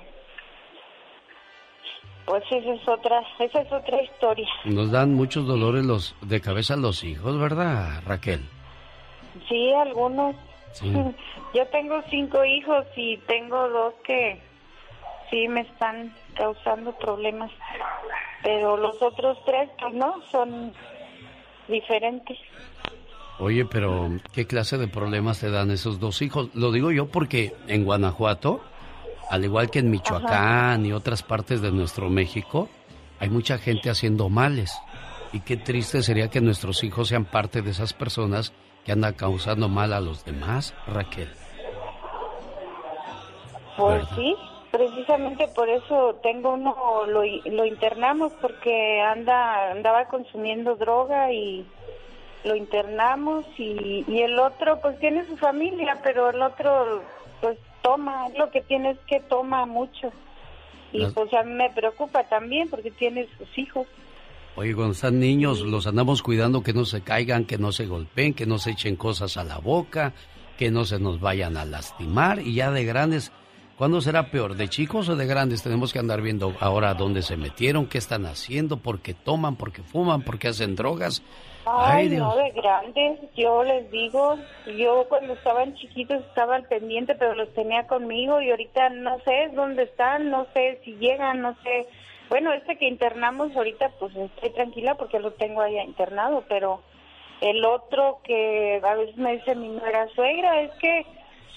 pues 2.28 2.44
esa 2.52 2.74
es 2.74 2.88
otra, 2.90 3.24
esa 3.40 3.62
es 3.62 3.72
otra 3.72 4.04
historia. 4.04 4.48
Nos 4.66 4.91
dan 4.91 5.14
muchos 5.14 5.48
dolores 5.48 5.86
los 5.86 6.14
de 6.22 6.41
cabeza 6.41 6.76
los 6.76 7.06
hijos, 7.06 7.40
¿verdad, 7.40 8.04
Raquel? 8.06 8.41
Sí, 9.48 9.72
algunos. 9.74 10.36
Sí. 10.74 10.91
Yo 11.54 11.66
tengo 11.68 12.02
cinco 12.10 12.44
hijos 12.44 12.86
y 12.98 13.16
tengo 13.20 13.70
dos 13.70 13.94
que 14.04 14.41
sí 15.32 15.48
me 15.48 15.62
están 15.62 16.14
causando 16.36 16.91
problemas, 16.98 17.49
pero 18.44 18.76
los 18.76 19.02
otros 19.02 19.38
tres, 19.45 19.70
pues 19.80 19.94
no, 19.94 20.22
son 20.30 20.74
diferentes. 21.70 22.38
Oye, 23.40 23.64
pero 23.64 24.10
¿qué 24.34 24.45
clase 24.45 24.78
de 24.78 24.90
problemas 24.90 25.40
te 25.40 25.49
dan 25.49 25.72
esos 25.72 26.02
dos 26.02 26.22
hijos? 26.22 26.54
Lo 26.56 26.74
digo 26.74 26.91
yo 26.91 27.08
porque 27.08 27.54
en 27.68 27.86
Guanajuato, 27.86 28.60
al 29.30 29.44
igual 29.44 29.70
que 29.70 29.80
en 29.80 29.90
Michoacán 29.91 30.86
y 30.86 30.94
otras 30.94 31.24
partes 31.24 31.62
de 31.62 31.72
nuestro 31.72 32.10
México, 32.10 32.70
hay 33.20 33.30
mucha 33.30 33.58
gente 33.58 33.90
haciendo 33.90 34.30
males. 34.30 34.72
Y 35.34 35.41
qué 35.41 35.58
triste 35.58 36.02
sería 36.02 36.30
que 36.30 36.41
nuestros 36.41 36.84
hijos 36.84 37.10
sean 37.10 37.26
parte 37.26 37.62
de 37.62 37.72
esas 37.72 37.94
personas 37.94 38.54
que 38.86 38.94
andan 38.94 39.14
causando 39.14 39.68
mal 39.68 39.91
a 39.91 39.99
los 39.99 40.24
demás, 40.24 40.74
Raquel. 40.88 41.30
Pues 43.76 44.04
sí, 44.16 44.36
precisamente 44.72 45.48
por 45.49 45.70
eso 45.70 46.16
tengo 46.24 46.54
uno, 46.54 47.06
lo, 47.06 47.22
lo 47.24 47.66
internamos 47.66 48.34
porque 48.41 49.02
anda 49.02 49.72
andaba 49.72 50.06
consumiendo 50.06 50.76
droga 50.76 51.32
y 51.32 51.66
lo 52.44 52.56
internamos 52.56 53.45
y, 53.58 54.06
y 54.08 54.22
el 54.22 54.40
otro 54.40 54.80
pues 54.82 54.98
tiene 54.99 55.26
su 55.28 55.36
familia, 55.38 55.99
pero 56.02 56.30
el 56.30 56.41
otro 56.41 57.04
pues 57.41 57.58
toma, 57.88 58.27
lo 58.38 58.51
que 58.51 58.61
tiene 58.61 58.91
es 58.91 58.97
que 59.07 59.19
toma 59.22 59.65
mucho. 59.65 60.11
Y 60.91 60.99
Las- 60.99 61.14
pues 61.14 61.34
a 61.34 61.43
mí 61.43 61.53
me 61.53 61.69
preocupa 61.69 62.23
también 62.23 62.69
porque 62.69 62.91
tiene 62.91 63.27
sus 63.38 63.57
hijos. 63.57 63.88
Oye, 64.55 64.73
cuando 64.76 64.93
están 64.93 65.19
niños, 65.19 65.61
los 65.61 65.85
andamos 65.88 66.22
cuidando 66.23 66.64
que 66.64 66.73
no 66.73 66.84
se 66.85 67.01
caigan, 67.01 67.45
que 67.45 67.57
no 67.57 67.72
se 67.72 67.85
golpeen, 67.85 68.34
que 68.34 68.45
no 68.45 68.57
se 68.57 68.72
echen 68.72 68.95
cosas 68.95 69.38
a 69.38 69.43
la 69.43 69.57
boca, 69.59 70.14
que 70.57 70.72
no 70.72 70.84
se 70.85 70.99
nos 70.99 71.19
vayan 71.19 71.57
a 71.57 71.65
lastimar. 71.65 72.39
Y 72.41 72.55
ya 72.55 72.72
de 72.72 72.84
grandes, 72.84 73.31
¿cuándo 73.78 74.02
será 74.02 74.24
peor? 74.32 74.56
¿De 74.56 74.68
chicos 74.68 75.08
o 75.10 75.16
de 75.16 75.26
grandes? 75.26 75.64
Tenemos 75.64 75.94
que 75.94 75.99
andar 75.99 76.22
viendo 76.22 76.54
ahora 76.60 76.94
dónde 76.94 77.22
se 77.22 77.38
metieron, 77.38 77.88
qué 77.88 77.98
están 77.98 78.26
haciendo, 78.26 78.78
por 78.78 78.99
qué 79.02 79.14
toman, 79.14 79.56
por 79.56 79.72
qué 79.72 79.84
fuman, 79.84 80.22
por 80.24 80.40
qué 80.40 80.49
hacen 80.49 80.76
drogas. 80.76 81.24
Ay, 81.66 82.04
Ay, 82.04 82.10
Dios. 82.10 82.22
no, 82.22 82.36
de 82.36 82.52
grandes, 82.52 83.20
yo 83.36 83.64
les 83.64 83.91
digo, 83.91 84.38
yo 84.78 85.06
cuando 85.10 85.34
estaban 85.34 85.76
chiquitos 85.76 86.24
estaba 86.24 86.56
al 86.56 86.64
pendiente, 86.64 87.14
pero 87.16 87.36
los 87.36 87.54
tenía 87.54 87.88
conmigo 87.88 88.41
y 88.41 88.49
ahorita 88.52 88.90
no 88.90 89.20
sé 89.26 89.52
dónde 89.54 89.84
están, 89.84 90.30
no 90.32 90.48
sé 90.54 90.80
si 90.86 90.94
llegan, 90.95 91.41
no 91.41 91.56
sé. 91.64 91.88
Bueno, 92.30 92.54
este 92.54 92.78
que 92.78 92.88
internamos 92.88 93.54
ahorita, 93.56 93.91
pues 93.99 94.16
estoy 94.16 94.49
tranquila 94.52 94.95
porque 94.95 95.20
lo 95.20 95.32
tengo 95.32 95.62
allá 95.62 95.84
internado, 95.84 96.44
pero 96.48 96.82
el 97.41 97.64
otro 97.66 98.20
que 98.24 98.82
a 98.84 98.94
veces 98.95 99.18
me 99.18 99.34
dice 99.38 99.54
mi 99.56 99.68
nuera 99.70 100.08
suegra 100.16 100.62
es 100.62 100.72
que 100.80 101.06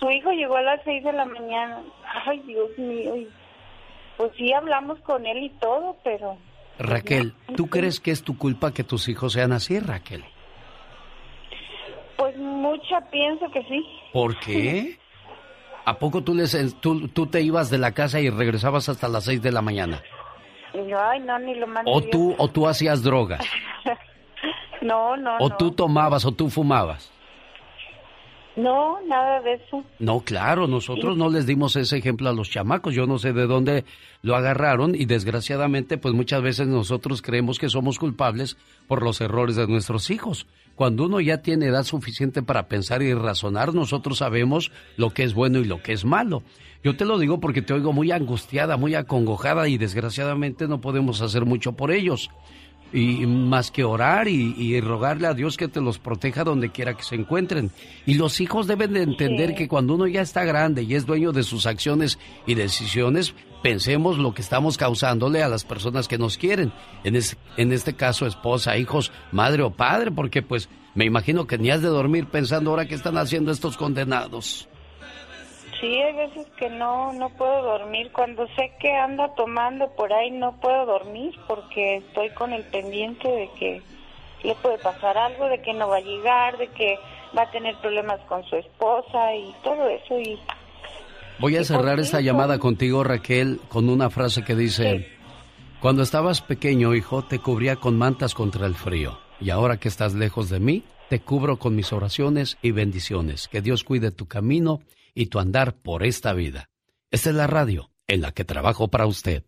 su 0.01 0.11
hijo 0.11 0.33
llegó 0.33 0.57
a 0.57 0.63
las 0.63 0.81
seis 0.85 1.05
de 1.05 1.13
la 1.13 1.25
mañana. 1.25 1.83
Ay, 2.27 2.41
Dios 2.41 2.77
mío, 2.79 3.15
pues 4.17 4.33
sí 4.37 4.53
hablamos 4.53 4.99
con 5.01 5.25
él 5.27 5.45
y 5.45 5.51
todo, 5.61 5.97
pero 6.03 6.37
Raquel, 6.79 7.35
¿tú 7.57 7.69
crees 7.69 8.01
que 8.01 8.11
es 8.11 8.25
tu 8.25 8.37
culpa 8.37 8.73
que 8.73 8.83
tus 8.83 9.09
hijos 9.09 9.35
sean 9.35 9.53
así, 9.53 9.79
Raquel? 9.79 10.25
pues 12.21 12.37
mucha 12.37 13.01
pienso 13.11 13.51
que 13.51 13.63
sí. 13.63 13.83
¿Por 14.13 14.39
qué? 14.41 14.99
¿A 15.87 15.99
poco 15.99 16.23
tú, 16.23 16.35
les, 16.35 16.55
tú, 16.79 17.09
tú 17.09 17.27
te 17.27 17.41
ibas 17.41 17.71
de 17.71 17.79
la 17.79 17.93
casa 17.93 18.21
y 18.21 18.29
regresabas 18.29 18.91
hasta 18.91 19.09
las 19.09 19.25
6 19.25 19.41
de 19.41 19.51
la 19.51 19.63
mañana? 19.63 20.03
Ay, 20.75 21.21
no, 21.21 21.39
ni 21.39 21.55
lo 21.55 21.67
mando 21.67 21.91
¿O 21.91 22.03
tú, 22.03 22.35
o 22.37 22.49
tú 22.49 22.69
hacías 22.69 23.03
drogas? 23.03 23.41
no, 24.83 25.17
no, 25.17 25.39
¿O 25.41 25.49
tú 25.57 25.71
tomabas 25.71 26.27
o 26.27 26.33
tú 26.33 26.51
fumabas? 26.51 27.11
No, 28.61 29.01
nada 29.07 29.41
de 29.41 29.55
eso. 29.55 29.83
No, 29.99 30.21
claro, 30.21 30.67
nosotros 30.67 31.17
no 31.17 31.31
les 31.31 31.47
dimos 31.47 31.77
ese 31.77 31.97
ejemplo 31.97 32.29
a 32.29 32.33
los 32.33 32.51
chamacos. 32.51 32.95
Yo 32.95 33.07
no 33.07 33.19
sé 33.19 33.33
de 33.33 33.47
dónde 33.47 33.85
lo 34.23 34.37
agarraron 34.37 34.95
y 34.95 35.07
desgraciadamente, 35.07 35.97
pues 35.99 36.15
muchas 36.15 36.43
veces 36.43 36.67
nosotros 36.67 37.23
creemos 37.23 37.59
que 37.59 37.71
somos 37.71 37.99
culpables 37.99 38.57
por 38.87 39.03
los 39.03 39.21
errores 39.21 39.57
de 39.57 39.67
nuestros 39.67 40.11
hijos. 40.11 40.47
Cuando 40.75 41.05
uno 41.05 41.21
ya 41.21 41.43
tiene 41.43 41.67
edad 41.67 41.85
suficiente 41.85 42.43
para 42.43 42.69
pensar 42.69 43.03
y 43.03 43.15
razonar, 43.15 43.75
nosotros 43.75 44.19
sabemos 44.19 44.71
lo 44.97 45.11
que 45.11 45.23
es 45.25 45.35
bueno 45.35 45.59
y 45.59 45.65
lo 45.65 45.83
que 45.83 45.93
es 45.93 46.05
malo. 46.05 46.43
Yo 46.83 46.97
te 46.97 47.05
lo 47.05 47.19
digo 47.19 47.41
porque 47.41 47.63
te 47.63 47.75
oigo 47.75 47.93
muy 47.93 48.11
angustiada, 48.11 48.77
muy 48.77 48.95
acongojada 48.95 49.69
y 49.69 49.79
desgraciadamente 49.79 50.69
no 50.69 50.81
podemos 50.81 51.21
hacer 51.21 51.45
mucho 51.45 51.73
por 51.73 51.93
ellos 51.93 52.31
y 52.93 53.27
más 53.27 53.71
que 53.71 53.85
orar 53.85 54.29
y, 54.29 54.81
rogarle 54.81 55.27
a 55.27 55.35
Dios 55.35 55.57
que 55.57 55.69
te 55.69 55.81
los 55.81 55.99
proteja 55.99 56.45
donde 56.45 56.71
quiera 56.71 56.97
que 56.97 57.03
se 57.03 57.15
encuentren. 57.15 57.71
Y 58.07 58.15
los 58.15 58.41
hijos 58.41 58.67
deben 58.67 58.93
de 58.93 59.03
entender 59.03 59.55
que 59.55 59.69
cuando 59.69 59.95
uno 59.95 60.07
ya 60.07 60.23
está 60.23 60.45
grande 60.45 60.83
y 60.83 60.95
es 60.95 61.07
dueño 61.07 61.33
de 61.33 61.43
sus 61.43 61.67
acciones 61.67 62.19
y 62.47 62.55
decisiones, 62.55 63.35
pensemos 63.63 64.19
lo 64.19 64.35
que 64.35 64.43
estamos 64.43 64.77
causándole 64.77 65.43
a 65.43 65.49
las 65.49 65.65
personas 65.65 66.09
que 66.09 66.19
nos 66.19 66.39
quieren. 66.39 66.73
En, 67.05 67.19
en 67.57 67.73
este 67.73 67.95
caso, 67.95 68.27
esposa, 68.27 68.77
hijos, 68.77 69.13
madre 69.33 69.63
o 69.63 69.71
padre, 69.71 70.11
porque 70.11 70.43
pues 70.43 70.69
me 70.95 71.05
imagino 71.05 71.47
que 71.47 71.59
ni 71.59 71.71
has 71.71 71.83
de 71.83 71.89
dormir 71.89 72.27
pensando 72.27 72.71
ahora 72.71 72.87
qué 72.87 72.95
están 72.95 73.19
haciendo 73.19 73.53
estos 73.53 73.77
condenados. 73.77 74.70
Sí, 75.81 75.87
hay 75.87 76.15
veces 76.15 76.47
que 76.59 76.69
no, 76.69 77.13
no 77.15 77.31
puedo 77.31 77.63
dormir. 77.63 78.13
Cuando 78.13 78.47
sé 78.49 78.73
que 78.81 78.93
anda 78.95 79.35
tomando 79.35 79.89
por 79.97 80.13
ahí, 80.13 80.31
no 80.31 80.61
puedo 80.61 80.85
dormir 80.85 81.35
porque 81.49 81.97
estoy 81.97 82.29
con 82.31 82.53
el 82.53 82.65
pendiente 82.65 83.27
de 83.27 83.49
que 83.59 83.83
le 84.45 84.55
puede 84.57 84.79
pasar 84.79 85.17
algo, 85.17 85.47
de 85.47 85.63
que 85.63 85.73
no 85.73 85.89
va 85.89 85.97
a 85.97 86.01
llegar, 86.01 86.59
de 86.59 86.69
que 86.69 86.99
va 87.37 87.43
a 87.43 87.51
tener 87.51 87.77
problemas 87.77 88.21
con 88.29 88.45
su 88.45 88.57
esposa 88.57 89.35
y 89.35 89.55
todo 89.63 89.89
eso. 89.89 90.19
Y 90.19 90.39
Voy 91.39 91.57
a 91.57 91.65
cerrar 91.65 91.99
esta 91.99 92.21
llamada 92.21 92.59
contigo, 92.59 93.03
Raquel, 93.03 93.61
con 93.69 93.89
una 93.89 94.11
frase 94.11 94.43
que 94.43 94.55
dice, 94.55 95.09
cuando 95.81 96.03
estabas 96.03 96.43
pequeño, 96.43 96.95
hijo, 96.95 97.23
te 97.23 97.39
cubría 97.39 97.77
con 97.77 97.97
mantas 97.97 98.35
contra 98.35 98.67
el 98.67 98.75
frío, 98.75 99.19
y 99.41 99.49
ahora 99.49 99.79
que 99.79 99.89
estás 99.89 100.13
lejos 100.13 100.51
de 100.51 100.61
mí, 100.61 100.85
te 101.09 101.21
cubro 101.21 101.59
con 101.59 101.75
mis 101.75 101.95
oraciones 101.95 102.59
y 102.61 102.73
bendiciones. 102.73 103.49
Que 103.49 103.63
Dios 103.63 103.85
cuide 103.85 104.11
tu 104.11 104.27
camino 104.27 104.81
y 105.15 105.27
tu 105.27 105.39
andar 105.39 105.75
por 105.75 106.05
esta 106.05 106.33
vida. 106.33 106.71
Esta 107.11 107.31
es 107.31 107.37
la 107.37 107.47
radio 107.47 107.91
en 108.07 108.21
la 108.23 108.33
que 108.33 108.45
trabajo 108.45 108.89
para 108.89 109.07
usted. 109.07 109.45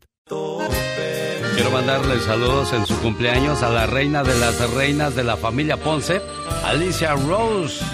Quiero 1.54 1.70
mandarle 1.70 2.18
saludos 2.20 2.72
en 2.72 2.86
su 2.86 2.98
cumpleaños 3.00 3.62
a 3.62 3.68
la 3.68 3.86
reina 3.86 4.22
de 4.22 4.38
las 4.38 4.70
reinas 4.70 5.14
de 5.14 5.22
la 5.22 5.36
familia 5.36 5.76
Ponce, 5.76 6.22
Alicia 6.64 7.14
Rose, 7.14 7.84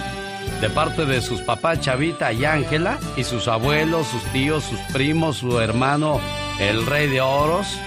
de 0.61 0.70
parte 0.70 1.05
de 1.05 1.20
sus 1.20 1.40
papás 1.40 1.81
Chavita 1.81 2.32
y 2.32 2.45
Ángela, 2.45 2.99
y 3.16 3.24
sus 3.24 3.49
abuelos, 3.49 4.07
sus 4.07 4.23
tíos, 4.32 4.65
sus 4.65 4.78
primos, 4.93 5.39
su 5.39 5.59
hermano, 5.59 6.20
el 6.61 6.86
rey 6.86 7.09
de 7.09 7.20
oros. 7.20 7.78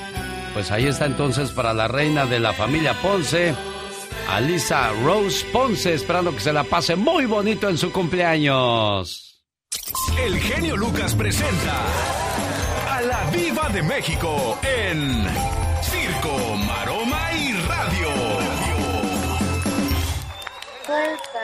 Pues 0.53 0.72
ahí 0.72 0.88
está 0.88 1.06
entonces 1.06 1.52
para 1.52 1.74
la 1.74 1.88
reina 1.88 2.26
de 2.26 2.40
la 2.40 2.53
familia 2.53 2.94
Ponce, 3.02 3.56
Alicia 4.30 4.91
Rose 5.03 5.45
Ponce, 5.53 5.94
esperando 5.94 6.34
que 6.34 6.41
se 6.41 6.52
la 6.52 6.66
pase 6.66 6.95
muy 6.95 7.26
bonito 7.26 7.70
en 7.70 7.78
su 7.78 7.91
cumpleaños. 7.94 9.31
El 10.20 10.40
genio 10.40 10.78
Lucas 10.78 11.16
presenta 11.16 11.86
a 12.90 13.02
la 13.02 13.30
Viva 13.32 13.70
de 13.70 13.84
México 13.84 14.58
en 14.64 15.26
Circo, 15.82 16.56
Maroma 16.68 17.34
y 17.34 17.54
Radio. 17.54 18.10
Suelta 20.86 21.44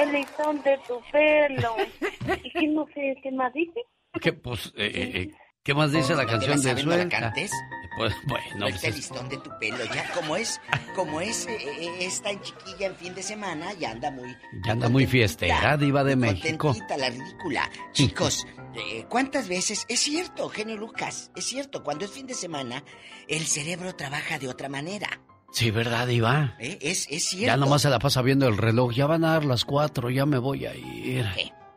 el 0.00 0.12
listón 0.12 0.62
de 0.62 0.78
tu 0.86 1.00
pelo. 1.10 1.76
¿Y 2.44 2.50
qué 2.50 2.66
no 2.68 2.86
sé 2.94 3.16
qué 3.22 3.30
más 3.32 3.52
dice? 3.52 3.80
¿Qué, 4.20 4.32
pues, 4.32 4.72
eh, 4.76 4.90
eh, 4.94 5.10
eh 5.14 5.43
¿Qué 5.64 5.72
más 5.72 5.92
dice 5.92 6.14
la 6.14 6.26
canción 6.26 6.60
de 6.60 6.72
Suelta? 6.74 6.84
¿No 6.84 6.96
la 6.96 7.08
cantes? 7.08 7.50
Pues, 7.96 8.12
bueno, 8.26 8.66
pues 8.68 8.84
el 8.84 8.94
listón 8.96 9.30
de 9.30 9.38
tu 9.38 9.50
pelo, 9.58 9.82
ya 9.94 10.10
como 10.12 10.36
es, 10.36 10.60
como 10.94 11.22
es 11.22 11.46
eh, 11.46 11.56
eh, 11.56 11.90
esta 12.00 12.32
en 12.32 12.42
chiquilla 12.42 12.88
en 12.88 12.96
fin 12.96 13.14
de 13.14 13.22
semana, 13.22 13.72
ya 13.72 13.92
anda 13.92 14.10
muy... 14.10 14.36
Ya 14.62 14.72
anda 14.72 14.90
muy 14.90 15.06
fiestera, 15.06 15.78
diva 15.78 16.04
de 16.04 16.16
México. 16.16 16.76
La 16.98 17.08
ridícula. 17.08 17.70
Chicos, 17.92 18.46
eh, 18.74 19.06
¿cuántas 19.08 19.48
veces? 19.48 19.86
Es 19.88 20.00
cierto, 20.00 20.50
genio 20.50 20.76
Lucas, 20.76 21.30
es 21.34 21.46
cierto, 21.46 21.82
cuando 21.82 22.04
es 22.04 22.10
fin 22.10 22.26
de 22.26 22.34
semana, 22.34 22.84
el 23.26 23.46
cerebro 23.46 23.94
trabaja 23.94 24.38
de 24.38 24.48
otra 24.48 24.68
manera. 24.68 25.08
Sí, 25.50 25.70
¿verdad, 25.70 26.08
Iba? 26.08 26.56
Es, 26.58 27.06
es 27.08 27.24
cierto. 27.24 27.46
Ya 27.46 27.56
nomás 27.56 27.80
se 27.80 27.88
la 27.88 28.00
pasa 28.00 28.20
viendo 28.20 28.48
el 28.48 28.58
reloj, 28.58 28.92
ya 28.92 29.06
van 29.06 29.24
a 29.24 29.32
dar 29.34 29.46
las 29.46 29.64
cuatro, 29.64 30.10
ya 30.10 30.26
me 30.26 30.36
voy 30.36 30.66
a 30.66 30.74
ir. 30.74 31.26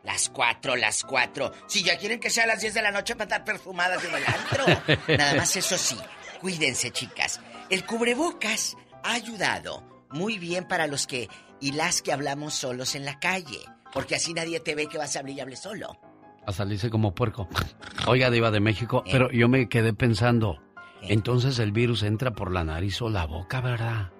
Las 0.08 0.30
cuatro, 0.30 0.74
las 0.74 1.04
cuatro. 1.04 1.52
Si 1.66 1.82
ya 1.82 1.98
quieren 1.98 2.18
que 2.18 2.30
sea 2.30 2.44
a 2.44 2.46
las 2.46 2.62
diez 2.62 2.72
de 2.72 2.80
la 2.80 2.90
noche 2.90 3.14
para 3.14 3.24
estar 3.24 3.44
perfumadas 3.44 4.02
en 4.02 4.14
el 4.14 4.24
antro. 4.24 4.96
Nada 5.18 5.34
más 5.34 5.54
eso 5.54 5.76
sí, 5.76 5.98
cuídense, 6.40 6.90
chicas. 6.90 7.42
El 7.68 7.84
cubrebocas 7.84 8.74
ha 9.04 9.12
ayudado 9.12 10.06
muy 10.10 10.38
bien 10.38 10.66
para 10.66 10.86
los 10.86 11.06
que 11.06 11.28
y 11.60 11.72
las 11.72 12.00
que 12.00 12.14
hablamos 12.14 12.54
solos 12.54 12.94
en 12.94 13.04
la 13.04 13.20
calle. 13.20 13.60
Porque 13.92 14.14
así 14.14 14.32
nadie 14.32 14.60
te 14.60 14.74
ve 14.74 14.86
que 14.86 14.96
vas 14.96 15.14
a 15.14 15.18
hablar 15.18 15.36
y 15.36 15.40
hables 15.40 15.60
solo. 15.60 16.00
A 16.46 16.52
salirse 16.52 16.88
como 16.88 17.14
puerco. 17.14 17.46
Oiga, 18.06 18.30
Diva 18.30 18.50
de 18.50 18.60
México, 18.60 19.02
¿Eh? 19.04 19.10
pero 19.12 19.30
yo 19.30 19.46
me 19.50 19.68
quedé 19.68 19.92
pensando. 19.92 20.58
¿Eh? 21.02 21.08
Entonces 21.10 21.58
el 21.58 21.70
virus 21.70 22.02
entra 22.02 22.30
por 22.30 22.50
la 22.50 22.64
nariz 22.64 23.02
o 23.02 23.10
la 23.10 23.26
boca, 23.26 23.60
¿verdad? 23.60 24.10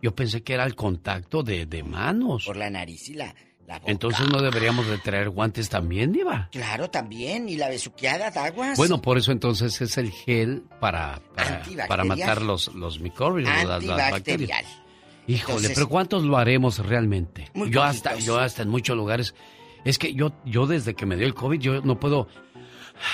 Yo 0.00 0.14
pensé 0.14 0.44
que 0.44 0.54
era 0.54 0.64
el 0.64 0.76
contacto 0.76 1.42
de, 1.42 1.66
de 1.66 1.82
manos. 1.82 2.44
Por 2.44 2.56
la 2.56 2.70
nariz 2.70 3.08
y 3.08 3.14
la, 3.14 3.34
entonces 3.86 4.28
no 4.28 4.40
deberíamos 4.40 4.86
de 4.86 4.98
traer 4.98 5.30
guantes 5.30 5.68
también, 5.68 6.12
Diva. 6.12 6.48
Claro, 6.52 6.90
también. 6.90 7.48
Y 7.48 7.56
la 7.56 7.68
besuqueada 7.68 8.30
de 8.30 8.40
aguas. 8.40 8.76
Bueno, 8.76 9.00
por 9.00 9.18
eso 9.18 9.32
entonces 9.32 9.80
es 9.80 9.98
el 9.98 10.10
gel 10.10 10.62
para, 10.80 11.20
para, 11.88 12.04
matar 12.04 12.42
los, 12.42 12.74
los 12.74 13.00
microbios, 13.00 13.48
las, 13.48 13.86
bacterias. 13.86 14.64
Híjole, 15.26 15.70
pero 15.70 15.88
¿cuántos 15.88 16.24
lo 16.24 16.36
haremos 16.36 16.78
realmente? 16.78 17.50
yo 17.68 17.82
hasta, 17.82 18.16
yo 18.16 18.38
hasta 18.38 18.62
en 18.62 18.68
muchos 18.68 18.96
lugares. 18.96 19.34
Es 19.84 19.98
que 19.98 20.14
yo, 20.14 20.32
yo 20.44 20.66
desde 20.66 20.94
que 20.94 21.06
me 21.06 21.16
dio 21.16 21.26
el 21.26 21.34
COVID, 21.34 21.60
yo 21.60 21.80
no 21.82 21.98
puedo 21.98 22.28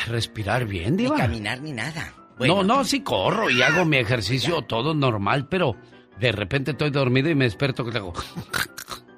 respirar 0.06 0.66
bien, 0.66 0.96
Diva. 0.96 1.16
Ni 1.16 1.22
caminar 1.22 1.60
ni 1.60 1.72
nada. 1.72 2.12
no, 2.38 2.62
no, 2.62 2.84
sí 2.84 3.00
corro 3.00 3.50
y 3.50 3.62
hago 3.62 3.84
mi 3.84 3.96
ejercicio 3.96 4.62
todo 4.62 4.94
normal, 4.94 5.48
pero 5.48 5.76
de 6.18 6.32
repente 6.32 6.72
estoy 6.72 6.90
dormido 6.90 7.30
y 7.30 7.34
me 7.34 7.44
desperto 7.44 7.84
que 7.84 7.96
hago 7.96 8.12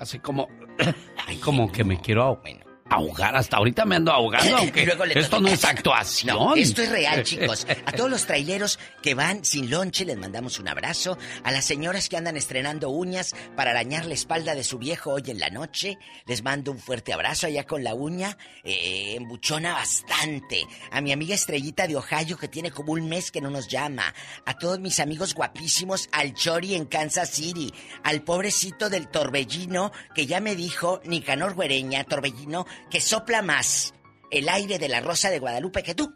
así 0.00 0.18
como 0.18 0.48
como 1.44 1.70
que 1.70 1.84
me 1.84 2.00
quiero 2.00 2.22
ahogar. 2.22 2.69
Hasta 2.90 3.56
ahorita 3.56 3.84
me 3.84 3.96
ando 3.96 4.10
ahogando, 4.12 4.56
aunque 4.58 4.88
esto 5.14 5.40
no 5.40 5.48
es 5.48 5.64
actuación. 5.64 6.58
esto 6.58 6.82
es 6.82 6.90
real, 6.90 7.22
chicos. 7.22 7.66
A 7.86 7.92
todos 7.92 8.10
los 8.10 8.26
traileros 8.26 8.78
que 9.02 9.14
van 9.14 9.44
sin 9.44 9.70
lonche 9.70 10.04
les 10.04 10.18
mandamos 10.18 10.58
un 10.58 10.68
abrazo. 10.68 11.16
A 11.44 11.52
las 11.52 11.64
señoras 11.64 12.08
que 12.08 12.16
andan 12.16 12.36
estrenando 12.36 12.90
uñas 12.90 13.34
para 13.56 13.70
arañar 13.70 14.06
la 14.06 14.14
espalda 14.14 14.54
de 14.54 14.64
su 14.64 14.78
viejo 14.78 15.12
hoy 15.12 15.22
en 15.28 15.38
la 15.38 15.50
noche, 15.50 15.98
les 16.26 16.42
mando 16.42 16.72
un 16.72 16.78
fuerte 16.78 17.12
abrazo 17.12 17.46
allá 17.46 17.64
con 17.64 17.84
la 17.84 17.94
uña. 17.94 18.36
Eh, 18.64 19.14
embuchona 19.16 19.72
bastante. 19.72 20.66
A 20.90 21.00
mi 21.00 21.12
amiga 21.12 21.34
Estrellita 21.34 21.86
de 21.86 21.96
Ohio 21.96 22.36
que 22.36 22.48
tiene 22.48 22.70
como 22.70 22.92
un 22.92 23.08
mes 23.08 23.30
que 23.30 23.40
no 23.40 23.50
nos 23.50 23.68
llama. 23.68 24.12
A 24.44 24.58
todos 24.58 24.80
mis 24.80 24.98
amigos 24.98 25.34
guapísimos, 25.34 26.08
al 26.12 26.34
Chori 26.34 26.74
en 26.74 26.86
Kansas 26.86 27.30
City. 27.30 27.72
Al 28.02 28.22
pobrecito 28.22 28.90
del 28.90 29.08
Torbellino 29.08 29.92
que 30.14 30.26
ya 30.26 30.40
me 30.40 30.56
dijo, 30.56 31.00
Nicanor 31.04 31.54
Güereña, 31.54 32.04
Torbellino, 32.04 32.66
que 32.88 33.00
sopla 33.00 33.42
más 33.42 33.94
el 34.30 34.48
aire 34.48 34.78
de 34.78 34.88
la 34.88 35.00
Rosa 35.00 35.30
de 35.30 35.38
Guadalupe 35.38 35.82
que 35.82 35.94
tú. 35.94 36.14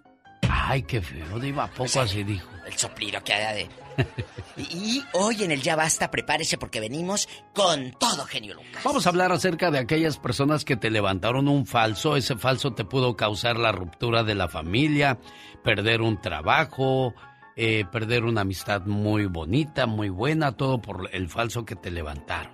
Ay, 0.48 0.82
qué 0.82 1.02
feo, 1.02 1.38
Diva, 1.38 1.68
poco 1.68 2.00
así 2.00 2.22
dijo. 2.22 2.48
El 2.66 2.74
soplido 2.74 3.22
que 3.22 3.34
haya 3.34 3.52
de... 3.52 3.68
y, 4.56 5.02
hoy 5.12 5.42
en 5.44 5.50
el 5.50 5.62
Ya 5.62 5.76
Basta, 5.76 6.10
prepárese 6.10 6.58
porque 6.58 6.80
venimos 6.80 7.28
con 7.54 7.92
todo, 7.92 8.24
genio 8.24 8.54
Lucas. 8.54 8.82
Vamos 8.82 9.06
a 9.06 9.10
hablar 9.10 9.30
acerca 9.30 9.70
de 9.70 9.78
aquellas 9.78 10.18
personas 10.18 10.64
que 10.64 10.76
te 10.76 10.90
levantaron 10.90 11.48
un 11.48 11.66
falso. 11.66 12.16
Ese 12.16 12.36
falso 12.36 12.72
te 12.72 12.84
pudo 12.84 13.16
causar 13.16 13.58
la 13.58 13.72
ruptura 13.72 14.24
de 14.24 14.34
la 14.34 14.48
familia, 14.48 15.18
perder 15.62 16.00
un 16.00 16.20
trabajo, 16.20 17.14
eh, 17.56 17.84
perder 17.92 18.24
una 18.24 18.40
amistad 18.40 18.82
muy 18.86 19.26
bonita, 19.26 19.86
muy 19.86 20.08
buena, 20.08 20.56
todo 20.56 20.80
por 20.80 21.08
el 21.12 21.28
falso 21.28 21.64
que 21.64 21.76
te 21.76 21.90
levantaron. 21.90 22.53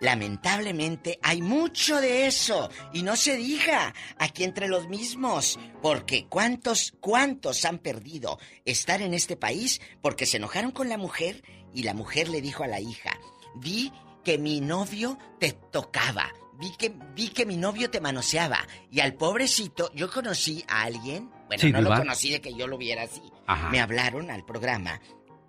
Lamentablemente 0.00 1.18
hay 1.22 1.42
mucho 1.42 2.00
de 2.00 2.26
eso 2.26 2.70
y 2.92 3.02
no 3.02 3.16
se 3.16 3.36
diga 3.36 3.94
aquí 4.18 4.44
entre 4.44 4.68
los 4.68 4.88
mismos, 4.88 5.58
porque 5.80 6.26
cuántos, 6.26 6.94
cuántos 7.00 7.64
han 7.64 7.78
perdido 7.78 8.38
estar 8.64 9.02
en 9.02 9.14
este 9.14 9.36
país 9.36 9.80
porque 10.00 10.26
se 10.26 10.38
enojaron 10.38 10.70
con 10.70 10.88
la 10.88 10.98
mujer 10.98 11.42
y 11.74 11.82
la 11.82 11.94
mujer 11.94 12.28
le 12.28 12.40
dijo 12.40 12.64
a 12.64 12.68
la 12.68 12.80
hija, 12.80 13.18
di 13.54 13.92
que 14.24 14.38
mi 14.38 14.60
novio 14.60 15.18
te 15.38 15.52
tocaba, 15.52 16.32
vi 16.54 16.70
que, 16.76 16.92
vi 17.14 17.28
que 17.28 17.46
mi 17.46 17.56
novio 17.56 17.90
te 17.90 18.00
manoseaba. 18.00 18.66
Y 18.90 19.00
al 19.00 19.14
pobrecito, 19.14 19.90
yo 19.94 20.10
conocí 20.10 20.64
a 20.68 20.82
alguien, 20.82 21.30
bueno, 21.46 21.80
no 21.80 21.90
lo 21.90 21.96
conocí 21.96 22.30
de 22.30 22.40
que 22.40 22.54
yo 22.54 22.66
lo 22.66 22.78
viera 22.78 23.02
así. 23.02 23.22
Me 23.70 23.80
hablaron 23.80 24.30
al 24.30 24.44
programa 24.44 25.00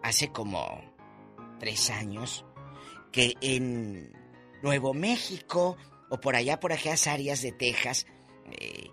hace 0.02 0.30
como 0.30 0.82
tres 1.60 1.90
años 1.90 2.46
que 3.14 3.38
en 3.40 4.12
Nuevo 4.62 4.94
México 4.94 5.78
o 6.10 6.20
por 6.20 6.36
allá, 6.36 6.60
por 6.60 6.74
aquellas 6.74 7.08
áreas 7.08 7.42
de 7.42 7.54
Texas, 7.54 8.06
eh, 8.52 8.90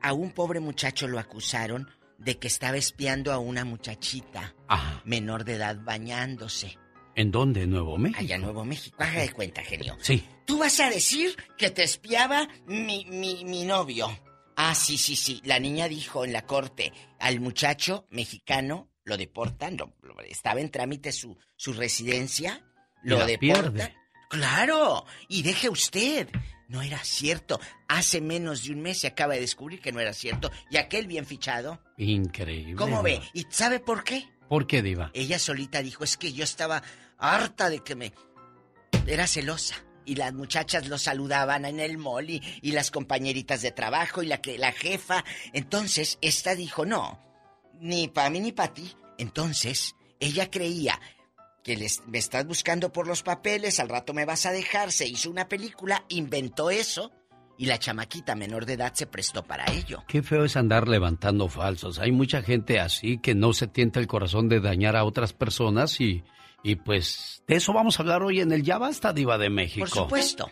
a 0.00 0.12
un 0.12 0.30
pobre 0.30 0.60
muchacho 0.60 1.08
lo 1.08 1.18
acusaron 1.18 1.90
de 2.18 2.38
que 2.38 2.46
estaba 2.46 2.76
espiando 2.76 3.32
a 3.32 3.38
una 3.38 3.64
muchachita 3.64 4.54
menor 5.04 5.44
de 5.44 5.54
edad 5.54 5.76
bañándose. 5.82 6.78
¿En 7.14 7.30
dónde? 7.30 7.66
¿Nuevo 7.66 7.98
México? 7.98 8.20
Allá 8.20 8.36
en 8.36 8.42
Nuevo 8.42 8.64
México. 8.64 8.96
Haga 9.00 9.22
de 9.22 9.32
cuenta, 9.32 9.62
genio. 9.62 9.96
Sí. 10.00 10.24
Tú 10.44 10.58
vas 10.58 10.78
a 10.80 10.88
decir 10.88 11.36
que 11.58 11.70
te 11.70 11.82
espiaba 11.82 12.48
mi, 12.66 13.04
mi, 13.06 13.44
mi 13.44 13.64
novio. 13.64 14.08
Ah, 14.56 14.74
sí, 14.74 14.96
sí, 14.96 15.16
sí. 15.16 15.40
La 15.44 15.58
niña 15.58 15.88
dijo 15.88 16.24
en 16.24 16.32
la 16.32 16.46
corte 16.46 16.92
al 17.18 17.40
muchacho 17.40 18.06
mexicano, 18.10 18.88
lo 19.04 19.16
deportan, 19.16 19.76
estaba 20.28 20.60
en 20.60 20.70
trámite 20.70 21.12
su, 21.12 21.36
su 21.56 21.72
residencia, 21.72 22.64
lo 23.02 23.24
deportan. 23.26 23.92
Claro, 24.28 25.04
y 25.28 25.42
deje 25.42 25.68
usted. 25.68 26.28
No 26.68 26.80
era 26.80 27.04
cierto. 27.04 27.60
Hace 27.86 28.22
menos 28.22 28.64
de 28.64 28.72
un 28.72 28.80
mes 28.80 29.00
se 29.00 29.06
acaba 29.06 29.34
de 29.34 29.40
descubrir 29.40 29.78
que 29.80 29.92
no 29.92 30.00
era 30.00 30.14
cierto. 30.14 30.50
Y 30.70 30.78
aquel 30.78 31.06
bien 31.06 31.26
fichado. 31.26 31.82
Increíble. 31.98 32.76
¿Cómo 32.76 33.02
ve? 33.02 33.20
¿Y 33.34 33.46
sabe 33.50 33.78
por 33.78 34.04
qué? 34.04 34.26
¿Por 34.48 34.66
qué, 34.66 34.80
Diva? 34.80 35.10
Ella 35.12 35.38
solita 35.38 35.82
dijo, 35.82 36.02
es 36.02 36.16
que 36.16 36.32
yo 36.32 36.44
estaba 36.44 36.82
harta 37.18 37.68
de 37.68 37.80
que 37.80 37.94
me... 37.94 38.14
Era 39.06 39.26
celosa. 39.26 39.76
Y 40.06 40.14
las 40.14 40.32
muchachas 40.32 40.88
lo 40.88 40.96
saludaban 40.96 41.66
en 41.66 41.78
el 41.78 41.98
mall 41.98 42.30
y, 42.30 42.72
las 42.72 42.90
compañeritas 42.90 43.60
de 43.60 43.72
trabajo 43.72 44.22
y 44.22 44.26
la, 44.26 44.40
que, 44.40 44.56
la 44.56 44.72
jefa. 44.72 45.24
Entonces, 45.52 46.18
esta 46.22 46.54
dijo, 46.54 46.86
no, 46.86 47.20
ni 47.82 48.08
para 48.08 48.30
mí 48.30 48.40
ni 48.40 48.52
para 48.52 48.72
ti. 48.72 48.90
Entonces, 49.18 49.94
ella 50.20 50.50
creía 50.50 50.98
que 51.62 51.76
les, 51.76 52.02
me 52.06 52.18
estás 52.18 52.46
buscando 52.46 52.92
por 52.92 53.06
los 53.06 53.22
papeles, 53.22 53.80
al 53.80 53.88
rato 53.88 54.14
me 54.14 54.24
vas 54.24 54.46
a 54.46 54.52
dejar, 54.52 54.92
se 54.92 55.06
hizo 55.06 55.30
una 55.30 55.48
película, 55.48 56.04
inventó 56.08 56.70
eso 56.70 57.12
y 57.58 57.66
la 57.66 57.78
chamaquita 57.78 58.34
menor 58.34 58.66
de 58.66 58.74
edad 58.74 58.94
se 58.94 59.06
prestó 59.06 59.42
para 59.44 59.70
ello. 59.72 60.02
Qué 60.08 60.22
feo 60.22 60.44
es 60.44 60.56
andar 60.56 60.88
levantando 60.88 61.48
falsos. 61.48 61.98
Hay 61.98 62.10
mucha 62.10 62.42
gente 62.42 62.80
así 62.80 63.18
que 63.18 63.34
no 63.34 63.52
se 63.52 63.66
tienta 63.66 64.00
el 64.00 64.06
corazón 64.06 64.48
de 64.48 64.60
dañar 64.60 64.96
a 64.96 65.04
otras 65.04 65.32
personas 65.32 66.00
y, 66.00 66.24
y 66.62 66.76
pues 66.76 67.42
de 67.46 67.56
eso 67.56 67.72
vamos 67.72 67.98
a 67.98 68.02
hablar 68.02 68.22
hoy 68.22 68.40
en 68.40 68.52
el 68.52 68.62
Ya 68.62 68.78
Basta 68.78 69.12
Diva 69.12 69.38
de 69.38 69.50
México. 69.50 69.86
Por 69.86 69.90
supuesto. 69.90 70.50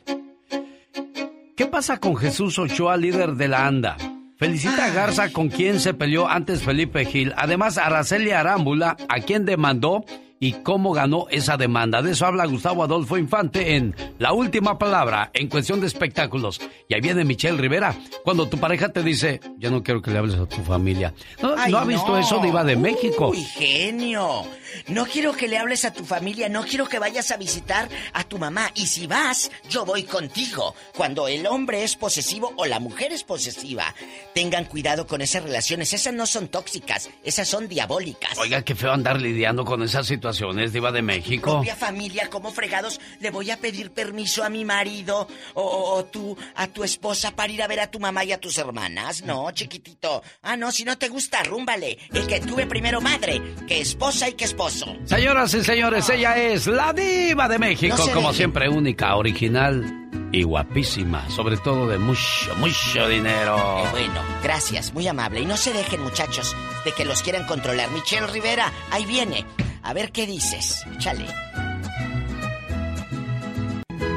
¿Qué 1.56 1.66
pasa 1.66 1.98
con 1.98 2.16
Jesús 2.16 2.58
Ochoa, 2.58 2.96
líder 2.96 3.32
de 3.34 3.48
la 3.48 3.66
ANDA? 3.66 3.96
Felicita 4.40 4.86
a 4.86 4.90
Garza 4.90 5.30
con 5.34 5.50
quien 5.50 5.80
se 5.80 5.92
peleó 5.92 6.26
antes 6.26 6.62
Felipe 6.62 7.04
Gil. 7.04 7.34
Además, 7.36 7.76
Araceli 7.76 8.30
Arámbula, 8.30 8.96
a 9.10 9.20
quien 9.20 9.44
demandó 9.44 10.02
y 10.38 10.52
cómo 10.62 10.94
ganó 10.94 11.26
esa 11.30 11.58
demanda. 11.58 12.00
De 12.00 12.12
eso 12.12 12.24
habla 12.24 12.46
Gustavo 12.46 12.82
Adolfo 12.82 13.18
Infante 13.18 13.76
en 13.76 13.94
La 14.18 14.32
Última 14.32 14.78
Palabra, 14.78 15.30
en 15.34 15.48
cuestión 15.48 15.82
de 15.82 15.88
espectáculos. 15.88 16.58
Y 16.88 16.94
ahí 16.94 17.02
viene 17.02 17.22
Michelle 17.22 17.58
Rivera, 17.58 17.94
cuando 18.24 18.48
tu 18.48 18.56
pareja 18.56 18.88
te 18.88 19.02
dice, 19.02 19.40
yo 19.58 19.70
no 19.70 19.82
quiero 19.82 20.00
que 20.00 20.10
le 20.10 20.16
hables 20.16 20.36
a 20.36 20.46
tu 20.46 20.62
familia. 20.62 21.12
¿No, 21.42 21.54
ha 21.78 21.84
visto 21.84 22.16
eso, 22.16 22.40
Diva 22.40 22.64
de 22.64 22.76
México? 22.76 23.28
¡Uy, 23.28 23.44
genio! 23.44 24.44
No 24.88 25.06
quiero 25.06 25.32
que 25.32 25.48
le 25.48 25.58
hables 25.58 25.84
a 25.84 25.92
tu 25.92 26.04
familia, 26.04 26.48
no 26.48 26.64
quiero 26.64 26.88
que 26.88 26.98
vayas 26.98 27.30
a 27.30 27.36
visitar 27.36 27.88
a 28.12 28.24
tu 28.24 28.38
mamá. 28.38 28.70
Y 28.74 28.86
si 28.86 29.06
vas, 29.06 29.50
yo 29.68 29.84
voy 29.84 30.04
contigo. 30.04 30.74
Cuando 30.96 31.28
el 31.28 31.46
hombre 31.46 31.84
es 31.84 31.96
posesivo 31.96 32.52
o 32.56 32.66
la 32.66 32.80
mujer 32.80 33.12
es 33.12 33.24
posesiva, 33.24 33.94
tengan 34.34 34.64
cuidado 34.64 35.06
con 35.06 35.20
esas 35.20 35.42
relaciones. 35.42 35.92
Esas 35.92 36.14
no 36.14 36.26
son 36.26 36.48
tóxicas, 36.48 37.10
esas 37.24 37.48
son 37.48 37.68
diabólicas. 37.68 38.38
Oiga, 38.38 38.62
qué 38.62 38.74
feo 38.74 38.92
andar 38.92 39.20
lidiando 39.20 39.64
con 39.64 39.82
esa 39.82 40.04
situación 40.04 40.20
situaciones, 40.20 40.72
Diva 40.74 40.92
de 40.92 41.00
México. 41.00 41.50
propia 41.50 41.74
familia, 41.74 42.28
como 42.28 42.52
fregados 42.52 43.00
le 43.20 43.30
voy 43.30 43.50
a 43.50 43.56
pedir 43.56 43.90
permiso 43.90 44.44
a 44.44 44.50
mi 44.50 44.66
marido 44.66 45.26
o, 45.54 46.04
tú 46.04 46.36
a 46.54 46.66
tu 46.66 46.84
esposa 46.84 47.34
para 47.34 47.50
ir 47.50 47.62
a 47.62 47.66
ver 47.66 47.80
a 47.80 47.90
tu 47.90 47.98
mamá 47.98 48.22
y 48.24 48.32
a 48.32 48.38
tus 48.38 48.58
hermanas? 48.58 49.22
No, 49.22 49.50
chiquitito. 49.50 50.22
Ah, 50.42 50.58
no, 50.58 50.70
si 50.70 50.84
no 50.84 50.98
te 50.98 51.08
gusta, 51.08 51.42
rúmbale. 51.42 51.96
El 52.12 52.26
que 52.26 52.40
tuve 52.40 52.66
primero 52.66 53.00
madre, 53.00 53.40
que 53.66 53.80
esposa 53.80 54.28
y 54.28 54.34
que 54.34 54.44
esposo. 54.68 54.96
Señoras 55.04 55.54
y 55.54 55.64
señores, 55.64 56.08
ella 56.10 56.36
es 56.36 56.66
la 56.66 56.92
Diva 56.92 57.48
de 57.48 57.58
México, 57.58 57.96
como 58.12 58.32
siempre, 58.32 58.68
única, 58.68 59.16
original 59.16 60.08
y 60.32 60.42
guapísima, 60.42 61.28
sobre 61.30 61.56
todo 61.56 61.88
de 61.88 61.98
mucho, 61.98 62.54
mucho 62.56 63.08
dinero. 63.08 63.56
Eh, 63.56 63.88
bueno, 63.90 64.22
gracias, 64.42 64.92
muy 64.92 65.06
amable. 65.08 65.40
Y 65.40 65.46
no 65.46 65.56
se 65.56 65.72
dejen, 65.72 66.02
muchachos, 66.02 66.54
de 66.84 66.92
que 66.92 67.04
los 67.04 67.22
quieran 67.22 67.46
controlar. 67.46 67.90
Michelle 67.90 68.26
Rivera, 68.26 68.72
ahí 68.90 69.06
viene. 69.06 69.46
A 69.82 69.92
ver 69.92 70.12
qué 70.12 70.26
dices. 70.26 70.84
Chale. 70.98 71.26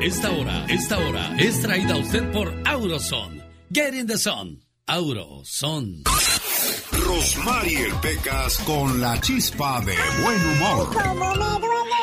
Esta 0.01 0.31
hora, 0.31 0.65
esta 0.67 0.97
hora 0.97 1.33
es 1.37 1.61
traída 1.61 1.93
a 1.93 1.97
usted 1.97 2.29
por 2.31 2.53
Auroson. 2.65 3.41
Get 3.71 3.93
in 3.93 4.07
the 4.07 4.17
sun. 4.17 4.61
Auroson. 4.85 6.03
Rosmarie 7.13 7.93
Pecas 8.01 8.57
con 8.65 8.99
la 8.99 9.21
chispa 9.21 9.79
de 9.81 9.95
buen 10.23 10.41
humor. 10.49 10.89
¿Cómo 10.91 11.31
me 11.35 11.59
duele? 11.59 12.01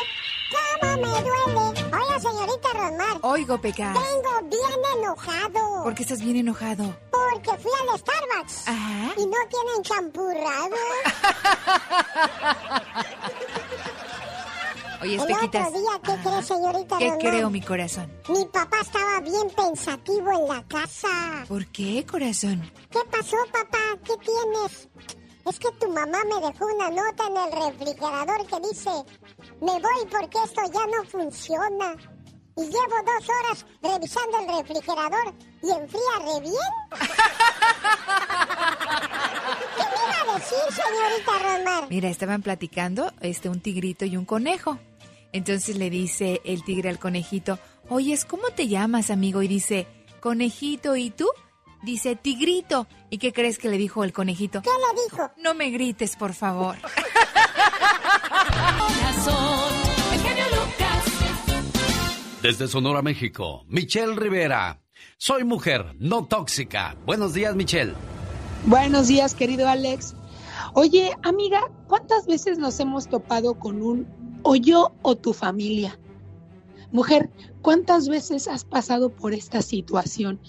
¿Cómo 0.55 0.97
me 0.99 1.09
duele? 1.21 1.65
Hola, 1.93 2.17
señorita 2.21 2.69
Rosmar. 2.75 3.19
Oigo, 3.23 3.61
Pecas. 3.61 3.93
Vengo 3.93 4.41
bien 4.49 4.81
enojado. 4.99 5.83
¿Por 5.83 5.95
qué 5.97 6.03
estás 6.05 6.23
bien 6.23 6.37
enojado? 6.37 6.97
Porque 7.11 7.51
fui 7.61 7.73
al 7.81 7.89
Starbucks. 7.99 8.69
Ajá. 8.69 9.13
Y 9.17 9.27
no 9.27 9.37
tienen 9.51 9.83
champurrado. 9.83 10.77
Oye, 15.03 15.15
El 15.15 15.21
otro 15.23 15.49
día, 15.49 16.01
¿qué 16.05 16.15
crees, 16.23 16.47
señorita 16.47 16.99
¿Qué 16.99 17.11
creo, 17.19 17.49
mi 17.49 17.63
corazón? 17.63 18.13
Mi 18.29 18.45
papá 18.45 18.81
estaba 18.83 19.21
bien 19.21 19.49
pensativo 19.57 20.31
en 20.33 20.49
la 20.49 20.63
casa. 20.69 21.09
¿Por 21.49 21.67
qué, 21.69 22.05
corazón? 22.05 22.71
¿Qué 22.91 22.99
pasó, 23.11 23.37
papá? 23.51 23.79
¿Qué 24.05 24.13
tienes? 24.19 24.89
Es 25.47 25.59
que 25.59 25.71
tu 25.81 25.89
mamá 25.91 26.19
me 26.25 26.47
dejó 26.47 26.67
una 26.67 26.91
nota 26.91 27.27
en 27.27 27.37
el 27.37 27.51
refrigerador 27.73 28.47
que 28.47 28.61
dice, 28.69 28.91
me 29.63 29.73
voy 29.73 30.07
porque 30.11 30.39
esto 30.45 30.61
ya 30.73 30.87
no 30.87 31.05
funciona. 31.09 31.97
Y 32.57 32.63
llevo 32.65 33.03
dos 33.07 33.29
horas 33.29 33.67
revisando 33.83 34.39
el 34.39 34.49
refrigerador 34.59 35.35
y 35.63 35.71
enfría 35.71 36.19
re 36.21 36.41
bien. 36.43 36.73
¿Qué 39.77 39.83
me 39.83 40.01
iba 40.05 40.21
a 40.21 40.39
decir, 40.39 40.59
señorita 40.69 41.33
Romar? 41.39 41.89
Mira, 41.89 42.09
estaban 42.11 42.43
platicando 42.43 43.13
este, 43.23 43.49
un 43.49 43.61
tigrito 43.61 44.05
y 44.05 44.19
un 44.19 44.27
conejo. 44.27 44.79
Entonces 45.33 45.77
le 45.77 45.91
dice 45.91 46.41
el 46.45 46.65
tigre 46.65 46.89
al 46.89 46.99
conejito, 46.99 47.59
oyes, 47.89 48.25
¿cómo 48.25 48.49
te 48.55 48.69
llamas, 48.69 49.11
amigo? 49.11 49.43
Y 49.43 49.49
dice, 49.49 49.87
conejito, 50.21 50.97
¿y 50.97 51.11
tú? 51.11 51.29
Dice, 51.83 52.17
tigrito. 52.17 52.87
¿Y 53.09 53.19
qué 53.19 53.33
crees 53.33 53.59
que 53.59 53.69
le 53.69 53.79
dijo 53.79 54.05
el 54.05 54.13
conejito? 54.13 54.63
¿Qué 54.63 54.71
le 54.71 55.03
dijo? 55.03 55.31
No 55.43 55.55
me 55.55 55.71
grites, 55.71 56.17
por 56.17 56.35
favor. 56.35 56.77
Desde 62.43 62.69
Sonora, 62.69 63.03
México, 63.03 63.65
Michelle 63.69 64.17
Rivera. 64.17 64.81
Soy 65.19 65.45
mujer, 65.45 65.95
no 65.99 66.25
tóxica. 66.25 66.97
Buenos 67.05 67.35
días, 67.35 67.55
Michelle. 67.55 67.93
Buenos 68.65 69.09
días, 69.09 69.35
querido 69.35 69.69
Alex. 69.69 70.15
Oye, 70.73 71.13
amiga, 71.23 71.71
¿cuántas 71.87 72.27
veces 72.27 72.57
nos 72.57 72.81
hemos 72.81 73.09
topado 73.09 73.59
con 73.59 73.83
un 73.83 74.07
o 74.43 74.57
yo 74.57 74.93
o 75.03 75.17
tu 75.17 75.33
familia? 75.33 75.99
Mujer, 76.93 77.31
¿cuántas 77.63 78.09
veces 78.09 78.49
has 78.49 78.65
pasado 78.65 79.11
por 79.11 79.33
esta 79.33 79.63
situación? 79.63 80.41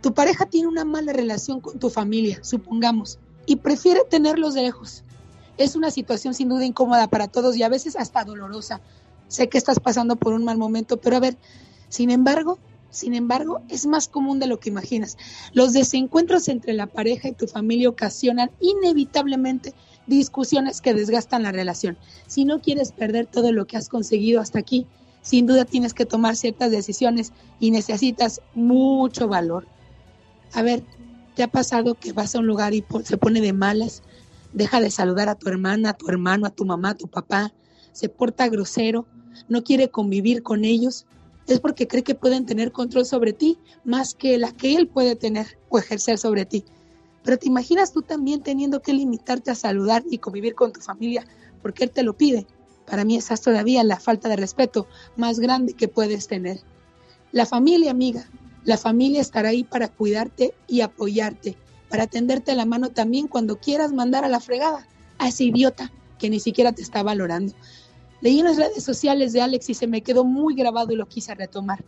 Tu 0.00 0.14
pareja 0.14 0.46
tiene 0.46 0.68
una 0.68 0.84
mala 0.84 1.12
relación 1.12 1.60
con 1.60 1.78
tu 1.78 1.90
familia, 1.90 2.38
supongamos, 2.42 3.18
y 3.46 3.56
prefiere 3.56 4.02
tenerlos 4.08 4.54
lejos. 4.54 5.02
Es 5.56 5.74
una 5.74 5.90
situación 5.90 6.34
sin 6.34 6.48
duda 6.48 6.64
incómoda 6.64 7.08
para 7.08 7.28
todos 7.28 7.56
y 7.56 7.62
a 7.62 7.68
veces 7.68 7.96
hasta 7.96 8.24
dolorosa. 8.24 8.80
Sé 9.26 9.48
que 9.48 9.58
estás 9.58 9.80
pasando 9.80 10.16
por 10.16 10.32
un 10.32 10.44
mal 10.44 10.56
momento, 10.56 10.98
pero 10.98 11.16
a 11.16 11.20
ver, 11.20 11.36
sin 11.88 12.10
embargo, 12.10 12.58
sin 12.90 13.14
embargo, 13.14 13.60
es 13.68 13.86
más 13.86 14.08
común 14.08 14.38
de 14.38 14.46
lo 14.46 14.60
que 14.60 14.70
imaginas. 14.70 15.18
Los 15.52 15.72
desencuentros 15.72 16.48
entre 16.48 16.72
la 16.72 16.86
pareja 16.86 17.28
y 17.28 17.32
tu 17.32 17.46
familia 17.46 17.88
ocasionan 17.88 18.50
inevitablemente 18.60 19.74
discusiones 20.08 20.80
que 20.80 20.94
desgastan 20.94 21.44
la 21.44 21.52
relación. 21.52 21.96
Si 22.26 22.44
no 22.44 22.60
quieres 22.60 22.90
perder 22.92 23.26
todo 23.26 23.52
lo 23.52 23.66
que 23.66 23.76
has 23.76 23.88
conseguido 23.88 24.40
hasta 24.40 24.58
aquí, 24.58 24.86
sin 25.22 25.46
duda 25.46 25.64
tienes 25.64 25.94
que 25.94 26.06
tomar 26.06 26.34
ciertas 26.34 26.70
decisiones 26.70 27.32
y 27.60 27.70
necesitas 27.70 28.40
mucho 28.54 29.28
valor. 29.28 29.68
A 30.52 30.62
ver, 30.62 30.82
¿te 31.36 31.42
ha 31.42 31.48
pasado 31.48 31.94
que 31.94 32.12
vas 32.12 32.34
a 32.34 32.40
un 32.40 32.46
lugar 32.46 32.74
y 32.74 32.84
se 33.04 33.16
pone 33.16 33.40
de 33.40 33.52
malas? 33.52 34.02
Deja 34.52 34.80
de 34.80 34.90
saludar 34.90 35.28
a 35.28 35.36
tu 35.36 35.48
hermana, 35.48 35.90
a 35.90 35.96
tu 35.96 36.08
hermano, 36.08 36.46
a 36.46 36.50
tu 36.50 36.64
mamá, 36.64 36.90
a 36.90 36.96
tu 36.96 37.06
papá, 37.06 37.52
se 37.92 38.08
porta 38.08 38.48
grosero, 38.48 39.06
no 39.48 39.62
quiere 39.62 39.90
convivir 39.90 40.42
con 40.42 40.64
ellos 40.64 41.06
es 41.48 41.60
porque 41.60 41.88
cree 41.88 42.02
que 42.02 42.14
pueden 42.14 42.46
tener 42.46 42.72
control 42.72 43.06
sobre 43.06 43.32
ti 43.32 43.58
más 43.84 44.14
que 44.14 44.38
la 44.38 44.52
que 44.52 44.74
él 44.74 44.86
puede 44.86 45.16
tener 45.16 45.58
o 45.70 45.78
ejercer 45.78 46.18
sobre 46.18 46.44
ti. 46.44 46.64
Pero 47.22 47.38
te 47.38 47.46
imaginas 47.46 47.92
tú 47.92 48.02
también 48.02 48.42
teniendo 48.42 48.80
que 48.80 48.92
limitarte 48.92 49.50
a 49.50 49.54
saludar 49.54 50.04
y 50.10 50.18
convivir 50.18 50.54
con 50.54 50.72
tu 50.72 50.80
familia 50.80 51.26
porque 51.62 51.84
él 51.84 51.90
te 51.90 52.02
lo 52.02 52.16
pide. 52.16 52.46
Para 52.86 53.04
mí 53.04 53.16
esa 53.16 53.34
es 53.34 53.42
todavía 53.42 53.84
la 53.84 54.00
falta 54.00 54.28
de 54.28 54.36
respeto 54.36 54.86
más 55.16 55.40
grande 55.40 55.74
que 55.74 55.88
puedes 55.88 56.26
tener. 56.26 56.60
La 57.32 57.44
familia, 57.44 57.90
amiga, 57.90 58.28
la 58.64 58.78
familia 58.78 59.20
estará 59.20 59.50
ahí 59.50 59.64
para 59.64 59.88
cuidarte 59.88 60.54
y 60.66 60.80
apoyarte, 60.80 61.56
para 61.88 62.06
tenderte 62.06 62.54
la 62.54 62.64
mano 62.64 62.90
también 62.90 63.28
cuando 63.28 63.58
quieras 63.58 63.92
mandar 63.92 64.24
a 64.24 64.28
la 64.28 64.40
fregada 64.40 64.86
a 65.18 65.28
ese 65.28 65.44
idiota 65.44 65.92
que 66.18 66.30
ni 66.30 66.40
siquiera 66.40 66.72
te 66.72 66.82
está 66.82 67.02
valorando. 67.02 67.52
Leí 68.20 68.40
en 68.40 68.46
las 68.46 68.56
redes 68.56 68.82
sociales 68.82 69.32
de 69.32 69.42
Alex 69.42 69.70
y 69.70 69.74
se 69.74 69.86
me 69.86 70.02
quedó 70.02 70.24
muy 70.24 70.54
grabado 70.54 70.92
y 70.92 70.96
lo 70.96 71.06
quise 71.06 71.34
retomar. 71.34 71.84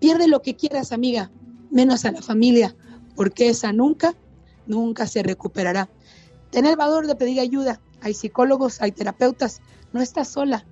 Pierde 0.00 0.26
lo 0.26 0.42
que 0.42 0.56
quieras, 0.56 0.92
amiga, 0.92 1.30
menos 1.70 2.04
a 2.04 2.12
la 2.12 2.22
familia, 2.22 2.74
porque 3.14 3.48
esa 3.48 3.72
nunca, 3.72 4.14
nunca 4.66 5.06
se 5.06 5.22
recuperará. 5.22 5.88
Ten 6.50 6.66
el 6.66 6.76
valor 6.76 7.06
de 7.06 7.16
pedir 7.16 7.40
ayuda. 7.40 7.80
Hay 8.00 8.14
psicólogos, 8.14 8.80
hay 8.82 8.92
terapeutas. 8.92 9.60
No 9.92 10.00
estás 10.00 10.28
sola. 10.28 10.66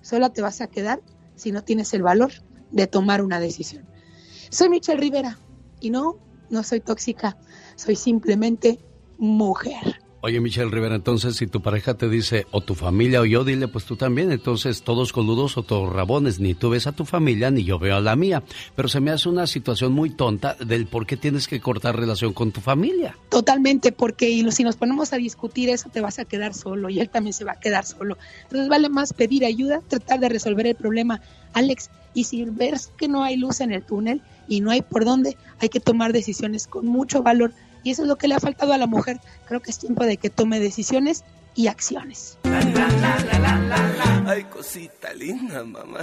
Sola 0.00 0.30
te 0.30 0.42
vas 0.42 0.60
a 0.60 0.66
quedar 0.66 1.00
si 1.34 1.52
no 1.52 1.62
tienes 1.62 1.94
el 1.94 2.02
valor 2.02 2.32
de 2.70 2.86
tomar 2.86 3.22
una 3.22 3.40
decisión. 3.40 3.86
Soy 4.50 4.68
Michelle 4.68 5.00
Rivera 5.00 5.38
y 5.80 5.90
no, 5.90 6.18
no 6.50 6.62
soy 6.62 6.80
tóxica, 6.80 7.36
soy 7.76 7.96
simplemente 7.96 8.78
mujer. 9.18 10.03
Oye, 10.26 10.40
Michelle 10.40 10.70
Rivera, 10.70 10.94
entonces 10.94 11.36
si 11.36 11.46
tu 11.46 11.60
pareja 11.60 11.98
te 11.98 12.08
dice, 12.08 12.46
o 12.50 12.62
tu 12.62 12.74
familia 12.74 13.20
o 13.20 13.26
yo, 13.26 13.44
dile, 13.44 13.68
pues 13.68 13.84
tú 13.84 13.96
también, 13.96 14.32
entonces 14.32 14.80
todos 14.80 15.12
coludos 15.12 15.58
o 15.58 15.64
todos 15.64 15.92
rabones, 15.92 16.40
ni 16.40 16.54
tú 16.54 16.70
ves 16.70 16.86
a 16.86 16.92
tu 16.92 17.04
familia 17.04 17.50
ni 17.50 17.62
yo 17.62 17.78
veo 17.78 17.96
a 17.96 18.00
la 18.00 18.16
mía. 18.16 18.42
Pero 18.74 18.88
se 18.88 19.00
me 19.00 19.10
hace 19.10 19.28
una 19.28 19.46
situación 19.46 19.92
muy 19.92 20.08
tonta 20.08 20.54
del 20.54 20.86
por 20.86 21.04
qué 21.06 21.18
tienes 21.18 21.46
que 21.46 21.60
cortar 21.60 21.98
relación 21.98 22.32
con 22.32 22.52
tu 22.52 22.62
familia. 22.62 23.18
Totalmente, 23.28 23.92
porque 23.92 24.42
si 24.50 24.64
nos 24.64 24.76
ponemos 24.76 25.12
a 25.12 25.18
discutir 25.18 25.68
eso, 25.68 25.90
te 25.90 26.00
vas 26.00 26.18
a 26.18 26.24
quedar 26.24 26.54
solo 26.54 26.88
y 26.88 27.00
él 27.00 27.10
también 27.10 27.34
se 27.34 27.44
va 27.44 27.52
a 27.52 27.60
quedar 27.60 27.84
solo. 27.84 28.16
Entonces 28.44 28.70
vale 28.70 28.88
más 28.88 29.12
pedir 29.12 29.44
ayuda, 29.44 29.82
tratar 29.86 30.20
de 30.20 30.30
resolver 30.30 30.66
el 30.66 30.74
problema. 30.74 31.20
Alex, 31.52 31.90
y 32.14 32.24
si 32.24 32.46
ves 32.46 32.90
que 32.96 33.08
no 33.08 33.24
hay 33.24 33.36
luz 33.36 33.60
en 33.60 33.72
el 33.72 33.82
túnel 33.82 34.22
y 34.48 34.62
no 34.62 34.70
hay 34.70 34.80
por 34.80 35.04
dónde, 35.04 35.36
hay 35.58 35.68
que 35.68 35.80
tomar 35.80 36.14
decisiones 36.14 36.66
con 36.66 36.86
mucho 36.86 37.22
valor 37.22 37.52
y 37.84 37.92
eso 37.92 38.02
es 38.02 38.08
lo 38.08 38.16
que 38.16 38.26
le 38.26 38.34
ha 38.34 38.40
faltado 38.40 38.72
a 38.72 38.78
la 38.78 38.88
mujer. 38.88 39.20
Creo 39.46 39.60
que 39.60 39.70
es 39.70 39.78
tiempo 39.78 40.04
de 40.04 40.16
que 40.16 40.30
tome 40.30 40.58
decisiones 40.58 41.22
y 41.54 41.68
acciones. 41.68 42.38
Ay, 44.26 44.44
cosita 44.44 45.12
linda, 45.12 45.62
mamá. 45.62 46.00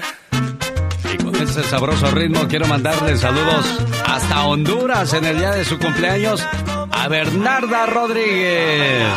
Y 1.14 1.18
con 1.18 1.36
ese 1.36 1.64
sabroso 1.64 2.10
ritmo 2.12 2.48
quiero 2.48 2.68
mandarle 2.68 3.18
saludos 3.18 3.66
hasta 4.06 4.46
Honduras 4.46 5.14
en 5.14 5.26
el 5.26 5.38
día 5.38 5.52
de 5.52 5.66
su 5.66 5.78
cumpleaños 5.78 6.48
a 6.92 7.08
Bernarda 7.08 7.86
Rodríguez. 7.86 9.08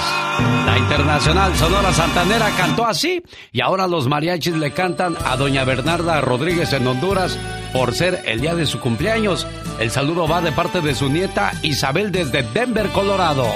La 0.66 0.78
internacional 0.78 1.54
Sonora 1.56 1.92
Santanera 1.92 2.50
cantó 2.56 2.86
así 2.86 3.22
y 3.52 3.60
ahora 3.60 3.86
los 3.86 4.08
mariachis 4.08 4.56
le 4.56 4.72
cantan 4.72 5.16
a 5.24 5.36
doña 5.36 5.64
Bernarda 5.64 6.20
Rodríguez 6.20 6.72
en 6.72 6.86
Honduras 6.86 7.38
por 7.72 7.94
ser 7.94 8.22
el 8.26 8.40
día 8.40 8.54
de 8.54 8.66
su 8.66 8.80
cumpleaños. 8.80 9.46
El 9.78 9.90
saludo 9.90 10.26
va 10.26 10.40
de 10.40 10.52
parte 10.52 10.80
de 10.80 10.94
su 10.94 11.08
nieta 11.08 11.52
Isabel 11.62 12.12
desde 12.12 12.42
Denver, 12.42 12.88
Colorado. 12.90 13.46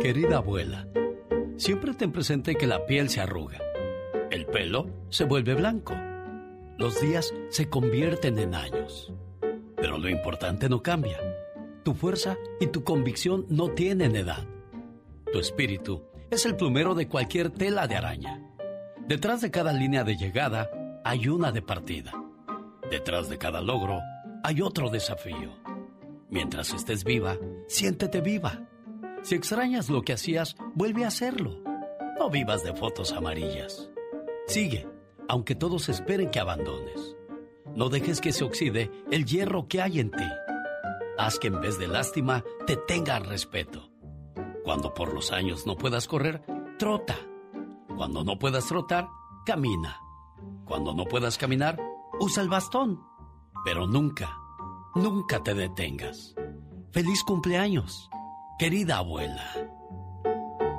Querida 0.00 0.36
abuela, 0.36 0.86
Siempre 1.56 1.94
ten 1.94 2.10
presente 2.10 2.56
que 2.56 2.66
la 2.66 2.84
piel 2.84 3.08
se 3.08 3.20
arruga, 3.20 3.58
el 4.30 4.44
pelo 4.44 4.90
se 5.08 5.24
vuelve 5.24 5.54
blanco, 5.54 5.94
los 6.78 7.00
días 7.00 7.32
se 7.50 7.68
convierten 7.68 8.38
en 8.38 8.54
años. 8.54 9.12
Pero 9.76 9.98
lo 9.98 10.08
importante 10.08 10.68
no 10.68 10.82
cambia. 10.82 11.18
Tu 11.82 11.94
fuerza 11.94 12.36
y 12.60 12.68
tu 12.68 12.84
convicción 12.84 13.46
no 13.48 13.70
tienen 13.70 14.16
edad. 14.16 14.46
Tu 15.32 15.38
espíritu 15.38 16.02
es 16.30 16.46
el 16.46 16.56
plumero 16.56 16.94
de 16.94 17.08
cualquier 17.08 17.50
tela 17.50 17.86
de 17.86 17.96
araña. 17.96 18.42
Detrás 19.06 19.40
de 19.40 19.50
cada 19.50 19.72
línea 19.72 20.02
de 20.04 20.16
llegada 20.16 20.70
hay 21.04 21.28
una 21.28 21.52
de 21.52 21.62
partida. 21.62 22.12
Detrás 22.90 23.28
de 23.28 23.38
cada 23.38 23.60
logro 23.60 24.00
hay 24.42 24.62
otro 24.62 24.90
desafío. 24.90 25.58
Mientras 26.30 26.72
estés 26.72 27.04
viva, 27.04 27.36
siéntete 27.68 28.20
viva. 28.20 28.66
Si 29.22 29.34
extrañas 29.34 29.88
lo 29.88 30.02
que 30.02 30.14
hacías, 30.14 30.56
vuelve 30.74 31.04
a 31.04 31.08
hacerlo. 31.08 31.62
No 32.18 32.30
vivas 32.30 32.64
de 32.64 32.74
fotos 32.74 33.12
amarillas. 33.12 33.90
Sigue, 34.46 34.86
aunque 35.28 35.54
todos 35.54 35.88
esperen 35.88 36.30
que 36.30 36.40
abandones. 36.40 37.16
No 37.74 37.88
dejes 37.88 38.20
que 38.20 38.32
se 38.32 38.44
oxide 38.44 38.90
el 39.10 39.24
hierro 39.24 39.66
que 39.68 39.82
hay 39.82 40.00
en 40.00 40.10
ti. 40.10 40.24
Haz 41.18 41.38
que 41.38 41.48
en 41.48 41.60
vez 41.60 41.78
de 41.78 41.88
lástima 41.88 42.44
te 42.66 42.76
tengan 42.76 43.24
respeto. 43.24 43.90
Cuando 44.64 44.94
por 44.94 45.12
los 45.12 45.32
años 45.32 45.66
no 45.66 45.76
puedas 45.76 46.08
correr, 46.08 46.42
trota. 46.78 47.16
Cuando 47.96 48.24
no 48.24 48.38
puedas 48.38 48.66
trotar, 48.66 49.08
camina. 49.44 50.00
Cuando 50.64 50.94
no 50.94 51.04
puedas 51.04 51.38
caminar, 51.38 51.78
usa 52.20 52.42
el 52.42 52.48
bastón. 52.48 53.00
Pero 53.64 53.86
nunca, 53.86 54.36
nunca 54.94 55.42
te 55.42 55.54
detengas. 55.54 56.34
Feliz 56.92 57.22
cumpleaños 57.24 58.10
querida 58.58 58.98
abuela. 58.98 59.44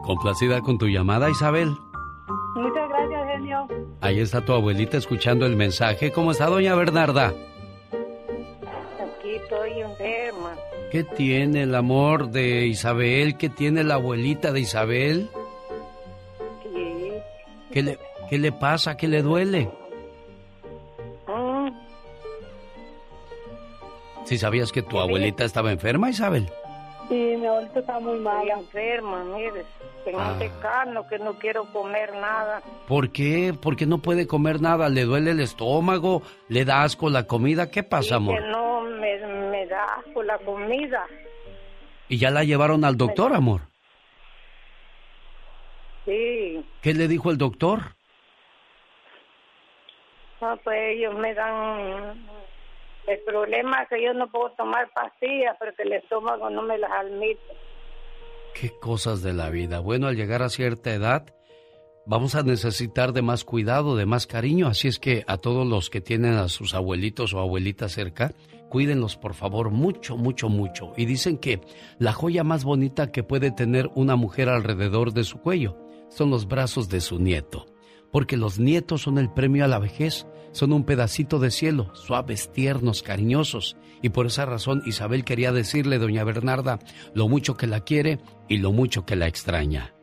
Complacida 0.03 0.61
con 0.61 0.77
tu 0.77 0.87
llamada, 0.87 1.29
Isabel. 1.29 1.75
Ahí 4.01 4.19
está 4.19 4.43
tu 4.45 4.53
abuelita 4.53 4.97
escuchando 4.97 5.45
el 5.45 5.55
mensaje. 5.55 6.11
¿Cómo 6.11 6.31
está 6.31 6.45
doña 6.45 6.75
Bernarda? 6.75 7.33
Aquí 9.17 9.35
estoy 9.35 9.81
enferma. 9.81 10.55
¿Qué 10.91 11.03
tiene 11.03 11.63
el 11.63 11.75
amor 11.75 12.29
de 12.29 12.67
Isabel? 12.67 13.37
¿Qué 13.37 13.49
tiene 13.49 13.83
la 13.83 13.95
abuelita 13.95 14.51
de 14.51 14.59
Isabel? 14.59 15.29
Sí. 16.63 17.11
¿Qué 17.71 17.83
le, 17.83 17.99
qué 18.29 18.37
le 18.37 18.51
pasa? 18.51 18.95
¿Qué 18.95 19.07
le 19.07 19.21
duele? 19.21 19.69
Mm. 21.27 21.69
¿Si 24.25 24.37
sabías 24.37 24.71
que 24.71 24.81
tu 24.81 24.99
abuelita 24.99 25.43
estaba 25.43 25.71
enferma, 25.71 26.09
Isabel? 26.09 26.49
Sí, 27.07 27.35
mi 27.37 27.45
abuelita 27.45 27.79
está 27.79 27.99
muy 27.99 28.19
mal. 28.19 28.47
enferma, 28.49 29.23
mire. 29.23 29.63
Tengo 30.03 30.19
Ah. 30.19 30.31
un 30.33 30.39
que 31.07 31.19
no 31.19 31.33
quiero 31.35 31.65
comer 31.65 32.13
nada. 32.15 32.61
¿Por 32.87 33.11
qué? 33.11 33.53
Porque 33.59 33.85
no 33.85 33.99
puede 33.99 34.25
comer 34.27 34.61
nada. 34.61 34.89
¿Le 34.89 35.03
duele 35.03 35.31
el 35.31 35.39
estómago? 35.39 36.23
¿Le 36.49 36.65
da 36.65 36.83
asco 36.83 37.09
la 37.09 37.27
comida? 37.27 37.69
¿Qué 37.69 37.83
pasa, 37.83 38.15
amor? 38.15 38.39
Que 38.41 38.47
no 38.49 38.81
me, 38.81 39.17
me 39.51 39.65
da 39.67 39.83
asco 39.99 40.23
la 40.23 40.37
comida. 40.39 41.05
¿Y 42.09 42.17
ya 42.17 42.31
la 42.31 42.43
llevaron 42.43 42.83
al 42.85 42.97
doctor, 42.97 43.33
amor? 43.33 43.61
Sí. 46.05 46.63
¿Qué 46.81 46.93
le 46.93 47.07
dijo 47.07 47.31
el 47.31 47.37
doctor? 47.37 47.81
No, 50.41 50.57
pues 50.57 50.77
ellos 50.97 51.15
me 51.15 51.33
dan... 51.33 52.34
El 53.07 53.19
problema 53.19 53.83
es 53.83 53.89
que 53.89 54.03
yo 54.03 54.13
no 54.13 54.29
puedo 54.31 54.51
tomar 54.51 54.89
pastillas 54.93 55.55
porque 55.59 55.83
el 55.83 55.93
estómago 55.93 56.49
no 56.49 56.63
me 56.63 56.77
las 56.77 56.91
admite. 56.91 57.41
Qué 58.53 58.71
cosas 58.79 59.21
de 59.21 59.33
la 59.33 59.49
vida. 59.49 59.79
Bueno, 59.79 60.07
al 60.07 60.15
llegar 60.15 60.41
a 60.41 60.49
cierta 60.49 60.93
edad, 60.93 61.25
vamos 62.07 62.35
a 62.35 62.41
necesitar 62.41 63.13
de 63.13 63.21
más 63.21 63.43
cuidado, 63.43 63.95
de 63.95 64.05
más 64.05 64.25
cariño. 64.25 64.67
Así 64.67 64.87
es 64.87 64.97
que 64.97 65.23
a 65.27 65.37
todos 65.37 65.67
los 65.67 65.89
que 65.89 66.01
tienen 66.01 66.33
a 66.33 66.47
sus 66.47 66.73
abuelitos 66.73 67.33
o 67.33 67.39
abuelitas 67.39 67.91
cerca, 67.91 68.33
cuídenlos 68.69 69.17
por 69.17 69.35
favor 69.35 69.69
mucho, 69.69 70.17
mucho, 70.17 70.49
mucho. 70.49 70.93
Y 70.97 71.05
dicen 71.05 71.37
que 71.37 71.61
la 71.99 72.13
joya 72.13 72.43
más 72.43 72.63
bonita 72.63 73.11
que 73.11 73.23
puede 73.23 73.51
tener 73.51 73.89
una 73.93 74.15
mujer 74.15 74.49
alrededor 74.49 75.13
de 75.13 75.25
su 75.25 75.41
cuello 75.41 75.77
son 76.09 76.31
los 76.31 76.47
brazos 76.47 76.89
de 76.89 77.01
su 77.01 77.19
nieto. 77.19 77.74
Porque 78.15 78.37
los 78.37 78.59
nietos 78.59 79.01
son 79.01 79.17
el 79.17 79.29
premio 79.29 79.65
a 79.65 79.67
la 79.67 79.77
vejez, 79.77 80.25
son 80.53 80.71
un 80.71 80.85
pedacito 80.85 81.37
de 81.37 81.51
cielo, 81.51 81.93
suaves, 81.95 82.49
tiernos, 82.53 83.03
cariñosos. 83.03 83.75
Y 84.01 84.07
por 84.07 84.27
esa 84.27 84.45
razón 84.45 84.81
Isabel 84.85 85.25
quería 85.25 85.51
decirle, 85.51 85.97
doña 85.97 86.23
Bernarda, 86.23 86.79
lo 87.13 87.27
mucho 87.27 87.57
que 87.57 87.67
la 87.67 87.81
quiere 87.81 88.21
y 88.47 88.59
lo 88.59 88.71
mucho 88.71 89.05
que 89.05 89.17
la 89.17 89.27
extraña. 89.27 89.93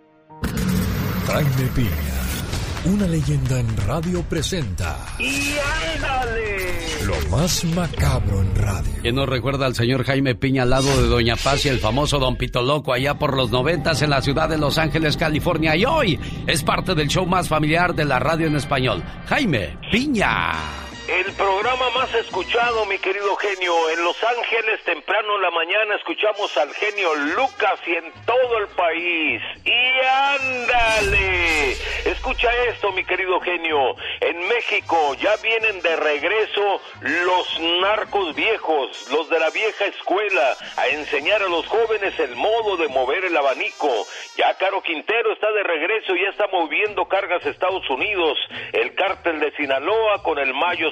Una 2.84 3.06
leyenda 3.06 3.60
en 3.60 3.76
radio 3.76 4.22
presenta. 4.22 4.96
¡Y 5.18 5.54
ándale! 5.94 7.04
Lo 7.04 7.36
más 7.36 7.64
macabro 7.64 8.40
en 8.40 8.54
radio. 8.56 8.92
¿Quién 9.02 9.14
nos 9.14 9.28
recuerda 9.28 9.66
al 9.66 9.74
señor 9.74 10.04
Jaime 10.04 10.34
Piña 10.34 10.62
al 10.62 10.70
lado 10.70 11.00
de 11.00 11.08
Doña 11.08 11.36
Paz 11.36 11.64
y 11.66 11.68
el 11.68 11.78
famoso 11.78 12.18
Don 12.18 12.36
Pito 12.36 12.62
Loco 12.62 12.92
allá 12.92 13.14
por 13.14 13.36
los 13.36 13.50
noventas 13.50 14.02
en 14.02 14.10
la 14.10 14.22
ciudad 14.22 14.48
de 14.48 14.58
Los 14.58 14.78
Ángeles, 14.78 15.16
California? 15.16 15.76
Y 15.76 15.84
hoy 15.84 16.18
es 16.46 16.62
parte 16.62 16.94
del 16.94 17.08
show 17.08 17.26
más 17.26 17.48
familiar 17.48 17.94
de 17.94 18.04
la 18.04 18.18
radio 18.18 18.46
en 18.46 18.56
español. 18.56 19.02
Jaime 19.26 19.78
Piña. 19.90 20.81
El 21.12 21.30
programa 21.34 21.90
más 21.90 22.14
escuchado, 22.14 22.86
mi 22.86 22.98
querido 22.98 23.36
genio. 23.36 23.90
En 23.90 24.02
Los 24.02 24.16
Ángeles, 24.24 24.82
temprano 24.84 25.36
en 25.36 25.42
la 25.42 25.50
mañana, 25.50 25.96
escuchamos 25.96 26.56
al 26.56 26.72
genio 26.74 27.14
Lucas 27.36 27.78
y 27.86 27.96
en 27.96 28.12
todo 28.24 28.58
el 28.58 28.68
país. 28.68 29.42
¡Y 29.64 30.00
ándale! 30.06 31.72
Escucha 32.06 32.50
esto, 32.68 32.92
mi 32.92 33.04
querido 33.04 33.40
genio. 33.40 33.94
En 34.20 34.48
México 34.48 35.14
ya 35.20 35.36
vienen 35.36 35.82
de 35.82 35.96
regreso 35.96 36.80
los 37.00 37.60
narcos 37.82 38.34
viejos, 38.34 39.10
los 39.10 39.28
de 39.28 39.38
la 39.38 39.50
vieja 39.50 39.84
escuela, 39.84 40.56
a 40.76 40.88
enseñar 40.88 41.42
a 41.42 41.48
los 41.48 41.66
jóvenes 41.66 42.18
el 42.20 42.36
modo 42.36 42.76
de 42.78 42.88
mover 42.88 43.24
el 43.26 43.36
abanico. 43.36 44.06
Ya 44.36 44.54
Caro 44.54 44.82
Quintero 44.82 45.32
está 45.32 45.52
de 45.52 45.62
regreso 45.62 46.16
y 46.16 46.22
ya 46.22 46.30
está 46.30 46.46
moviendo 46.48 47.04
cargas 47.06 47.44
a 47.44 47.50
Estados 47.50 47.88
Unidos. 47.90 48.38
El 48.72 48.94
cártel 48.94 49.40
de 49.40 49.52
Sinaloa 49.56 50.22
con 50.22 50.38
el 50.38 50.54
Mayo 50.54 50.90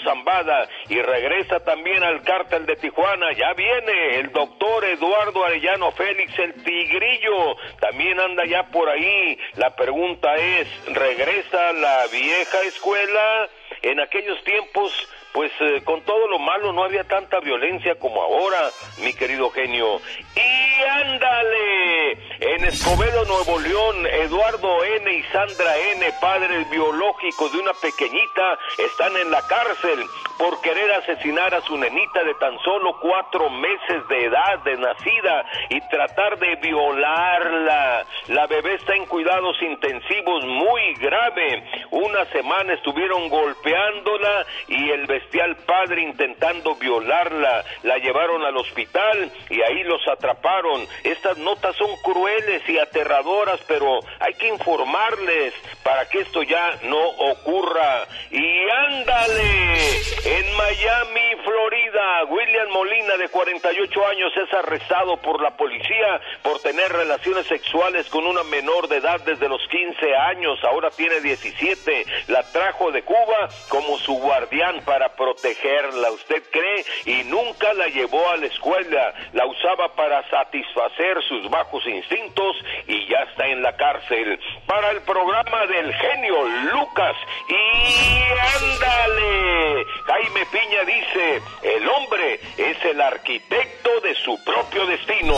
Y 0.88 1.00
regresa 1.00 1.60
también 1.60 2.02
al 2.02 2.22
cártel 2.22 2.66
de 2.66 2.76
Tijuana. 2.76 3.32
Ya 3.32 3.52
viene 3.54 4.16
el 4.18 4.32
doctor 4.32 4.84
Eduardo 4.84 5.44
Arellano 5.44 5.92
Félix, 5.92 6.38
el 6.38 6.54
tigrillo. 6.62 7.56
También 7.80 8.18
anda 8.18 8.44
ya 8.44 8.64
por 8.64 8.88
ahí. 8.88 9.38
La 9.56 9.74
pregunta 9.76 10.34
es, 10.34 10.68
¿regresa 10.86 11.72
la 11.72 12.06
vieja 12.12 12.60
escuela? 12.62 13.48
En 13.82 14.00
aquellos 14.00 14.42
tiempos 14.44 14.92
pues 15.32 15.52
eh, 15.60 15.82
con 15.84 16.02
todo 16.02 16.28
lo 16.28 16.38
malo 16.38 16.72
no 16.72 16.84
había 16.84 17.04
tanta 17.04 17.40
violencia 17.40 17.94
como 17.98 18.22
ahora, 18.22 18.70
mi 19.02 19.12
querido 19.12 19.50
genio. 19.50 20.00
Y 20.34 20.82
ándale, 20.82 22.12
en 22.40 22.64
Escobedo, 22.64 23.24
Nuevo 23.24 23.60
León, 23.60 24.06
Eduardo 24.06 24.84
N. 24.84 25.12
y 25.12 25.22
Sandra 25.24 25.76
N., 25.94 26.12
padres 26.20 26.68
biológicos 26.70 27.52
de 27.52 27.58
una 27.58 27.72
pequeñita, 27.74 28.58
están 28.78 29.16
en 29.16 29.30
la 29.30 29.46
cárcel 29.46 30.04
por 30.40 30.58
querer 30.62 30.90
asesinar 30.92 31.54
a 31.54 31.60
su 31.60 31.76
nenita 31.76 32.24
de 32.24 32.32
tan 32.36 32.58
solo 32.60 32.98
cuatro 32.98 33.50
meses 33.50 34.08
de 34.08 34.24
edad 34.24 34.58
de 34.64 34.78
nacida 34.78 35.44
y 35.68 35.78
tratar 35.90 36.38
de 36.38 36.56
violarla. 36.56 38.06
La 38.28 38.46
bebé 38.46 38.76
está 38.76 38.94
en 38.94 39.04
cuidados 39.04 39.60
intensivos 39.60 40.46
muy 40.46 40.94
grave. 40.94 41.62
Una 41.90 42.24
semana 42.32 42.72
estuvieron 42.72 43.28
golpeándola 43.28 44.46
y 44.68 44.88
el 44.88 45.06
bestial 45.06 45.56
padre 45.56 46.04
intentando 46.04 46.74
violarla. 46.76 47.62
La 47.82 47.98
llevaron 47.98 48.42
al 48.42 48.56
hospital 48.56 49.30
y 49.50 49.60
ahí 49.60 49.84
los 49.84 50.00
atraparon. 50.08 50.86
Estas 51.04 51.36
notas 51.36 51.76
son 51.76 51.90
crueles 52.02 52.66
y 52.66 52.78
aterradoras, 52.78 53.60
pero 53.68 54.00
hay 54.18 54.32
que 54.34 54.48
informarles 54.48 55.52
para 55.82 56.08
que 56.08 56.20
esto 56.20 56.42
ya 56.42 56.78
no 56.84 57.08
ocurra. 57.30 58.04
Y 58.30 58.70
ándale, 58.88 60.29
en 60.30 60.56
Miami, 60.56 61.42
Florida, 61.42 62.24
William 62.28 62.68
Molina 62.70 63.16
de 63.16 63.28
48 63.30 64.06
años 64.06 64.32
es 64.36 64.54
arrestado 64.54 65.16
por 65.16 65.42
la 65.42 65.56
policía 65.56 66.20
por 66.42 66.60
tener 66.60 66.92
relaciones 66.92 67.46
sexuales 67.48 68.08
con 68.10 68.24
una 68.24 68.44
menor 68.44 68.86
de 68.86 68.98
edad 68.98 69.20
desde 69.22 69.48
los 69.48 69.60
15 69.68 70.14
años. 70.14 70.62
Ahora 70.62 70.90
tiene 70.90 71.20
17. 71.20 72.06
La 72.28 72.44
trajo 72.44 72.92
de 72.92 73.02
Cuba 73.02 73.48
como 73.68 73.98
su 73.98 74.14
guardián 74.14 74.80
para 74.84 75.08
protegerla, 75.16 76.12
¿usted 76.12 76.44
cree? 76.52 76.84
Y 77.06 77.24
nunca 77.24 77.74
la 77.74 77.88
llevó 77.88 78.28
a 78.30 78.36
la 78.36 78.46
escuela, 78.46 79.12
la 79.32 79.46
usaba 79.46 79.96
para 79.96 80.22
satisfacer 80.30 81.20
sus 81.28 81.50
bajos 81.50 81.84
instintos 81.86 82.56
y 82.86 83.04
ya 83.08 83.22
está 83.30 83.48
en 83.48 83.62
la 83.62 83.74
cárcel. 83.76 84.38
Para 84.66 84.92
el 84.92 85.00
programa 85.02 85.66
del 85.66 85.92
genio 85.92 86.44
Lucas 86.72 87.16
y 87.48 88.22
ándale. 88.38 89.86
Jaime 90.20 90.44
Piña 90.52 90.84
dice, 90.84 91.42
el 91.62 91.88
hombre 91.88 92.40
es 92.58 92.76
el 92.84 93.00
arquitecto 93.00 93.88
de 94.02 94.14
su 94.22 94.38
propio 94.44 94.86
destino. 94.86 95.34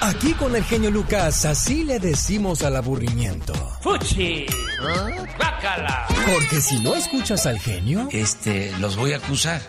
Aquí 0.00 0.32
con 0.34 0.56
el 0.56 0.64
genio 0.64 0.90
Lucas, 0.90 1.44
así 1.44 1.84
le 1.84 2.00
decimos 2.00 2.62
al 2.62 2.76
aburrimiento. 2.76 3.52
¡Fuchi! 3.80 4.46
¡Bácala! 5.38 6.06
Porque 6.26 6.60
si 6.60 6.80
no 6.80 6.96
escuchas 6.96 7.46
al 7.46 7.60
genio, 7.60 8.08
este, 8.10 8.72
los 8.78 8.96
voy 8.96 9.12
a 9.12 9.18
acusar 9.18 9.60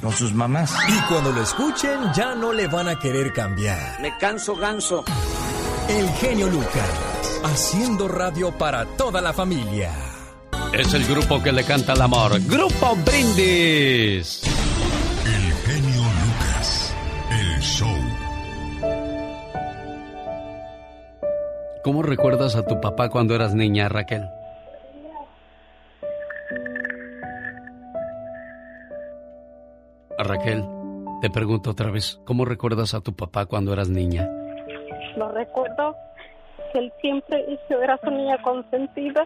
con 0.00 0.12
sus 0.12 0.32
mamás. 0.32 0.72
Y 0.88 1.00
cuando 1.12 1.32
lo 1.32 1.42
escuchen, 1.42 2.12
ya 2.14 2.36
no 2.36 2.52
le 2.52 2.68
van 2.68 2.88
a 2.88 2.98
querer 2.98 3.32
cambiar. 3.32 4.00
Me 4.00 4.16
canso 4.18 4.54
ganso. 4.54 5.04
El 5.88 6.08
genio 6.10 6.46
Lucas, 6.46 7.40
haciendo 7.44 8.06
radio 8.06 8.56
para 8.56 8.84
toda 8.84 9.20
la 9.20 9.32
familia. 9.32 10.07
Es 10.72 10.94
el 10.94 11.04
grupo 11.04 11.42
que 11.42 11.52
le 11.52 11.64
canta 11.64 11.94
el 11.94 12.02
amor. 12.02 12.32
Grupo 12.46 12.94
Brindis. 13.04 14.42
El 15.24 15.52
genio 15.64 16.02
Lucas, 16.02 16.94
el 17.30 17.60
show. 17.60 17.88
¿Cómo 21.82 22.02
recuerdas 22.02 22.54
a 22.54 22.66
tu 22.66 22.80
papá 22.80 23.08
cuando 23.08 23.34
eras 23.34 23.54
niña, 23.54 23.88
Raquel? 23.88 24.28
Raquel, 30.18 30.64
te 31.20 31.30
pregunto 31.30 31.70
otra 31.70 31.90
vez, 31.90 32.20
¿cómo 32.24 32.44
recuerdas 32.44 32.92
a 32.92 33.00
tu 33.00 33.14
papá 33.14 33.46
cuando 33.46 33.72
eras 33.72 33.88
niña? 33.88 34.28
Lo 35.16 35.30
recuerdo 35.30 35.96
que 36.72 36.80
él 36.80 36.92
siempre 37.00 37.44
hizo, 37.48 37.80
era 37.80 37.98
su 38.04 38.10
niña 38.10 38.36
consentida. 38.42 39.24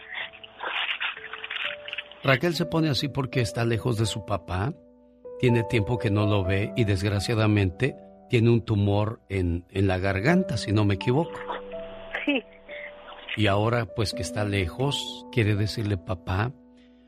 Raquel 2.25 2.55
se 2.55 2.67
pone 2.67 2.89
así 2.89 3.09
porque 3.09 3.41
está 3.41 3.65
lejos 3.65 3.97
de 3.97 4.07
su 4.07 4.25
papá, 4.25 4.75
tiene 5.41 5.65
tiempo 5.65 5.99
que 5.99 6.11
no 6.11 6.27
lo 6.27 6.45
ve 6.45 6.73
y 6.77 6.85
desgraciadamente 6.85 7.97
tiene 8.31 8.51
un 8.51 8.65
tumor 8.65 9.21
en, 9.29 9.65
en 9.71 9.89
la 9.89 9.99
garganta, 9.99 10.57
si 10.57 10.73
no 10.73 10.85
me 10.85 10.95
equivoco. 10.95 11.39
Sí. 12.25 12.43
Y 13.37 13.47
ahora, 13.49 13.87
pues 13.87 14.15
que 14.15 14.23
está 14.23 14.45
lejos, 14.45 15.27
quiere 15.33 15.57
decirle, 15.57 15.97
papá, 15.97 16.53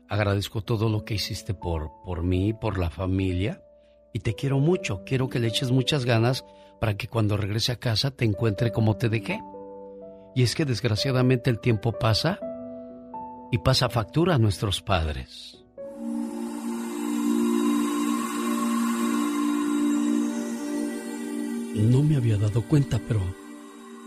agradezco 0.09 0.61
todo 0.61 0.89
lo 0.89 1.05
que 1.05 1.13
hiciste 1.13 1.53
por, 1.53 1.91
por 2.03 2.23
mí, 2.23 2.53
por 2.53 2.77
la 2.77 2.89
familia, 2.89 3.61
y 4.13 4.19
te 4.19 4.33
quiero 4.33 4.59
mucho. 4.59 5.03
Quiero 5.05 5.29
que 5.29 5.39
le 5.39 5.47
eches 5.47 5.71
muchas 5.71 6.05
ganas 6.05 6.45
para 6.79 6.95
que 6.95 7.07
cuando 7.07 7.37
regrese 7.37 7.71
a 7.71 7.77
casa 7.77 8.11
te 8.11 8.25
encuentre 8.25 8.71
como 8.71 8.97
te 8.97 9.09
dejé. 9.09 9.41
Y 10.35 10.43
es 10.43 10.55
que 10.55 10.65
desgraciadamente 10.65 11.49
el 11.49 11.59
tiempo 11.59 11.93
pasa 11.93 12.39
y 13.55 13.57
pasa 13.57 13.87
factura 13.87 14.35
a 14.35 14.37
nuestros 14.37 14.81
padres. 14.81 15.57
No 21.73 22.03
me 22.03 22.17
había 22.17 22.35
dado 22.35 22.63
cuenta, 22.63 22.99
pero 23.07 23.21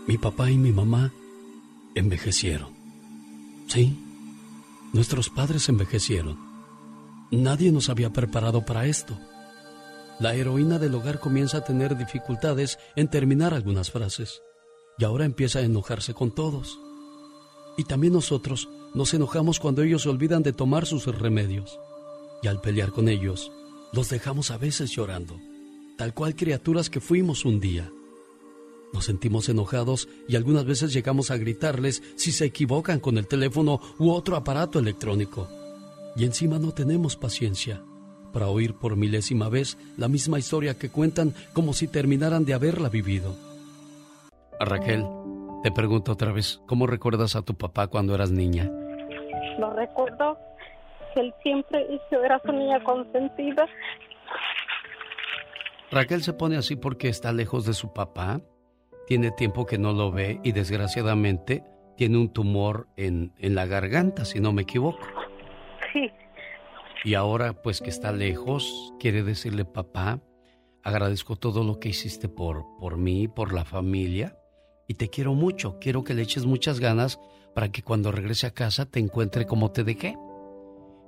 mi 0.05 0.19
papá 0.19 0.51
y 0.51 0.57
mi 0.59 0.71
mamá 0.71 1.11
envejecieron. 1.95 2.75
Sí, 3.67 3.97
nuestros 4.93 5.31
padres 5.31 5.67
envejecieron. 5.67 6.37
Nadie 7.31 7.71
nos 7.71 7.89
había 7.89 8.11
preparado 8.11 8.63
para 8.67 8.85
esto. 8.85 9.17
La 10.19 10.35
heroína 10.35 10.77
del 10.77 10.93
hogar 10.93 11.19
comienza 11.19 11.57
a 11.57 11.63
tener 11.63 11.97
dificultades 11.97 12.77
en 12.95 13.07
terminar 13.07 13.55
algunas 13.55 13.89
frases 13.89 14.43
y 14.99 15.05
ahora 15.05 15.25
empieza 15.25 15.57
a 15.57 15.63
enojarse 15.63 16.13
con 16.13 16.35
todos. 16.35 16.77
Y 17.77 17.85
también 17.85 18.13
nosotros 18.13 18.69
nos 18.93 19.13
enojamos 19.13 19.59
cuando 19.59 19.83
ellos 19.83 20.03
se 20.03 20.09
olvidan 20.09 20.43
de 20.43 20.53
tomar 20.53 20.85
sus 20.85 21.05
remedios. 21.05 21.79
Y 22.41 22.47
al 22.47 22.61
pelear 22.61 22.91
con 22.91 23.09
ellos, 23.09 23.51
los 23.91 24.09
dejamos 24.09 24.51
a 24.51 24.57
veces 24.57 24.91
llorando, 24.91 25.39
tal 25.97 26.13
cual 26.13 26.35
criaturas 26.35 26.89
que 26.89 26.99
fuimos 26.99 27.45
un 27.45 27.59
día. 27.59 27.91
Nos 28.93 29.05
sentimos 29.05 29.49
enojados 29.49 30.07
y 30.27 30.35
algunas 30.35 30.65
veces 30.65 30.93
llegamos 30.93 31.31
a 31.31 31.37
gritarles 31.37 32.01
si 32.15 32.31
se 32.31 32.45
equivocan 32.45 32.99
con 32.99 33.17
el 33.17 33.27
teléfono 33.27 33.79
u 33.99 34.11
otro 34.11 34.35
aparato 34.35 34.79
electrónico. 34.79 35.47
Y 36.15 36.25
encima 36.25 36.57
no 36.57 36.71
tenemos 36.73 37.15
paciencia 37.15 37.83
para 38.31 38.47
oír 38.47 38.75
por 38.75 38.95
milésima 38.95 39.49
vez 39.49 39.77
la 39.97 40.07
misma 40.07 40.39
historia 40.39 40.77
que 40.77 40.89
cuentan 40.89 41.33
como 41.53 41.73
si 41.73 41.87
terminaran 41.87 42.45
de 42.45 42.53
haberla 42.53 42.89
vivido. 42.89 43.35
Raquel, 44.59 45.05
te 45.63 45.71
pregunto 45.71 46.13
otra 46.13 46.31
vez, 46.31 46.61
¿cómo 46.67 46.87
recuerdas 46.87 47.35
a 47.35 47.41
tu 47.41 47.55
papá 47.55 47.87
cuando 47.87 48.15
eras 48.15 48.31
niña? 48.31 48.69
Lo 49.57 49.71
recuerdo 49.73 50.37
que 51.13 51.21
él 51.21 51.33
siempre 51.43 51.85
hizo, 51.89 52.23
era 52.23 52.39
su 52.45 52.51
niña 52.51 52.83
consentida. 52.83 53.67
Raquel 55.91 56.23
se 56.23 56.33
pone 56.33 56.55
así 56.55 56.75
porque 56.75 57.09
está 57.09 57.33
lejos 57.33 57.65
de 57.65 57.73
su 57.73 57.93
papá, 57.93 58.41
tiene 59.07 59.31
tiempo 59.31 59.65
que 59.65 59.77
no 59.77 59.91
lo 59.91 60.11
ve 60.11 60.39
y 60.43 60.51
desgraciadamente 60.51 61.63
tiene 61.97 62.17
un 62.17 62.31
tumor 62.31 62.87
en, 62.95 63.33
en 63.39 63.55
la 63.55 63.65
garganta, 63.65 64.23
si 64.23 64.39
no 64.39 64.53
me 64.53 64.61
equivoco. 64.61 65.05
Sí. 65.91 66.11
Y 67.03 67.15
ahora, 67.15 67.53
pues 67.53 67.81
que 67.81 67.89
está 67.89 68.11
lejos, 68.11 68.93
quiere 68.99 69.23
decirle, 69.23 69.65
papá, 69.65 70.19
agradezco 70.83 71.35
todo 71.35 71.63
lo 71.63 71.79
que 71.79 71.89
hiciste 71.89 72.29
por, 72.29 72.65
por 72.79 72.97
mí, 72.97 73.27
por 73.27 73.53
la 73.53 73.65
familia, 73.65 74.37
y 74.89 74.95
te 74.95 75.09
quiero 75.09 75.35
mucho. 75.35 75.77
Quiero 75.79 76.03
que 76.03 76.15
le 76.15 76.23
eches 76.23 76.45
muchas 76.47 76.79
ganas 76.79 77.19
para 77.53 77.71
que 77.71 77.83
cuando 77.83 78.11
regrese 78.11 78.47
a 78.47 78.53
casa 78.53 78.87
te 78.87 78.99
encuentre 78.99 79.45
como 79.45 79.71
te 79.71 79.83
dejé. 79.83 80.17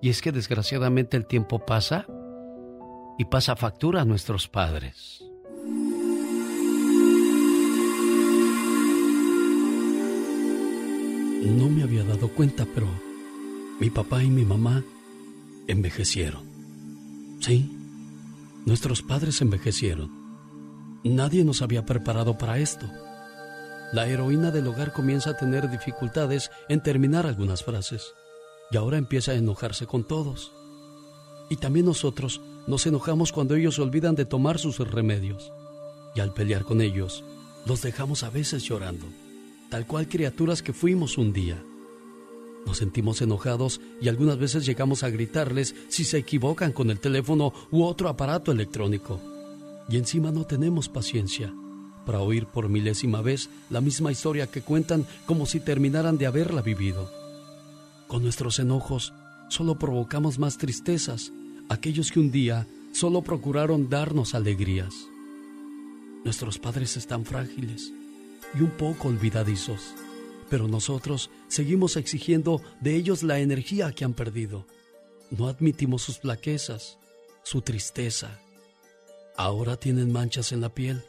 Y 0.01 0.09
es 0.09 0.21
que 0.21 0.31
desgraciadamente 0.31 1.17
el 1.17 1.25
tiempo 1.25 1.65
pasa 1.65 2.05
y 3.17 3.25
pasa 3.25 3.55
factura 3.55 4.01
a 4.01 4.05
nuestros 4.05 4.47
padres. 4.47 5.23
No 11.43 11.67
me 11.67 11.81
había 11.81 12.03
dado 12.03 12.29
cuenta, 12.29 12.67
pero 12.75 12.87
mi 13.79 13.89
papá 13.89 14.23
y 14.23 14.29
mi 14.29 14.45
mamá 14.45 14.83
envejecieron. 15.67 16.43
Sí, 17.39 17.75
nuestros 18.67 19.01
padres 19.01 19.41
envejecieron. 19.41 20.11
Nadie 21.03 21.43
nos 21.43 21.63
había 21.63 21.83
preparado 21.83 22.37
para 22.37 22.59
esto. 22.59 22.87
La 23.91 24.07
heroína 24.07 24.51
del 24.51 24.67
hogar 24.67 24.93
comienza 24.93 25.31
a 25.31 25.37
tener 25.37 25.69
dificultades 25.69 26.49
en 26.69 26.81
terminar 26.81 27.27
algunas 27.27 27.61
frases 27.61 28.13
y 28.71 28.77
ahora 28.77 28.97
empieza 28.97 29.33
a 29.33 29.35
enojarse 29.35 29.85
con 29.85 30.05
todos. 30.05 30.53
Y 31.49 31.57
también 31.57 31.87
nosotros 31.87 32.39
nos 32.67 32.85
enojamos 32.85 33.33
cuando 33.33 33.55
ellos 33.55 33.79
olvidan 33.79 34.15
de 34.15 34.23
tomar 34.23 34.59
sus 34.59 34.77
remedios. 34.77 35.51
Y 36.15 36.21
al 36.21 36.33
pelear 36.33 36.63
con 36.63 36.79
ellos, 36.79 37.25
los 37.65 37.81
dejamos 37.81 38.23
a 38.23 38.29
veces 38.29 38.63
llorando, 38.63 39.07
tal 39.69 39.85
cual 39.85 40.07
criaturas 40.07 40.61
que 40.61 40.71
fuimos 40.71 41.17
un 41.17 41.33
día. 41.33 41.61
Nos 42.65 42.77
sentimos 42.77 43.21
enojados 43.21 43.81
y 43.99 44.07
algunas 44.07 44.37
veces 44.37 44.65
llegamos 44.65 45.03
a 45.03 45.09
gritarles 45.09 45.75
si 45.89 46.05
se 46.05 46.17
equivocan 46.17 46.71
con 46.71 46.91
el 46.91 46.99
teléfono 47.01 47.51
u 47.71 47.83
otro 47.83 48.07
aparato 48.07 48.53
electrónico. 48.53 49.19
Y 49.89 49.97
encima 49.97 50.31
no 50.31 50.45
tenemos 50.45 50.87
paciencia 50.87 51.53
para 52.05 52.19
oír 52.19 52.47
por 52.47 52.69
milésima 52.69 53.21
vez 53.21 53.49
la 53.69 53.81
misma 53.81 54.11
historia 54.11 54.47
que 54.47 54.61
cuentan 54.61 55.05
como 55.25 55.45
si 55.45 55.59
terminaran 55.59 56.17
de 56.17 56.25
haberla 56.25 56.61
vivido. 56.61 57.11
Con 58.07 58.23
nuestros 58.23 58.59
enojos 58.59 59.13
solo 59.49 59.77
provocamos 59.77 60.39
más 60.39 60.57
tristezas, 60.57 61.31
aquellos 61.69 62.11
que 62.11 62.19
un 62.19 62.31
día 62.31 62.67
solo 62.93 63.21
procuraron 63.21 63.89
darnos 63.89 64.35
alegrías. 64.35 64.93
Nuestros 66.23 66.59
padres 66.59 66.97
están 66.97 67.25
frágiles 67.25 67.91
y 68.53 68.61
un 68.61 68.71
poco 68.71 69.07
olvidadizos, 69.07 69.93
pero 70.49 70.67
nosotros 70.67 71.29
seguimos 71.47 71.95
exigiendo 71.95 72.61
de 72.81 72.95
ellos 72.95 73.23
la 73.23 73.39
energía 73.39 73.91
que 73.93 74.05
han 74.05 74.13
perdido. 74.13 74.65
No 75.29 75.47
admitimos 75.47 76.01
sus 76.01 76.19
flaquezas, 76.19 76.97
su 77.43 77.61
tristeza. 77.61 78.39
Ahora 79.37 79.77
tienen 79.77 80.11
manchas 80.11 80.51
en 80.51 80.61
la 80.61 80.69
piel 80.69 81.03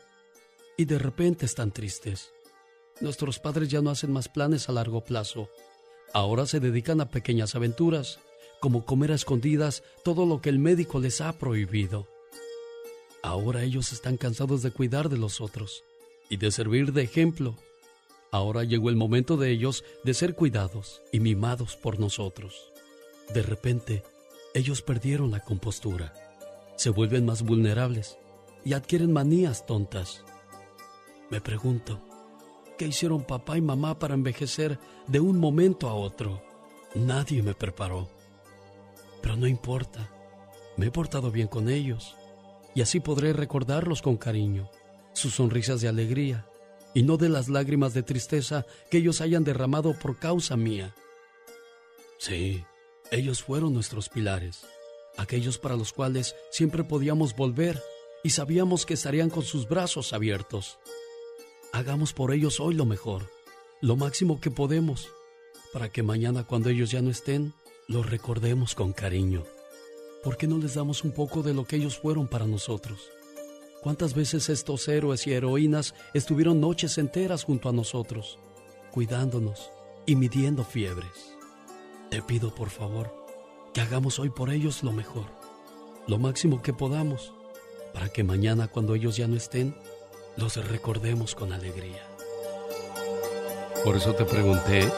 y 0.77 0.85
de 0.85 0.99
repente 0.99 1.47
están 1.47 1.73
tristes. 1.73 2.33
Nuestros 3.01 3.39
padres 3.39 3.69
ya 3.69 3.81
no 3.81 3.91
hacen 3.91 4.13
más 4.13 4.29
planes 4.29 4.69
a 4.69 4.73
largo 4.73 5.03
plazo. 5.03 5.49
Ahora 6.13 6.47
se 6.47 6.61
dedican 6.61 7.01
a 7.01 7.11
pequeñas 7.11 7.55
aventuras, 7.55 8.21
como 8.61 8.85
comer 8.85 9.13
a 9.13 9.17
escondidas 9.17 9.83
todo 10.05 10.27
lo 10.27 10.41
que 10.41 10.49
el 10.49 10.59
médico 10.59 11.01
les 11.01 11.21
ha 11.21 11.37
prohibido. 11.39 12.07
Ahora 13.23 13.63
ellos 13.63 13.93
están 13.93 14.17
cansados 14.17 14.63
de 14.63 14.71
cuidar 14.71 15.09
de 15.09 15.17
los 15.17 15.41
otros 15.41 15.85
y 16.29 16.37
de 16.37 16.51
servir 16.51 16.93
de 16.93 17.03
ejemplo. 17.03 17.57
Ahora 18.31 18.65
llegó 18.65 18.89
el 18.89 18.97
momento 18.97 19.37
de 19.37 19.51
ellos 19.51 19.85
de 20.05 20.15
ser 20.15 20.35
cuidados 20.35 21.03
y 21.13 21.21
mimados 21.21 21.77
por 21.77 21.99
nosotros. 21.99 22.73
De 23.35 23.43
repente, 23.43 24.03
ellos 24.55 24.83
perdieron 24.83 25.31
la 25.31 25.41
compostura, 25.41 26.13
se 26.77 26.91
vuelven 26.91 27.27
más 27.27 27.43
vulnerables 27.43 28.19
y 28.65 28.75
adquieren 28.75 29.13
manías 29.13 29.67
tontas. 29.67 30.25
Me 31.33 31.41
pregunto, 31.41 31.99
¿qué 32.77 32.87
hicieron 32.89 33.25
papá 33.25 33.57
y 33.57 33.63
mamá 33.63 33.99
para 33.99 34.13
envejecer 34.13 34.79
de 35.07 35.19
un 35.19 35.39
momento 35.39 35.89
a 35.89 35.95
otro? 35.95 36.43
Nadie 36.95 37.43
me 37.43 37.55
preparó. 37.55 38.11
Pero 39.23 39.37
no 39.37 39.47
importa, 39.47 40.11
me 40.77 40.89
he 40.89 40.91
portado 40.91 41.31
bien 41.31 41.49
con 41.49 41.71
ellos 41.71 42.15
y 42.75 42.83
así 42.83 43.01
podré 43.01 43.33
recordarlos 43.33 44.03
con 44.03 44.19
cariño, 44.19 44.69
sus 45.15 45.37
sonrisas 45.37 45.81
de 45.81 45.89
alegría 45.89 46.47
y 46.93 47.03
no 47.03 47.17
de 47.17 47.31
las 47.31 47.49
lágrimas 47.49 47.95
de 47.95 48.03
tristeza 48.03 48.67
que 48.91 48.99
ellos 48.99 49.23
hayan 49.23 49.43
derramado 49.43 49.99
por 49.99 50.19
causa 50.19 50.55
mía. 50.59 50.95
Sí, 52.19 52.63
ellos 53.11 53.43
fueron 53.43 53.73
nuestros 53.73 54.11
pilares, 54.11 54.67
aquellos 55.17 55.57
para 55.57 55.77
los 55.77 55.95
cuales 55.95 56.37
siempre 56.51 56.85
podíamos 56.85 57.35
volver 57.35 57.83
y 58.23 58.29
sabíamos 58.29 58.85
que 58.85 58.93
estarían 58.93 59.31
con 59.31 59.45
sus 59.45 59.67
brazos 59.67 60.13
abiertos. 60.13 60.79
Hagamos 61.75 62.13
por 62.13 62.33
ellos 62.33 62.61
hoy 62.61 62.75
lo 62.75 62.85
mejor, 62.85 63.31
lo 63.81 63.97
máximo 63.97 64.41
que 64.43 64.51
podemos, 64.51 65.09
para 65.73 65.89
que 65.89 66.03
mañana 66.03 66.45
cuando 66.45 66.69
ellos 66.69 66.91
ya 66.91 67.01
no 67.01 67.09
estén, 67.11 67.55
los 67.89 68.11
recordemos 68.11 68.75
con 68.75 68.93
cariño. 68.93 69.43
¿Por 70.23 70.37
qué 70.37 70.47
no 70.47 70.59
les 70.59 70.75
damos 70.75 71.03
un 71.03 71.13
poco 71.13 71.43
de 71.43 71.55
lo 71.55 71.65
que 71.65 71.77
ellos 71.77 71.99
fueron 71.99 72.29
para 72.29 72.47
nosotros? 72.47 73.09
¿Cuántas 73.83 74.15
veces 74.15 74.51
estos 74.51 74.87
héroes 74.87 75.27
y 75.27 75.33
heroínas 75.33 75.95
estuvieron 76.13 76.61
noches 76.61 76.99
enteras 76.99 77.45
junto 77.45 77.71
a 77.71 77.73
nosotros, 77.73 78.39
cuidándonos 78.91 79.71
y 80.05 80.15
midiendo 80.15 80.65
fiebres? 80.65 81.35
Te 82.11 82.21
pido 82.21 82.55
por 82.55 82.69
favor 82.69 83.15
que 83.73 83.81
hagamos 83.81 84.19
hoy 84.19 84.29
por 84.29 84.51
ellos 84.51 84.83
lo 84.83 84.93
mejor, 84.93 85.25
lo 86.07 86.19
máximo 86.19 86.61
que 86.61 86.75
podamos, 86.75 87.33
para 87.95 88.11
que 88.11 88.25
mañana 88.25 88.69
cuando 88.69 88.95
ellos 88.95 89.17
ya 89.17 89.27
no 89.27 89.37
estén, 89.37 89.75
los 90.37 90.57
recordemos 90.69 91.35
con 91.35 91.53
alegría. 91.53 92.03
Por 93.85 93.97
eso 93.97 94.15
te 94.15 94.25
pregunté 94.25 94.89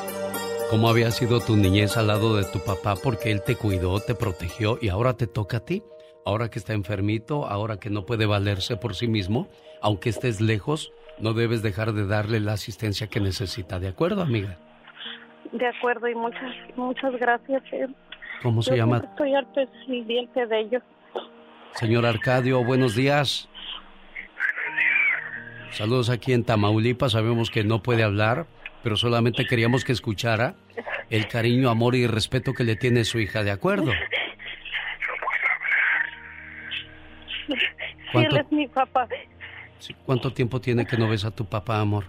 cómo 0.71 0.89
había 0.89 1.11
sido 1.11 1.41
tu 1.41 1.57
niñez 1.57 1.97
al 1.97 2.09
lado 2.09 2.37
de 2.37 2.45
tu 2.45 2.59
papá, 2.61 2.95
porque 3.03 3.31
él 3.31 3.43
te 3.43 3.57
cuidó, 3.57 4.01
te 4.01 4.15
protegió 4.15 4.79
y 4.81 4.89
ahora 4.89 5.15
te 5.15 5.27
toca 5.27 5.59
a 5.59 5.65
ti. 5.65 5.83
Ahora 6.27 6.49
que 6.49 6.59
está 6.59 6.73
enfermito, 6.73 7.47
ahora 7.47 7.79
que 7.79 7.91
no 7.91 8.07
puede 8.07 8.27
valerse 8.27 8.77
por 8.77 8.95
sí 8.95 9.09
mismo, 9.09 9.49
aunque 9.83 10.09
estés 10.09 10.41
lejos, 10.41 10.93
no 11.19 11.35
debes 11.35 11.63
dejar 11.63 11.93
de 11.93 12.07
darle 12.07 12.41
la 12.41 12.53
asistencia 12.53 13.09
que 13.09 13.21
necesita. 13.21 13.79
¿De 13.79 13.89
acuerdo, 13.89 14.23
amiga? 14.23 14.57
De 15.53 15.67
acuerdo 15.67 16.09
y 16.09 16.15
muchas 16.15 16.53
muchas 16.77 17.13
gracias. 17.19 17.63
Eh. 17.73 17.87
¿Cómo 18.43 18.63
se 18.63 18.77
llama? 18.77 18.99
Estoy 18.99 19.35
al 19.35 19.47
pendiente 19.53 20.47
de 20.47 20.61
ellos. 20.61 20.83
Señor 21.73 22.07
Arcadio, 22.07 22.65
buenos 22.65 22.95
días. 22.95 23.49
Saludos 25.75 26.09
aquí 26.09 26.33
en 26.33 26.45
Tamaulipas. 26.45 27.13
Sabemos 27.13 27.51
que 27.51 27.65
no 27.65 27.83
puede 27.83 28.05
hablar, 28.05 28.47
pero 28.85 28.97
solamente 28.97 29.45
queríamos 29.45 29.85
que 29.85 29.91
escuchara 29.91 30.55
el 31.11 31.27
cariño, 31.27 31.69
amor 31.69 31.97
y 31.97 32.07
respeto 32.07 32.53
que 32.53 32.63
le 32.63 32.77
tiene 32.77 33.05
su 33.05 33.19
hija, 33.19 33.43
¿de 33.43 33.51
acuerdo? 33.51 33.91
¿Cuánto, 38.13 38.37
es 38.37 38.53
mi 38.53 38.69
papá. 38.69 39.09
¿Cuánto 40.07 40.33
tiempo 40.33 40.61
tiene 40.61 40.87
que 40.87 40.97
no 40.97 41.09
ves 41.09 41.25
a 41.25 41.33
tu 41.33 41.45
papá, 41.45 41.81
amor? 41.81 42.05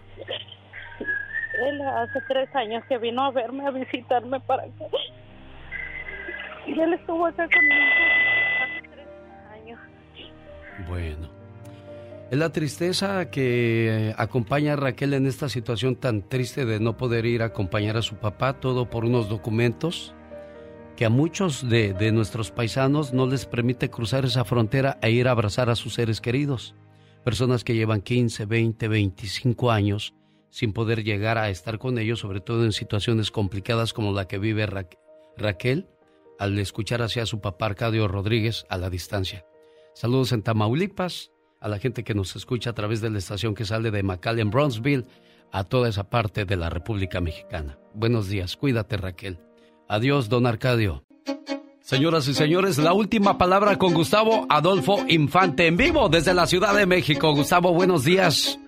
Él 1.67 1.81
hace 1.81 2.19
tres 2.27 2.55
años 2.55 2.83
que 2.87 2.99
vino 2.99 3.25
a 3.25 3.31
verme, 3.31 3.65
a 3.65 3.71
visitarme 3.71 4.39
para 4.41 4.63
acá. 4.63 4.85
Y 6.67 6.79
él 6.79 6.93
estuvo 6.93 7.25
acá 7.25 7.47
conmigo 7.47 7.83
hace 8.61 8.87
tres 8.89 9.07
años. 9.51 9.79
Bueno. 10.87 11.34
Es 12.31 12.39
la 12.39 12.51
tristeza 12.51 13.29
que 13.29 14.15
acompaña 14.17 14.73
a 14.73 14.75
Raquel 14.77 15.13
en 15.13 15.27
esta 15.27 15.47
situación 15.47 15.95
tan 15.95 16.27
triste 16.27 16.65
de 16.65 16.79
no 16.79 16.97
poder 16.97 17.27
ir 17.27 17.43
a 17.43 17.47
acompañar 17.47 17.97
a 17.97 18.01
su 18.01 18.15
papá, 18.15 18.59
todo 18.59 18.89
por 18.89 19.05
unos 19.05 19.29
documentos 19.29 20.15
que 20.95 21.05
a 21.05 21.09
muchos 21.09 21.69
de, 21.69 21.93
nuestros 22.11 22.49
paisanos 22.51 23.13
no 23.13 23.27
les 23.27 23.45
permite 23.45 23.91
cruzar 23.91 24.25
esa 24.25 24.43
frontera 24.43 24.97
e 25.01 25.11
ir 25.11 25.27
a 25.27 25.31
abrazar 25.31 25.69
a 25.69 25.75
sus 25.75 25.93
seres 25.93 26.19
queridos. 26.19 26.73
Personas 27.23 27.63
que 27.63 27.75
llevan 27.75 28.01
15, 28.01 28.45
20, 28.45 28.87
25 28.87 29.71
años 29.71 30.13
sin 30.49 30.73
poder 30.73 31.03
llegar 31.03 31.37
a 31.37 31.49
estar 31.49 31.77
con 31.77 31.99
ellos, 31.99 32.19
sobre 32.19 32.39
todo 32.39 32.63
en 32.63 32.71
situaciones 32.71 33.29
complicadas 33.29 33.93
como 33.93 34.13
la 34.13 34.27
que 34.27 34.39
vive 34.39 34.65
Ra 34.65 34.87
Raquel 35.37 35.89
al 36.39 36.57
escuchar 36.57 37.01
hacia 37.01 37.25
su 37.25 37.39
papá 37.39 37.67
Arcadio 37.67 38.07
Rodríguez 38.07 38.65
a 38.69 38.77
la 38.77 38.89
distancia. 38.89 39.45
Saludos 39.93 40.31
en 40.31 40.43
Tamaulipas, 40.43 41.31
a 41.65 41.67
la 41.67 41.79
gente 41.79 42.03
que 42.03 42.13
nos 42.13 42.35
escucha 42.35 42.69
a 42.69 42.73
través 42.73 43.01
de 43.01 43.09
la 43.09 43.17
estación 43.17 43.55
que 43.55 43.65
sale 43.65 43.89
de 43.89 44.03
McAllen, 44.03 44.51
Bronzeville, 44.51 45.07
a 45.51 45.63
toda 45.63 45.89
esa 45.89 46.03
parte 46.03 46.45
de 46.45 46.55
la 46.55 46.69
República 46.69 47.21
Mexicana. 47.21 47.79
Buenos 47.95 48.29
días, 48.29 48.55
cuídate 48.55 48.97
Raquel. 48.97 49.39
Adiós, 49.87 50.29
don 50.29 50.45
Arcadio. 50.45 51.03
Señoras 51.81 52.27
y 52.27 52.35
señores, 52.35 52.77
la 52.77 52.93
última 52.93 53.39
palabra 53.39 53.79
con 53.79 53.95
Gustavo 53.95 54.45
Adolfo 54.47 55.05
Infante 55.07 55.65
en 55.65 55.75
vivo 55.75 56.07
desde 56.07 56.35
la 56.35 56.45
Ciudad 56.45 56.75
de 56.75 56.85
México. 56.85 57.33
Gustavo, 57.33 57.73
buenos 57.73 58.03
días. 58.03 58.59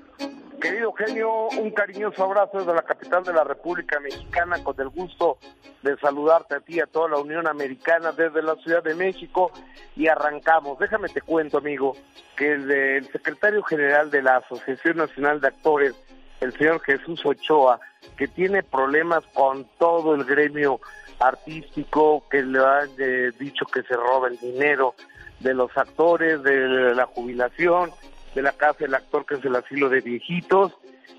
Querido 0.62 0.92
genio, 0.94 1.48
un 1.50 1.70
cariñoso 1.72 2.24
abrazo 2.24 2.60
desde 2.60 2.74
la 2.74 2.82
capital 2.82 3.24
de 3.24 3.34
la 3.34 3.44
República 3.44 4.00
Mexicana, 4.00 4.64
con 4.64 4.80
el 4.80 4.90
gusto 4.90 5.38
de 5.84 5.96
saludarte 5.98 6.56
a 6.56 6.60
ti 6.60 6.76
y 6.76 6.80
a 6.80 6.88
toda 6.88 7.10
la 7.10 7.18
Unión 7.18 7.48
Americana 7.48 8.12
desde 8.12 8.42
la 8.42 8.56
Ciudad 8.56 8.84
de 8.84 8.96
México 8.96 9.52
y 9.96 10.08
arrancamos. 10.08 10.80
Déjame 10.80 11.10
te 11.10 11.22
cuento, 11.22 11.60
amigo, 11.60 11.96
que 12.36 12.54
el, 12.54 12.72
el 12.72 13.12
secretario 13.12 13.62
general 13.64 14.10
de 14.10 14.24
la 14.24 14.38
Asociación 14.38 14.98
Nacional 14.98 15.40
de 15.42 15.48
Actores, 15.48 15.96
el 16.42 16.52
señor 16.58 16.82
Jesús 16.82 17.24
Ochoa, 17.24 17.80
que 18.18 18.28
tiene 18.28 18.64
problemas 18.64 19.24
con 19.34 19.66
todo 19.78 20.16
el 20.16 20.24
gremio 20.24 20.80
artístico, 21.20 22.24
que 22.30 22.42
le 22.42 22.60
han 22.60 22.90
eh, 22.98 23.32
dicho 23.40 23.66
que 23.66 23.84
se 23.84 23.96
roba 23.96 24.28
el 24.28 24.38
dinero 24.38 24.96
de 25.40 25.54
los 25.54 25.76
actores, 25.78 26.42
de 26.42 26.96
la 26.96 27.06
jubilación, 27.06 27.92
de 28.38 28.44
la 28.44 28.52
casa 28.52 28.78
del 28.82 28.94
actor 28.94 29.26
que 29.26 29.34
es 29.34 29.44
el 29.44 29.56
asilo 29.56 29.90
de 29.90 30.00
viejitos, 30.00 30.72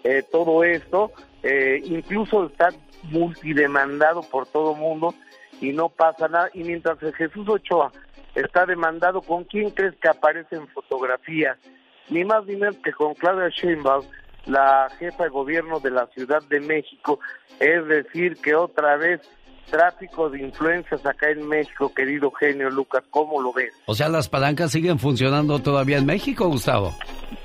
eh, 0.04 0.22
todo 0.30 0.62
esto, 0.62 1.10
eh, 1.42 1.82
incluso 1.84 2.46
está 2.46 2.68
multidemandado 3.10 4.22
por 4.22 4.46
todo 4.46 4.74
el 4.74 4.78
mundo 4.78 5.12
y 5.60 5.72
no 5.72 5.88
pasa 5.88 6.28
nada. 6.28 6.48
Y 6.54 6.62
mientras 6.62 6.96
Jesús 7.16 7.48
Ochoa 7.48 7.90
está 8.36 8.66
demandado, 8.66 9.20
¿con 9.20 9.42
quién 9.42 9.70
crees 9.70 9.96
que 9.96 10.08
aparece 10.08 10.54
en 10.54 10.68
fotografía? 10.68 11.58
Ni 12.08 12.24
más 12.24 12.46
ni 12.46 12.54
menos 12.54 12.76
que 12.84 12.92
con 12.92 13.14
Claudia 13.14 13.48
Sheinbaum, 13.48 14.06
la 14.46 14.88
jefa 15.00 15.24
de 15.24 15.30
gobierno 15.30 15.80
de 15.80 15.90
la 15.90 16.06
Ciudad 16.14 16.44
de 16.44 16.60
México. 16.60 17.18
Es 17.58 17.84
decir, 17.88 18.36
que 18.36 18.54
otra 18.54 18.96
vez 18.96 19.20
tráfico 19.70 20.30
de 20.30 20.40
influencias 20.42 21.04
acá 21.06 21.30
en 21.30 21.46
México, 21.46 21.92
querido 21.94 22.30
genio 22.32 22.70
Lucas, 22.70 23.04
¿cómo 23.10 23.40
lo 23.40 23.52
ves? 23.52 23.72
O 23.86 23.94
sea, 23.94 24.08
las 24.08 24.28
palancas 24.28 24.72
siguen 24.72 24.98
funcionando 24.98 25.58
todavía 25.60 25.98
en 25.98 26.06
México, 26.06 26.48
Gustavo. 26.48 26.94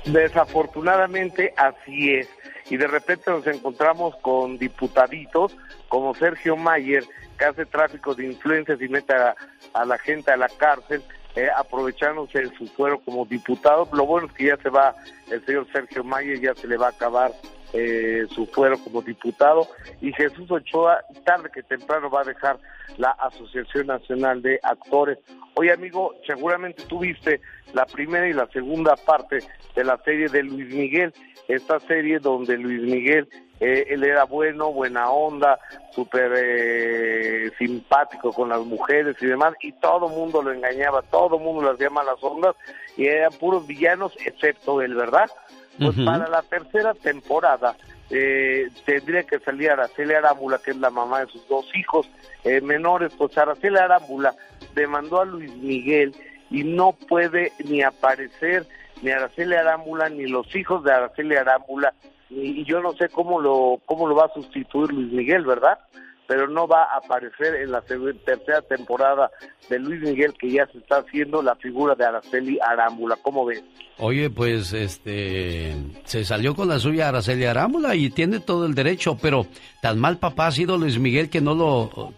Desafortunadamente 0.04 1.54
así 1.56 2.14
es. 2.14 2.28
Y 2.70 2.76
de 2.76 2.86
repente 2.86 3.30
nos 3.30 3.46
encontramos 3.46 4.16
con 4.16 4.58
diputaditos 4.58 5.56
como 5.88 6.14
Sergio 6.14 6.56
Mayer, 6.56 7.04
que 7.38 7.44
hace 7.44 7.66
tráfico 7.66 8.14
de 8.14 8.26
influencias 8.26 8.80
y 8.80 8.88
mete 8.88 9.14
a, 9.14 9.84
la 9.84 9.98
gente 9.98 10.32
a 10.32 10.36
la 10.36 10.48
cárcel, 10.48 11.02
eh, 11.36 11.48
aprovechándose 11.56 12.40
de 12.40 12.56
su 12.56 12.66
fuero 12.68 13.00
como 13.00 13.26
diputado. 13.26 13.88
Lo 13.92 14.06
bueno 14.06 14.28
es 14.28 14.32
que 14.32 14.46
ya 14.46 14.56
se 14.56 14.70
va 14.70 14.94
el 15.30 15.44
señor 15.44 15.66
Sergio 15.72 16.04
Mayer, 16.04 16.40
ya 16.40 16.54
se 16.54 16.66
le 16.66 16.76
va 16.76 16.86
a 16.86 16.90
acabar 16.90 17.32
eh, 17.74 18.26
su 18.30 18.46
fuero 18.46 18.78
como 18.78 19.02
diputado 19.02 19.66
y 20.00 20.12
Jesús 20.12 20.50
Ochoa 20.50 21.00
tarde 21.24 21.50
que 21.52 21.62
temprano 21.64 22.08
va 22.08 22.20
a 22.20 22.24
dejar 22.24 22.58
la 22.98 23.10
Asociación 23.10 23.88
Nacional 23.88 24.42
de 24.42 24.60
Actores. 24.62 25.18
Oye 25.54 25.72
amigo, 25.72 26.14
seguramente 26.26 26.84
tuviste 26.84 27.40
la 27.72 27.84
primera 27.84 28.28
y 28.28 28.32
la 28.32 28.46
segunda 28.46 28.94
parte 28.96 29.40
de 29.74 29.84
la 29.84 29.98
serie 30.04 30.28
de 30.28 30.44
Luis 30.44 30.72
Miguel, 30.72 31.12
esta 31.48 31.80
serie 31.80 32.20
donde 32.20 32.56
Luis 32.56 32.82
Miguel 32.82 33.28
eh, 33.60 33.86
él 33.88 34.04
era 34.04 34.24
bueno, 34.24 34.72
buena 34.72 35.10
onda, 35.10 35.58
súper 35.92 36.32
eh, 36.36 37.50
simpático 37.56 38.32
con 38.32 38.48
las 38.48 38.60
mujeres 38.60 39.16
y 39.20 39.26
demás, 39.26 39.54
y 39.60 39.72
todo 39.72 40.08
mundo 40.08 40.42
lo 40.42 40.52
engañaba, 40.52 41.02
todo 41.02 41.38
mundo 41.38 41.62
le 41.62 41.70
hacía 41.70 41.90
malas 41.90 42.22
ondas, 42.22 42.56
y 42.96 43.06
eran 43.06 43.32
puros 43.32 43.66
villanos, 43.66 44.12
excepto 44.26 44.82
él, 44.82 44.94
¿verdad? 44.94 45.30
Pues 45.78 45.96
para 46.04 46.28
la 46.28 46.42
tercera 46.42 46.94
temporada 46.94 47.76
eh, 48.10 48.68
tendría 48.84 49.24
que 49.24 49.38
salir 49.40 49.70
Araceli 49.70 50.14
Arámbula, 50.14 50.58
que 50.58 50.70
es 50.72 50.76
la 50.76 50.90
mamá 50.90 51.20
de 51.20 51.26
sus 51.26 51.46
dos 51.48 51.66
hijos 51.74 52.08
eh, 52.44 52.60
menores, 52.60 53.12
pues 53.16 53.36
Araceli 53.36 53.78
Arámbula 53.78 54.34
demandó 54.74 55.20
a 55.20 55.24
Luis 55.24 55.54
Miguel 55.56 56.14
y 56.50 56.62
no 56.62 56.92
puede 56.92 57.52
ni 57.64 57.82
aparecer 57.82 58.66
ni 59.02 59.10
Araceli 59.10 59.54
Arámbula 59.54 60.08
ni 60.08 60.26
los 60.26 60.54
hijos 60.54 60.84
de 60.84 60.92
Araceli 60.92 61.34
Arámbula 61.36 61.94
y 62.30 62.64
yo 62.64 62.80
no 62.80 62.92
sé 62.94 63.08
cómo 63.08 63.40
lo 63.40 63.80
cómo 63.86 64.08
lo 64.08 64.14
va 64.14 64.26
a 64.26 64.34
sustituir 64.34 64.92
Luis 64.92 65.12
Miguel, 65.12 65.44
¿verdad? 65.44 65.78
Pero 66.26 66.48
no 66.48 66.66
va 66.66 66.84
a 66.84 66.98
aparecer 66.98 67.54
en 67.56 67.72
la 67.72 67.82
tercera 67.82 68.62
temporada 68.62 69.30
de 69.68 69.78
Luis 69.78 70.00
Miguel 70.00 70.34
que 70.38 70.50
ya 70.50 70.66
se 70.66 70.78
está 70.78 70.98
haciendo 70.98 71.42
la 71.42 71.54
figura 71.56 71.94
de 71.94 72.04
Araceli 72.04 72.58
Arámbula. 72.60 73.16
¿Cómo 73.22 73.44
ves? 73.44 73.62
Oye, 73.98 74.30
pues 74.30 74.72
este 74.72 75.74
se 76.04 76.24
salió 76.24 76.54
con 76.54 76.68
la 76.68 76.78
suya 76.78 77.08
Araceli 77.08 77.44
Arámbula 77.44 77.94
y 77.94 78.10
tiene 78.10 78.40
todo 78.40 78.66
el 78.66 78.74
derecho, 78.74 79.16
pero 79.20 79.46
tan 79.80 79.98
mal 79.98 80.18
papá 80.18 80.48
ha 80.48 80.52
sido 80.52 80.78
Luis 80.78 80.98
Miguel 80.98 81.30
que 81.30 81.40
no 81.40 81.54
lo 81.54 82.12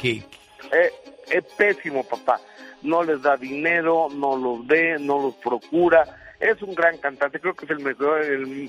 que 0.00 0.10
eh, 0.72 0.92
es 1.30 1.44
pésimo 1.56 2.02
papá. 2.04 2.40
No 2.82 3.02
les 3.02 3.22
da 3.22 3.36
dinero, 3.36 4.08
no 4.14 4.36
los 4.36 4.66
ve, 4.66 4.98
no 5.00 5.22
los 5.22 5.34
procura 5.36 6.04
es 6.44 6.60
un 6.60 6.74
gran 6.74 6.98
cantante, 6.98 7.40
creo 7.40 7.54
que 7.54 7.64
es 7.64 7.70
el 7.70 7.80
mejor, 7.80 8.20
el, 8.20 8.68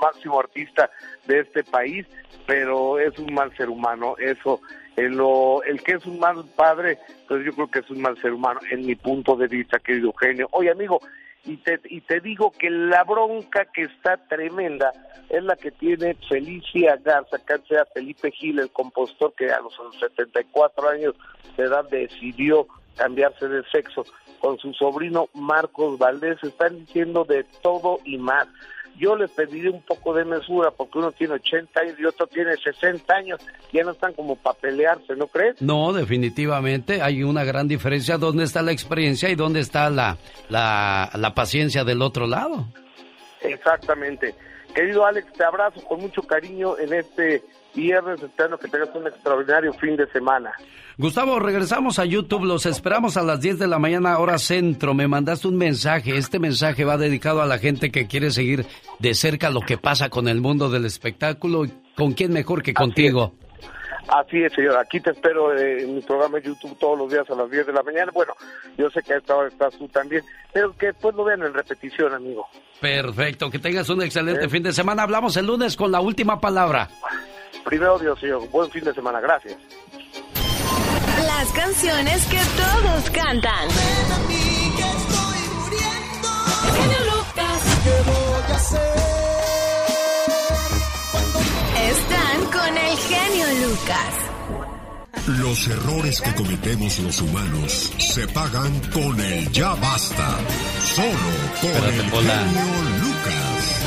máximo 0.00 0.40
artista 0.40 0.90
de 1.26 1.40
este 1.40 1.62
país, 1.62 2.06
pero 2.46 2.98
es 2.98 3.18
un 3.18 3.32
mal 3.34 3.54
ser 3.56 3.68
humano. 3.68 4.16
Eso, 4.18 4.60
en 4.96 5.16
lo, 5.16 5.62
el 5.64 5.82
que 5.82 5.92
es 5.92 6.06
un 6.06 6.18
mal 6.18 6.44
padre, 6.56 6.98
pues 7.28 7.44
yo 7.44 7.52
creo 7.52 7.70
que 7.70 7.80
es 7.80 7.90
un 7.90 8.00
mal 8.00 8.20
ser 8.22 8.32
humano, 8.32 8.60
en 8.70 8.86
mi 8.86 8.94
punto 8.94 9.36
de 9.36 9.48
vista, 9.48 9.78
querido 9.78 10.06
Eugenio. 10.06 10.48
Oye, 10.52 10.70
amigo, 10.70 10.98
y 11.44 11.58
te, 11.58 11.78
y 11.84 12.00
te 12.00 12.20
digo 12.20 12.50
que 12.52 12.70
la 12.70 13.04
bronca 13.04 13.66
que 13.66 13.82
está 13.82 14.16
tremenda 14.16 14.90
es 15.28 15.42
la 15.42 15.56
que 15.56 15.72
tiene 15.72 16.14
Felicia 16.26 16.96
Garza, 17.04 17.36
que 17.46 17.58
sea 17.68 17.84
Felipe 17.92 18.30
Gil, 18.30 18.60
el 18.60 18.70
compositor 18.70 19.34
que 19.34 19.50
a 19.50 19.60
los 19.60 19.74
74 20.00 20.88
años 20.88 21.14
de 21.56 21.64
edad 21.64 21.84
decidió 21.90 22.66
cambiarse 22.96 23.48
de 23.48 23.62
sexo 23.70 24.04
con 24.40 24.58
su 24.58 24.72
sobrino 24.74 25.28
Marcos 25.34 25.98
Valdés, 25.98 26.36
están 26.42 26.78
diciendo 26.80 27.24
de 27.24 27.44
todo 27.62 27.98
y 28.04 28.18
más. 28.18 28.46
Yo 28.96 29.16
les 29.16 29.30
pediré 29.30 29.70
un 29.70 29.82
poco 29.82 30.14
de 30.14 30.24
mesura 30.24 30.70
porque 30.70 30.98
uno 30.98 31.10
tiene 31.10 31.34
80 31.34 31.80
años 31.80 31.94
y 31.98 32.04
otro 32.04 32.26
tiene 32.28 32.56
60 32.56 33.12
años, 33.12 33.40
ya 33.72 33.82
no 33.82 33.90
están 33.90 34.12
como 34.12 34.36
para 34.36 34.56
pelearse, 34.58 35.16
¿no 35.16 35.26
crees? 35.26 35.60
No, 35.60 35.92
definitivamente 35.92 37.02
hay 37.02 37.24
una 37.24 37.42
gran 37.42 37.66
diferencia. 37.66 38.18
¿Dónde 38.18 38.44
está 38.44 38.62
la 38.62 38.70
experiencia 38.70 39.28
y 39.30 39.34
dónde 39.34 39.60
está 39.60 39.90
la, 39.90 40.16
la, 40.48 41.10
la 41.14 41.34
paciencia 41.34 41.82
del 41.82 42.02
otro 42.02 42.26
lado? 42.26 42.66
Exactamente. 43.40 44.34
Querido 44.74 45.06
Alex, 45.06 45.32
te 45.32 45.44
abrazo 45.44 45.82
con 45.84 46.00
mucho 46.00 46.22
cariño 46.22 46.78
en 46.78 46.92
este 46.92 47.42
viernes, 47.74 48.22
espero 48.22 48.58
que 48.58 48.68
tengas 48.68 48.94
un 48.94 49.06
extraordinario 49.06 49.72
fin 49.74 49.96
de 49.96 50.06
semana. 50.08 50.52
Gustavo, 50.96 51.40
regresamos 51.40 51.98
a 51.98 52.04
YouTube, 52.04 52.44
los 52.44 52.66
esperamos 52.66 53.16
a 53.16 53.22
las 53.22 53.40
10 53.40 53.58
de 53.58 53.66
la 53.66 53.80
mañana, 53.80 54.18
hora 54.18 54.38
centro. 54.38 54.94
Me 54.94 55.08
mandaste 55.08 55.48
un 55.48 55.56
mensaje, 55.56 56.16
este 56.16 56.38
mensaje 56.38 56.84
va 56.84 56.96
dedicado 56.96 57.42
a 57.42 57.46
la 57.46 57.58
gente 57.58 57.90
que 57.90 58.06
quiere 58.06 58.30
seguir 58.30 58.64
de 59.00 59.14
cerca 59.14 59.50
lo 59.50 59.60
que 59.60 59.76
pasa 59.76 60.08
con 60.08 60.28
el 60.28 60.40
mundo 60.40 60.70
del 60.70 60.84
espectáculo. 60.84 61.64
¿Con 61.96 62.12
quién 62.12 62.32
mejor 62.32 62.62
que 62.62 62.74
contigo? 62.74 63.34
Así 64.08 64.42
es, 64.42 64.52
señor. 64.52 64.76
Aquí 64.76 65.00
te 65.00 65.10
espero 65.10 65.56
en 65.56 65.96
mi 65.96 66.00
programa 66.02 66.38
de 66.38 66.44
YouTube 66.44 66.78
todos 66.78 66.98
los 66.98 67.10
días 67.10 67.28
a 67.30 67.34
las 67.34 67.50
10 67.50 67.66
de 67.66 67.72
la 67.72 67.82
mañana. 67.82 68.12
Bueno, 68.14 68.34
yo 68.76 68.90
sé 68.90 69.02
que 69.02 69.14
a 69.14 69.16
esta 69.16 69.34
hora 69.34 69.48
estás 69.48 69.76
tú 69.76 69.88
también, 69.88 70.22
pero 70.52 70.76
que 70.76 70.86
después 70.86 71.14
lo 71.14 71.24
vean 71.24 71.42
en 71.42 71.54
repetición, 71.54 72.12
amigo. 72.12 72.46
Perfecto, 72.80 73.50
que 73.50 73.58
tengas 73.58 73.88
un 73.88 74.02
excelente 74.02 74.48
fin 74.48 74.62
de 74.62 74.72
semana. 74.72 75.02
Hablamos 75.02 75.36
el 75.36 75.46
lunes 75.46 75.76
con 75.76 75.90
la 75.90 76.00
última 76.00 76.38
palabra. 76.40 76.88
Primero 77.64 77.98
Dios, 77.98 78.18
señor. 78.18 78.48
Buen 78.50 78.70
fin 78.70 78.84
de 78.84 78.94
semana. 78.94 79.20
Gracias. 79.20 79.56
Las 81.26 81.52
canciones 81.52 82.26
que 82.26 82.40
todos 82.56 83.10
cantan. 83.10 83.68
Están 91.76 92.44
con 92.50 92.78
el 92.78 92.96
genio 92.98 93.46
Lucas. 93.68 94.24
Los 95.26 95.68
errores 95.68 96.20
que 96.20 96.34
cometemos 96.34 96.98
los 96.98 97.20
humanos 97.22 97.92
se 97.98 98.28
pagan 98.28 98.78
con 98.92 99.18
el 99.20 99.50
ya 99.52 99.74
basta. 99.74 100.38
Solo 100.80 101.08
con 101.60 101.88
el 101.88 102.10
genio 102.10 102.64
Lucas. 103.00 103.80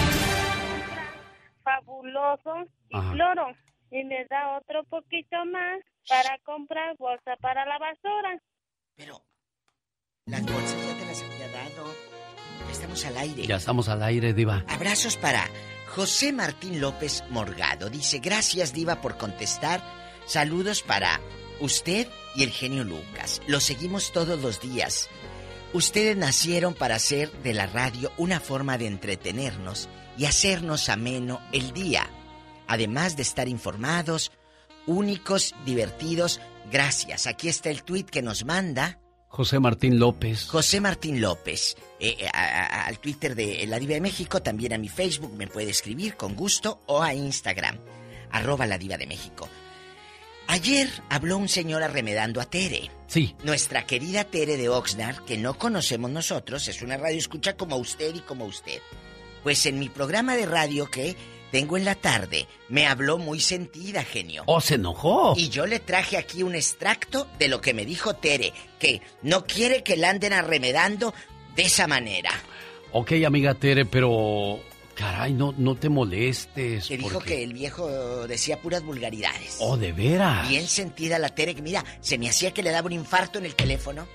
Fabuloso 1.63 2.67
y 2.89 2.97
floro 3.11 3.55
y 3.91 4.03
me 4.03 4.25
da 4.25 4.57
otro 4.57 4.83
poquito 4.85 5.37
más 5.45 5.81
para 6.07 6.37
comprar 6.39 6.95
bolsa 6.97 7.35
para 7.41 7.65
la 7.65 7.77
basura. 7.77 8.41
Pero 8.95 9.21
las 10.25 10.41
bolsas 10.41 10.85
ya 10.85 10.99
te 10.99 11.05
las 11.05 11.23
había 11.23 11.47
dado. 11.51 11.93
Ya 12.65 12.71
estamos 12.71 13.05
al 13.05 13.17
aire. 13.17 13.47
Ya 13.47 13.55
estamos 13.55 13.89
al 13.89 14.03
aire, 14.03 14.33
Diva. 14.33 14.65
Abrazos 14.67 15.17
para 15.17 15.45
José 15.87 16.33
Martín 16.33 16.81
López 16.81 17.23
Morgado. 17.29 17.89
Dice, 17.89 18.19
gracias, 18.19 18.73
Diva, 18.73 19.01
por 19.01 19.17
contestar. 19.17 19.81
Saludos 20.25 20.83
para 20.83 21.21
usted 21.61 22.07
y 22.35 22.43
el 22.43 22.51
genio 22.51 22.83
Lucas. 22.83 23.41
Lo 23.47 23.59
seguimos 23.59 24.11
todos 24.11 24.41
los 24.41 24.59
días. 24.59 25.09
Ustedes 25.73 26.17
nacieron 26.17 26.73
para 26.73 26.95
hacer 26.95 27.31
de 27.43 27.53
la 27.53 27.67
radio 27.67 28.11
una 28.17 28.39
forma 28.39 28.77
de 28.77 28.87
entretenernos 28.87 29.89
y 30.17 30.25
hacernos 30.25 30.89
ameno 30.89 31.41
el 31.51 31.71
día 31.73 32.09
además 32.67 33.15
de 33.15 33.23
estar 33.23 33.47
informados, 33.47 34.31
únicos, 34.85 35.53
divertidos. 35.65 36.39
Gracias. 36.71 37.27
Aquí 37.27 37.49
está 37.49 37.69
el 37.69 37.83
tweet 37.83 38.05
que 38.05 38.21
nos 38.21 38.45
manda. 38.45 38.99
José 39.27 39.59
Martín 39.59 39.99
López. 39.99 40.47
José 40.47 40.81
Martín 40.81 41.21
López. 41.21 41.75
Eh, 41.99 42.15
eh, 42.19 42.27
al 42.27 42.99
Twitter 42.99 43.35
de 43.35 43.65
La 43.67 43.79
Diva 43.79 43.93
de 43.93 44.01
México, 44.01 44.41
también 44.41 44.73
a 44.73 44.77
mi 44.77 44.89
Facebook 44.89 45.33
me 45.33 45.47
puede 45.47 45.69
escribir 45.69 46.15
con 46.15 46.35
gusto 46.35 46.81
o 46.87 47.01
a 47.01 47.13
Instagram, 47.13 47.77
arroba 48.31 48.65
La 48.65 48.77
Diva 48.77 48.97
de 48.97 49.07
México. 49.07 49.49
Ayer 50.47 50.89
habló 51.09 51.37
un 51.37 51.49
señor 51.49 51.83
arremedando 51.83 52.39
a 52.39 52.45
Tere. 52.45 52.89
Sí. 53.07 53.35
Nuestra 53.43 53.85
querida 53.85 54.23
Tere 54.23 54.55
de 54.55 54.69
Oxnard, 54.69 55.25
que 55.25 55.37
no 55.37 55.57
conocemos 55.57 56.09
nosotros, 56.09 56.67
es 56.69 56.81
una 56.81 56.95
radio 56.95 57.17
escucha 57.17 57.57
como 57.57 57.75
usted 57.75 58.15
y 58.15 58.21
como 58.21 58.45
usted. 58.45 58.81
Pues 59.43 59.65
en 59.65 59.77
mi 59.77 59.89
programa 59.89 60.35
de 60.35 60.45
radio 60.45 60.89
que 60.89 61.17
tengo 61.51 61.77
en 61.77 61.85
la 61.85 61.95
tarde, 61.95 62.47
me 62.69 62.87
habló 62.87 63.17
muy 63.17 63.39
sentida, 63.39 64.03
genio. 64.03 64.43
¿O 64.47 64.59
se 64.61 64.75
enojó? 64.75 65.33
Y 65.37 65.49
yo 65.49 65.65
le 65.65 65.79
traje 65.79 66.17
aquí 66.17 66.43
un 66.43 66.55
extracto 66.55 67.27
de 67.39 67.47
lo 67.47 67.61
que 67.61 67.73
me 67.73 67.85
dijo 67.85 68.13
Tere, 68.15 68.53
que 68.79 69.01
no 69.21 69.45
quiere 69.45 69.83
que 69.83 69.95
la 69.97 70.09
anden 70.09 70.33
arremedando 70.33 71.13
de 71.55 71.63
esa 71.63 71.87
manera. 71.87 72.31
Ok, 72.91 73.13
amiga 73.25 73.53
Tere, 73.53 73.85
pero... 73.85 74.59
Caray, 74.95 75.31
no, 75.31 75.53
no 75.59 75.75
te 75.75 75.89
molestes. 75.89 76.87
Que 76.87 76.97
dijo 76.97 77.11
porque- 77.13 77.35
que 77.35 77.43
el 77.43 77.53
viejo 77.53 78.25
decía 78.27 78.59
puras 78.59 78.81
vulgaridades. 78.83 79.57
Oh, 79.59 79.77
¿de 79.77 79.91
veras? 79.93 80.49
Bien 80.49 80.67
sentida 80.67 81.19
la 81.19 81.29
Tere, 81.29 81.53
que 81.53 81.61
mira, 81.61 81.85
se 82.01 82.17
me 82.17 82.27
hacía 82.27 82.51
que 82.51 82.63
le 82.63 82.71
daba 82.71 82.87
un 82.87 82.93
infarto 82.93 83.37
en 83.37 83.45
el 83.45 83.53
teléfono. 83.53 84.07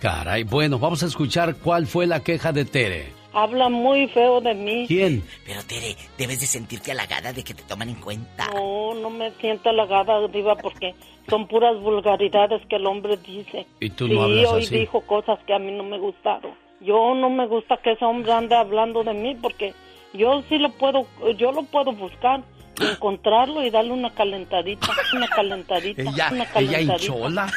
Caray, 0.00 0.44
bueno, 0.44 0.78
vamos 0.78 1.02
a 1.02 1.06
escuchar 1.06 1.56
cuál 1.56 1.88
fue 1.88 2.06
la 2.06 2.20
queja 2.22 2.52
de 2.52 2.64
Tere. 2.64 3.12
Habla 3.34 3.68
muy 3.68 4.08
feo 4.08 4.40
de 4.40 4.54
mí. 4.54 4.84
¿Quién? 4.86 5.22
Pero 5.46 5.62
Tere, 5.64 5.96
debes 6.18 6.40
de 6.40 6.46
sentirte 6.46 6.92
halagada 6.92 7.32
de 7.32 7.42
que 7.42 7.54
te 7.54 7.62
toman 7.62 7.88
en 7.88 7.94
cuenta. 7.96 8.46
No, 8.54 8.94
no 8.94 9.08
me 9.10 9.30
siento 9.40 9.70
halagada, 9.70 10.26
Diva, 10.28 10.54
porque 10.56 10.94
son 11.30 11.46
puras 11.48 11.78
vulgaridades 11.80 12.60
que 12.68 12.76
el 12.76 12.86
hombre 12.86 13.16
dice. 13.16 13.66
Y 13.80 13.90
tú 13.90 14.06
sí, 14.06 14.14
no 14.14 14.22
hablas 14.24 14.52
hoy 14.52 14.62
así. 14.64 14.78
dijo 14.80 15.00
cosas 15.02 15.38
que 15.46 15.54
a 15.54 15.58
mí 15.58 15.72
no 15.72 15.82
me 15.84 15.98
gustaron. 15.98 16.52
Yo 16.80 17.14
no 17.14 17.30
me 17.30 17.46
gusta 17.46 17.76
que 17.78 17.92
ese 17.92 18.04
hombre 18.04 18.32
ande 18.32 18.54
hablando 18.56 19.02
de 19.04 19.14
mí 19.14 19.34
porque 19.40 19.72
yo 20.12 20.42
sí 20.48 20.58
lo 20.58 20.70
puedo, 20.72 21.06
yo 21.38 21.52
lo 21.52 21.62
puedo 21.62 21.92
buscar, 21.92 22.42
encontrarlo 22.80 23.62
y 23.64 23.70
darle 23.70 23.92
una 23.92 24.10
calentadita, 24.10 24.88
una 25.14 25.28
calentadita, 25.28 26.02
Ella, 26.02 26.28
una 26.32 26.42
ella 26.42 26.52
calentadita. 26.52 26.92
hinchola. 26.94 27.52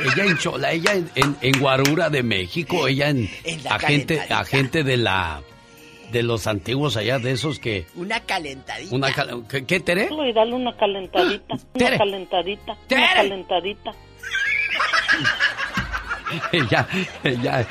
Ella 0.00 0.26
hinchola, 0.26 0.72
ella 0.72 0.92
en, 0.94 1.10
en, 1.14 1.36
en 1.40 1.60
Guarura 1.60 2.08
de 2.10 2.22
México, 2.22 2.88
ella 2.88 3.08
en, 3.10 3.28
En 3.44 3.62
la 3.64 3.74
agente, 3.74 4.14
calentadita. 4.16 4.40
agente 4.40 4.82
de 4.84 4.96
la 4.96 5.42
de 6.10 6.22
los 6.22 6.46
antiguos 6.46 6.96
allá, 6.98 7.18
de 7.18 7.32
esos 7.32 7.58
que 7.58 7.86
Una 7.94 8.20
calentadita. 8.20 8.94
una 8.94 9.12
cal- 9.12 9.44
¿qué, 9.48 9.64
qué, 9.64 9.80
Tere? 9.80 10.08
Y 10.10 10.32
darle 10.32 10.54
una 10.56 10.76
calentadita, 10.76 11.54
una 11.74 11.98
calentadita, 11.98 12.76
una 12.90 13.12
calentadita. 13.14 13.90
Ella, 16.52 16.88
ella, 17.24 17.66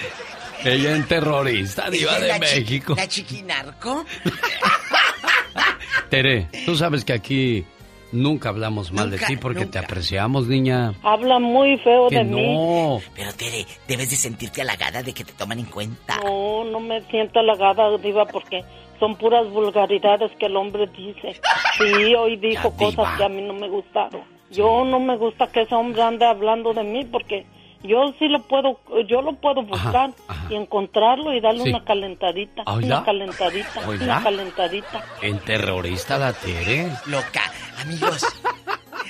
ella 0.64 0.96
en 0.96 1.08
terrorista, 1.08 1.90
diva 1.90 2.20
de 2.20 2.30
es 2.30 2.34
chi- 2.36 2.40
México. 2.62 2.94
La 2.96 3.08
chiquinarco. 3.08 4.06
Tere, 6.10 6.50
tú 6.66 6.76
sabes 6.76 7.04
que 7.06 7.14
aquí 7.14 7.66
nunca 8.12 8.50
hablamos 8.50 8.92
mal 8.92 9.10
de 9.12 9.18
ti 9.18 9.38
porque 9.38 9.66
te 9.66 9.80
apreciamos, 9.80 10.48
niña. 10.48 10.94
Habla 11.04 11.40
muy 11.40 11.78
feo 11.78 12.10
Que 12.10 12.18
de 12.18 12.24
mí. 12.26 12.54
no. 12.54 13.00
Pero 13.16 13.34
Tere, 13.34 13.66
debes 13.88 14.10
de 14.10 14.16
sentirte 14.16 14.62
halagada 14.62 15.04
de 15.04 15.14
que 15.14 15.24
te 15.24 15.34
toman 15.34 15.60
en 15.60 15.66
cuenta. 15.66 16.18
No, 16.24 16.64
no 16.66 16.80
me 16.80 17.02
siento 17.04 17.40
halagada, 17.40 17.98
Diva, 17.98 18.26
porque 18.26 18.64
son 19.00 19.16
puras 19.16 19.50
vulgaridades 19.50 20.32
que 20.40 20.46
el 20.46 20.56
hombre 20.56 20.88
dice. 20.88 21.40
Sí, 21.78 22.14
hoy 22.16 22.38
dijo 22.38 22.70
Ya, 22.72 22.78
cosas 22.78 23.18
que 23.18 23.24
a 23.24 23.30
mí 23.30 23.42
no 23.42 23.54
me 23.54 23.68
gustaron. 23.68 24.22
Yo 24.52 24.84
no 24.86 25.00
me 25.00 25.16
gusta 25.18 25.48
que 25.48 25.62
ese 25.62 25.74
hombre 25.76 26.02
ande 26.02 26.26
hablando 26.26 26.74
de 26.74 26.84
mí 26.84 27.06
porque 27.06 27.46
yo 27.84 28.14
sí 28.20 28.28
lo 28.28 28.42
puedo, 28.44 28.80
yo 29.08 29.22
lo 29.22 29.34
puedo 29.34 29.64
buscar 29.64 30.12
y 30.50 30.56
encontrarlo 30.56 31.34
y 31.34 31.40
darle 31.42 31.64
Sí. 31.64 31.70
una 31.70 31.84
calentadita, 31.84 32.64
Oiga. 32.68 32.98
una 32.98 33.06
calentadita, 33.06 33.88
Oiga. 33.88 34.04
una 34.06 34.24
calentadita. 34.24 35.04
En 35.22 35.40
terrorista 35.40 36.18
la 36.18 36.34
Tere. 36.34 36.90
Loca, 37.08 37.42
amigos. 37.82 38.24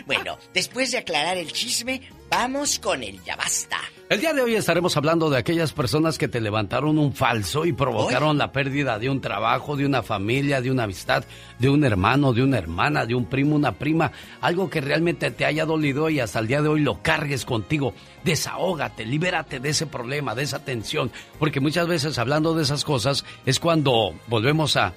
Bueno, 0.05 0.37
después 0.53 0.91
de 0.91 0.99
aclarar 0.99 1.37
el 1.37 1.51
chisme, 1.51 2.01
vamos 2.29 2.79
con 2.79 3.03
el 3.03 3.21
ya 3.23 3.35
basta. 3.35 3.77
El 4.09 4.19
día 4.19 4.33
de 4.33 4.41
hoy 4.41 4.55
estaremos 4.55 4.97
hablando 4.97 5.29
de 5.29 5.37
aquellas 5.37 5.71
personas 5.71 6.17
que 6.17 6.27
te 6.27 6.41
levantaron 6.41 6.97
un 6.97 7.13
falso 7.13 7.65
y 7.65 7.71
provocaron 7.71 8.37
la 8.37 8.51
pérdida 8.51 8.99
de 8.99 9.09
un 9.09 9.21
trabajo, 9.21 9.77
de 9.77 9.85
una 9.85 10.03
familia, 10.03 10.59
de 10.59 10.69
una 10.69 10.83
amistad, 10.83 11.23
de 11.59 11.69
un 11.69 11.85
hermano, 11.85 12.33
de 12.33 12.43
una 12.43 12.57
hermana, 12.57 13.05
de 13.05 13.15
un 13.15 13.25
primo, 13.25 13.55
una 13.55 13.71
prima, 13.71 14.11
algo 14.41 14.69
que 14.69 14.81
realmente 14.81 15.31
te 15.31 15.45
haya 15.45 15.65
dolido 15.65 16.09
y 16.09 16.19
hasta 16.19 16.39
el 16.39 16.47
día 16.47 16.61
de 16.61 16.67
hoy 16.67 16.81
lo 16.81 17.01
cargues 17.01 17.45
contigo. 17.45 17.93
Desahógate, 18.25 19.05
libérate 19.05 19.61
de 19.61 19.69
ese 19.69 19.85
problema, 19.85 20.35
de 20.35 20.43
esa 20.43 20.59
tensión, 20.59 21.09
porque 21.39 21.61
muchas 21.61 21.87
veces 21.87 22.17
hablando 22.17 22.53
de 22.53 22.63
esas 22.63 22.83
cosas 22.83 23.23
es 23.45 23.61
cuando 23.61 24.13
volvemos 24.27 24.75
a 24.75 24.93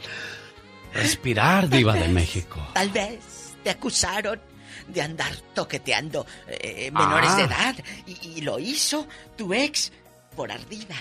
respirar, 0.93 1.69
diva 1.69 1.95
de 1.95 2.09
México. 2.09 2.59
Tal 2.73 2.91
vez 2.91 3.55
te 3.63 3.71
acusaron 3.71 4.41
de 4.89 5.03
andar 5.03 5.35
toqueteando 5.55 6.27
eh, 6.49 6.91
menores 6.93 7.31
Ah. 7.33 7.37
de 7.37 7.43
edad 7.45 7.75
y, 8.07 8.29
y 8.37 8.41
lo 8.43 8.59
hizo 8.59 9.07
tu 9.37 9.53
ex 9.55 9.93
por 10.37 10.51
ardida. 10.53 10.95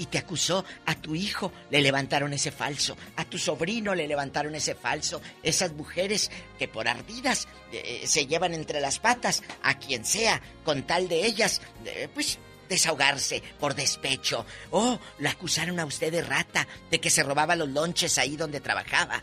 Y 0.00 0.06
te 0.06 0.18
acusó 0.18 0.64
a 0.86 0.94
tu 0.94 1.16
hijo, 1.16 1.52
le 1.70 1.80
levantaron 1.80 2.32
ese 2.32 2.52
falso, 2.52 2.96
a 3.16 3.24
tu 3.24 3.36
sobrino 3.36 3.96
le 3.96 4.06
levantaron 4.06 4.54
ese 4.54 4.76
falso, 4.76 5.20
esas 5.42 5.72
mujeres 5.72 6.30
que 6.56 6.68
por 6.68 6.86
ardidas 6.86 7.48
eh, 7.72 8.04
se 8.06 8.28
llevan 8.28 8.54
entre 8.54 8.80
las 8.80 9.00
patas 9.00 9.42
a 9.64 9.76
quien 9.76 10.04
sea, 10.04 10.40
con 10.64 10.84
tal 10.84 11.08
de 11.08 11.26
ellas, 11.26 11.60
eh, 11.84 12.08
pues 12.14 12.38
desahogarse 12.68 13.42
por 13.58 13.74
despecho. 13.74 14.46
Oh, 14.70 15.00
la 15.18 15.30
acusaron 15.30 15.80
a 15.80 15.84
usted 15.84 16.12
de 16.12 16.22
rata, 16.22 16.68
de 16.92 17.00
que 17.00 17.10
se 17.10 17.24
robaba 17.24 17.56
los 17.56 17.68
lonches 17.68 18.18
ahí 18.18 18.36
donde 18.36 18.60
trabajaba. 18.60 19.20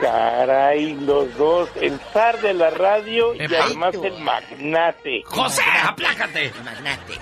caray, 0.00 0.94
los 1.00 1.34
dos, 1.36 1.68
el 1.80 1.98
zar 2.12 2.40
de 2.40 2.54
la 2.54 2.70
radio 2.70 3.34
y 3.34 3.40
además 3.42 3.94
el 4.02 4.18
magnate. 4.22 5.22
¡José, 5.26 5.62
aplácate! 5.82 6.52
Magnate. 6.64 7.14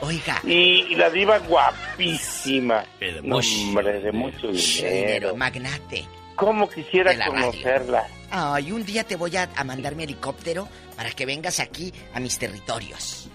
Oiga. 0.00 0.40
Y, 0.44 0.86
y 0.90 0.94
la 0.94 1.10
diva 1.10 1.38
guapísima. 1.38 2.84
de 3.00 3.20
No, 3.22 3.36
mucho 3.36 3.48
hombre, 3.62 4.00
de 4.00 4.12
mucho 4.12 4.46
Dinero, 4.48 4.94
dinero. 4.94 5.36
magnate. 5.36 6.06
¿Cómo 6.38 6.68
quisiera 6.68 7.12
conocerla? 7.26 8.06
Ay, 8.30 8.72
un 8.72 8.84
día 8.84 9.04
te 9.04 9.16
voy 9.16 9.36
a, 9.36 9.48
a 9.56 9.64
mandar 9.64 9.94
mi 9.94 10.04
helicóptero 10.04 10.68
para 10.96 11.10
que 11.10 11.26
vengas 11.26 11.60
aquí 11.60 11.92
a 12.14 12.20
mis 12.20 12.38
territorios. 12.38 13.28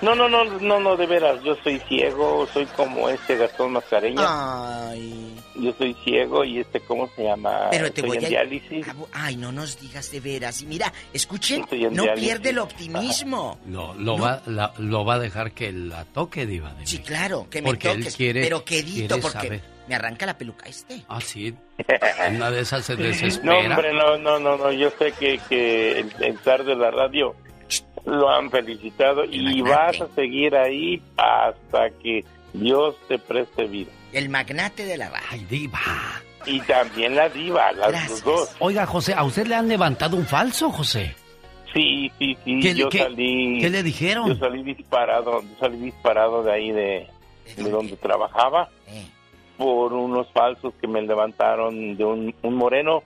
No, 0.00 0.16
no, 0.16 0.28
no, 0.28 0.44
no, 0.44 0.80
no, 0.80 0.96
de 0.96 1.06
veras, 1.06 1.40
yo 1.44 1.54
soy 1.62 1.78
ciego, 1.88 2.44
soy 2.52 2.66
como 2.66 3.08
este 3.08 3.36
Gastón 3.36 3.70
Mascareña. 3.72 4.88
Ay. 4.90 5.32
Yo 5.54 5.72
soy 5.78 5.94
ciego 6.02 6.44
y 6.44 6.58
este, 6.58 6.80
¿cómo 6.80 7.08
se 7.14 7.22
llama? 7.22 7.68
Pero 7.70 7.92
te 7.92 8.02
voy 8.02 8.16
en 8.18 8.24
a... 8.24 8.28
diálisis. 8.28 8.84
Ay, 9.12 9.36
no 9.36 9.52
nos 9.52 9.78
digas 9.78 10.10
de 10.10 10.18
veras. 10.18 10.60
Y 10.62 10.66
mira, 10.66 10.92
escuchen, 11.12 11.60
no 11.92 12.02
diálisis. 12.02 12.14
pierde 12.28 12.50
el 12.50 12.58
optimismo. 12.58 13.58
No, 13.66 13.94
lo, 13.94 14.18
Va, 14.18 14.42
la- 14.46 14.72
lo 14.78 15.04
va 15.04 15.14
a 15.14 15.18
dejar 15.20 15.52
que 15.52 15.70
la 15.72 16.04
toque, 16.04 16.46
diva 16.46 16.72
de 16.74 16.84
Sí, 16.86 16.98
claro, 16.98 17.46
que 17.48 17.62
me 17.62 17.68
Porque 17.68 17.92
él 17.92 18.04
quiere- 18.12 18.42
pero 18.42 18.64
quedito, 18.64 19.06
quiere 19.14 19.22
porque 19.22 19.38
saber. 19.38 19.60
Me 19.92 19.96
arranca 19.96 20.24
la 20.24 20.38
peluca 20.38 20.66
este. 20.66 21.02
Ah, 21.08 21.20
sí. 21.20 21.54
Una 22.34 22.50
de 22.50 22.60
esas 22.60 22.84
se 22.84 22.96
No, 22.96 23.02
desespera. 23.02 23.58
hombre, 23.60 23.92
no, 23.92 24.16
no, 24.16 24.38
no, 24.38 24.56
no, 24.56 24.72
yo 24.72 24.88
sé 24.98 25.12
que, 25.12 25.38
que 25.50 26.00
el, 26.00 26.12
el 26.20 26.38
zar 26.38 26.64
de 26.64 26.74
la 26.74 26.90
radio 26.90 27.34
lo 28.06 28.30
han 28.30 28.50
felicitado 28.50 29.24
y 29.24 29.60
vas 29.60 30.00
a 30.00 30.08
seguir 30.14 30.56
ahí 30.56 31.02
hasta 31.18 31.90
que 32.02 32.24
Dios 32.54 32.96
te 33.08 33.18
preste 33.18 33.64
vida. 33.66 33.90
El 34.14 34.28
magnate 34.30 34.84
de 34.86 34.96
la 34.96 35.10
radio. 35.10 35.26
Ay, 35.30 35.46
diva. 35.48 35.80
Y 36.46 36.60
también 36.62 37.14
la 37.14 37.28
diva, 37.28 37.70
las 37.72 37.90
Gracias. 37.90 38.24
dos. 38.24 38.50
Oiga, 38.58 38.86
José, 38.86 39.14
¿a 39.14 39.22
usted 39.24 39.46
le 39.46 39.54
han 39.54 39.68
levantado 39.68 40.16
un 40.16 40.26
falso, 40.26 40.70
José? 40.70 41.14
Sí, 41.72 42.10
sí, 42.18 42.36
sí. 42.44 42.60
¿Qué 42.60 42.74
le- 42.74 42.80
yo 42.80 42.88
qué- 42.88 42.98
salí. 42.98 43.58
qué 43.60 43.70
le 43.70 43.82
dijeron? 43.82 44.28
Yo 44.28 44.34
salí 44.36 44.62
disparado, 44.62 45.40
yo 45.42 45.48
salí 45.60 45.78
disparado 45.78 46.42
de 46.42 46.52
ahí 46.52 46.72
de, 46.72 47.06
de 47.56 47.70
donde 47.70 47.96
trabajaba 47.96 48.68
Eh. 48.88 49.06
Por 49.56 49.92
unos 49.92 50.28
falsos 50.32 50.74
que 50.80 50.86
me 50.86 51.02
levantaron 51.02 51.96
de 51.96 52.04
un, 52.04 52.34
un 52.42 52.54
moreno. 52.54 53.02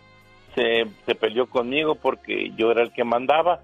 Se, 0.55 0.87
se 1.05 1.15
peleó 1.15 1.47
conmigo 1.47 1.95
porque 1.97 2.51
yo 2.57 2.71
era 2.71 2.83
el 2.83 2.93
que 2.93 3.05
mandaba. 3.05 3.61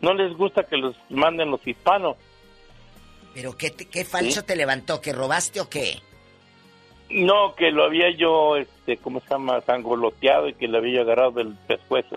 No 0.00 0.14
les 0.14 0.36
gusta 0.36 0.62
que 0.64 0.76
los 0.76 0.94
manden 1.10 1.50
los 1.50 1.66
hispanos. 1.66 2.16
¿Pero 3.34 3.56
qué, 3.56 3.70
te- 3.70 3.86
qué 3.88 4.04
falso 4.04 4.44
te 4.44 4.54
levantó? 4.56 5.00
¿Que 5.00 5.12
robaste 5.12 5.60
o 5.60 5.68
qué? 5.68 5.98
No, 7.10 7.54
que 7.54 7.70
lo 7.70 7.84
había 7.84 8.10
yo, 8.16 8.56
este, 8.56 8.96
¿cómo 8.96 9.20
se 9.20 9.28
llama? 9.30 9.60
Sangoloteado 9.62 10.48
y 10.48 10.54
que 10.54 10.66
le 10.68 10.78
había 10.78 11.02
agarrado 11.02 11.32
del 11.32 11.54
pescuezo. 11.66 12.16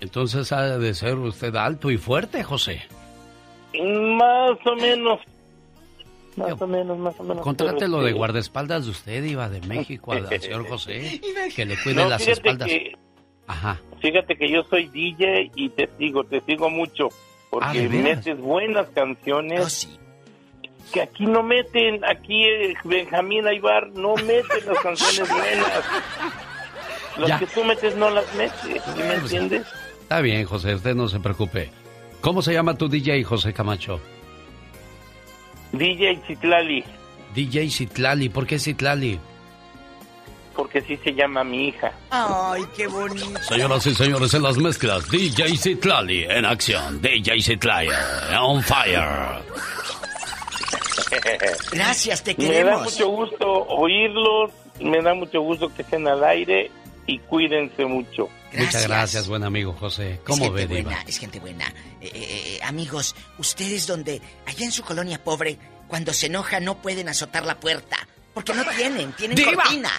Entonces 0.00 0.52
ha 0.52 0.78
de 0.78 0.94
ser 0.94 1.14
usted 1.16 1.54
alto 1.56 1.90
y 1.90 1.96
fuerte, 1.98 2.42
José. 2.44 2.82
Más 3.74 4.58
o 4.64 4.74
menos. 4.76 5.20
Más 6.38 6.60
o 6.62 6.66
menos, 6.66 6.98
más 6.98 7.18
o 7.18 7.22
menos. 7.24 7.42
Contrátelo 7.42 8.02
de 8.02 8.12
guardaespaldas 8.12 8.84
de 8.84 8.90
usted, 8.90 9.24
iba 9.24 9.48
de 9.48 9.60
México, 9.62 10.12
al 10.12 10.28
señor 10.40 10.66
José, 10.68 11.20
que 11.54 11.64
le 11.66 11.76
cuide 11.82 12.02
No, 12.02 12.08
las 12.08 12.26
espaldas. 12.26 12.68
que- 12.68 12.92
Ajá. 13.46 13.80
Fíjate 14.00 14.36
que 14.36 14.50
yo 14.50 14.62
soy 14.64 14.86
DJ 14.88 15.50
y 15.54 15.68
te 15.70 15.88
sigo, 15.98 16.22
te 16.24 16.40
sigo 16.42 16.68
mucho. 16.70 17.08
Ah, 17.10 17.48
Porque 17.50 17.80
¿de 17.80 17.88
veras? 17.88 18.18
metes 18.26 18.38
buenas 18.40 18.86
canciones. 18.90 19.88
Oh, 19.90 19.98
Que 20.92 21.00
aquí 21.02 21.24
no 21.26 21.42
meten, 21.42 22.04
aquí 22.04 22.44
eh, 22.44 22.74
Benjamín 22.84 23.46
Aybar 23.46 23.88
no 23.92 24.14
meten 24.16 24.66
las 24.66 24.78
canciones 24.80 25.28
buenas. 25.30 25.84
Las 27.18 27.28
Ya. 27.30 27.38
que 27.40 27.46
tú 27.46 27.64
metes 27.64 27.96
no 27.96 28.10
las 28.10 28.32
metes, 28.36 28.60
¿sí 28.62 29.02
me 29.02 29.14
entiendes? 29.14 29.66
Está 30.02 30.20
bien, 30.20 30.44
José, 30.44 30.74
usted 30.76 30.94
no 30.94 31.08
se 31.08 31.18
preocupe. 31.18 31.68
¿Cómo 32.20 32.42
se 32.42 32.52
llama 32.52 32.76
tu 32.78 32.88
DJ, 32.88 33.24
José 33.24 33.52
Camacho? 33.52 34.00
DJ 35.72 36.20
Citlali, 36.26 36.84
DJ 37.34 37.68
Citlali. 37.70 38.28
¿Por 38.28 38.46
qué 38.46 38.58
Citlali? 38.58 39.18
porque 40.54 40.80
así 40.80 40.96
se 40.96 41.14
llama 41.14 41.44
mi 41.44 41.68
hija. 41.68 41.92
Ay, 42.10 42.64
qué 42.76 42.88
bonito. 42.88 43.38
Señoras 43.48 43.86
y 43.86 43.94
señores, 43.94 44.34
en 44.34 44.42
las 44.42 44.56
mezclas, 44.56 45.08
DJ 45.08 45.56
Citlali 45.56 46.24
en 46.24 46.44
acción. 46.44 47.00
DJ 47.00 47.40
Citlali 47.40 47.88
on 48.40 48.60
fire. 48.64 49.38
Gracias, 51.72 52.24
te 52.24 52.34
Me 52.36 52.44
da 52.46 52.50
queremos. 52.50 52.82
mucho 52.92 53.08
gusto 53.08 53.46
oírlos, 53.68 54.50
me 54.80 55.00
da 55.00 55.14
mucho 55.14 55.40
gusto 55.42 55.72
que 55.72 55.82
estén 55.82 56.08
al 56.08 56.24
aire 56.24 56.70
y 57.06 57.18
cuídense 57.20 57.84
mucho. 57.84 58.28
Muchas 58.52 58.86
gracias, 58.86 59.28
buen 59.28 59.44
amigo 59.44 59.72
José. 59.74 60.14
Es 60.14 60.20
¿Cómo 60.20 60.44
gente 60.44 60.66
ve, 60.66 60.76
Diva? 60.76 60.90
buena, 60.90 61.04
es 61.06 61.18
gente 61.18 61.40
buena. 61.40 61.68
Eh, 62.00 62.10
eh, 62.12 62.12
eh, 62.14 62.60
amigos, 62.62 63.14
ustedes 63.38 63.86
donde, 63.86 64.20
allá 64.46 64.64
en 64.64 64.72
su 64.72 64.82
colonia 64.82 65.22
pobre, 65.22 65.58
cuando 65.86 66.12
se 66.12 66.26
enoja 66.26 66.60
no 66.60 66.80
pueden 66.80 67.08
azotar 67.08 67.44
la 67.44 67.58
puerta, 67.60 67.96
porque 68.34 68.54
no 68.54 68.64
tienen, 68.64 69.12
tienen 69.12 69.36
¡Diva! 69.36 69.54
cortina. 69.54 69.90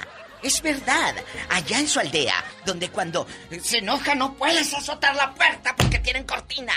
Es 0.41 0.61
verdad, 0.61 1.15
allá 1.49 1.79
en 1.79 1.87
su 1.87 1.99
aldea, 1.99 2.43
donde 2.65 2.89
cuando 2.89 3.27
se 3.61 3.79
enoja 3.79 4.15
no 4.15 4.35
puedes 4.35 4.73
azotar 4.73 5.15
la 5.15 5.33
puerta 5.35 5.75
porque 5.75 5.99
tienen 5.99 6.23
cortina. 6.23 6.73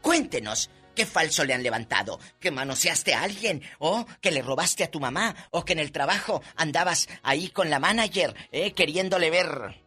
Cuéntenos, 0.00 0.70
¿qué 0.94 1.04
falso 1.04 1.44
le 1.44 1.52
han 1.52 1.62
levantado? 1.62 2.18
¿Que 2.40 2.50
manoseaste 2.50 3.12
a 3.14 3.22
alguien? 3.22 3.62
¿O 3.78 4.06
que 4.22 4.30
le 4.30 4.40
robaste 4.40 4.84
a 4.84 4.90
tu 4.90 5.00
mamá? 5.00 5.34
¿O 5.50 5.66
que 5.66 5.74
en 5.74 5.80
el 5.80 5.92
trabajo 5.92 6.42
andabas 6.56 7.08
ahí 7.22 7.48
con 7.50 7.68
la 7.68 7.78
manager, 7.78 8.34
eh, 8.52 8.72
queriéndole 8.72 9.28
ver? 9.28 9.83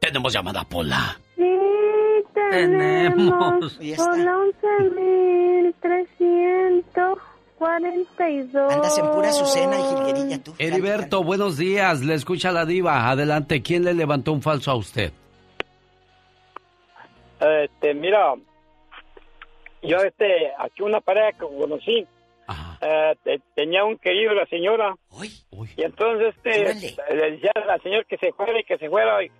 Tenemos 0.00 0.32
llamada 0.32 0.64
Pola. 0.64 1.18
Sí, 1.36 1.44
tenemos 2.50 3.78
Ahí 3.78 3.92
está. 3.92 4.04
por 4.06 4.18
la 4.18 4.32
11.342. 7.60 8.72
Andas 8.72 8.98
en 8.98 9.10
pura 9.10 9.28
Azucena 9.28 9.76
y 9.78 9.82
jilguerilla 9.82 10.42
tú. 10.42 10.54
Heriberto, 10.58 11.22
buenos 11.22 11.58
días. 11.58 12.00
Le 12.02 12.14
escucha 12.14 12.50
la 12.50 12.64
diva. 12.64 13.10
Adelante, 13.10 13.60
¿quién 13.62 13.84
le 13.84 13.92
levantó 13.92 14.32
un 14.32 14.40
falso 14.40 14.70
a 14.70 14.74
usted? 14.76 15.12
Este, 17.40 17.92
mira, 17.94 18.34
yo 19.82 19.96
este, 19.98 20.50
aquí 20.58 20.82
una 20.82 21.00
pareja 21.00 21.32
que 21.32 21.46
conocí, 21.46 22.06
eh, 22.82 23.14
te- 23.22 23.40
tenía 23.54 23.84
un 23.84 23.96
querido 23.98 24.32
la 24.34 24.46
señora, 24.46 24.94
y 25.76 25.82
entonces 25.82 26.34
este, 26.36 26.94
le 27.14 27.30
decía 27.32 27.52
al 27.68 27.82
señor 27.82 28.04
que 28.06 28.16
se 28.18 28.32
fuera 28.32 28.58
y 28.58 28.64
que 28.64 28.76
se 28.78 28.88
fuera, 28.90 29.22
y- 29.22 29.30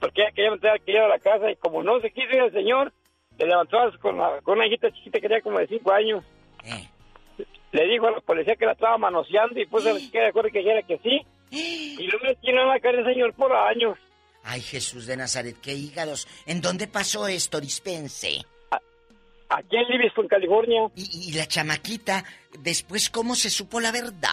porque 0.00 0.22
ella 0.22 0.32
quería 0.34 0.50
meter 0.50 0.70
al 0.70 0.80
querido 0.82 1.04
a 1.04 1.08
la 1.08 1.18
casa, 1.18 1.50
y 1.50 1.56
como 1.56 1.82
no 1.82 2.00
se 2.00 2.10
quiso 2.10 2.28
ir 2.32 2.40
el 2.42 2.52
señor, 2.52 2.92
le 3.38 3.46
levantó 3.46 3.78
con, 4.00 4.18
la- 4.18 4.40
con 4.42 4.56
una 4.58 4.66
hijita 4.66 4.90
chiquita 4.90 5.20
que 5.20 5.28
tenía 5.28 5.42
como 5.42 5.58
de 5.58 5.66
cinco 5.68 5.92
años. 5.92 6.24
Le 7.72 7.86
dijo 7.86 8.06
a 8.08 8.10
la 8.10 8.20
policía 8.20 8.56
que 8.56 8.66
la 8.66 8.72
estaba 8.72 8.98
manoseando 8.98 9.58
y 9.60 9.66
pues 9.66 9.84
que 10.10 10.18
de 10.18 10.26
acuerdo 10.28 10.50
que 10.52 10.58
dijera 10.58 10.82
que 10.82 10.98
sí. 10.98 11.20
Y 11.52 12.06
lo 12.08 12.18
metieron 12.20 12.68
a 12.68 12.74
la 12.74 12.80
cara 12.80 12.98
el 12.98 13.04
señor 13.04 13.32
por 13.34 13.52
años. 13.52 13.96
Ay, 14.42 14.60
Jesús 14.60 15.06
de 15.06 15.16
Nazaret, 15.16 15.56
qué 15.62 15.74
hígados. 15.74 16.26
¿En 16.46 16.60
dónde 16.60 16.86
pasó 16.88 17.28
esto? 17.28 17.60
Dispense. 17.60 18.44
Aquí 19.48 19.76
en 19.76 19.84
Livingston, 19.88 20.28
California. 20.28 20.82
Y, 20.96 21.28
y 21.30 21.32
la 21.32 21.46
chamaquita, 21.46 22.24
después, 22.60 23.10
¿cómo 23.10 23.34
se 23.34 23.50
supo 23.50 23.80
la 23.80 23.90
verdad? 23.92 24.30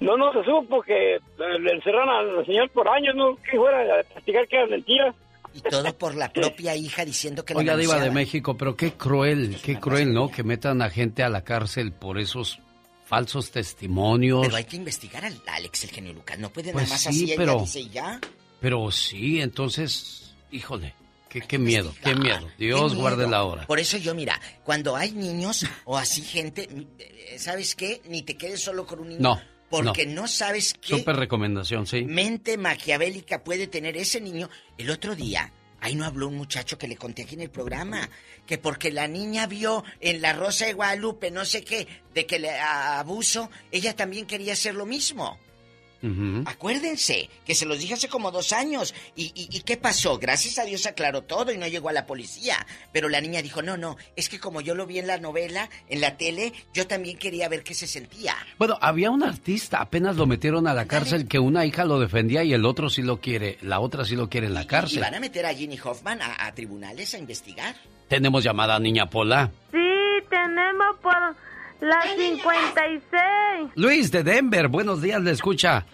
No, 0.00 0.16
no 0.16 0.32
se 0.32 0.42
supo 0.44 0.80
que 0.82 1.18
le 1.38 1.72
encerraron 1.72 2.38
al 2.38 2.46
señor 2.46 2.70
por 2.70 2.88
años, 2.88 3.14
¿no? 3.14 3.36
Que 3.36 3.56
fuera 3.58 4.00
a 4.00 4.02
castigar 4.14 4.48
que 4.48 4.56
era 4.56 4.66
mentira. 4.66 5.14
Y 5.52 5.60
todo 5.60 5.92
por 5.98 6.14
la 6.14 6.32
propia 6.32 6.74
hija 6.76 7.04
diciendo 7.04 7.44
que 7.44 7.54
la 7.54 7.60
Oiga, 7.60 7.76
diva 7.76 7.98
de. 8.00 8.10
México, 8.10 8.56
pero 8.56 8.76
qué 8.76 8.92
cruel, 8.92 9.56
qué 9.62 9.78
cruel, 9.80 10.12
¿no? 10.12 10.30
Que 10.30 10.42
metan 10.44 10.80
a 10.80 10.88
gente 10.90 11.22
a 11.22 11.28
la 11.28 11.42
cárcel 11.42 11.92
por 11.92 12.18
esos 12.18 12.60
falsos 13.04 13.50
testimonios. 13.50 14.42
Pero 14.46 14.56
hay 14.56 14.64
que 14.64 14.76
investigar 14.76 15.24
al 15.24 15.34
Alex, 15.48 15.84
el 15.84 15.90
genio 15.90 16.12
Lucas. 16.12 16.38
No 16.38 16.50
puede 16.50 16.72
Pues 16.72 16.84
nada 16.84 16.94
más 16.94 17.00
sí, 17.02 17.08
así, 17.08 17.24
ella 17.24 17.34
pero- 17.36 17.60
dice 17.60 17.80
y 17.80 17.88
ya. 17.90 18.20
Pero 18.60 18.90
sí, 18.92 19.40
entonces, 19.40 20.34
híjole, 20.52 20.94
qué, 21.28 21.40
qué 21.40 21.58
miedo, 21.58 21.92
qué 22.04 22.14
miedo. 22.14 22.48
Dios 22.58 22.92
Qué 22.92 22.98
guarde 23.00 23.28
la 23.28 23.42
hora. 23.42 23.66
Por 23.66 23.80
eso 23.80 23.96
yo, 23.98 24.14
mira, 24.14 24.40
cuando 24.64 24.94
hay 24.96 25.10
niños 25.12 25.66
o 25.84 25.96
así 25.98 26.22
gente, 26.22 26.68
¿sabes 27.38 27.74
qué? 27.74 28.00
Ni 28.08 28.22
te 28.22 28.36
quedes 28.36 28.62
solo 28.62 28.86
con 28.86 29.00
un 29.00 29.08
niño. 29.08 29.20
No, 29.20 29.40
Porque 29.70 30.04
no, 30.06 30.26
sabes 30.26 30.74
qué 30.80 30.98
Súper 30.98 31.16
recomendación, 31.16 31.86
sí. 31.86 32.02
mente 32.02 32.58
maquiavélica 32.58 33.44
puede 33.44 33.66
tener 33.68 33.96
ese 33.96 34.20
niño. 34.20 34.50
El 34.76 34.90
otro 34.90 35.14
día, 35.14 35.52
ahí 35.80 35.94
no 35.94 36.04
habló 36.04 36.28
un 36.28 36.36
muchacho 36.36 36.76
que 36.76 36.88
le 36.88 36.96
conté 36.96 37.22
aquí 37.22 37.36
en 37.36 37.42
el 37.42 37.50
programa, 37.50 38.08
que 38.46 38.58
porque 38.58 38.90
la 38.90 39.06
niña 39.06 39.46
vio 39.46 39.84
en 40.00 40.20
la 40.20 40.32
Rosa 40.32 40.66
de 40.66 40.72
Guadalupe, 40.72 41.30
no 41.30 41.44
sé 41.44 41.62
qué, 41.62 41.86
de 42.14 42.26
que 42.26 42.38
le 42.40 42.50
a- 42.50 42.98
abuso, 42.98 43.48
ella 43.70 43.94
también 43.94 44.26
quería 44.26 44.54
hacer 44.54 44.74
lo 44.74 44.86
mismo. 44.86 45.38
Acuérdense 46.46 47.28
que 47.44 47.54
se 47.54 47.66
los 47.66 47.78
dije 47.78 47.94
hace 47.94 48.08
como 48.08 48.30
dos 48.30 48.52
años. 48.52 48.94
¿Y, 49.16 49.26
y, 49.34 49.48
y 49.56 49.60
qué 49.60 49.76
pasó? 49.76 50.18
Gracias 50.18 50.58
a 50.58 50.64
Dios 50.64 50.86
aclaró 50.86 51.22
todo 51.22 51.52
y 51.52 51.58
no 51.58 51.66
llegó 51.66 51.88
a 51.88 51.92
la 51.92 52.06
policía. 52.06 52.66
Pero 52.92 53.08
la 53.08 53.20
niña 53.20 53.42
dijo, 53.42 53.62
no, 53.62 53.76
no, 53.76 53.96
es 54.16 54.28
que 54.28 54.38
como 54.40 54.60
yo 54.60 54.74
lo 54.74 54.86
vi 54.86 54.98
en 54.98 55.06
la 55.06 55.18
novela, 55.18 55.68
en 55.88 56.00
la 56.00 56.16
tele, 56.16 56.52
yo 56.72 56.86
también 56.86 57.18
quería 57.18 57.48
ver 57.48 57.62
qué 57.62 57.74
se 57.74 57.86
sentía. 57.86 58.34
Bueno, 58.58 58.78
había 58.80 59.10
un 59.10 59.22
artista, 59.22 59.78
apenas 59.80 60.16
lo 60.16 60.26
metieron 60.26 60.66
a 60.66 60.74
la 60.74 60.86
cárcel, 60.86 61.28
que 61.28 61.38
una 61.38 61.64
hija 61.66 61.84
lo 61.84 62.00
defendía 62.00 62.44
y 62.44 62.52
el 62.52 62.64
otro 62.64 62.90
sí 62.90 63.02
lo 63.02 63.20
quiere, 63.20 63.58
la 63.62 63.80
otra 63.80 64.04
sí 64.04 64.16
lo 64.16 64.28
quiere 64.28 64.46
en 64.46 64.54
la 64.54 64.62
Y 64.62 64.66
cárcel. 64.66 65.00
van 65.00 65.14
a 65.14 65.20
meter 65.20 65.46
a 65.46 65.54
Ginny 65.54 65.78
Hoffman 65.82 66.20
a, 66.22 66.46
a 66.46 66.54
tribunales 66.54 67.14
a 67.14 67.18
investigar. 67.18 67.74
Tenemos 68.08 68.42
llamada 68.42 68.78
Niña 68.78 69.06
Pola. 69.08 69.50
Sí, 69.70 69.78
tenemos 70.28 70.96
por 71.02 71.12
la 71.80 72.02
56. 72.02 73.70
Luis 73.76 74.10
de 74.10 74.22
Denver, 74.22 74.68
buenos 74.68 75.00
días, 75.02 75.20
le 75.22 75.32
escucha 75.32 75.84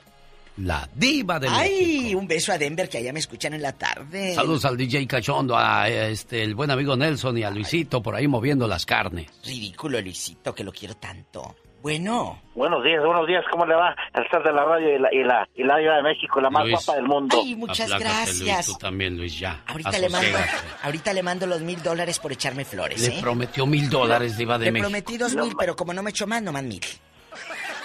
la 0.59 0.89
diva 0.95 1.39
de 1.39 1.49
Ay, 1.51 1.71
México. 1.71 2.19
un 2.19 2.29
beso 2.29 2.53
a 2.53 2.59
Denver 2.59 2.89
que 2.89 2.99
allá 2.99 3.13
me 3.13 3.19
escuchan 3.21 3.53
en 3.55 3.63
la 3.63 3.73
tarde. 3.73 4.35
Saludos 4.35 4.65
al 4.65 4.77
DJ 4.77 5.07
Cachondo, 5.07 5.57
a 5.57 5.89
este, 5.89 6.43
el 6.43 6.55
buen 6.55 6.71
amigo 6.71 6.97
Nelson 6.97 7.37
y 7.39 7.43
a 7.43 7.51
Luisito 7.51 8.03
por 8.03 8.15
ahí 8.15 8.27
moviendo 8.27 8.67
las 8.67 8.87
carnes. 8.87 9.27
Ridículo, 9.45 10.01
Luisito, 10.01 10.55
que 10.55 10.65
lo 10.65 10.73
quiero 10.73 10.97
tanto. 10.97 11.57
Bueno. 11.97 12.37
Buenos 12.57 12.83
días, 12.83 13.01
buenos 13.05 13.29
días, 13.29 13.45
¿cómo 13.49 13.65
le 13.65 13.77
va? 13.77 13.95
El 14.13 14.25
estar 14.25 14.43
de 14.43 14.53
la 14.53 14.65
radio 14.65 14.97
y 14.97 14.99
la, 14.99 15.15
y 15.15 15.23
la, 15.23 15.49
y 15.55 15.63
la 15.63 15.77
de 15.99 16.03
México, 16.03 16.41
la 16.41 16.51
más 16.51 16.65
Luis. 16.65 16.85
guapa 16.85 16.97
del 16.99 17.07
mundo. 17.07 17.37
Ay, 17.41 17.55
muchas 17.55 17.93
Aplácate, 17.93 18.05
gracias. 18.25 18.41
Luis, 18.41 18.67
tú 18.67 18.75
también, 18.87 19.17
Luis, 19.17 19.39
ya. 19.39 19.61
Ahorita 19.69 19.97
le, 19.97 20.09
mando, 20.09 20.39
ahorita 20.83 21.13
le 21.13 21.23
mando 21.23 21.47
los 21.47 21.61
mil 21.61 21.81
dólares 21.85 22.19
por 22.19 22.33
echarme 22.33 22.65
flores, 22.65 23.01
Le 23.09 23.15
¿eh? 23.17 23.19
prometió 23.23 23.67
mil 23.67 23.89
dólares, 23.89 24.37
diva 24.37 24.59
de 24.59 24.65
Le 24.65 24.73
México. 24.73 24.89
prometí 24.89 25.17
dos 25.17 25.37
mil, 25.37 25.55
pero 25.57 25.77
como 25.77 25.95
no 25.95 26.03
me 26.03 26.11
echó 26.11 26.27
más, 26.27 26.43
nomás 26.43 26.65
mil. 26.65 26.83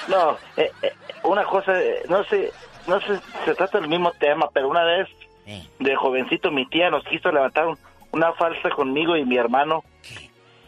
No, 0.07 0.32
eh, 0.57 0.72
eh, 0.82 0.94
una 1.22 1.44
cosa, 1.44 1.72
no 2.10 2.23
sé, 2.23 2.52
no 2.88 2.99
sé, 3.02 3.19
se 3.45 3.53
trata 3.53 3.80
del 3.80 3.88
mismo 3.88 4.11
tema, 4.19 4.49
pero 4.52 4.68
una 4.68 4.84
vez 4.84 5.07
Eh. 5.45 5.61
de 5.78 5.95
jovencito 5.95 6.49
mi 6.49 6.65
tía 6.65 6.90
nos 6.90 7.03
quiso 7.03 7.32
levantar 7.32 7.68
un, 7.68 7.78
una 8.14 8.34
falsa 8.34 8.72
conmigo 8.76 9.15
y 9.15 9.26
mi 9.26 9.38
hermano, 9.38 9.84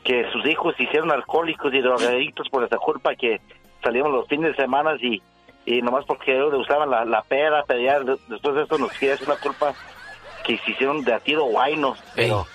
que 0.04 0.30
sus 0.32 0.46
hijos 0.46 0.76
se 0.78 0.84
hicieron 0.84 1.12
alcohólicos 1.12 1.74
y 1.74 1.80
drogadictos 1.82 2.50
por 2.50 2.64
esa 2.64 2.78
culpa 2.78 3.16
que 3.16 3.40
salíamos 3.84 4.12
los 4.12 4.28
fines 4.28 4.56
de 4.56 4.62
semana 4.64 4.96
y, 5.02 5.22
y 5.66 5.82
nomás 5.82 6.06
porque 6.06 6.34
ellos 6.36 6.52
le 6.54 6.60
usaban 6.60 6.90
la, 6.90 7.06
la 7.06 7.22
pera, 7.22 7.64
pero 7.68 7.80
ya 7.82 8.00
después 8.00 8.56
de 8.56 8.64
esto 8.64 8.78
nos 8.78 8.92
quiere 8.94 9.14
hacer 9.16 9.28
una 9.28 9.38
culpa 9.38 9.74
que 10.46 10.58
se 10.58 10.72
hicieron 10.72 11.04
de 11.04 11.14
a 11.14 11.20
tiro 11.20 11.46
guainos, 11.46 11.98
pero 12.16 12.46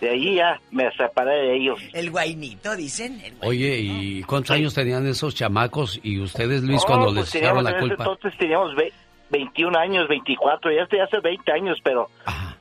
de 0.00 0.10
ahí 0.10 0.34
ya 0.34 0.60
me 0.70 0.90
separé 0.92 1.34
de 1.36 1.56
ellos. 1.56 1.80
El 1.94 2.10
guainito, 2.10 2.76
dicen. 2.76 3.20
el 3.24 3.34
Oye, 3.42 3.78
¿y 3.78 4.22
cuántos 4.24 4.50
años 4.50 4.74
tenían 4.74 5.06
esos 5.06 5.34
chamacos 5.34 5.98
y 6.02 6.20
ustedes, 6.20 6.62
Luis, 6.62 6.84
cuando 6.84 7.06
No, 7.06 7.12
les 7.12 7.22
pues 7.30 7.34
echaron 7.36 7.64
teníamos- 7.64 7.88
la 7.88 7.96
culpa? 7.96 8.04
Entonces 8.12 8.38
teníamos 8.38 8.74
ve- 8.74 8.92
21 9.30 9.78
años, 9.78 10.08
24, 10.08 10.72
ya 10.72 10.82
estoy 10.82 11.00
hace 11.00 11.20
20 11.20 11.52
años, 11.52 11.78
pero 11.82 12.08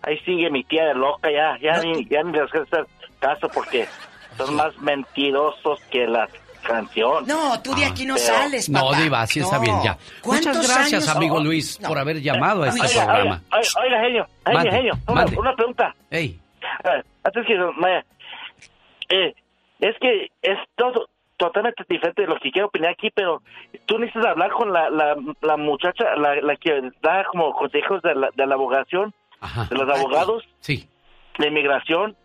ahí 0.03 0.17
sigue 0.19 0.49
mi 0.49 0.63
tía 0.63 0.85
de 0.85 0.93
loca, 0.95 1.29
ya, 1.31 1.57
ya, 1.61 1.81
ni, 1.81 2.05
ya 2.07 2.23
ni 2.23 2.31
les 2.33 2.49
quiero 2.51 2.65
hacer 2.65 2.85
caso 3.19 3.49
porque 3.53 3.87
son 4.37 4.55
más 4.55 4.77
mentirosos 4.79 5.79
que 5.91 6.07
la 6.07 6.27
canción. 6.63 7.25
No, 7.27 7.61
tú 7.61 7.73
de 7.75 7.85
aquí 7.85 8.05
no 8.05 8.15
Pero- 8.15 8.25
sales, 8.25 8.69
papá. 8.69 8.79
No, 8.97 9.01
Diva, 9.01 9.21
así 9.21 9.39
está 9.39 9.55
No. 9.57 9.61
bien 9.61 9.75
ya. 9.83 9.97
¿Cuántos 10.21 10.57
Muchas 10.57 10.75
gracias, 10.75 11.03
años? 11.07 11.15
amigo 11.15 11.39
Luis, 11.39 11.79
no. 11.81 11.87
por 11.87 11.97
haber 11.97 12.21
llamado 12.21 12.63
a 12.63 12.67
este 12.69 12.81
Oiga, 12.81 13.05
programa. 13.05 13.41
Oiga, 13.51 13.69
oiga, 13.83 13.99
genio, 14.01 14.27
genio, 14.45 14.57
Mande, 14.57 14.71
genio, 14.71 14.93
una, 15.07 15.15
mande. 15.21 15.37
una 15.39 15.55
pregunta. 15.55 15.95
Ey, 16.09 16.39
Ah, 16.83 17.01
Antes 17.23 17.45
que 17.45 17.55
Maya, 17.77 18.05
eh, 19.09 19.33
es 19.79 19.95
que 20.01 20.27
es 20.41 20.57
todo 20.75 21.07
totalmente 21.37 21.83
diferente 21.87 22.23
de 22.23 22.27
lo 22.27 22.39
que 22.39 22.51
quiero 22.51 22.67
opinar 22.67 22.91
aquí, 22.91 23.09
pero 23.13 23.41
tú 23.85 23.99
necesitas 23.99 24.31
hablar 24.31 24.51
con 24.51 24.73
la, 24.73 24.89
la, 24.89 25.15
la 25.41 25.55
muchacha, 25.57 26.15
la, 26.17 26.35
la 26.41 26.55
que 26.55 26.91
da 27.01 27.23
como 27.31 27.53
consejos 27.53 28.01
de 28.01 28.15
la, 28.15 28.29
de 28.35 28.45
la 28.47 28.55
abogación, 28.55 29.13
de 29.69 29.75
los 29.75 29.87
abogados 29.97 30.43
sí. 30.61 30.89
de 31.37 31.47
inmigración. 31.47 32.15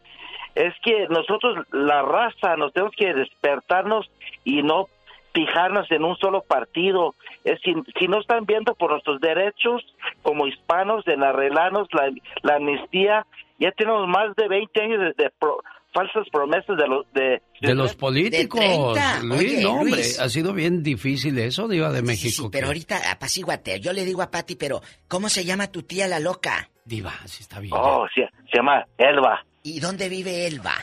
Es 0.55 0.75
que 0.85 1.07
nosotros, 1.09 1.67
la 1.73 2.03
raza, 2.03 2.57
nos 2.57 2.73
tenemos 2.73 2.95
que 2.97 3.13
despertarnos 3.15 4.11
y 4.45 4.63
no 4.63 4.89
fijarnos 5.35 5.91
en 5.91 6.05
un 6.05 6.17
solo 6.19 6.43
partido. 6.43 7.15
Es 7.45 7.59
si, 7.65 7.73
si 7.99 8.07
no 8.07 8.21
están 8.21 8.45
viendo 8.45 8.75
por 8.75 8.91
nuestros 8.91 9.21
derechos 9.21 9.83
como 10.23 10.47
hispanos, 10.47 11.07
en 11.09 11.23
arreglarnos 11.23 11.89
la, 11.93 12.11
la 12.43 12.57
amnistía, 12.57 13.27
ya 13.59 13.73
tenemos 13.73 14.07
más 14.09 14.35
de 14.37 14.49
20 14.49 14.83
años 14.83 14.99
de, 15.01 15.25
de 15.25 15.31
pro- 15.39 15.63
falsas 15.95 16.27
promesas 16.31 16.77
de 16.77 16.87
los 16.87 17.11
de, 17.15 17.41
De 17.61 17.75
los 17.75 17.95
políticos, 17.97 18.61
De 18.61 18.67
30. 18.67 19.23
Luis, 19.23 19.41
Oye, 19.41 19.63
no, 19.63 19.73
hombre, 19.73 19.91
Luis. 19.93 20.21
ha 20.21 20.29
sido 20.29 20.53
bien 20.53 20.83
difícil 20.83 21.39
eso, 21.39 21.67
Diva 21.69 21.91
de 21.93 22.03
México. 22.03 22.49
Pero 22.53 22.65
que- 22.65 22.67
ahorita 22.69 23.11
apacíguate. 23.11 23.81
Yo 23.81 23.93
le 23.95 24.05
digo 24.05 24.21
a 24.21 24.31
Pati, 24.31 24.57
pero 24.57 24.81
¿cómo 25.09 25.29
se 25.31 25.45
llama 25.47 25.69
tu 25.69 25.83
tía 25.83 26.09
la 26.09 26.21
loca? 26.21 26.69
Diva, 26.85 27.13
así 27.25 27.43
está 27.43 27.59
bien. 27.61 27.73
Oh, 27.75 28.07
se, 28.15 28.23
se 28.51 28.57
llama 28.59 28.85
Elba. 28.99 29.43
¿Y 29.63 29.81
dónde 29.81 30.09
vive 30.09 30.47
Elba? 30.47 30.75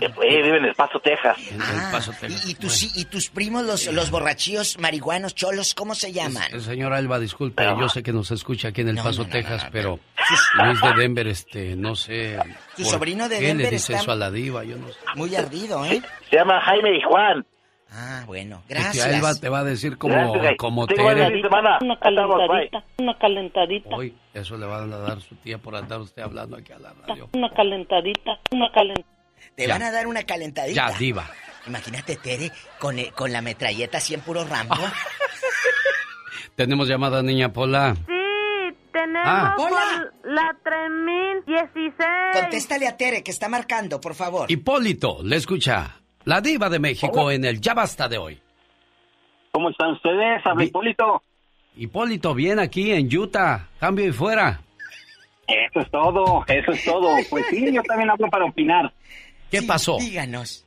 Eh, 0.00 0.08
vive 0.20 0.58
en 0.58 0.64
El 0.66 0.74
Paso, 0.74 1.00
Texas. 1.00 1.36
Ah, 1.60 2.00
¿y, 2.28 2.50
y 2.52 2.54
tus, 2.54 2.96
y 2.96 3.04
tus 3.06 3.28
primos, 3.28 3.64
los, 3.64 3.86
los 3.88 4.08
borrachíos, 4.12 4.78
marihuanos, 4.78 5.34
cholos, 5.34 5.74
cómo 5.74 5.96
se 5.96 6.12
llaman? 6.12 6.44
Eh, 6.54 6.60
Señora 6.60 6.96
Alba, 6.98 7.18
disculpe, 7.18 7.64
yo 7.64 7.88
sé 7.88 8.04
que 8.04 8.12
nos 8.12 8.30
escucha 8.30 8.68
aquí 8.68 8.82
en 8.82 8.90
El 8.90 8.94
No, 8.96 9.02
Paso, 9.02 9.22
no, 9.22 9.26
no, 9.26 9.32
Texas, 9.32 9.66
pero 9.72 9.98
Luis 10.62 10.80
de 10.80 10.92
Denver, 10.94 11.26
este, 11.26 11.74
no 11.74 11.96
sé. 11.96 12.38
Tu 12.76 12.84
sobrino 12.84 13.28
de 13.28 13.40
¿Qué 13.40 13.46
Denver 13.48 13.66
le 13.66 13.70
dice 13.72 13.92
está- 13.94 14.02
eso 14.04 14.12
a 14.12 14.16
la 14.16 14.30
diva? 14.30 14.62
Yo 14.62 14.76
no 14.76 14.86
sé. 14.88 14.98
Muy 15.16 15.34
ardido, 15.34 15.84
¿eh? 15.84 16.00
Se 16.30 16.36
llama 16.36 16.60
Jaime 16.60 16.96
y 16.96 17.02
Juan. 17.02 17.44
Ah, 17.92 18.22
bueno, 18.26 18.62
gracias. 18.68 19.06
Elba 19.06 19.34
te 19.34 19.48
va 19.48 19.60
a 19.60 19.64
decir 19.64 19.98
como, 19.98 20.14
Gracias, 20.14 20.54
como. 20.58 20.82
Una 20.82 21.98
calentadita, 21.98 22.84
una 22.98 23.18
calentadita, 23.18 23.96
Hoy, 23.96 24.14
eso 24.32 24.56
le 24.56 24.66
van 24.66 24.92
a 24.92 24.98
dar 24.98 25.20
su 25.20 25.34
tía 25.36 25.58
por 25.58 25.74
andar 25.74 26.00
usted 26.00 26.22
hablando 26.22 26.56
aquí 26.56 26.72
a 26.72 26.78
la 26.78 26.92
radio. 27.06 27.28
una 27.32 27.50
calentadita, 27.50 28.38
una 28.52 28.70
calentadita. 28.72 29.10
Te 29.56 29.66
Ya. 29.66 29.74
van 29.74 29.82
a 29.82 29.90
dar 29.90 30.06
una 30.06 30.22
calentadita. 30.22 30.90
Ya, 30.90 30.96
diva. 30.98 31.28
Imagínate, 31.66 32.16
Tere, 32.16 32.52
con, 32.78 32.98
el- 32.98 33.12
con 33.12 33.32
la 33.32 33.42
metralleta 33.42 33.98
así 33.98 34.14
en 34.14 34.20
puro 34.20 34.44
rambo. 34.44 34.74
Tenemos 36.56 36.88
llamada, 36.88 37.22
niña 37.22 37.52
Pola. 37.52 37.94
Sí, 38.06 38.76
tenemos 38.92 39.22
Ah. 39.26 39.54
por 39.56 39.70
la 40.30 40.56
3016. 40.62 42.06
Contéstale 42.40 42.86
a 42.86 42.96
Tere, 42.96 43.22
que 43.22 43.30
está 43.30 43.48
marcando, 43.48 44.00
por 44.00 44.14
favor. 44.14 44.50
Hipólito, 44.50 45.18
le 45.22 45.36
escucha. 45.36 45.99
La 46.24 46.40
diva 46.40 46.68
de 46.68 46.78
México 46.78 47.30
en 47.30 47.44
el 47.44 47.60
Ya 47.60 47.74
Basta 47.74 48.08
de 48.08 48.18
hoy. 48.18 48.38
¿Cómo 49.52 49.70
están 49.70 49.92
ustedes? 49.92 50.44
Habla 50.44 50.64
Hipólito. 50.64 51.22
Hipólito, 51.76 52.34
bien 52.34 52.58
aquí 52.58 52.92
en 52.92 53.08
Utah. 53.16 53.68
Cambio 53.78 54.06
y 54.06 54.12
fuera. 54.12 54.60
Eso 55.46 55.80
es 55.80 55.90
todo, 55.90 56.44
eso 56.46 56.70
es 56.72 56.84
todo. 56.84 57.08
Pues 57.30 57.46
sí, 57.50 57.72
yo 57.72 57.82
también 57.82 58.10
hablo 58.10 58.28
para 58.28 58.44
opinar. 58.44 58.92
¿Qué 59.50 59.62
pasó? 59.62 59.96
Díganos. 59.98 60.64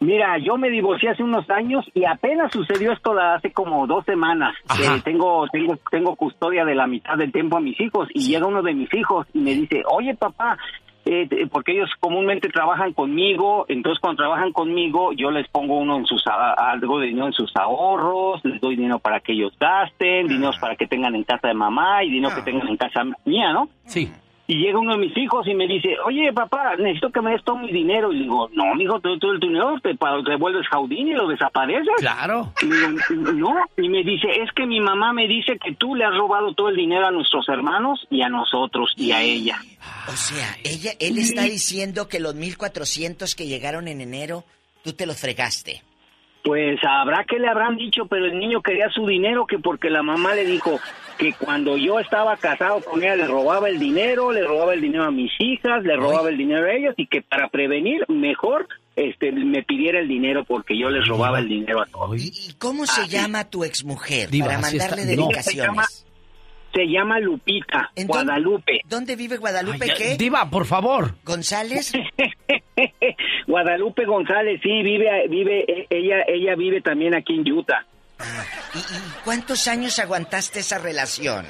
Mira, 0.00 0.36
yo 0.44 0.58
me 0.58 0.68
divorcié 0.68 1.08
hace 1.10 1.22
unos 1.22 1.48
años 1.48 1.82
y 1.94 2.04
apenas 2.04 2.52
sucedió 2.52 2.92
esto 2.92 3.14
la- 3.14 3.36
hace 3.36 3.52
como 3.52 3.86
dos 3.86 4.04
semanas. 4.04 4.54
Eh, 4.78 5.00
tengo, 5.02 5.46
tengo, 5.50 5.78
tengo 5.90 6.14
custodia 6.16 6.64
de 6.66 6.74
la 6.74 6.86
mitad 6.86 7.16
del 7.16 7.32
tiempo 7.32 7.56
a 7.56 7.60
mis 7.60 7.80
hijos 7.80 8.08
y 8.12 8.28
llega 8.28 8.46
uno 8.46 8.60
de 8.60 8.74
mis 8.74 8.92
hijos 8.92 9.26
y 9.32 9.38
me 9.38 9.54
dice, 9.54 9.82
oye 9.90 10.14
papá, 10.14 10.58
eh, 11.06 11.46
porque 11.50 11.72
ellos 11.72 11.90
comúnmente 12.00 12.48
trabajan 12.48 12.92
conmigo, 12.92 13.66
entonces 13.68 14.00
cuando 14.00 14.22
trabajan 14.22 14.52
conmigo 14.52 15.12
yo 15.12 15.30
les 15.30 15.48
pongo 15.48 15.78
uno 15.78 15.98
en 15.98 16.06
sus 16.06 16.24
algo 16.26 16.98
de 17.00 17.08
dinero 17.08 17.26
en 17.26 17.32
sus 17.32 17.54
ahorros, 17.56 18.44
les 18.44 18.60
doy 18.60 18.76
dinero 18.76 18.98
para 18.98 19.20
que 19.20 19.32
ellos 19.32 19.52
gasten, 19.58 20.28
dinero 20.28 20.52
para 20.60 20.76
que 20.76 20.86
tengan 20.86 21.14
en 21.14 21.24
casa 21.24 21.48
de 21.48 21.54
mamá 21.54 22.04
y 22.04 22.10
dinero 22.10 22.34
que 22.34 22.42
tengan 22.42 22.68
en 22.68 22.76
casa 22.76 23.02
mía, 23.24 23.52
¿no? 23.52 23.68
Sí. 23.84 24.10
Y 24.46 24.56
llega 24.58 24.78
uno 24.78 24.92
de 24.92 24.98
mis 25.06 25.16
hijos 25.16 25.46
y 25.48 25.54
me 25.54 25.66
dice, 25.66 25.96
oye, 26.04 26.30
papá, 26.34 26.76
necesito 26.76 27.08
que 27.10 27.22
me 27.22 27.30
des 27.30 27.42
todo 27.44 27.56
mi 27.56 27.72
dinero. 27.72 28.12
Y 28.12 28.16
le 28.16 28.22
digo, 28.24 28.50
no, 28.52 28.74
mijo, 28.74 29.00
todo, 29.00 29.18
todo 29.18 29.32
el 29.32 29.40
dinero 29.40 29.74
te 29.82 29.94
pa- 29.94 30.20
revuelves 30.22 30.68
Jaudín 30.68 31.08
y 31.08 31.14
lo 31.14 31.26
desapareces. 31.28 31.88
Claro. 31.96 32.52
Y 32.60 32.66
le 32.66 32.88
digo, 33.08 33.32
no. 33.32 33.54
Y 33.78 33.88
me 33.88 34.02
dice, 34.02 34.28
es 34.42 34.52
que 34.52 34.66
mi 34.66 34.80
mamá 34.80 35.14
me 35.14 35.26
dice 35.26 35.58
que 35.58 35.74
tú 35.74 35.94
le 35.94 36.04
has 36.04 36.14
robado 36.14 36.52
todo 36.52 36.68
el 36.68 36.76
dinero 36.76 37.06
a 37.06 37.10
nuestros 37.10 37.48
hermanos 37.48 38.06
y 38.10 38.20
a 38.20 38.28
nosotros 38.28 38.92
y 38.96 39.12
a 39.12 39.22
ella. 39.22 39.56
O 40.08 40.12
sea, 40.12 40.46
ella, 40.62 40.90
él 41.00 41.16
está 41.16 41.44
diciendo 41.44 42.08
que 42.08 42.20
los 42.20 42.34
1400 42.34 43.34
que 43.34 43.46
llegaron 43.46 43.88
en 43.88 44.02
enero, 44.02 44.44
tú 44.82 44.92
te 44.92 45.06
los 45.06 45.18
fregaste. 45.18 45.82
Pues 46.42 46.78
habrá 46.86 47.24
que 47.24 47.38
le 47.38 47.48
habrán 47.48 47.76
dicho, 47.76 48.04
pero 48.04 48.26
el 48.26 48.38
niño 48.38 48.60
quería 48.60 48.90
su 48.90 49.06
dinero, 49.06 49.46
que 49.46 49.58
porque 49.58 49.88
la 49.88 50.02
mamá 50.02 50.34
le 50.34 50.44
dijo 50.44 50.78
que 51.14 51.32
cuando 51.32 51.76
yo 51.76 51.98
estaba 52.00 52.36
casado 52.36 52.80
con 52.82 53.02
ella 53.02 53.16
le 53.16 53.26
robaba 53.26 53.68
el 53.68 53.78
dinero, 53.78 54.32
le 54.32 54.42
robaba 54.44 54.74
el 54.74 54.80
dinero 54.80 55.04
a 55.04 55.10
mis 55.10 55.30
hijas, 55.38 55.82
le 55.84 55.96
robaba 55.96 56.28
el 56.28 56.36
dinero 56.36 56.66
a 56.66 56.72
ellos 56.72 56.94
y 56.96 57.06
que 57.06 57.22
para 57.22 57.48
prevenir 57.48 58.04
mejor 58.08 58.68
este 58.96 59.32
me 59.32 59.62
pidiera 59.62 59.98
el 60.00 60.06
dinero 60.08 60.44
porque 60.44 60.78
yo 60.78 60.88
les 60.90 61.06
robaba 61.08 61.38
el 61.40 61.48
dinero 61.48 61.80
a 61.82 61.86
todos. 61.86 62.20
¿Y 62.22 62.54
cómo 62.58 62.86
se 62.86 63.08
llama 63.08 63.48
tu 63.50 63.64
exmujer? 63.64 64.30
Diva, 64.30 64.46
para 64.46 64.58
mandarle 64.60 65.02
está- 65.02 65.16
no. 65.16 65.82
Se 66.74 66.88
llama 66.88 67.20
Lupita, 67.20 67.92
¿En 67.94 68.08
dónde- 68.08 68.24
Guadalupe. 68.24 68.80
¿Dónde 68.88 69.14
vive 69.14 69.36
Guadalupe? 69.36 69.86
Ya, 69.86 69.94
¿Qué? 69.94 70.16
Diva, 70.16 70.50
por 70.50 70.64
favor. 70.66 71.14
¿González? 71.24 71.92
Guadalupe 73.46 74.04
González, 74.06 74.60
sí, 74.62 74.82
vive, 74.82 75.28
vive, 75.28 75.86
ella, 75.90 76.24
ella 76.26 76.54
vive 76.56 76.80
también 76.80 77.14
aquí 77.14 77.34
en 77.34 77.52
Utah. 77.52 77.86
¿Cuántos 79.24 79.66
años 79.68 79.98
aguantaste 79.98 80.60
esa 80.60 80.78
relación? 80.78 81.46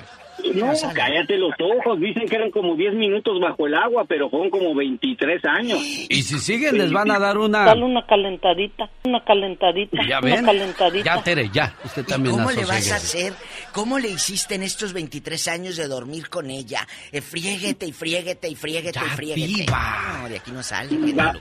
No, 0.52 0.72
cállate 0.94 1.38
los 1.38 1.52
ojos, 1.58 1.98
dicen 2.00 2.26
que 2.28 2.36
eran 2.36 2.50
como 2.50 2.74
10 2.76 2.94
minutos 2.94 3.40
bajo 3.40 3.66
el 3.66 3.74
agua, 3.74 4.04
pero 4.06 4.28
fueron 4.28 4.50
como 4.50 4.74
23 4.74 5.40
años. 5.44 5.78
Y 5.80 6.22
si 6.22 6.38
siguen, 6.38 6.76
les 6.76 6.92
van 6.92 7.10
a 7.10 7.18
dar 7.18 7.38
una. 7.38 7.64
Dale 7.64 7.82
una 7.84 8.04
calentadita, 8.04 8.90
una 9.04 9.24
calentadita, 9.24 9.96
Ya 10.06 10.18
una 10.18 10.34
ven. 10.34 10.44
calentadita. 10.44 11.04
Ya, 11.16 11.22
Tere, 11.22 11.48
ya. 11.50 11.74
Usted 11.84 12.04
también 12.04 12.34
¿Cómo 12.36 12.50
le 12.50 12.64
vas 12.66 12.92
a 12.92 12.96
hacer? 12.96 13.32
¿Cómo 13.72 13.98
le 13.98 14.08
hiciste 14.10 14.56
en 14.56 14.64
estos 14.64 14.92
23 14.92 15.48
años 15.48 15.76
de 15.76 15.86
dormir 15.88 16.28
con 16.28 16.50
ella? 16.50 16.86
Eh, 17.10 17.20
friéguete 17.22 17.86
y 17.86 17.92
friéguete 17.92 18.48
y 18.48 18.54
friéguete 18.56 18.98
y 18.98 19.08
friéguete. 19.16 19.72
No, 20.20 20.28
de 20.28 20.36
aquí 20.36 20.50
no 20.50 20.62
sale. 20.62 20.90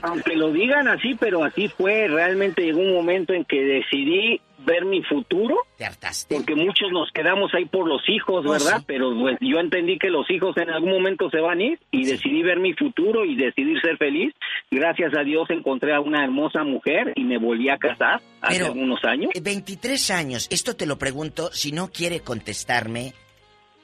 Aunque 0.02 0.34
lo 0.34 0.50
digan 0.50 0.88
así, 0.88 1.14
pero 1.20 1.44
así 1.44 1.68
fue. 1.68 2.08
Realmente 2.08 2.62
llegó 2.62 2.80
un 2.80 2.94
momento 2.94 3.34
en 3.34 3.44
que 3.44 3.60
decidí 3.60 4.40
ver 4.64 4.84
mi 4.84 5.02
futuro. 5.02 5.56
¿Te 5.76 5.84
hartaste? 5.84 6.34
Porque 6.36 6.54
muchos 6.54 6.90
nos 6.92 7.10
quedamos 7.12 7.52
ahí 7.54 7.64
por 7.66 7.86
los 7.88 8.02
hijos, 8.08 8.44
Pues 8.46 8.64
¿verdad? 8.64 8.78
sí. 8.80 8.84
Pero 8.86 9.12
pues, 9.18 9.36
yo 9.40 9.58
entendí 9.58 9.98
que 9.98 10.08
los 10.10 10.30
hijos 10.30 10.56
en 10.56 10.70
algún 10.70 10.90
momento 10.90 11.28
se 11.30 11.40
van 11.40 11.58
a 11.60 11.62
ir 11.64 11.78
y 11.90 12.04
decidí 12.04 12.42
ver 12.42 12.58
mi 12.60 12.72
futuro 12.74 13.24
y 13.24 13.36
decidí 13.36 13.78
ser 13.80 13.96
feliz. 13.98 14.32
Gracias 14.70 15.12
a 15.16 15.22
Dios 15.22 15.48
encontré 15.50 15.94
a 15.94 16.00
una 16.00 16.24
hermosa 16.24 16.64
mujer 16.64 17.12
y 17.16 17.24
me 17.24 17.38
volví 17.38 17.68
a 17.68 17.76
casar 17.78 18.20
hace 18.40 18.54
Pero- 18.58 18.66
algunos 18.66 19.04
años. 19.04 19.30
Eh, 19.34 19.40
23 19.40 20.10
años. 20.10 20.46
Esto 20.50 20.74
te 20.76 20.86
lo 20.86 20.96
pregunto. 20.98 21.50
Si 21.52 21.72
no 21.72 21.88
quiere 21.90 22.20
contestarme, 22.20 23.12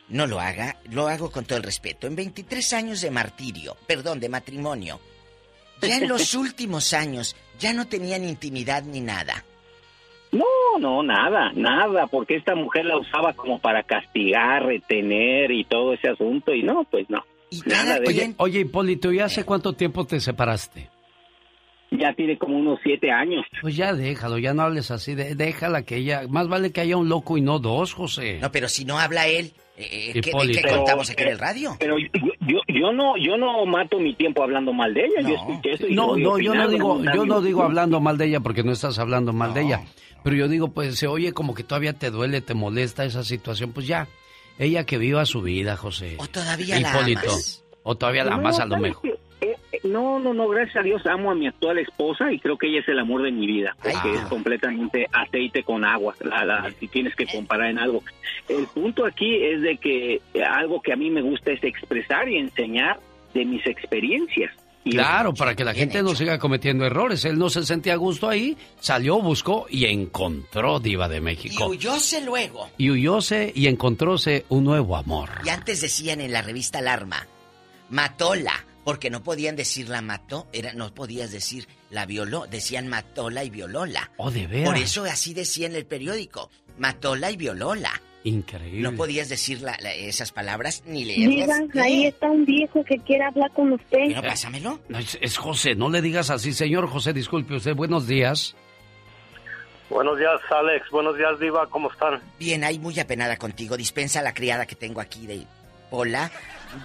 no 0.09 0.27
lo 0.27 0.40
haga. 0.40 0.77
Lo 0.90 1.09
hago 1.09 1.31
con 1.31 1.44
todo 1.44 1.59
el 1.59 1.65
respeto. 1.65 2.07
En 2.07 2.16
23 2.16 2.73
años 2.73 3.01
de 3.01 3.11
martirio, 3.11 3.77
perdón, 3.86 4.19
de 4.20 4.28
matrimonio, 4.28 5.01
ya 5.82 5.97
en 5.98 6.09
los 6.09 6.35
últimos 6.35 6.93
años, 6.94 7.36
ya 7.59 7.73
no 7.73 7.86
tenían 7.86 8.24
intimidad 8.28 8.82
ni 8.82 9.01
nada. 9.01 9.44
No, 10.32 10.78
no, 10.78 11.02
nada, 11.02 11.52
nada, 11.55 12.07
porque 12.07 12.36
esta 12.36 12.55
mujer 12.55 12.85
la 12.85 12.98
usaba 12.98 13.32
como 13.32 13.59
para 13.59 13.82
castigar, 13.82 14.65
retener 14.65 15.51
y 15.51 15.65
todo 15.65 15.94
ese 15.94 16.09
asunto 16.09 16.55
y 16.55 16.62
no, 16.62 16.85
pues 16.85 17.11
no. 17.11 17.24
¿Y 17.51 17.62
oye, 18.07 18.35
oye, 18.36 18.61
Hipólito, 18.61 19.12
¿y 19.12 19.19
hace 19.19 19.44
cuánto 19.44 19.73
tiempo 19.73 20.07
te 20.07 20.20
separaste? 20.20 20.89
Ya 21.90 22.12
tiene 22.15 22.39
como 22.39 22.57
unos 22.57 22.78
siete 22.85 23.11
años. 23.11 23.44
Pues 23.61 23.74
ya 23.74 23.93
déjalo, 23.93 24.39
ya 24.39 24.55
no 24.55 24.62
hables 24.62 24.93
así, 24.93 25.16
déjala 25.16 25.82
que 25.82 25.97
ella... 25.97 26.23
Más 26.28 26.47
vale 26.47 26.70
que 26.70 26.81
haya 26.81 26.97
un 26.97 27.09
loco 27.09 27.36
y 27.36 27.40
no 27.40 27.59
dos, 27.59 27.93
José. 27.94 28.39
No, 28.40 28.52
pero 28.52 28.69
si 28.69 28.85
no 28.85 29.01
habla 29.01 29.27
él, 29.27 29.52
eh, 29.81 30.12
¿qué, 30.15 30.20
¿qué, 30.20 30.62
contamos 30.69 31.11
aquí 31.11 31.23
en 31.23 31.28
el 31.31 31.39
radio? 31.39 31.77
Pero 31.78 31.97
yo, 31.98 32.61
yo, 32.69 32.93
no 32.93 33.16
yo 33.16 33.36
no 33.36 33.65
mato 33.66 33.98
mi 33.98 34.15
tiempo 34.15 34.43
hablando 34.43 34.73
mal 34.73 34.93
de 34.94 35.07
ella. 35.07 35.23
No, 35.23 35.28
yo 35.28 35.35
escuché 35.35 35.73
eso 35.73 35.86
y 35.86 35.94
no, 35.94 36.16
no 36.16 36.39
yo 36.39 36.55
no 36.55 36.69
digo 36.69 37.02
yo 37.15 37.24
no 37.24 37.40
digo 37.40 37.62
hablando 37.62 38.01
mal 38.01 38.19
de 38.19 38.27
ella 38.27 38.40
porque 38.40 38.62
no 38.62 38.73
estás 38.73 38.98
hablando 38.98 39.32
mal 39.32 39.55
de 39.55 39.62
ella. 39.62 39.82
Pero 40.23 40.36
yo 40.36 40.48
digo, 40.48 40.69
pues 40.69 40.97
se 40.97 41.07
oye 41.07 41.32
como 41.32 41.55
que 41.55 41.65
todavía 41.65 41.94
te 41.94 42.11
duele, 42.11 42.40
te 42.40 42.55
molesta 42.55 43.05
esa 43.05 43.24
situación, 43.24 43.73
pues 43.73 43.86
ya, 43.86 44.07
ella 44.59 44.85
que 44.85 44.98
viva 44.98 45.24
su 45.24 45.40
vida, 45.40 45.77
José. 45.77 46.16
O 46.19 46.27
todavía 46.27 46.78
Hipólito. 46.78 47.23
la 47.24 47.32
amas. 47.32 47.65
O 47.82 47.97
todavía 47.97 48.24
la 48.24 48.35
amas 48.35 48.61
a 48.61 48.66
lo 48.66 48.77
mejor. 48.77 49.19
No, 49.82 50.19
no, 50.19 50.35
no, 50.35 50.48
gracias 50.48 50.77
a 50.77 50.82
Dios 50.82 51.07
amo 51.07 51.31
a 51.31 51.35
mi 51.35 51.47
actual 51.47 51.78
esposa 51.78 52.31
y 52.32 52.39
creo 52.39 52.59
que 52.59 52.69
ella 52.69 52.81
es 52.81 52.89
el 52.89 52.98
amor 52.98 53.23
de 53.23 53.32
mi 53.32 53.47
vida, 53.47 53.74
porque 53.82 54.15
es 54.15 54.20
completamente 54.23 55.07
aceite 55.12 55.62
con 55.62 55.85
agua, 55.85 56.15
si 56.78 56.89
tienes 56.89 57.15
que 57.15 57.27
comparar 57.27 57.70
en 57.70 57.78
algo. 57.78 58.02
El 58.48 58.66
punto 58.66 59.07
aquí 59.07 59.43
es 59.43 59.62
de 59.62 59.78
que 59.78 60.20
algo 60.47 60.82
que 60.82 60.93
a 60.93 60.97
mí 60.97 61.11
me 61.11 61.23
gusta 61.23 61.52
es 61.52 61.65
expresar 61.65 62.28
y 62.28 62.36
enseñar 62.36 62.98
de 63.32 63.44
mis 63.44 63.66
experiencias. 63.66 64.52
Claro, 64.85 65.35
para 65.35 65.55
que 65.55 65.62
la 65.62 65.74
gente 65.74 66.02
no 66.02 66.15
siga 66.15 66.39
cometiendo 66.39 66.86
errores. 66.86 67.24
Él 67.27 67.39
no 67.39 67.51
se 67.51 67.65
sentía 67.65 67.93
a 67.93 67.97
gusto 67.97 68.28
ahí, 68.28 68.57
salió, 68.81 69.20
buscó 69.20 69.66
y 69.69 69.85
encontró 69.85 70.81
Diva 70.81 71.09
de 71.09 71.20
México. 71.20 71.66
Y 71.66 71.77
huyóse 71.77 72.24
luego. 72.24 72.70
Y 72.78 72.90
huyóse 72.90 73.52
y 73.55 73.66
encontróse 73.66 74.47
un 74.48 74.65
nuevo 74.65 74.97
amor. 74.97 75.28
Y 75.44 75.51
antes 75.51 75.82
decían 75.82 76.20
en 76.23 76.32
la 76.32 76.40
revista 76.40 76.78
Alarma, 76.78 77.27
matóla, 77.90 78.65
porque 78.85 79.11
no 79.11 79.23
podían 79.23 79.57
decir 79.57 79.89
la 79.89 80.02
mató, 80.02 80.47
era, 80.52 80.73
no 80.73 80.93
podías 80.94 81.31
decir 81.31 81.66
la 81.90 82.07
violó, 82.07 82.47
decían 82.47 82.89
matóla 82.89 83.44
y 83.44 83.51
violóla. 83.51 84.11
Oh, 84.16 84.31
de 84.31 84.47
veras. 84.47 84.69
Por 84.69 84.78
eso 84.78 85.05
así 85.05 85.35
decía 85.35 85.66
en 85.66 85.74
el 85.74 85.86
periódico, 85.86 86.51
matóla 86.78 87.31
y 87.31 87.36
violóla. 87.36 88.01
Increíble. 88.23 88.82
No 88.82 88.94
podías 88.97 89.31
decir 89.31 89.65
esas 89.97 90.31
palabras 90.31 90.82
ni 90.86 91.05
leerlas. 91.05 91.69
Diga, 91.69 91.82
ahí 91.85 92.07
está 92.07 92.31
un 92.31 92.44
viejo 92.44 92.85
que 92.85 92.98
quiere 92.98 93.24
hablar 93.24 93.51
con 93.52 93.73
usted. 93.73 94.09
Pero 94.09 94.23
pásamelo. 94.23 94.81
es, 95.20 95.39
José, 95.39 95.74
no 95.74 95.89
le 95.89 96.02
digas 96.02 96.28
así, 96.28 96.52
señor 96.52 96.86
José, 96.86 97.15
disculpe 97.15 97.55
usted. 97.55 97.74
Buenos 97.74 98.07
días. 98.07 98.55
Buenos 99.89 100.19
días, 100.19 100.40
Alex. 100.51 100.89
Buenos 100.90 101.16
días, 101.16 101.40
Diva. 101.40 101.66
¿Cómo 101.69 101.90
están? 101.90 102.20
Bien, 102.39 102.62
hay 102.62 102.78
muy 102.78 102.98
apenada 103.01 103.36
contigo. 103.36 103.77
Dispensa 103.77 104.23
la 104.23 104.35
criada 104.35 104.66
que 104.66 104.77
tengo 104.77 105.01
aquí 105.01 105.27
de 105.27 105.44
Hola. 105.90 106.31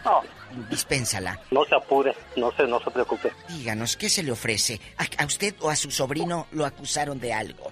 No. 0.03 0.21
Dispénsala. 0.69 1.39
No 1.51 1.65
se 1.65 1.75
apure, 1.75 2.13
no 2.37 2.51
se, 2.51 2.67
no 2.67 2.79
se 2.79 2.91
preocupe. 2.91 3.31
Díganos, 3.49 3.97
¿qué 3.97 4.09
se 4.09 4.23
le 4.23 4.31
ofrece? 4.31 4.79
¿A, 4.97 5.25
usted 5.25 5.55
o 5.61 5.69
a 5.69 5.75
su 5.75 5.91
sobrino 5.91 6.47
lo 6.51 6.65
acusaron 6.65 7.19
de 7.19 7.33
algo? 7.33 7.71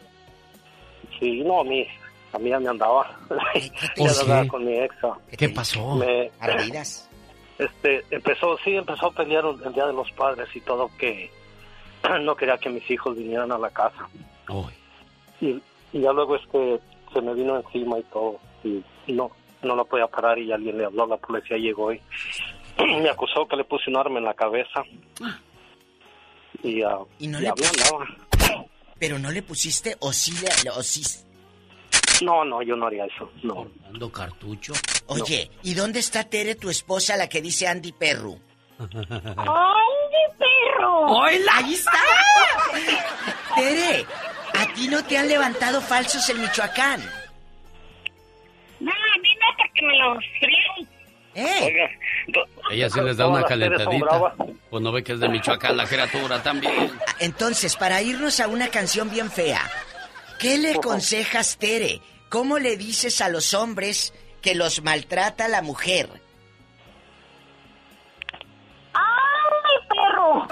Sí, 1.20 1.42
no, 1.44 1.62
a 1.62 1.64
mí, 1.64 1.88
a 2.34 2.40
mí 2.40 2.50
ya 2.50 2.60
me 2.60 2.70
andaba. 2.70 3.18
¿Qué, 3.54 3.72
¿Qué? 3.96 4.48
con 4.50 4.66
mi 4.66 4.80
ex. 4.80 4.96
¿Qué, 5.38 5.50
pasó? 5.50 5.96
Me, 5.96 6.32
Este, 7.58 8.04
empezó, 8.12 8.58
sí, 8.64 8.76
empezó 8.76 9.08
a 9.08 9.12
pelear 9.12 9.46
el 9.46 9.74
Día 9.74 9.86
de 9.86 9.94
los 9.94 10.12
Padres 10.12 10.50
y 10.56 10.62
todo 10.62 10.90
que 10.98 11.32
no 12.22 12.36
quería 12.36 12.58
que 12.58 12.70
mis 12.70 12.90
hijos 12.90 13.16
vinieran 13.18 13.52
a 13.52 13.58
la 13.58 13.70
casa. 13.70 14.08
Y, 15.40 15.62
y 15.94 16.02
ya 16.02 16.12
luego 16.12 16.36
este 16.36 16.80
se 17.14 17.22
me 17.22 17.34
vino 17.34 17.58
encima 17.58 18.00
y 18.00 18.04
todo 18.04 18.40
y, 18.64 18.84
no 19.14 19.32
no 19.62 19.76
lo 19.76 19.86
podía 19.86 20.08
parar 20.08 20.38
y 20.40 20.52
alguien 20.52 20.78
le 20.78 20.86
habló, 20.86 21.08
la 21.08 21.16
policía 21.16 21.56
llegó 21.56 21.94
y 21.94 22.02
me 23.02 23.10
acusó 23.10 23.48
que 23.48 23.56
le 23.56 23.64
puse 23.64 23.90
un 23.90 23.98
arma 23.98 24.20
en 24.20 24.26
la 24.26 24.34
cabeza. 24.34 24.84
Y, 26.62 26.84
uh, 26.84 27.08
¿Y 27.20 27.28
no 27.28 27.40
le 27.40 27.52
Pero 29.00 29.20
no 29.20 29.32
le 29.32 29.42
pusiste 29.42 29.98
o 30.00 30.14
sí 30.14 30.32
le 30.64 30.70
o 30.70 30.82
sí 30.82 31.04
no, 32.24 32.46
no, 32.46 32.62
yo 32.62 32.76
no 32.76 32.88
haría 32.88 33.06
eso, 33.06 33.32
no. 33.44 33.68
Ando 33.88 34.12
cartucho. 34.12 34.74
Oye, 35.08 35.50
¿y 35.64 35.74
dónde 35.74 36.00
está 36.00 36.24
Tere, 36.24 36.56
tu 36.56 36.70
esposa, 36.70 37.18
la 37.18 37.28
que 37.28 37.42
dice 37.42 37.68
Andy 37.68 37.92
Perro? 37.92 38.38
¡Andy 38.80 38.94
Perro! 40.38 41.08
¡Hola! 41.08 41.52
¡Ahí 41.56 41.74
está! 41.74 41.92
Tere, 43.56 44.06
¿a 44.58 44.74
ti 44.74 44.88
no 44.88 45.04
te 45.04 45.18
han 45.18 45.28
levantado 45.28 45.82
falsos 45.82 46.28
en 46.30 46.42
Michoacán? 46.42 47.02
No, 48.80 48.92
a 48.92 49.20
mí 49.20 49.30
no, 49.36 49.48
porque 49.58 49.82
me 49.82 49.98
los 49.98 50.24
¿Eh? 51.36 51.60
Oiga, 51.64 51.90
Ella 52.72 52.90
sí 52.90 53.02
les 53.02 53.18
da 53.18 53.28
una 53.28 53.44
calentadita. 53.44 54.36
Pues 54.70 54.84
no 54.84 54.92
ve 54.92 55.04
que 55.04 55.14
es 55.14 55.20
de 55.20 55.30
Michoacán 55.30 55.76
la 55.78 55.86
criatura 55.86 56.42
también. 56.44 56.92
Entonces, 57.20 57.76
para 57.76 58.02
irnos 58.02 58.40
a 58.40 58.48
una 58.48 58.68
canción 58.70 59.10
bien 59.10 59.32
fea, 59.32 59.62
¿qué 60.40 60.58
le 60.58 60.74
aconsejas, 60.74 61.58
Tere? 61.58 62.02
¿Cómo 62.30 62.60
le 62.60 62.78
dices 62.78 63.22
a 63.22 63.30
los 63.30 63.54
hombres 63.54 64.14
que 64.42 64.56
los 64.56 64.84
maltrata 64.84 65.48
la 65.48 65.62
mujer? 65.62 66.10
¡Ay, 68.94 69.88
perro! 69.90 70.48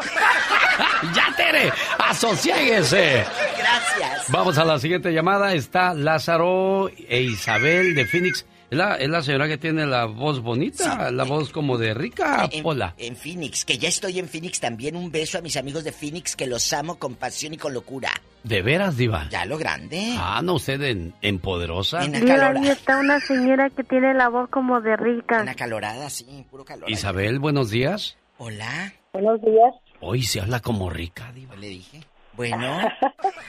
¡Ya, 1.16 1.34
Tere! 1.36 1.72
¡Asociéguese! 2.00 3.26
Gracias. 3.58 4.32
Vamos 4.32 4.58
a 4.58 4.66
la 4.66 4.80
siguiente 4.80 5.12
llamada. 5.12 5.54
Está 5.54 5.94
Lázaro 5.94 6.90
e 6.90 7.22
Isabel 7.22 7.94
de 7.94 8.06
Phoenix. 8.06 8.46
Es 8.72 8.78
la, 8.78 9.22
señora 9.22 9.50
que 9.50 9.58
tiene 9.58 9.86
la 9.86 10.06
voz 10.06 10.40
bonita, 10.40 11.12
la 11.12 11.26
voz 11.26 11.52
como 11.52 11.78
de 11.78 11.94
rica 11.94 12.48
en, 12.50 12.64
pola. 12.64 12.96
En 12.98 13.18
Phoenix, 13.18 13.66
que 13.66 13.78
ya 13.78 13.90
estoy 13.90 14.18
en 14.18 14.30
Phoenix 14.30 14.62
también. 14.62 14.96
Un 14.96 15.12
beso 15.12 15.38
a 15.38 15.42
mis 15.42 15.58
amigos 15.58 15.84
de 15.84 15.92
Phoenix 15.92 16.38
que 16.38 16.48
los 16.48 16.72
amo 16.72 16.96
con 16.98 17.16
pasión 17.16 17.54
y 17.54 17.58
con 17.58 17.74
locura. 17.74 18.12
¿De 18.46 18.62
veras, 18.62 18.96
Diva? 18.96 19.28
Ya 19.30 19.44
lo 19.44 19.58
grande. 19.58 20.16
Ah, 20.18 20.40
¿no 20.42 20.54
usted 20.54 20.82
en, 21.22 21.40
Poderosa? 21.40 22.06
En 22.06 22.16
ahí 22.16 22.70
está 22.70 22.98
una 22.98 23.20
señora 23.20 23.70
que 23.72 23.84
tiene 23.84 24.14
la 24.14 24.30
voz 24.30 24.50
como 24.50 24.80
de 24.80 24.96
rica. 24.96 25.42
Una 25.42 25.54
calorada, 25.54 26.10
sí, 26.10 26.46
puro 26.50 26.64
calor. 26.64 26.90
Isabel, 26.90 27.40
buenos 27.40 27.72
días. 27.72 28.16
Hola. 28.38 28.94
Buenos 29.12 29.42
días. 29.42 29.76
Hoy 30.00 30.24
se 30.24 30.40
habla 30.40 30.62
como 30.62 30.90
rica, 30.90 31.30
Diva. 31.34 31.58
Le 31.58 31.68
dije. 31.68 32.06
Bueno. 32.38 32.80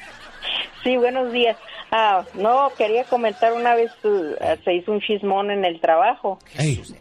sí, 0.82 0.96
buenos 0.96 1.32
días. 1.32 1.56
Ah, 1.94 2.24
no, 2.32 2.72
quería 2.78 3.04
comentar 3.04 3.52
una 3.52 3.74
vez 3.74 3.92
uh, 4.02 4.34
se 4.64 4.72
hizo 4.72 4.92
un 4.92 5.00
chismón 5.00 5.50
en 5.50 5.66
el 5.66 5.78
trabajo. 5.78 6.38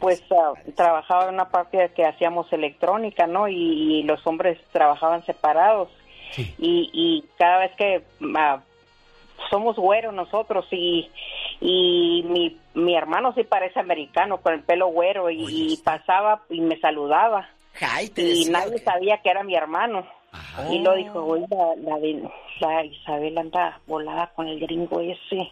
Pues 0.02 0.22
uh, 0.30 0.72
trabajaba 0.74 1.30
en 1.30 1.36
una 1.36 1.50
parte 1.50 1.92
que 1.96 2.06
hacíamos 2.06 2.52
electrónica, 2.52 3.26
¿no? 3.26 3.48
Y, 3.48 4.04
los 4.04 4.20
hombres 4.28 4.60
trabajaban 4.74 5.26
separados. 5.26 5.90
Y, 6.38 6.90
y 6.94 7.26
cada 7.38 7.60
vez 7.60 7.72
que 7.78 8.04
uh, 8.20 8.60
somos 9.50 9.78
güeros 9.78 10.14
nosotros 10.14 10.66
y, 10.72 11.10
y 11.62 12.24
mi, 12.28 12.58
mi 12.74 12.96
hermano 12.96 13.34
sí 13.34 13.44
parece 13.44 13.80
americano 13.80 14.42
con 14.42 14.54
el 14.54 14.62
pelo 14.62 14.88
güero 14.88 15.30
y, 15.30 15.80
pasaba 15.86 16.42
y 16.50 16.60
me 16.60 16.78
saludaba. 16.80 17.50
y 18.18 18.46
nadie 18.50 18.80
sabía 18.80 19.22
que 19.24 19.30
era 19.30 19.44
mi 19.44 19.56
hermano. 19.56 20.06
Y 20.70 20.80
lo 20.80 20.95
dijo, 20.95 21.24
oiga, 21.24 21.76
la, 21.78 21.98
la, 22.60 22.86
Isabel 22.86 23.38
anda 23.38 23.80
volada 23.88 24.32
con 24.36 24.48
el 24.48 24.60
gringo 24.60 24.99
ese. 24.99 25.52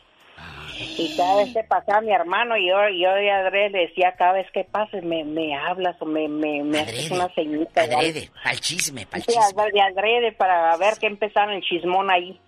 Y 0.97 1.17
cada 1.17 1.43
vez 1.43 1.53
que 1.53 1.63
pasaba 1.63 1.99
mi 1.99 2.13
hermano, 2.13 2.55
y 2.55 2.69
yo, 2.69 2.77
yo 2.89 3.13
de 3.13 3.29
adrede 3.29 3.69
le 3.69 3.79
decía, 3.87 4.13
cada 4.17 4.33
vez 4.33 4.47
que 4.53 4.63
pases 4.63 5.03
me, 5.03 5.25
me 5.25 5.53
hablas 5.53 6.01
o 6.01 6.05
me, 6.05 6.29
me, 6.29 6.63
me 6.63 6.79
haces 6.79 7.11
una 7.11 7.27
ceñita. 7.35 7.81
Adrede, 7.81 8.29
al 8.45 8.59
chisme, 8.61 9.05
para 9.05 9.23
sí, 9.23 9.33
de 9.73 9.81
adrede 9.81 10.31
para 10.31 10.77
ver 10.77 10.93
qué 10.99 11.07
empezaron 11.07 11.55
el 11.55 11.61
chismón 11.61 12.09
ahí. 12.09 12.39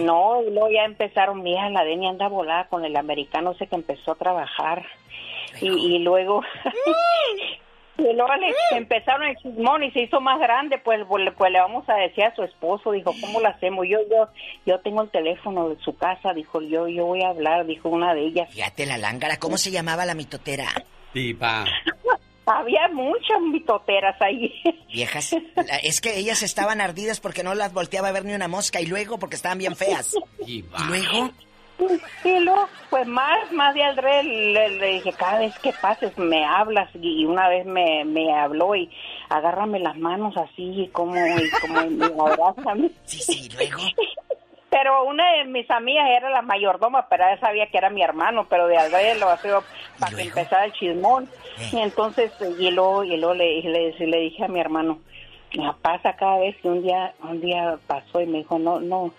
No, 0.00 0.42
y 0.42 0.50
luego 0.50 0.70
ya 0.70 0.84
empezaron, 0.84 1.42
mira, 1.42 1.68
la 1.68 1.84
Deni 1.84 2.08
anda 2.08 2.28
volada 2.28 2.68
con 2.68 2.84
el 2.84 2.96
americano 2.96 3.52
ese 3.52 3.66
que 3.66 3.76
empezó 3.76 4.12
a 4.12 4.16
trabajar. 4.16 4.86
Y, 5.60 5.68
y, 5.68 5.98
luego 6.00 6.42
Y 7.98 8.12
luego 8.12 8.34
le 8.36 8.76
empezaron 8.76 9.26
el 9.26 9.36
chismón 9.36 9.82
y 9.82 9.90
se 9.90 10.02
hizo 10.02 10.20
más 10.20 10.38
grande, 10.38 10.78
pues, 10.78 11.00
pues, 11.08 11.22
pues, 11.36 11.52
le 11.52 11.60
vamos 11.60 11.88
a 11.88 11.94
decir 11.94 12.24
a 12.24 12.34
su 12.34 12.42
esposo, 12.42 12.92
dijo, 12.92 13.12
¿cómo 13.20 13.40
lo 13.40 13.48
hacemos? 13.48 13.86
Yo, 13.88 13.98
yo, 14.10 14.28
yo 14.66 14.78
tengo 14.80 15.02
el 15.02 15.10
teléfono 15.10 15.70
de 15.70 15.76
su 15.82 15.96
casa, 15.96 16.32
dijo, 16.34 16.60
yo, 16.60 16.88
yo 16.88 17.06
voy 17.06 17.22
a 17.22 17.28
hablar, 17.28 17.66
dijo 17.66 17.88
una 17.88 18.14
de 18.14 18.26
ellas. 18.26 18.52
Fíjate 18.52 18.86
la 18.86 18.98
lángara, 18.98 19.38
¿cómo 19.38 19.56
se 19.56 19.70
llamaba 19.70 20.04
la 20.04 20.14
mitotera? 20.14 20.66
Pipa. 21.12 21.64
Había 22.46 22.86
muchas 22.92 23.40
mitoteras 23.40 24.14
ahí. 24.22 24.52
Viejas, 24.92 25.34
es 25.82 26.00
que 26.00 26.16
ellas 26.16 26.42
estaban 26.42 26.80
ardidas 26.80 27.18
porque 27.18 27.42
no 27.42 27.54
las 27.54 27.72
volteaba 27.72 28.08
a 28.08 28.12
ver 28.12 28.24
ni 28.24 28.34
una 28.34 28.46
mosca 28.46 28.80
y 28.80 28.86
luego 28.86 29.18
porque 29.18 29.34
estaban 29.34 29.58
bien 29.58 29.74
feas. 29.74 30.14
¿Y 30.46 30.64
luego? 30.86 31.30
Sí, 32.22 32.40
luego, 32.40 32.68
pues 32.88 33.06
más, 33.06 33.52
más 33.52 33.74
de 33.74 33.82
al 33.82 33.96
le, 33.96 34.70
le, 34.70 34.86
dije, 34.94 35.12
cada 35.12 35.40
vez 35.40 35.58
que 35.58 35.72
pases 35.74 36.16
me 36.16 36.44
hablas 36.44 36.88
y 36.94 37.24
una 37.24 37.48
vez 37.48 37.66
me, 37.66 38.04
me 38.04 38.32
habló 38.34 38.74
y 38.74 38.90
agárrame 39.28 39.78
las 39.80 39.96
manos 39.98 40.34
así 40.36 40.88
como, 40.92 41.14
y 41.16 41.50
como 41.60 41.82
me 41.90 42.06
abraza. 42.06 42.74
Sí, 43.04 43.18
sí, 43.18 43.48
luego. 43.56 43.78
Pero 44.70 45.04
una 45.04 45.32
de 45.32 45.44
mis 45.44 45.70
amigas 45.70 46.06
era 46.08 46.28
la 46.28 46.42
mayordoma, 46.42 47.08
pero 47.08 47.24
ella 47.24 47.40
sabía 47.40 47.66
que 47.68 47.78
era 47.78 47.88
mi 47.88 48.02
hermano, 48.02 48.46
pero 48.50 48.66
de 48.66 48.76
Aldré 48.76 49.14
lo 49.14 49.30
hacía 49.30 49.60
para 49.98 50.14
que 50.14 50.22
empezara 50.24 50.66
el 50.66 50.72
chismón. 50.72 51.30
Y 51.72 51.78
entonces, 51.78 52.30
y 52.58 52.70
luego, 52.72 53.02
y 53.02 53.16
luego 53.16 53.32
le, 53.34 53.62
le, 53.62 53.94
le 53.98 54.18
dije 54.18 54.44
a 54.44 54.48
mi 54.48 54.60
hermano, 54.60 54.98
pasa 55.80 56.16
cada 56.16 56.38
vez 56.38 56.56
que 56.60 56.68
un 56.68 56.82
día, 56.82 57.14
un 57.22 57.40
día 57.40 57.78
pasó 57.86 58.20
y 58.20 58.26
me 58.26 58.38
dijo, 58.38 58.58
no, 58.58 58.80
no, 58.80 59.12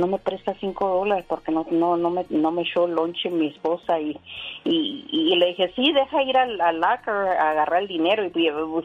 no 0.00 0.06
me 0.06 0.18
presta 0.18 0.54
cinco 0.58 0.88
dólares 0.88 1.26
porque 1.28 1.52
no 1.52 1.66
no 1.70 1.96
no 1.96 2.10
me 2.10 2.24
no 2.30 2.50
me 2.50 2.62
echó 2.62 2.86
lonche 2.86 3.28
mi 3.28 3.48
esposa 3.48 4.00
y, 4.00 4.18
y, 4.64 5.36
le 5.36 5.48
dije 5.48 5.72
sí 5.76 5.92
deja 5.92 6.22
ir 6.22 6.36
al, 6.36 6.58
al 6.60 6.80
locker 6.80 7.14
a 7.14 7.50
agarrar 7.50 7.82
el 7.82 7.88
dinero 7.88 8.24
y 8.24 8.30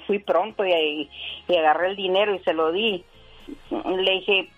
fui, 0.06 0.20
pronto 0.20 0.66
y, 0.66 1.10
y, 1.48 1.56
agarré 1.56 1.92
el 1.92 1.96
dinero 1.96 2.36
y 2.36 2.40
se 2.40 2.54
lo 2.54 2.72
di 2.74 3.04
le 3.72 4.12
dije 4.12 4.50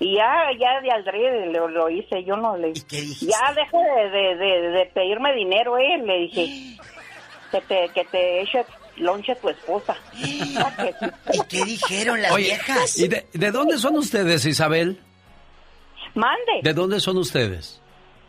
y 0.00 0.16
ya 0.16 0.50
ya 0.58 0.80
de 0.82 0.90
aldrede 0.90 1.46
lo, 1.46 1.68
lo 1.68 1.88
hice 1.88 2.22
yo 2.24 2.36
no 2.36 2.58
le 2.58 2.74
ya 2.74 3.54
deja 3.54 3.78
de, 3.78 4.36
de, 4.36 4.70
de, 4.70 4.86
pedirme 4.92 5.34
dinero 5.34 5.78
eh 5.78 5.96
le 5.96 6.18
dije 6.18 6.78
que 7.50 7.60
te 7.62 7.88
que 7.94 8.04
te 8.04 8.42
eche 8.42 8.66
lonche 8.98 9.32
a 9.32 9.36
tu 9.36 9.48
esposa 9.48 9.96
¿Y 10.22 11.40
qué 11.48 11.64
dijeron 11.64 12.20
las 12.20 12.36
viejas? 12.36 12.98
¿Y 12.98 13.08
de, 13.08 13.26
de 13.32 13.50
dónde 13.50 13.78
son 13.78 13.96
ustedes, 13.96 14.44
Isabel? 14.44 15.00
Mande. 16.14 16.60
¿De 16.62 16.72
dónde 16.72 17.00
son 17.00 17.16
ustedes? 17.18 17.80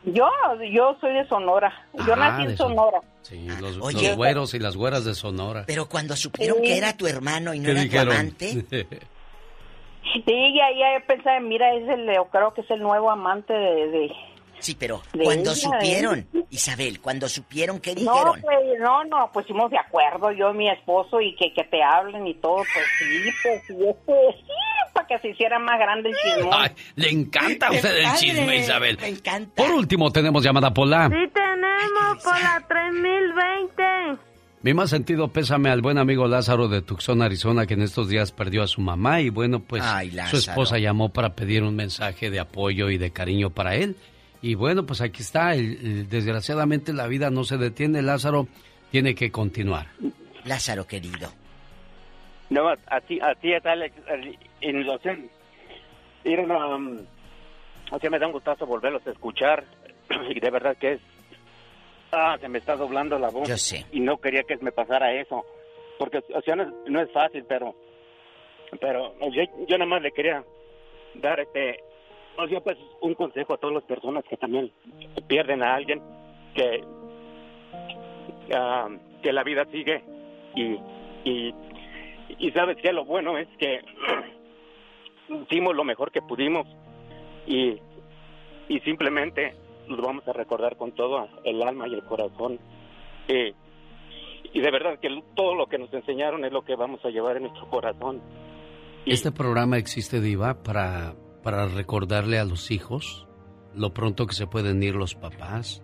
Yo, 0.04 0.28
yo 0.72 0.96
soy 1.02 1.14
de 1.14 1.28
Sonora. 1.28 1.74
Yo 2.06 2.14
ah, 2.14 2.16
nací 2.16 2.44
en 2.44 2.58
Sonora. 2.58 3.02
Sí, 3.24 3.48
los, 3.60 3.80
güeros 4.16 4.54
y 4.54 4.60
las 4.60 4.76
güeras 4.76 5.04
de 5.04 5.16
Sonora. 5.16 5.64
Pero 5.66 5.90
cuando 5.90 6.16
supieron 6.16 6.62
que 6.62 6.78
era 6.78 6.96
tu 6.96 7.08
hermano 7.08 7.54
y 7.54 7.60
no 7.60 7.70
era 7.70 7.90
tu 7.90 8.12
amante. 8.12 8.52
sí, 8.70 10.54
ya, 10.56 10.68
ya 10.78 11.06
pensé, 11.08 11.40
mira, 11.42 11.74
es 11.74 11.90
el, 11.90 12.06
creo 12.32 12.54
que 12.54 12.62
es 12.62 12.70
el 12.70 12.82
nuevo 12.82 13.10
amante 13.10 13.54
de, 13.54 14.12
Sí, 14.60 14.76
pero 14.80 15.02
cuando 15.24 15.54
supieron, 15.54 16.28
Isabel, 16.50 17.02
cuando 17.02 17.28
supieron, 17.30 17.80
¿qué 17.80 17.94
dijeron? 17.94 18.42
No, 18.42 18.42
pues, 18.42 18.80
no, 18.80 19.04
no, 19.04 19.30
pues 19.32 19.46
hicimos 19.46 19.70
de 19.70 19.78
acuerdo, 19.78 20.32
yo 20.32 20.52
y 20.52 20.54
mi 20.58 20.70
esposo, 20.70 21.22
y 21.22 21.36
que, 21.36 21.54
que 21.54 21.64
te 21.66 21.84
hablen 21.84 22.26
y 22.26 22.34
todo, 22.36 22.58
pues 22.58 22.86
sí, 22.98 23.30
pues 23.44 23.62
sí, 23.68 23.74
este, 23.74 24.14
sí, 24.38 24.54
para 24.96 25.08
que 25.08 25.20
se 25.20 25.30
hiciera 25.30 25.60
más 25.60 25.78
grande 25.78 26.10
el 26.10 26.16
chisme. 26.16 26.50
Ay, 26.52 26.72
le 26.96 27.10
encanta 27.12 27.68
a 27.68 27.72
usted 27.74 27.98
el 27.98 28.14
chisme, 28.16 28.58
Isabel. 28.58 28.98
Me 29.02 29.10
encanta. 29.10 29.54
Por 29.56 29.72
último, 29.72 30.10
tenemos 30.12 30.44
llamada 30.44 30.74
Pola. 30.74 31.10
Sí, 31.10 31.30
tenemos 31.34 32.24
Pola 32.24 32.64
3020. 32.68 33.84
Mi 34.62 34.74
más 34.74 34.90
sentido 34.90 35.28
pésame 35.28 35.70
al 35.70 35.82
buen 35.82 36.00
amigo 36.00 36.28
Lázaro 36.28 36.68
de 36.68 36.82
Tucson, 36.82 37.22
Arizona, 37.22 37.68
que 37.68 37.76
en 37.76 37.84
estos 37.84 38.08
días 38.10 38.32
perdió 38.32 38.64
a 38.64 38.68
su 38.68 38.82
mamá 38.82 39.22
y 39.22 39.30
bueno, 39.30 39.60
pues 39.60 39.84
su 40.32 40.38
esposa 40.38 40.80
llamó 40.80 41.10
para 41.10 41.36
pedir 41.36 41.62
un 41.62 41.76
mensaje 41.76 42.32
de 42.32 42.40
apoyo 42.40 42.90
y 42.90 42.98
de 42.98 43.12
cariño 43.12 43.52
para 43.52 43.76
él. 43.76 43.96
Y 44.42 44.56
bueno, 44.56 44.86
pues 44.86 45.02
aquí 45.02 45.22
está. 45.22 45.52
desgraciadamente 45.52 46.94
la 46.94 47.06
vida 47.06 47.30
no 47.30 47.44
se 47.44 47.58
detiene. 47.58 48.02
Lázaro 48.02 48.48
tiene 48.92 49.14
que 49.14 49.30
continuar. 49.30 49.88
Lázaro, 50.46 50.88
querido. 50.88 51.32
No, 52.56 52.70
a 52.70 53.02
ti, 53.02 53.20
a 53.22 53.36
ti 53.36 53.52
está 53.52 53.74
en 54.62 54.86
los 54.86 55.02
Miren, 56.24 56.50
um, 56.50 57.00
así 57.92 58.10
me 58.10 58.18
da 58.18 58.28
un 58.28 58.32
gustazo 58.32 58.66
volverlos 58.66 59.06
a 59.06 59.12
escuchar. 59.12 59.66
Y 60.30 60.40
de 60.40 60.50
verdad 60.50 60.78
que 60.78 60.94
es. 60.94 61.02
Ah, 62.14 62.38
se 62.40 62.48
me 62.48 62.60
está 62.60 62.78
doblando 62.78 63.20
la 63.20 63.30
voz. 63.30 63.50
Yo 63.50 63.58
sé. 63.58 63.86
Y 63.92 64.00
no 64.00 64.18
quería 64.22 64.44
que 64.44 64.56
me 64.58 64.72
pasara 64.72 65.12
eso. 65.12 65.46
Porque, 66.00 66.24
o 66.34 66.42
sea, 66.42 66.56
no, 66.56 67.02
es 67.02 67.12
fácil, 67.12 67.44
pero. 67.46 67.76
Pero 68.80 69.14
yo, 69.32 69.44
yo 69.68 69.78
nada 69.78 69.90
más 69.90 70.02
le 70.02 70.12
quería 70.12 70.42
dar 71.16 71.42
este 71.42 71.84
o 72.38 72.48
sea, 72.48 72.60
pues 72.62 72.78
un 73.02 73.14
consejo 73.16 73.54
a 73.54 73.58
todas 73.58 73.76
las 73.76 73.84
personas 73.84 74.24
que 74.30 74.38
también 74.38 74.72
pierden 75.28 75.64
a 75.64 75.76
alguien, 75.76 76.02
que, 76.54 76.84
ah, 78.54 78.90
que 79.22 79.34
la 79.34 79.44
vida 79.44 79.66
sigue 79.72 80.04
y, 80.56 80.78
y, 81.30 81.54
y 82.40 82.52
sabes 82.52 82.78
que 82.78 82.92
lo 82.94 83.06
bueno 83.06 83.38
es 83.38 83.48
que 83.58 83.82
hicimos 85.44 85.76
lo 85.76 85.84
mejor 85.84 86.12
que 86.12 86.22
pudimos 86.22 86.68
y, 87.46 87.78
y 88.70 88.80
simplemente 88.82 89.56
lo 89.88 90.02
vamos 90.02 90.28
a 90.28 90.34
recordar 90.34 90.78
con 90.78 90.92
todo 90.94 91.28
el 91.44 91.62
alma 91.62 91.88
y 91.88 91.94
el 91.94 92.04
corazón. 92.04 92.60
Eh, 93.28 93.54
y 94.54 94.62
de 94.62 94.72
verdad 94.72 95.00
que 95.00 95.10
todo 95.36 95.56
lo 95.56 95.68
que 95.68 95.78
nos 95.78 95.94
enseñaron 95.94 96.46
es 96.46 96.52
lo 96.52 96.64
que 96.64 96.76
vamos 96.76 97.04
a 97.04 97.10
llevar 97.10 97.38
en 97.38 97.44
nuestro 97.44 97.68
corazón. 97.70 98.22
Este 99.06 99.32
programa 99.32 99.78
existe, 99.78 100.22
Diva, 100.22 100.64
para 100.64 101.14
para 101.46 101.68
recordarle 101.68 102.40
a 102.40 102.44
los 102.44 102.72
hijos 102.72 103.28
lo 103.76 103.94
pronto 103.94 104.26
que 104.26 104.34
se 104.34 104.48
pueden 104.48 104.82
ir 104.82 104.96
los 104.96 105.14
papás. 105.14 105.84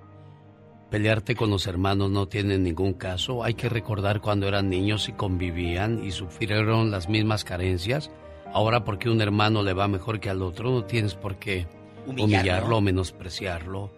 Pelearte 0.91 1.37
con 1.37 1.49
los 1.49 1.67
hermanos 1.67 2.11
no 2.11 2.27
tiene 2.27 2.57
ningún 2.57 2.91
caso. 2.91 3.45
Hay 3.45 3.53
que 3.53 3.69
recordar 3.69 4.19
cuando 4.19 4.49
eran 4.49 4.69
niños 4.69 5.07
y 5.07 5.13
convivían 5.13 6.03
y 6.03 6.11
sufrieron 6.11 6.91
las 6.91 7.07
mismas 7.07 7.45
carencias. 7.45 8.11
Ahora 8.53 8.83
porque 8.83 9.09
un 9.09 9.21
hermano 9.21 9.63
le 9.63 9.71
va 9.71 9.87
mejor 9.87 10.19
que 10.19 10.29
al 10.29 10.41
otro, 10.41 10.69
no 10.69 10.83
tienes 10.83 11.15
por 11.15 11.37
qué 11.37 11.65
humillarlo, 12.05 12.77
o 12.77 12.81
menospreciarlo. 12.81 13.89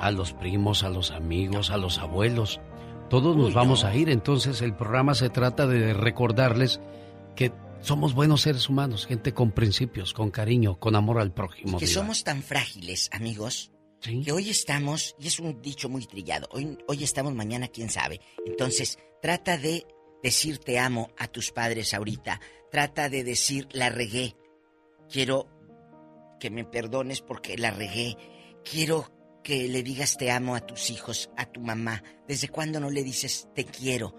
A 0.00 0.10
los 0.10 0.32
primos, 0.32 0.82
a 0.82 0.88
los 0.88 1.12
amigos, 1.12 1.70
a 1.70 1.76
los 1.76 1.98
abuelos. 1.98 2.60
Todos 3.08 3.36
nos 3.36 3.54
vamos 3.54 3.84
a 3.84 3.94
ir. 3.94 4.10
Entonces 4.10 4.60
el 4.60 4.74
programa 4.74 5.14
se 5.14 5.30
trata 5.30 5.68
de 5.68 5.94
recordarles 5.94 6.80
que 7.36 7.52
somos 7.80 8.12
buenos 8.12 8.40
seres 8.40 8.68
humanos, 8.68 9.06
gente 9.06 9.32
con 9.32 9.52
principios, 9.52 10.14
con 10.14 10.32
cariño, 10.32 10.80
con 10.80 10.96
amor 10.96 11.20
al 11.20 11.32
prójimo. 11.32 11.78
que 11.78 11.86
somos 11.86 12.24
tan 12.24 12.42
frágiles, 12.42 13.08
amigos, 13.12 13.70
que 14.00 14.32
hoy 14.32 14.50
estamos, 14.50 15.14
y 15.18 15.26
es 15.26 15.38
un 15.38 15.60
dicho 15.60 15.88
muy 15.88 16.06
trillado, 16.06 16.48
hoy, 16.52 16.78
hoy 16.88 17.04
estamos, 17.04 17.34
mañana 17.34 17.68
quién 17.68 17.90
sabe. 17.90 18.20
Entonces, 18.46 18.98
trata 19.20 19.58
de 19.58 19.86
decir 20.22 20.58
te 20.58 20.78
amo 20.78 21.10
a 21.18 21.28
tus 21.28 21.52
padres 21.52 21.94
ahorita, 21.94 22.40
trata 22.70 23.08
de 23.08 23.24
decir 23.24 23.68
la 23.72 23.90
regué, 23.90 24.36
quiero 25.10 25.48
que 26.38 26.50
me 26.50 26.64
perdones 26.64 27.20
porque 27.20 27.56
la 27.58 27.70
regué, 27.70 28.16
quiero 28.64 29.12
que 29.42 29.68
le 29.68 29.82
digas 29.82 30.16
te 30.16 30.30
amo 30.30 30.54
a 30.54 30.66
tus 30.66 30.90
hijos, 30.90 31.30
a 31.36 31.46
tu 31.46 31.60
mamá. 31.60 32.02
¿Desde 32.26 32.48
cuándo 32.48 32.80
no 32.80 32.90
le 32.90 33.02
dices 33.02 33.48
te 33.54 33.64
quiero 33.64 34.14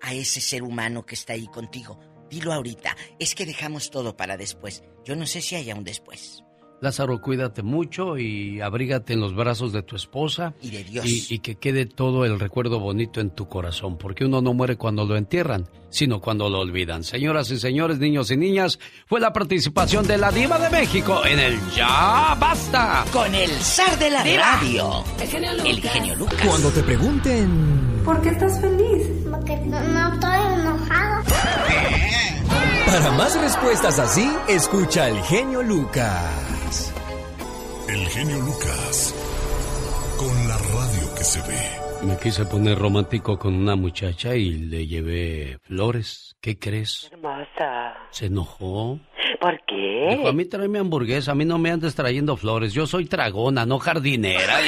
a 0.00 0.14
ese 0.14 0.40
ser 0.40 0.62
humano 0.62 1.04
que 1.06 1.14
está 1.14 1.32
ahí 1.34 1.46
contigo? 1.46 1.98
Dilo 2.28 2.52
ahorita. 2.52 2.96
Es 3.18 3.34
que 3.34 3.46
dejamos 3.46 3.90
todo 3.90 4.16
para 4.16 4.36
después. 4.36 4.82
Yo 5.04 5.16
no 5.16 5.26
sé 5.26 5.40
si 5.40 5.56
haya 5.56 5.74
un 5.74 5.84
después. 5.84 6.41
Lázaro, 6.82 7.20
cuídate 7.20 7.62
mucho 7.62 8.18
y 8.18 8.60
abrígate 8.60 9.12
en 9.12 9.20
los 9.20 9.36
brazos 9.36 9.72
de 9.72 9.84
tu 9.84 9.94
esposa. 9.94 10.52
Y 10.60 10.70
de 10.70 10.82
Dios. 10.82 11.06
Y, 11.06 11.38
que 11.38 11.54
quede 11.54 11.86
todo 11.86 12.24
el 12.24 12.40
recuerdo 12.40 12.80
bonito 12.80 13.20
en 13.20 13.30
tu 13.30 13.46
corazón, 13.46 13.98
porque 13.98 14.24
uno 14.24 14.42
no 14.42 14.52
muere 14.52 14.76
cuando 14.76 15.04
lo 15.04 15.16
entierran, 15.16 15.68
sino 15.90 16.20
cuando 16.20 16.50
lo 16.50 16.58
olvidan. 16.58 17.04
Señoras 17.04 17.52
y 17.52 17.60
señores, 17.60 18.00
niños 18.00 18.32
y 18.32 18.36
niñas, 18.36 18.80
fue 19.06 19.20
la 19.20 19.32
participación 19.32 20.08
de 20.08 20.18
la 20.18 20.32
Diva 20.32 20.58
de 20.58 20.70
México 20.70 21.24
en 21.24 21.38
el 21.38 21.60
Ya 21.70 22.34
Basta. 22.40 23.04
Con 23.12 23.32
el 23.32 23.50
zar 23.50 23.96
de 24.00 24.10
la 24.10 24.24
radio. 24.24 25.04
El 25.64 25.80
genio, 25.80 26.16
Lucas. 26.16 26.40
Cuando 26.44 26.68
te 26.70 26.82
pregunten... 26.82 28.02
¿Por 28.04 28.20
qué 28.22 28.30
estás 28.30 28.60
feliz? 28.60 29.06
Porque 29.30 29.56
no 29.56 30.14
estoy 30.14 30.36
enojado. 30.58 31.22
Para 32.86 33.10
más 33.12 33.40
respuestas 33.40 34.00
así, 34.00 34.28
escucha 34.48 35.08
el 35.08 35.22
genio 35.22 35.62
Lucas. 35.62 36.51
El 37.92 38.08
genio 38.08 38.38
Lucas. 38.38 39.14
Con 40.16 40.48
la 40.48 40.56
radio 40.56 41.14
que 41.14 41.24
se 41.24 41.42
ve. 41.42 41.58
Me 42.06 42.16
quise 42.16 42.46
poner 42.46 42.78
romántico 42.78 43.38
con 43.38 43.52
una 43.54 43.76
muchacha 43.76 44.34
y 44.34 44.48
le 44.50 44.86
llevé 44.86 45.58
flores. 45.64 46.34
¿Qué 46.40 46.58
crees? 46.58 47.10
Hermosa. 47.12 47.94
¿Se 48.10 48.24
enojó? 48.26 48.98
¿Por 49.38 49.60
qué? 49.66 50.06
Dijo, 50.16 50.28
a 50.28 50.32
mí 50.32 50.46
tráeme 50.46 50.78
hamburguesa, 50.78 51.32
a 51.32 51.34
mí 51.34 51.44
no 51.44 51.58
me 51.58 51.70
andes 51.70 51.94
trayendo 51.94 52.38
flores. 52.38 52.72
Yo 52.72 52.86
soy 52.86 53.04
tragona, 53.04 53.66
no 53.66 53.78
jardinera. 53.78 54.54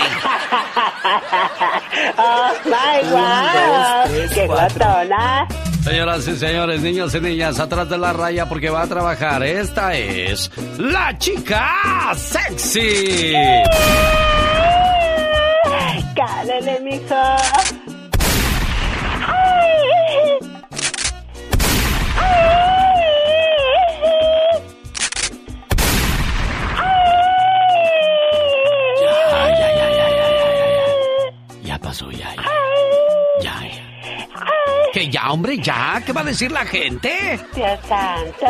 ¡Oh, 2.19 2.53
my 2.67 3.09
God! 3.09 4.35
¡Qué 4.35 4.47
guatona! 4.47 5.49
Señoras 5.85 6.27
y 6.27 6.37
señores, 6.37 6.81
niños 6.81 7.15
y 7.15 7.21
niñas, 7.21 7.61
atrás 7.61 7.91
de 7.91 7.99
la 7.99 8.15
raya 8.15 8.49
porque 8.49 8.71
va 8.71 8.83
a 8.83 8.87
trabajar. 8.87 9.43
Esta 9.43 9.95
es 9.95 10.51
la 10.79 11.17
chica 11.19 12.15
sexy. 12.17 13.35
¡Cálele, 16.17 16.81
mijo! 16.81 17.84
Que 34.95 35.09
ya, 35.09 35.33
hombre, 35.33 35.59
ya. 35.59 36.01
¿Qué 36.07 36.13
va 36.13 36.21
a 36.21 36.25
decir 36.25 36.53
la 36.53 36.65
gente? 36.65 37.11
Dios 37.53 37.81
santo. 37.89 38.47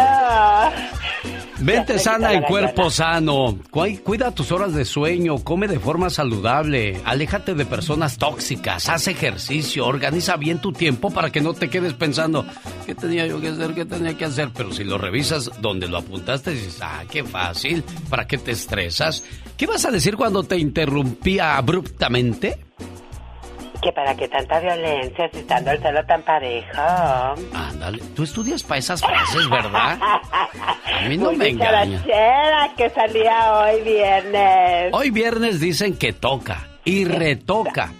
Mente 1.61 1.99
sana 1.99 2.35
en 2.35 2.43
cuerpo 2.43 2.91
sano. 2.91 3.59
Cuida 3.71 4.31
tus 4.31 4.53
horas 4.53 4.75
de 4.75 4.85
sueño, 4.85 5.39
come 5.39 5.69
de 5.69 5.79
forma 5.79 6.11
saludable, 6.11 7.01
aléjate 7.07 7.55
de 7.55 7.65
personas 7.65 8.19
tóxicas, 8.19 8.91
haz 8.91 9.09
ejercicio, 9.09 9.87
organiza 9.87 10.37
bien 10.37 10.61
tu 10.61 10.73
tiempo 10.73 11.11
para 11.11 11.31
que 11.31 11.41
no 11.41 11.55
te 11.55 11.71
quedes 11.71 11.95
pensando, 11.95 12.45
¿qué 12.85 12.95
tenía 12.95 13.27
yo 13.27 13.41
que 13.41 13.49
hacer? 13.49 13.73
¿Qué 13.73 13.87
tenía 13.87 14.15
que 14.15 14.27
hacer? 14.27 14.51
Pero 14.55 14.71
si 14.71 14.85
lo 14.85 14.99
revisas 14.99 15.51
donde 15.63 15.89
lo 15.89 15.97
apuntaste, 15.97 16.51
dices, 16.51 16.79
ah, 16.83 17.05
qué 17.11 17.25
fácil, 17.25 17.83
¿para 18.11 18.27
qué 18.27 18.37
te 18.37 18.51
estresas? 18.51 19.25
¿Qué 19.57 19.67
vas 19.67 19.87
a 19.87 19.91
decir 19.91 20.17
cuando 20.17 20.43
te 20.43 20.59
interrumpía 20.59 21.57
abruptamente? 21.57 22.64
Que 23.83 23.93
para 23.93 24.15
qué 24.17 24.29
tanta 24.29 24.61
violencia 24.61 25.29
si 25.33 25.41
estando 25.41 25.71
el 25.71 25.81
cielo 25.81 26.05
tan 26.07 26.23
parejo. 26.23 26.81
Ándale, 27.53 28.03
tú 28.15 28.23
estudias 28.23 28.63
para 28.63 28.79
esas 28.79 29.01
frases, 29.01 29.49
¿verdad? 29.51 29.99
A 30.01 31.09
mí 31.09 31.17
no 31.17 31.33
me 31.33 31.49
engaña. 31.49 32.03
que 32.77 32.91
salía 32.91 33.55
hoy 33.55 33.83
viernes. 33.83 34.91
Hoy 34.93 35.11
viernes 35.11 35.61
dicen 35.61 35.97
que 35.97 36.13
toca 36.13 36.69
y 36.85 37.05
retoca. 37.05 37.93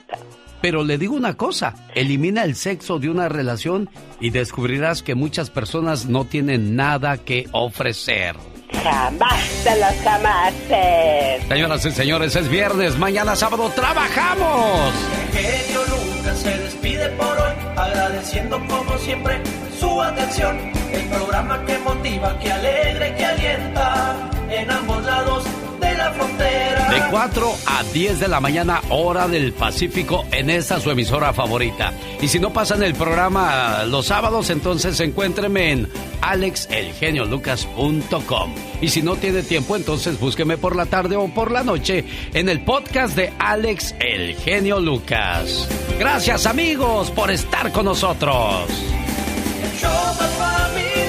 Pero 0.61 0.83
le 0.83 0.97
digo 0.97 1.15
una 1.15 1.35
cosa, 1.35 1.75
elimina 1.95 2.43
el 2.43 2.55
sexo 2.55 2.99
de 2.99 3.11
una 3.11 3.29
relación 3.29 3.91
y 4.19 4.31
descubrirás 4.31 5.03
que 5.03 5.15
muchas 5.15 5.51
personas 5.51 6.07
no 6.07 6.25
tienen 6.25 6.75
nada 6.75 7.19
que 7.19 7.47
ofrecer. 7.53 8.35
Jamás 8.73 9.65
de 9.65 9.81
los 9.81 9.95
jamases. 10.03 11.49
Señoras 11.49 11.85
y 11.85 11.91
señores, 11.91 12.37
es 12.37 12.49
viernes, 12.49 12.99
mañana 12.99 13.37
sábado 13.37 13.71
trabajamos. 13.75 14.93
El 15.33 15.39
genio 15.39 15.81
Lucas 15.87 16.39
se 16.39 16.59
despide 16.59 17.09
por 17.11 17.39
hoy, 17.39 17.53
agradeciendo 17.77 18.59
como 18.67 18.99
siempre 18.99 19.41
su 19.79 20.01
atención. 20.01 20.59
El 20.93 21.05
programa 21.07 21.65
que 21.67 21.79
motiva, 21.79 22.39
que 22.39 22.53
alegra 22.53 23.15
que 23.17 23.25
alienta 23.25 24.17
en 24.51 24.71
ambos 24.71 25.05
lados 25.05 25.45
de 25.81 27.03
4 27.11 27.55
a 27.67 27.83
10 27.93 28.21
de 28.21 28.29
la 28.29 28.39
mañana, 28.41 28.81
hora 28.91 29.27
del 29.29 29.53
Pacífico, 29.53 30.25
en 30.31 30.49
esta 30.51 30.79
su 30.81 30.91
emisora 30.91 31.33
favorita. 31.33 31.95
Y 32.21 32.29
si 32.29 32.39
no 32.39 32.53
pasan 32.53 32.83
el 32.83 32.93
programa 32.95 33.85
los 33.85 34.05
sábados, 34.07 34.51
entonces 34.51 35.01
encuéntreme 35.01 35.73
en 35.73 35.89
alexelgeniolucas.com. 36.21 38.55
Y 38.81 38.89
si 38.89 39.03
no 39.03 39.17
tiene 39.17 39.43
tiempo, 39.43 39.75
entonces 39.77 40.21
búsqueme 40.21 40.57
por 40.59 40.77
la 40.77 40.87
tarde 40.87 41.17
o 41.17 41.29
por 41.29 41.51
la 41.51 41.65
noche 41.65 42.05
en 42.33 42.49
el 42.49 42.63
podcast 42.63 43.17
de 43.17 43.33
Alex 43.39 43.95
El 44.01 44.37
Genio 44.37 44.81
Lucas. 44.81 45.69
Gracias 45.99 46.47
amigos 46.47 47.11
por 47.11 47.31
estar 47.31 47.71
con 47.73 47.85
nosotros. 47.87 48.69
show 49.85 51.04